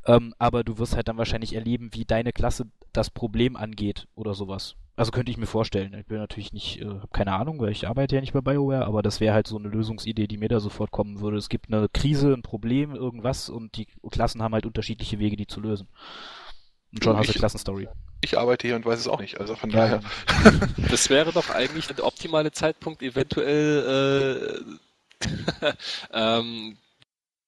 Ähm, 0.07 0.35
aber 0.39 0.65
du 0.65 0.79
wirst 0.79 0.97
halt 0.97 1.07
dann 1.07 1.19
wahrscheinlich 1.19 1.55
erleben, 1.55 1.91
wie 1.93 2.05
deine 2.05 2.33
Klasse 2.33 2.67
das 2.93 3.11
Problem 3.11 3.55
angeht 3.55 4.09
oder 4.17 4.35
sowas. 4.35 4.75
Also 5.01 5.13
könnte 5.13 5.31
ich 5.31 5.39
mir 5.39 5.47
vorstellen. 5.47 5.95
Ich 5.99 6.05
bin 6.05 6.19
natürlich 6.19 6.53
nicht, 6.53 6.83
äh, 6.83 6.85
habe 6.85 7.09
keine 7.11 7.33
Ahnung, 7.33 7.59
weil 7.59 7.71
ich 7.71 7.89
arbeite 7.89 8.17
ja 8.17 8.21
nicht 8.21 8.35
bei 8.35 8.43
BioWare, 8.43 8.85
aber 8.85 9.01
das 9.01 9.19
wäre 9.19 9.33
halt 9.33 9.47
so 9.47 9.57
eine 9.57 9.69
Lösungsidee, 9.69 10.27
die 10.27 10.37
mir 10.37 10.51
da 10.51 10.61
sofort 10.61 10.91
kommen 10.91 11.21
würde. 11.21 11.39
Es 11.39 11.49
gibt 11.49 11.73
eine 11.73 11.89
Krise, 11.89 12.35
ein 12.35 12.43
Problem, 12.43 12.95
irgendwas 12.95 13.49
und 13.49 13.79
die 13.79 13.87
Klassen 14.11 14.43
haben 14.43 14.53
halt 14.53 14.67
unterschiedliche 14.67 15.19
Wege, 15.19 15.37
die 15.37 15.47
zu 15.47 15.63
lösen. 15.63 15.89
Und 16.93 17.03
schon 17.03 17.17
hast 17.17 17.31
du 17.31 17.39
Klassenstory. 17.39 17.89
Ich 18.21 18.37
arbeite 18.37 18.67
hier 18.67 18.77
und 18.77 18.85
weiß 18.85 19.01
es 19.01 19.09
auch 19.09 19.21
nicht, 19.21 19.41
also 19.41 19.57
von 19.57 19.71
Ja, 19.71 20.01
daher. 20.43 20.61
Das 20.91 21.09
wäre 21.09 21.33
doch 21.33 21.49
eigentlich 21.49 21.87
der 21.87 22.05
optimale 22.05 22.53
Zeitpunkt, 22.53 23.01
eventuell 23.01 24.61
äh, 25.23 25.67
ähm, 26.13 26.77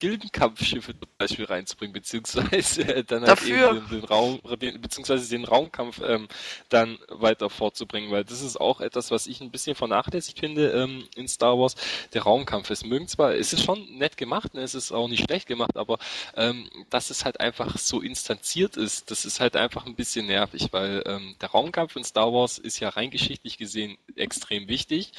Gildenkampfschiffe 0.03 0.99
zum 0.99 1.09
Beispiel 1.17 1.45
reinzubringen, 1.45 1.93
beziehungsweise 1.93 3.05
dann 3.07 3.21
halt 3.21 3.39
Dafür. 3.39 3.71
eben 3.71 3.89
den, 3.89 4.01
den 4.01 4.05
Raum, 4.05 4.41
den, 4.61 4.81
beziehungsweise 4.81 5.31
den 5.31 5.45
Raumkampf 5.45 6.01
ähm, 6.05 6.27
dann 6.71 6.99
weiter 7.09 7.49
vorzubringen, 7.49 8.11
weil 8.11 8.25
das 8.25 8.41
ist 8.41 8.61
auch 8.61 8.81
etwas, 8.81 9.13
was 9.13 9.29
ich 9.29 9.41
ein 9.41 9.53
bisschen 9.53 9.77
vernachlässigt 9.77 10.41
finde 10.41 10.73
ähm, 10.73 11.05
in 11.15 11.29
Star 11.29 11.57
Wars. 11.57 11.77
Der 12.15 12.23
Raumkampf, 12.23 12.69
es 12.71 12.85
mögen 12.85 13.07
zwar, 13.07 13.37
es 13.37 13.53
ist 13.53 13.63
schon 13.63 13.97
nett 13.97 14.17
gemacht, 14.17 14.55
ne, 14.55 14.63
es 14.63 14.75
ist 14.75 14.91
auch 14.91 15.07
nicht 15.07 15.23
schlecht 15.23 15.47
gemacht, 15.47 15.77
aber 15.77 16.01
ähm, 16.35 16.69
dass 16.91 17.11
es 17.11 17.25
halt 17.25 17.39
einfach 17.39 17.79
so 17.79 18.01
instanziert 18.01 18.77
ist, 18.77 19.09
das 19.13 19.25
ist 19.25 19.39
halt 19.39 19.55
einfach 19.55 19.87
ein 19.87 19.95
bisschen 19.95 20.27
nervig, 20.27 20.73
weil 20.73 21.05
ähm, 21.07 21.37
der 21.41 21.51
Raumkampf 21.51 21.95
in 21.95 22.03
Star 22.03 22.33
Wars 22.33 22.59
ist 22.59 22.81
ja 22.81 22.89
rein 22.89 23.11
geschichtlich 23.11 23.57
gesehen 23.57 23.99
extrem 24.17 24.67
wichtig. 24.67 25.13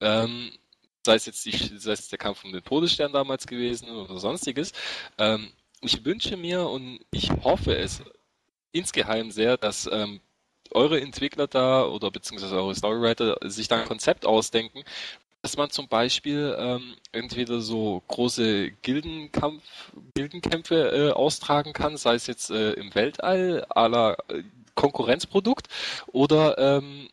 Ähm, 0.00 0.52
sei 1.04 1.14
es 1.14 1.26
jetzt 1.26 1.44
die, 1.44 1.52
sei 1.78 1.92
es 1.92 2.08
der 2.08 2.18
Kampf 2.18 2.44
um 2.44 2.52
den 2.52 2.64
Todesstern 2.64 3.12
damals 3.12 3.46
gewesen 3.46 3.90
oder 3.90 4.18
sonstiges. 4.18 4.72
Ähm, 5.18 5.52
ich 5.80 6.04
wünsche 6.04 6.36
mir 6.36 6.68
und 6.68 7.00
ich 7.10 7.30
hoffe 7.42 7.76
es 7.76 8.02
insgeheim 8.72 9.30
sehr, 9.30 9.56
dass 9.56 9.88
ähm, 9.90 10.20
eure 10.70 11.00
Entwickler 11.00 11.46
da 11.46 11.84
oder 11.84 12.10
beziehungsweise 12.10 12.56
eure 12.56 12.74
Storywriter 12.74 13.36
sich 13.42 13.68
da 13.68 13.80
ein 13.80 13.88
Konzept 13.88 14.24
ausdenken, 14.24 14.84
dass 15.42 15.56
man 15.56 15.70
zum 15.70 15.88
Beispiel 15.88 16.56
ähm, 16.56 16.94
entweder 17.10 17.60
so 17.60 18.02
große 18.06 18.70
Gildenkampf, 18.82 19.62
Gildenkämpfe 20.14 21.08
äh, 21.08 21.12
austragen 21.12 21.72
kann, 21.72 21.96
sei 21.96 22.14
es 22.14 22.28
jetzt 22.28 22.50
äh, 22.50 22.72
im 22.72 22.94
Weltall 22.94 23.66
la 23.74 24.12
äh, 24.28 24.44
Konkurrenzprodukt 24.74 25.68
oder 26.06 26.56
ähm, 26.58 27.08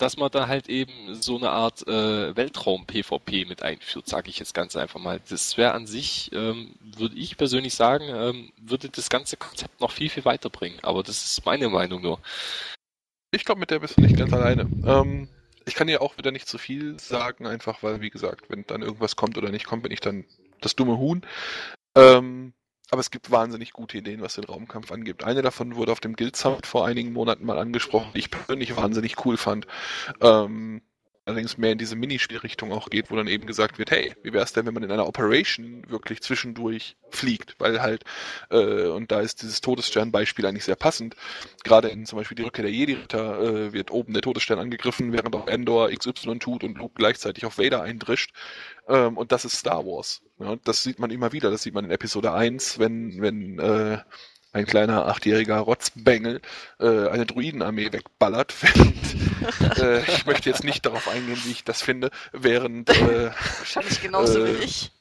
dass 0.00 0.16
man 0.16 0.30
da 0.30 0.48
halt 0.48 0.68
eben 0.70 1.14
so 1.14 1.36
eine 1.36 1.50
Art 1.50 1.86
äh, 1.86 2.34
Weltraum-PvP 2.34 3.44
mit 3.44 3.62
einführt, 3.62 4.08
sage 4.08 4.30
ich 4.30 4.38
jetzt 4.38 4.54
ganz 4.54 4.74
einfach 4.74 4.98
mal. 4.98 5.20
Das 5.28 5.58
wäre 5.58 5.72
an 5.72 5.86
sich, 5.86 6.30
ähm, 6.32 6.74
würde 6.80 7.16
ich 7.16 7.36
persönlich 7.36 7.74
sagen, 7.74 8.06
ähm, 8.08 8.52
würde 8.58 8.88
das 8.88 9.10
ganze 9.10 9.36
Konzept 9.36 9.80
noch 9.82 9.90
viel, 9.90 10.08
viel 10.08 10.24
weiterbringen. 10.24 10.78
Aber 10.82 11.02
das 11.02 11.22
ist 11.24 11.44
meine 11.44 11.68
Meinung 11.68 12.00
nur. 12.00 12.18
Ich 13.30 13.44
glaube, 13.44 13.60
mit 13.60 13.70
der 13.70 13.80
bist 13.80 13.98
du 13.98 14.00
nicht 14.00 14.16
ganz 14.16 14.32
alleine. 14.32 14.62
Ähm, 14.86 15.28
ich 15.66 15.74
kann 15.74 15.86
dir 15.86 16.00
auch 16.00 16.16
wieder 16.16 16.30
nicht 16.30 16.48
zu 16.48 16.56
viel 16.56 16.98
sagen, 16.98 17.46
einfach 17.46 17.82
weil, 17.82 18.00
wie 18.00 18.10
gesagt, 18.10 18.48
wenn 18.48 18.66
dann 18.66 18.80
irgendwas 18.80 19.16
kommt 19.16 19.36
oder 19.36 19.50
nicht 19.50 19.66
kommt, 19.66 19.82
bin 19.82 19.92
ich 19.92 20.00
dann 20.00 20.24
das 20.62 20.76
dumme 20.76 20.96
Huhn. 20.96 21.20
Ähm, 21.94 22.54
aber 22.90 23.00
es 23.00 23.10
gibt 23.10 23.30
wahnsinnig 23.30 23.72
gute 23.72 23.98
Ideen, 23.98 24.20
was 24.20 24.34
den 24.34 24.44
Raumkampf 24.44 24.92
angeht. 24.92 25.24
Eine 25.24 25.42
davon 25.42 25.76
wurde 25.76 25.92
auf 25.92 26.00
dem 26.00 26.16
Guild 26.16 26.36
Summit 26.36 26.66
vor 26.66 26.86
einigen 26.86 27.12
Monaten 27.12 27.44
mal 27.44 27.58
angesprochen, 27.58 28.10
die 28.14 28.18
ich 28.20 28.30
persönlich 28.30 28.76
wahnsinnig 28.76 29.24
cool 29.24 29.36
fand. 29.36 29.66
Ähm, 30.20 30.82
allerdings 31.30 31.56
mehr 31.56 31.72
in 31.72 31.78
diese 31.78 31.96
Minispielrichtung 31.96 32.72
auch 32.72 32.90
geht, 32.90 33.10
wo 33.10 33.16
dann 33.16 33.26
eben 33.26 33.46
gesagt 33.46 33.78
wird, 33.78 33.90
hey, 33.90 34.12
wie 34.22 34.32
wäre 34.32 34.44
es 34.44 34.52
denn, 34.52 34.66
wenn 34.66 34.74
man 34.74 34.82
in 34.82 34.90
einer 34.90 35.06
Operation 35.06 35.88
wirklich 35.88 36.20
zwischendurch 36.20 36.96
fliegt? 37.10 37.54
Weil 37.58 37.80
halt, 37.80 38.04
äh, 38.50 38.86
und 38.86 39.10
da 39.10 39.20
ist 39.20 39.42
dieses 39.42 39.60
Todesstern-Beispiel 39.60 40.46
eigentlich 40.46 40.64
sehr 40.64 40.76
passend. 40.76 41.16
Gerade 41.64 41.88
in 41.88 42.06
zum 42.06 42.18
Beispiel 42.18 42.34
die 42.34 42.42
Rückkehr 42.42 42.64
der 42.64 42.72
Jedi-Ritter 42.72 43.40
äh, 43.40 43.72
wird 43.72 43.90
oben 43.90 44.12
der 44.12 44.22
Todesstern 44.22 44.58
angegriffen, 44.58 45.12
während 45.12 45.34
auch 45.34 45.46
Endor 45.46 45.90
XY 45.90 46.38
tut 46.38 46.64
und 46.64 46.78
Luke 46.78 46.94
gleichzeitig 46.96 47.44
auf 47.46 47.58
Vader 47.58 47.82
eindrischt. 47.82 48.32
Ähm, 48.88 49.16
und 49.16 49.32
das 49.32 49.44
ist 49.44 49.56
Star 49.56 49.84
Wars. 49.86 50.22
Ja, 50.38 50.56
das 50.64 50.82
sieht 50.82 50.98
man 50.98 51.10
immer 51.10 51.32
wieder. 51.32 51.50
Das 51.50 51.62
sieht 51.62 51.74
man 51.74 51.84
in 51.84 51.90
Episode 51.90 52.32
1, 52.32 52.78
wenn, 52.78 53.20
wenn 53.20 53.58
äh, 53.58 53.98
ein 54.52 54.66
kleiner 54.66 55.06
achtjähriger 55.06 55.58
Rotzbengel 55.58 56.40
äh, 56.78 57.08
eine 57.08 57.26
Druidenarmee 57.26 57.92
wegballert. 57.92 58.54
Äh, 59.78 60.02
ich 60.02 60.26
möchte 60.26 60.50
jetzt 60.50 60.64
nicht 60.64 60.84
darauf 60.84 61.08
eingehen, 61.08 61.40
wie 61.44 61.50
ich 61.52 61.64
das 61.64 61.80
finde, 61.80 62.10
während, 62.32 62.90
äh, 62.90 63.30
Wahrscheinlich 63.58 64.02
genauso 64.02 64.44
Äh, 64.44 64.60
wie 64.60 64.64
ich. 64.64 64.92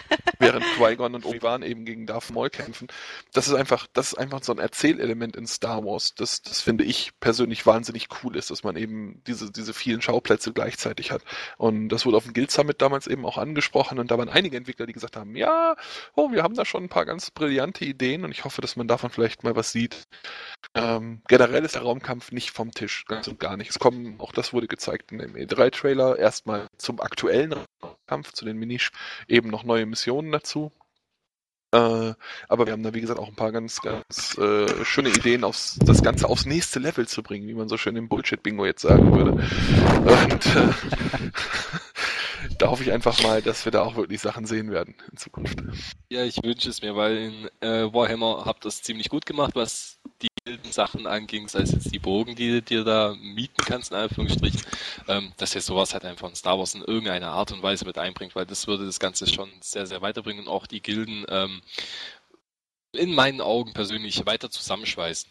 während 0.38 0.64
Qui-Gon 0.76 1.14
und 1.14 1.24
Obi-Wan 1.24 1.62
eben 1.62 1.84
gegen 1.84 2.06
Darth 2.06 2.30
Maul 2.30 2.50
kämpfen. 2.50 2.88
Das 3.32 3.48
ist 3.48 3.54
einfach, 3.54 3.86
das 3.92 4.12
ist 4.12 4.18
einfach 4.18 4.42
so 4.42 4.52
ein 4.52 4.58
Erzählelement 4.58 5.36
in 5.36 5.46
Star 5.46 5.84
Wars, 5.84 6.14
das, 6.14 6.42
das 6.42 6.60
finde 6.60 6.84
ich 6.84 7.12
persönlich 7.20 7.66
wahnsinnig 7.66 8.08
cool 8.22 8.36
ist, 8.36 8.50
dass 8.50 8.64
man 8.64 8.76
eben 8.76 9.22
diese, 9.26 9.50
diese 9.50 9.74
vielen 9.74 10.02
Schauplätze 10.02 10.52
gleichzeitig 10.52 11.10
hat. 11.10 11.22
Und 11.56 11.88
das 11.88 12.06
wurde 12.06 12.16
auf 12.16 12.24
dem 12.24 12.32
Guild 12.32 12.50
Summit 12.50 12.80
damals 12.80 13.06
eben 13.06 13.26
auch 13.26 13.38
angesprochen 13.38 13.98
und 13.98 14.10
da 14.10 14.18
waren 14.18 14.28
einige 14.28 14.56
Entwickler, 14.56 14.86
die 14.86 14.92
gesagt 14.92 15.16
haben, 15.16 15.36
ja, 15.36 15.76
oh, 16.14 16.30
wir 16.30 16.42
haben 16.42 16.54
da 16.54 16.64
schon 16.64 16.84
ein 16.84 16.88
paar 16.88 17.06
ganz 17.06 17.30
brillante 17.30 17.84
Ideen 17.84 18.24
und 18.24 18.30
ich 18.30 18.44
hoffe, 18.44 18.60
dass 18.60 18.76
man 18.76 18.88
davon 18.88 19.10
vielleicht 19.10 19.44
mal 19.44 19.56
was 19.56 19.72
sieht. 19.72 20.04
Ähm, 20.74 21.22
generell 21.28 21.64
ist 21.64 21.74
der 21.74 21.82
Raumkampf 21.82 22.32
nicht 22.32 22.50
vom 22.50 22.72
Tisch, 22.72 23.04
ganz 23.06 23.28
und 23.28 23.40
gar 23.40 23.56
nicht. 23.56 23.70
Es 23.70 23.78
kommen, 23.78 24.20
auch 24.20 24.32
das 24.32 24.52
wurde 24.52 24.66
gezeigt 24.68 25.12
in 25.12 25.18
dem 25.18 25.34
E3-Trailer, 25.34 26.18
erstmal 26.18 26.66
zum 26.76 27.00
aktuellen 27.00 27.54
Raumkampf, 28.08 28.32
zu 28.32 28.44
den 28.44 28.58
Minis, 28.58 28.90
eben 29.28 29.50
noch 29.50 29.64
neue 29.64 29.86
Missionen 29.86 30.32
dazu. 30.32 30.72
Äh, 31.70 32.14
aber 32.48 32.64
wir 32.64 32.72
haben 32.72 32.82
da, 32.82 32.94
wie 32.94 33.02
gesagt, 33.02 33.20
auch 33.20 33.28
ein 33.28 33.34
paar 33.34 33.52
ganz, 33.52 33.82
ganz 33.82 34.38
äh, 34.38 34.84
schöne 34.86 35.10
Ideen, 35.10 35.44
aufs, 35.44 35.78
das 35.84 36.02
Ganze 36.02 36.26
aufs 36.26 36.46
nächste 36.46 36.78
Level 36.78 37.06
zu 37.06 37.22
bringen, 37.22 37.46
wie 37.46 37.54
man 37.54 37.68
so 37.68 37.76
schön 37.76 37.94
im 37.96 38.08
Bullshit-Bingo 38.08 38.64
jetzt 38.64 38.82
sagen 38.82 39.12
würde. 39.12 39.32
Und 39.32 40.46
äh, 40.56 40.72
da 42.58 42.68
hoffe 42.68 42.82
ich 42.82 42.92
einfach 42.92 43.22
mal, 43.22 43.42
dass 43.42 43.64
wir 43.64 43.72
da 43.72 43.82
auch 43.82 43.96
wirklich 43.96 44.20
Sachen 44.20 44.46
sehen 44.46 44.70
werden 44.70 44.94
in 45.10 45.16
Zukunft. 45.16 45.58
Ja, 46.10 46.24
ich 46.24 46.42
wünsche 46.42 46.70
es 46.70 46.82
mir, 46.82 46.96
weil 46.96 47.16
in 47.16 47.48
äh, 47.60 47.92
Warhammer 47.92 48.44
habt 48.44 48.64
ihr 48.64 48.68
es 48.68 48.82
ziemlich 48.82 49.08
gut 49.08 49.26
gemacht, 49.26 49.54
was 49.54 49.98
die 50.22 50.28
wilden 50.44 50.72
Sachen 50.72 51.06
anging, 51.06 51.48
sei 51.48 51.60
es 51.60 51.72
jetzt 51.72 51.92
die 51.92 51.98
Bogen, 51.98 52.34
die 52.34 52.50
du 52.50 52.62
dir 52.62 52.84
da 52.84 53.14
mieten 53.20 53.62
kannst, 53.64 53.92
in 53.92 53.98
Anführungsstrichen, 53.98 54.62
ähm, 55.06 55.32
dass 55.36 55.54
ihr 55.54 55.60
sowas 55.60 55.92
halt 55.92 56.04
einfach 56.04 56.28
in 56.28 56.34
Star 56.34 56.58
Wars 56.58 56.74
in 56.74 56.82
irgendeiner 56.82 57.30
Art 57.30 57.52
und 57.52 57.62
Weise 57.62 57.84
mit 57.84 57.98
einbringt, 57.98 58.34
weil 58.34 58.46
das 58.46 58.66
würde 58.66 58.86
das 58.86 59.00
Ganze 59.00 59.26
schon 59.26 59.50
sehr, 59.60 59.86
sehr 59.86 60.02
weiterbringen 60.02 60.46
und 60.46 60.48
auch 60.48 60.66
die 60.66 60.82
Gilden 60.82 61.24
ähm, 61.28 61.60
in 62.92 63.14
meinen 63.14 63.40
Augen 63.40 63.74
persönlich 63.74 64.24
weiter 64.26 64.50
zusammenschweißen. 64.50 65.30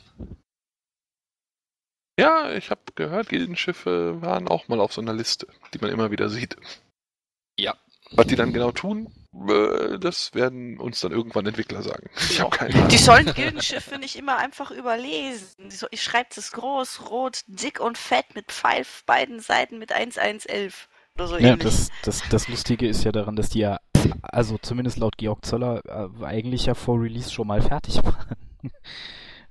Ja, 2.19 2.51
ich 2.51 2.71
habe 2.71 2.81
gehört, 2.95 3.29
Gildenschiffe 3.29 4.21
waren 4.21 4.47
auch 4.47 4.67
mal 4.67 4.79
auf 4.79 4.93
so 4.93 5.01
einer 5.01 5.13
Liste, 5.13 5.47
die 5.73 5.79
man 5.79 5.91
immer 5.91 6.09
wieder 6.09 6.29
sieht. 6.29 6.57
Ja. 7.59 7.75
Was 8.11 8.27
die 8.27 8.35
dann 8.35 8.53
genau 8.53 8.71
tun, 8.71 9.11
äh, 9.49 9.99
das 9.99 10.33
werden 10.33 10.79
uns 10.79 11.01
dann 11.01 11.11
irgendwann 11.11 11.45
Entwickler 11.45 11.81
sagen. 11.83 12.09
Ich 12.29 12.39
habe 12.39 12.49
keine 12.55 12.73
Ahnung. 12.75 12.87
Die 12.87 12.97
sollen 12.97 13.33
Gildenschiffe 13.33 13.97
nicht 13.99 14.15
immer 14.15 14.37
einfach 14.37 14.71
überlesen. 14.71 15.69
So- 15.69 15.87
Ich 15.91 16.01
schreibe 16.03 16.29
es 16.35 16.51
groß, 16.53 17.09
rot, 17.09 17.41
dick 17.47 17.79
und 17.81 17.97
fett 17.97 18.33
mit 18.35 18.51
Pfeil 18.51 18.81
auf 18.81 19.03
beiden 19.05 19.39
Seiten 19.41 19.77
mit 19.77 19.91
1111 19.91 20.87
oder 21.15 21.27
so 21.27 21.37
Ja, 21.37 21.49
ähnlich. 21.49 21.63
das, 21.63 21.89
das, 22.03 22.23
das 22.29 22.47
Lustige 22.47 22.87
ist 22.87 23.03
ja 23.03 23.11
daran, 23.11 23.35
dass 23.35 23.49
die 23.49 23.59
ja, 23.59 23.79
also 24.21 24.57
zumindest 24.59 24.97
laut 24.99 25.17
Georg 25.17 25.43
Zöller, 25.43 25.81
äh, 25.85 26.23
eigentlich 26.23 26.67
ja 26.67 26.75
vor 26.75 27.01
Release 27.01 27.31
schon 27.31 27.47
mal 27.47 27.61
fertig 27.61 27.97
waren. 28.05 28.37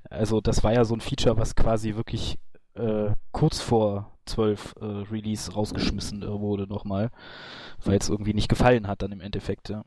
Also 0.08 0.40
das 0.40 0.62
war 0.64 0.72
ja 0.72 0.84
so 0.84 0.94
ein 0.94 1.00
Feature, 1.00 1.36
was 1.36 1.54
quasi 1.56 1.94
wirklich 1.96 2.38
äh, 2.74 3.10
kurz 3.32 3.60
vor 3.60 4.15
12 4.26 4.74
äh, 4.80 4.84
Release 4.84 5.52
rausgeschmissen 5.52 6.22
äh, 6.22 6.26
wurde 6.26 6.66
nochmal, 6.66 7.10
weil 7.84 7.98
es 7.98 8.08
irgendwie 8.08 8.34
nicht 8.34 8.48
gefallen 8.48 8.88
hat 8.88 9.02
dann 9.02 9.12
im 9.12 9.20
Endeffekt, 9.20 9.68
ja. 9.68 9.84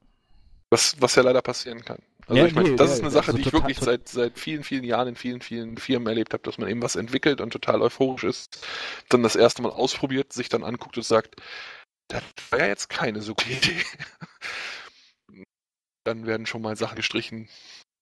Was, 0.71 1.01
was 1.01 1.15
ja 1.15 1.23
leider 1.23 1.41
passieren 1.41 1.83
kann. 1.83 1.99
Also 2.27 2.41
Ja, 2.41 2.45
ich 2.45 2.53
meine, 2.53 2.69
nee, 2.69 2.75
das 2.75 2.89
ja, 2.89 2.93
ist 2.95 3.01
eine 3.01 3.11
Sache, 3.11 3.27
also 3.31 3.37
die 3.37 3.47
ich 3.47 3.53
wirklich 3.53 3.79
seit, 3.79 4.07
seit 4.07 4.37
vielen, 4.37 4.63
vielen 4.63 4.83
Jahren 4.83 5.07
in 5.09 5.15
vielen, 5.15 5.41
vielen 5.41 5.77
Firmen 5.77 6.07
erlebt 6.07 6.33
habe, 6.33 6.43
dass 6.43 6.59
man 6.59 6.69
eben 6.69 6.81
was 6.81 6.95
entwickelt 6.95 7.41
und 7.41 7.51
total 7.51 7.81
euphorisch 7.81 8.23
ist, 8.23 8.67
dann 9.09 9.23
das 9.23 9.35
erste 9.35 9.63
Mal 9.63 9.71
ausprobiert, 9.71 10.31
sich 10.31 10.47
dann 10.47 10.63
anguckt 10.63 10.95
und 10.97 11.03
sagt, 11.03 11.37
das 12.07 12.23
war 12.51 12.59
ja 12.59 12.67
jetzt 12.67 12.89
keine 12.89 13.21
so 13.21 13.33
gute 13.33 13.51
Idee. 13.51 13.81
Dann 16.05 16.25
werden 16.25 16.45
schon 16.47 16.61
mal 16.61 16.75
Sachen 16.75 16.95
gestrichen, 16.95 17.49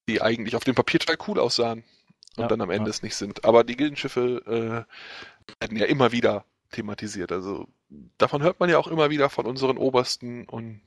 die 0.08 0.22
eigentlich 0.22 0.56
auf 0.56 0.64
dem 0.64 0.76
Papier 0.76 1.00
total 1.00 1.18
cool 1.28 1.40
aussahen 1.40 1.84
und 2.38 2.44
Ja, 2.44 2.48
dann 2.48 2.62
am 2.62 2.70
Ende 2.70 2.90
ja. 2.90 2.92
es 2.92 3.02
nicht 3.02 3.16
sind. 3.16 3.44
Aber 3.44 3.64
die 3.64 3.76
Gildenschiffe 3.76 4.86
äh, 4.88 4.94
werden 5.60 5.78
ja 5.78 5.86
immer 5.86 6.12
wieder 6.12 6.46
thematisiert. 6.72 7.32
Also 7.32 7.68
davon 8.18 8.42
hört 8.44 8.60
man 8.60 8.70
ja 8.70 8.78
auch 8.78 8.88
immer 8.88 9.10
wieder 9.10 9.30
von 9.30 9.46
unseren 9.46 9.78
Obersten 9.78 10.46
und 10.46 10.82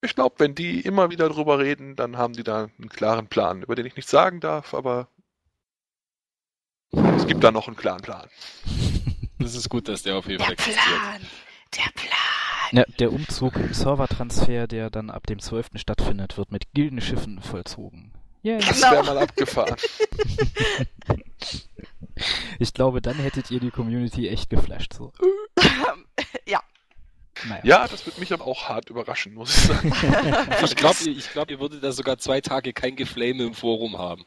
Ich 0.00 0.14
glaube, 0.14 0.36
wenn 0.38 0.54
die 0.54 0.80
immer 0.80 1.10
wieder 1.10 1.28
drüber 1.28 1.58
reden, 1.58 1.96
dann 1.96 2.16
haben 2.16 2.34
die 2.34 2.44
da 2.44 2.68
einen 2.78 2.88
klaren 2.88 3.26
Plan, 3.28 3.62
über 3.62 3.74
den 3.74 3.86
ich 3.86 3.96
nichts 3.96 4.10
sagen 4.10 4.40
darf, 4.40 4.74
aber 4.74 5.08
es 7.16 7.26
gibt 7.26 7.42
da 7.44 7.50
noch 7.50 7.66
einen 7.68 7.76
klaren 7.76 8.02
Plan. 8.02 8.28
Das 9.40 9.54
ist 9.54 9.68
gut, 9.68 9.86
dass 9.86 10.02
der 10.02 10.16
auf 10.16 10.26
jeden 10.26 10.42
Fall 10.42 10.56
Der 10.56 10.66
existiert. 10.66 10.98
Plan. 11.00 11.20
Der 11.76 11.90
Plan. 11.94 12.10
Ja, 12.72 12.84
der 12.98 13.12
Umzug, 13.12 13.54
Servertransfer, 13.70 14.66
der 14.66 14.90
dann 14.90 15.10
ab 15.10 15.28
dem 15.28 15.38
12. 15.38 15.68
stattfindet, 15.76 16.36
wird 16.36 16.50
mit 16.50 16.72
Gildenschiffen 16.74 17.40
vollzogen. 17.40 18.12
Yay. 18.42 18.58
Das 18.58 18.80
Genau. 18.80 18.90
wäre 18.90 19.04
mal 19.04 19.18
abgefahren. 19.18 19.76
Ich 22.58 22.72
glaube, 22.72 23.02
dann 23.02 23.16
hättet 23.16 23.50
ihr 23.50 23.60
die 23.60 23.70
Community 23.70 24.28
echt 24.28 24.50
geflasht. 24.50 24.94
So. 24.94 25.12
ja. 26.46 26.62
Naja. 27.46 27.62
Ja, 27.64 27.88
das 27.88 28.04
wird 28.04 28.18
mich 28.18 28.32
aber 28.32 28.46
auch 28.46 28.68
hart 28.68 28.90
überraschen, 28.90 29.34
muss 29.34 29.56
ich 29.56 29.64
sagen. 29.64 29.92
Ich 30.64 30.76
glaube, 30.76 30.96
ihr, 31.04 31.22
glaub, 31.32 31.50
ihr 31.50 31.60
würdet 31.60 31.84
da 31.84 31.92
sogar 31.92 32.18
zwei 32.18 32.40
Tage 32.40 32.72
kein 32.72 32.96
Geflame 32.96 33.44
im 33.44 33.54
Forum 33.54 33.96
haben. 33.96 34.24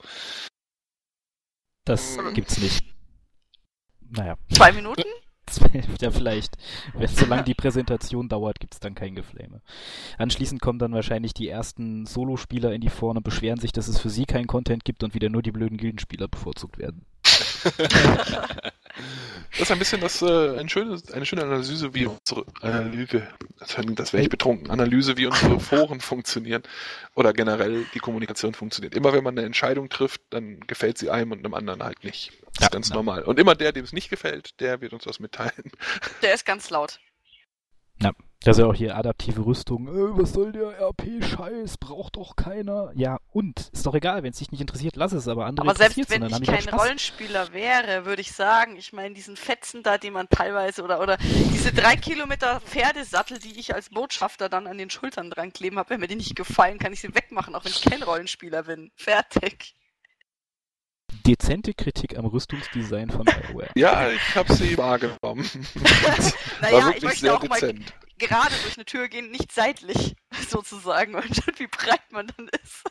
Das 1.86 2.18
gibt's 2.34 2.58
nicht. 2.58 2.86
Naja, 4.10 4.38
Zwei 4.52 4.72
Minuten? 4.72 5.04
ja 6.02 6.12
vielleicht. 6.12 6.58
Wenn 6.94 7.08
solange 7.08 7.44
die 7.44 7.54
Präsentation 7.54 8.30
dauert, 8.30 8.60
gibt's 8.60 8.80
dann 8.80 8.96
kein 8.96 9.16
Geflame. 9.16 9.62
Anschließend 10.18 10.62
kommen 10.62 10.80
dann 10.80 10.94
wahrscheinlich 10.94 11.34
die 11.34 11.48
ersten 11.48 12.06
Solospieler 12.06 12.74
in 12.74 12.82
die 12.82 12.90
Vorne, 12.90 13.22
beschweren 13.22 13.60
sich, 13.60 13.72
dass 13.72 13.88
es 13.88 14.00
für 14.00 14.10
sie 14.10 14.26
keinen 14.26 14.48
Content 14.48 14.86
gibt 14.86 15.04
und 15.04 15.14
wieder 15.14 15.30
nur 15.30 15.42
die 15.42 15.52
blöden 15.52 15.78
Gildenspieler 15.78 16.28
bevorzugt 16.28 16.78
werden. 16.78 17.06
Das 19.52 19.62
ist 19.62 19.72
ein 19.72 19.80
bisschen 19.80 20.00
das, 20.00 20.22
äh, 20.22 20.58
ein 20.60 20.70
schönes, 20.70 21.12
eine 21.12 21.26
schöne 21.26 21.44
Analyse, 21.44 21.94
wie 21.94 22.06
unsere 22.06 22.46
Analyse, 22.62 23.28
das, 23.60 23.76
das 23.96 24.14
wäre 24.14 24.24
ich 24.24 24.30
betrunken, 24.30 24.70
Analyse, 24.70 25.18
wie 25.18 25.26
unsere 25.26 25.60
Foren 25.60 26.00
funktionieren 26.00 26.64
oder 27.16 27.34
generell 27.34 27.86
die 27.94 28.00
Kommunikation 28.00 28.54
funktioniert. 28.54 28.96
Immer 28.96 29.12
wenn 29.12 29.24
man 29.24 29.38
eine 29.38 29.46
Entscheidung 29.46 29.90
trifft, 29.90 30.22
dann 30.30 30.62
gefällt 30.62 30.98
sie 30.98 31.10
einem 31.10 31.34
und 31.34 31.40
einem 31.40 31.54
anderen 31.54 31.84
halt 31.84 32.04
nicht. 32.04 32.32
Das 32.54 32.62
Ja, 32.62 32.68
ist 32.68 32.72
ganz 32.72 32.90
ja. 32.90 32.96
normal. 32.96 33.24
Und 33.24 33.40
immer 33.40 33.56
der, 33.56 33.72
dem 33.74 33.84
es 33.84 33.92
nicht 33.94 34.10
gefällt, 34.10 34.60
der 34.62 34.80
wird 34.80 34.94
uns 34.94 35.06
was 35.06 35.20
mitteilen. 35.20 35.72
Der 36.22 36.34
ist 36.34 36.46
ganz 36.46 36.70
laut. 36.70 37.00
Ja, 38.02 38.12
das 38.44 38.58
ist 38.58 38.62
ja 38.62 38.68
auch 38.68 38.74
hier 38.74 38.96
adaptive 38.96 39.46
Rüstung. 39.46 39.88
Äh, 39.88 40.20
was 40.20 40.34
soll 40.34 40.52
der 40.52 40.80
RP-Scheiß? 40.80 41.78
Braucht 41.78 42.16
doch 42.16 42.36
keiner. 42.36 42.92
Ja, 42.96 43.20
und? 43.32 43.70
Ist 43.72 43.86
doch 43.86 43.94
egal, 43.94 44.24
wenn 44.24 44.32
es 44.32 44.40
dich 44.40 44.52
nicht 44.52 44.62
interessiert, 44.62 44.96
lass 44.96 45.12
es, 45.12 45.28
aber 45.28 45.46
andere 45.46 45.68
Aber 45.68 45.78
selbst 45.78 46.10
wenn 46.10 46.24
ich 46.24 46.36
die 46.36 46.46
kein. 46.46 46.68
Rollenspieler 46.70 47.54
wäre, 47.54 48.06
würde 48.06 48.22
ich 48.22 48.32
sagen, 48.32 48.78
ich 48.78 48.94
meine, 48.94 49.14
diesen 49.14 49.38
Fetzen 49.38 49.84
da, 49.84 50.00
den 50.00 50.14
man 50.14 50.28
teilweise 50.28 50.84
oder 50.84 51.02
oder 51.02 51.18
diese 51.54 51.72
drei 51.72 51.96
Kilometer 51.96 52.60
Pferdesattel, 52.62 53.38
die 53.38 53.60
ich 53.60 53.76
als 53.76 53.90
Botschafter 53.90 54.50
dann 54.50 54.66
an 54.66 54.78
den 54.80 54.90
Schultern 54.90 55.30
dran 55.30 55.54
kleben 55.54 55.78
habe, 55.78 55.92
wenn 55.92 56.00
mir 56.00 56.08
die 56.08 56.16
nicht 56.16 56.36
gefallen, 56.36 56.80
kann 56.80 56.94
ich 56.94 57.02
sie 57.02 57.14
wegmachen, 57.14 57.54
auch 57.54 57.64
wenn 57.64 57.72
ich 57.72 57.84
kein 57.84 58.02
Rollenspieler 58.02 58.64
bin. 58.64 58.92
Fertig. 58.96 59.76
Dezente 61.22 61.74
Kritik 61.74 62.18
am 62.18 62.26
Rüstungsdesign 62.26 63.10
von 63.10 63.26
BioWare. 63.26 63.70
Ja, 63.76 64.10
ich 64.10 64.36
habe 64.36 64.54
sie 64.54 64.78
wahrgenommen. 64.78 65.50
Naja, 66.62 66.74
War 66.74 66.80
ich 66.80 66.86
wirklich 66.86 67.04
möchte 67.04 67.20
sehr 67.20 67.36
auch 67.36 67.44
mal 67.48 67.60
dezent. 67.60 67.94
gerade 68.18 68.54
durch 68.64 68.78
eine 68.78 68.86
Tür 68.86 69.08
gehen, 69.08 69.32
nicht 69.32 69.52
seitlich 69.52 70.16
sozusagen 70.50 71.16
und 71.16 71.60
wie 71.60 71.68
breit 71.68 72.12
man 72.12 72.28
dann 72.38 72.50
ist. 72.64 72.84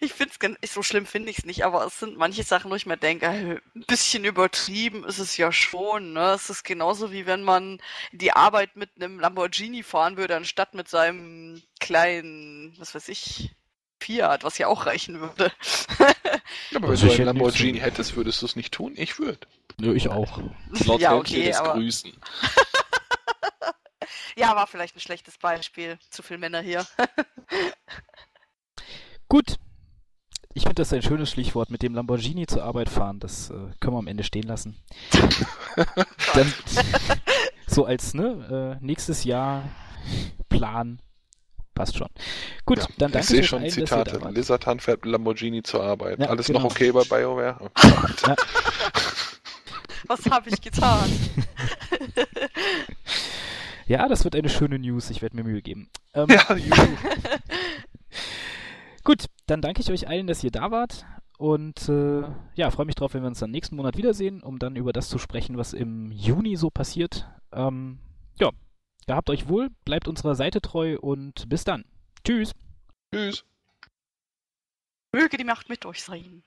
Ich 0.00 0.12
finde 0.12 0.56
es 0.60 0.74
so 0.74 0.82
schlimm 0.82 1.06
finde 1.06 1.30
ich 1.30 1.38
es 1.38 1.44
nicht, 1.44 1.64
aber 1.64 1.86
es 1.86 1.98
sind 2.00 2.16
manche 2.16 2.42
Sachen, 2.42 2.70
wo 2.70 2.74
ich 2.74 2.86
mir 2.86 2.96
denke, 2.96 3.28
ein 3.28 3.60
bisschen 3.86 4.24
übertrieben 4.24 5.04
ist 5.04 5.18
es 5.18 5.36
ja 5.36 5.52
schon. 5.52 6.12
Ne? 6.14 6.32
Es 6.32 6.50
ist 6.50 6.64
genauso 6.64 7.12
wie 7.12 7.26
wenn 7.26 7.42
man 7.42 7.78
die 8.12 8.32
Arbeit 8.32 8.76
mit 8.76 8.90
einem 8.96 9.20
Lamborghini 9.20 9.82
fahren 9.82 10.16
würde, 10.16 10.36
anstatt 10.36 10.74
mit 10.74 10.88
seinem 10.88 11.62
kleinen, 11.78 12.74
was 12.78 12.94
weiß 12.94 13.08
ich, 13.08 13.54
Fiat, 14.00 14.44
was 14.44 14.58
ja 14.58 14.68
auch 14.68 14.86
reichen 14.86 15.20
würde. 15.20 15.52
Aber 16.74 16.82
wenn 16.82 16.90
Also 16.90 17.06
du 17.06 17.12
einen 17.12 17.12
hätte 17.12 17.24
Lamborghini 17.24 17.78
hättest, 17.78 18.16
würdest 18.16 18.42
du 18.42 18.46
es 18.46 18.56
nicht 18.56 18.72
tun? 18.72 18.94
Ich 18.96 19.18
würde. 19.18 19.40
Nö, 19.78 19.94
ich 19.94 20.08
auch. 20.08 20.38
Lord 20.84 21.00
ja, 21.00 21.14
okay, 21.14 21.52
aber 21.54 21.74
Grüßen. 21.74 22.12
ja, 24.36 24.54
war 24.54 24.66
vielleicht 24.66 24.96
ein 24.96 25.00
schlechtes 25.00 25.38
Beispiel. 25.38 25.98
Zu 26.10 26.22
viele 26.22 26.38
Männer 26.38 26.60
hier. 26.60 26.86
Gut. 29.28 29.56
Ich 30.54 30.62
finde 30.62 30.76
das 30.76 30.92
ein 30.92 31.02
schönes 31.02 31.30
Stichwort, 31.30 31.70
mit 31.70 31.82
dem 31.82 31.94
Lamborghini 31.94 32.46
zur 32.46 32.64
Arbeit 32.64 32.88
fahren. 32.88 33.20
Das 33.20 33.50
äh, 33.50 33.54
können 33.80 33.94
wir 33.94 33.98
am 33.98 34.08
Ende 34.08 34.24
stehen 34.24 34.46
lassen. 34.46 34.76
Dann, 36.34 36.52
so 37.68 37.84
als 37.84 38.14
ne, 38.14 38.78
äh, 38.80 38.84
nächstes 38.84 39.22
Jahr 39.22 39.68
Plan. 40.48 41.00
Passt 41.78 41.96
schon. 41.96 42.08
Gut, 42.66 42.78
Ja, 42.78 42.84
dann 42.98 43.08
ich 43.10 43.12
danke 43.12 43.26
sehe 43.28 43.40
euch 43.40 43.46
schon 43.46 43.58
allen, 43.60 43.68
dass 43.68 43.76
ihr 43.78 43.86
Zitate. 43.86 44.10
da 44.18 44.20
wart. 44.22 44.34
Lizardhan 44.34 44.80
fährt 44.80 45.04
mit 45.04 45.12
Lamborghini 45.12 45.62
zur 45.62 45.84
Arbeit. 45.84 46.18
Ja, 46.18 46.26
Alles 46.26 46.48
genau. 46.48 46.58
noch 46.58 46.72
okay 46.72 46.90
bei 46.90 47.04
BioWare? 47.04 47.56
Oh. 47.84 48.26
Ja. 48.26 48.36
Was 50.08 50.26
habe 50.28 50.48
ich 50.50 50.60
getan? 50.60 51.08
ja, 53.86 54.08
das 54.08 54.24
wird 54.24 54.34
eine 54.34 54.48
schöne 54.48 54.78
News. 54.80 55.10
Ich 55.10 55.22
werde 55.22 55.36
mir 55.36 55.44
Mühe 55.44 55.62
geben. 55.62 55.88
Ähm, 56.14 56.26
ja, 56.30 56.52
juhu. 56.56 56.88
Gut, 59.04 59.26
dann 59.46 59.60
danke 59.62 59.80
ich 59.80 59.90
euch 59.92 60.08
allen, 60.08 60.26
dass 60.26 60.42
ihr 60.42 60.50
da 60.50 60.70
wart. 60.72 61.06
Und 61.38 61.88
äh, 61.88 62.22
ja, 62.54 62.70
freue 62.72 62.86
mich 62.86 62.96
drauf, 62.96 63.14
wenn 63.14 63.22
wir 63.22 63.28
uns 63.28 63.38
dann 63.38 63.50
nächsten 63.52 63.76
Monat 63.76 63.96
wiedersehen, 63.96 64.42
um 64.42 64.58
dann 64.58 64.74
über 64.74 64.92
das 64.92 65.08
zu 65.08 65.18
sprechen, 65.18 65.56
was 65.56 65.72
im 65.72 66.10
Juni 66.10 66.56
so 66.56 66.70
passiert. 66.70 67.28
Ähm, 67.52 67.98
ja, 68.40 68.50
Gehabt 69.08 69.30
euch 69.30 69.48
wohl, 69.48 69.70
bleibt 69.86 70.06
unserer 70.06 70.34
Seite 70.34 70.60
treu 70.60 70.98
und 71.00 71.48
bis 71.48 71.64
dann. 71.64 71.86
Tschüss. 72.24 72.52
Tschüss. 73.10 73.42
Möge 75.14 75.38
die 75.38 75.44
Macht 75.44 75.70
mit 75.70 75.86
euch 75.86 76.02
sein. 76.02 76.44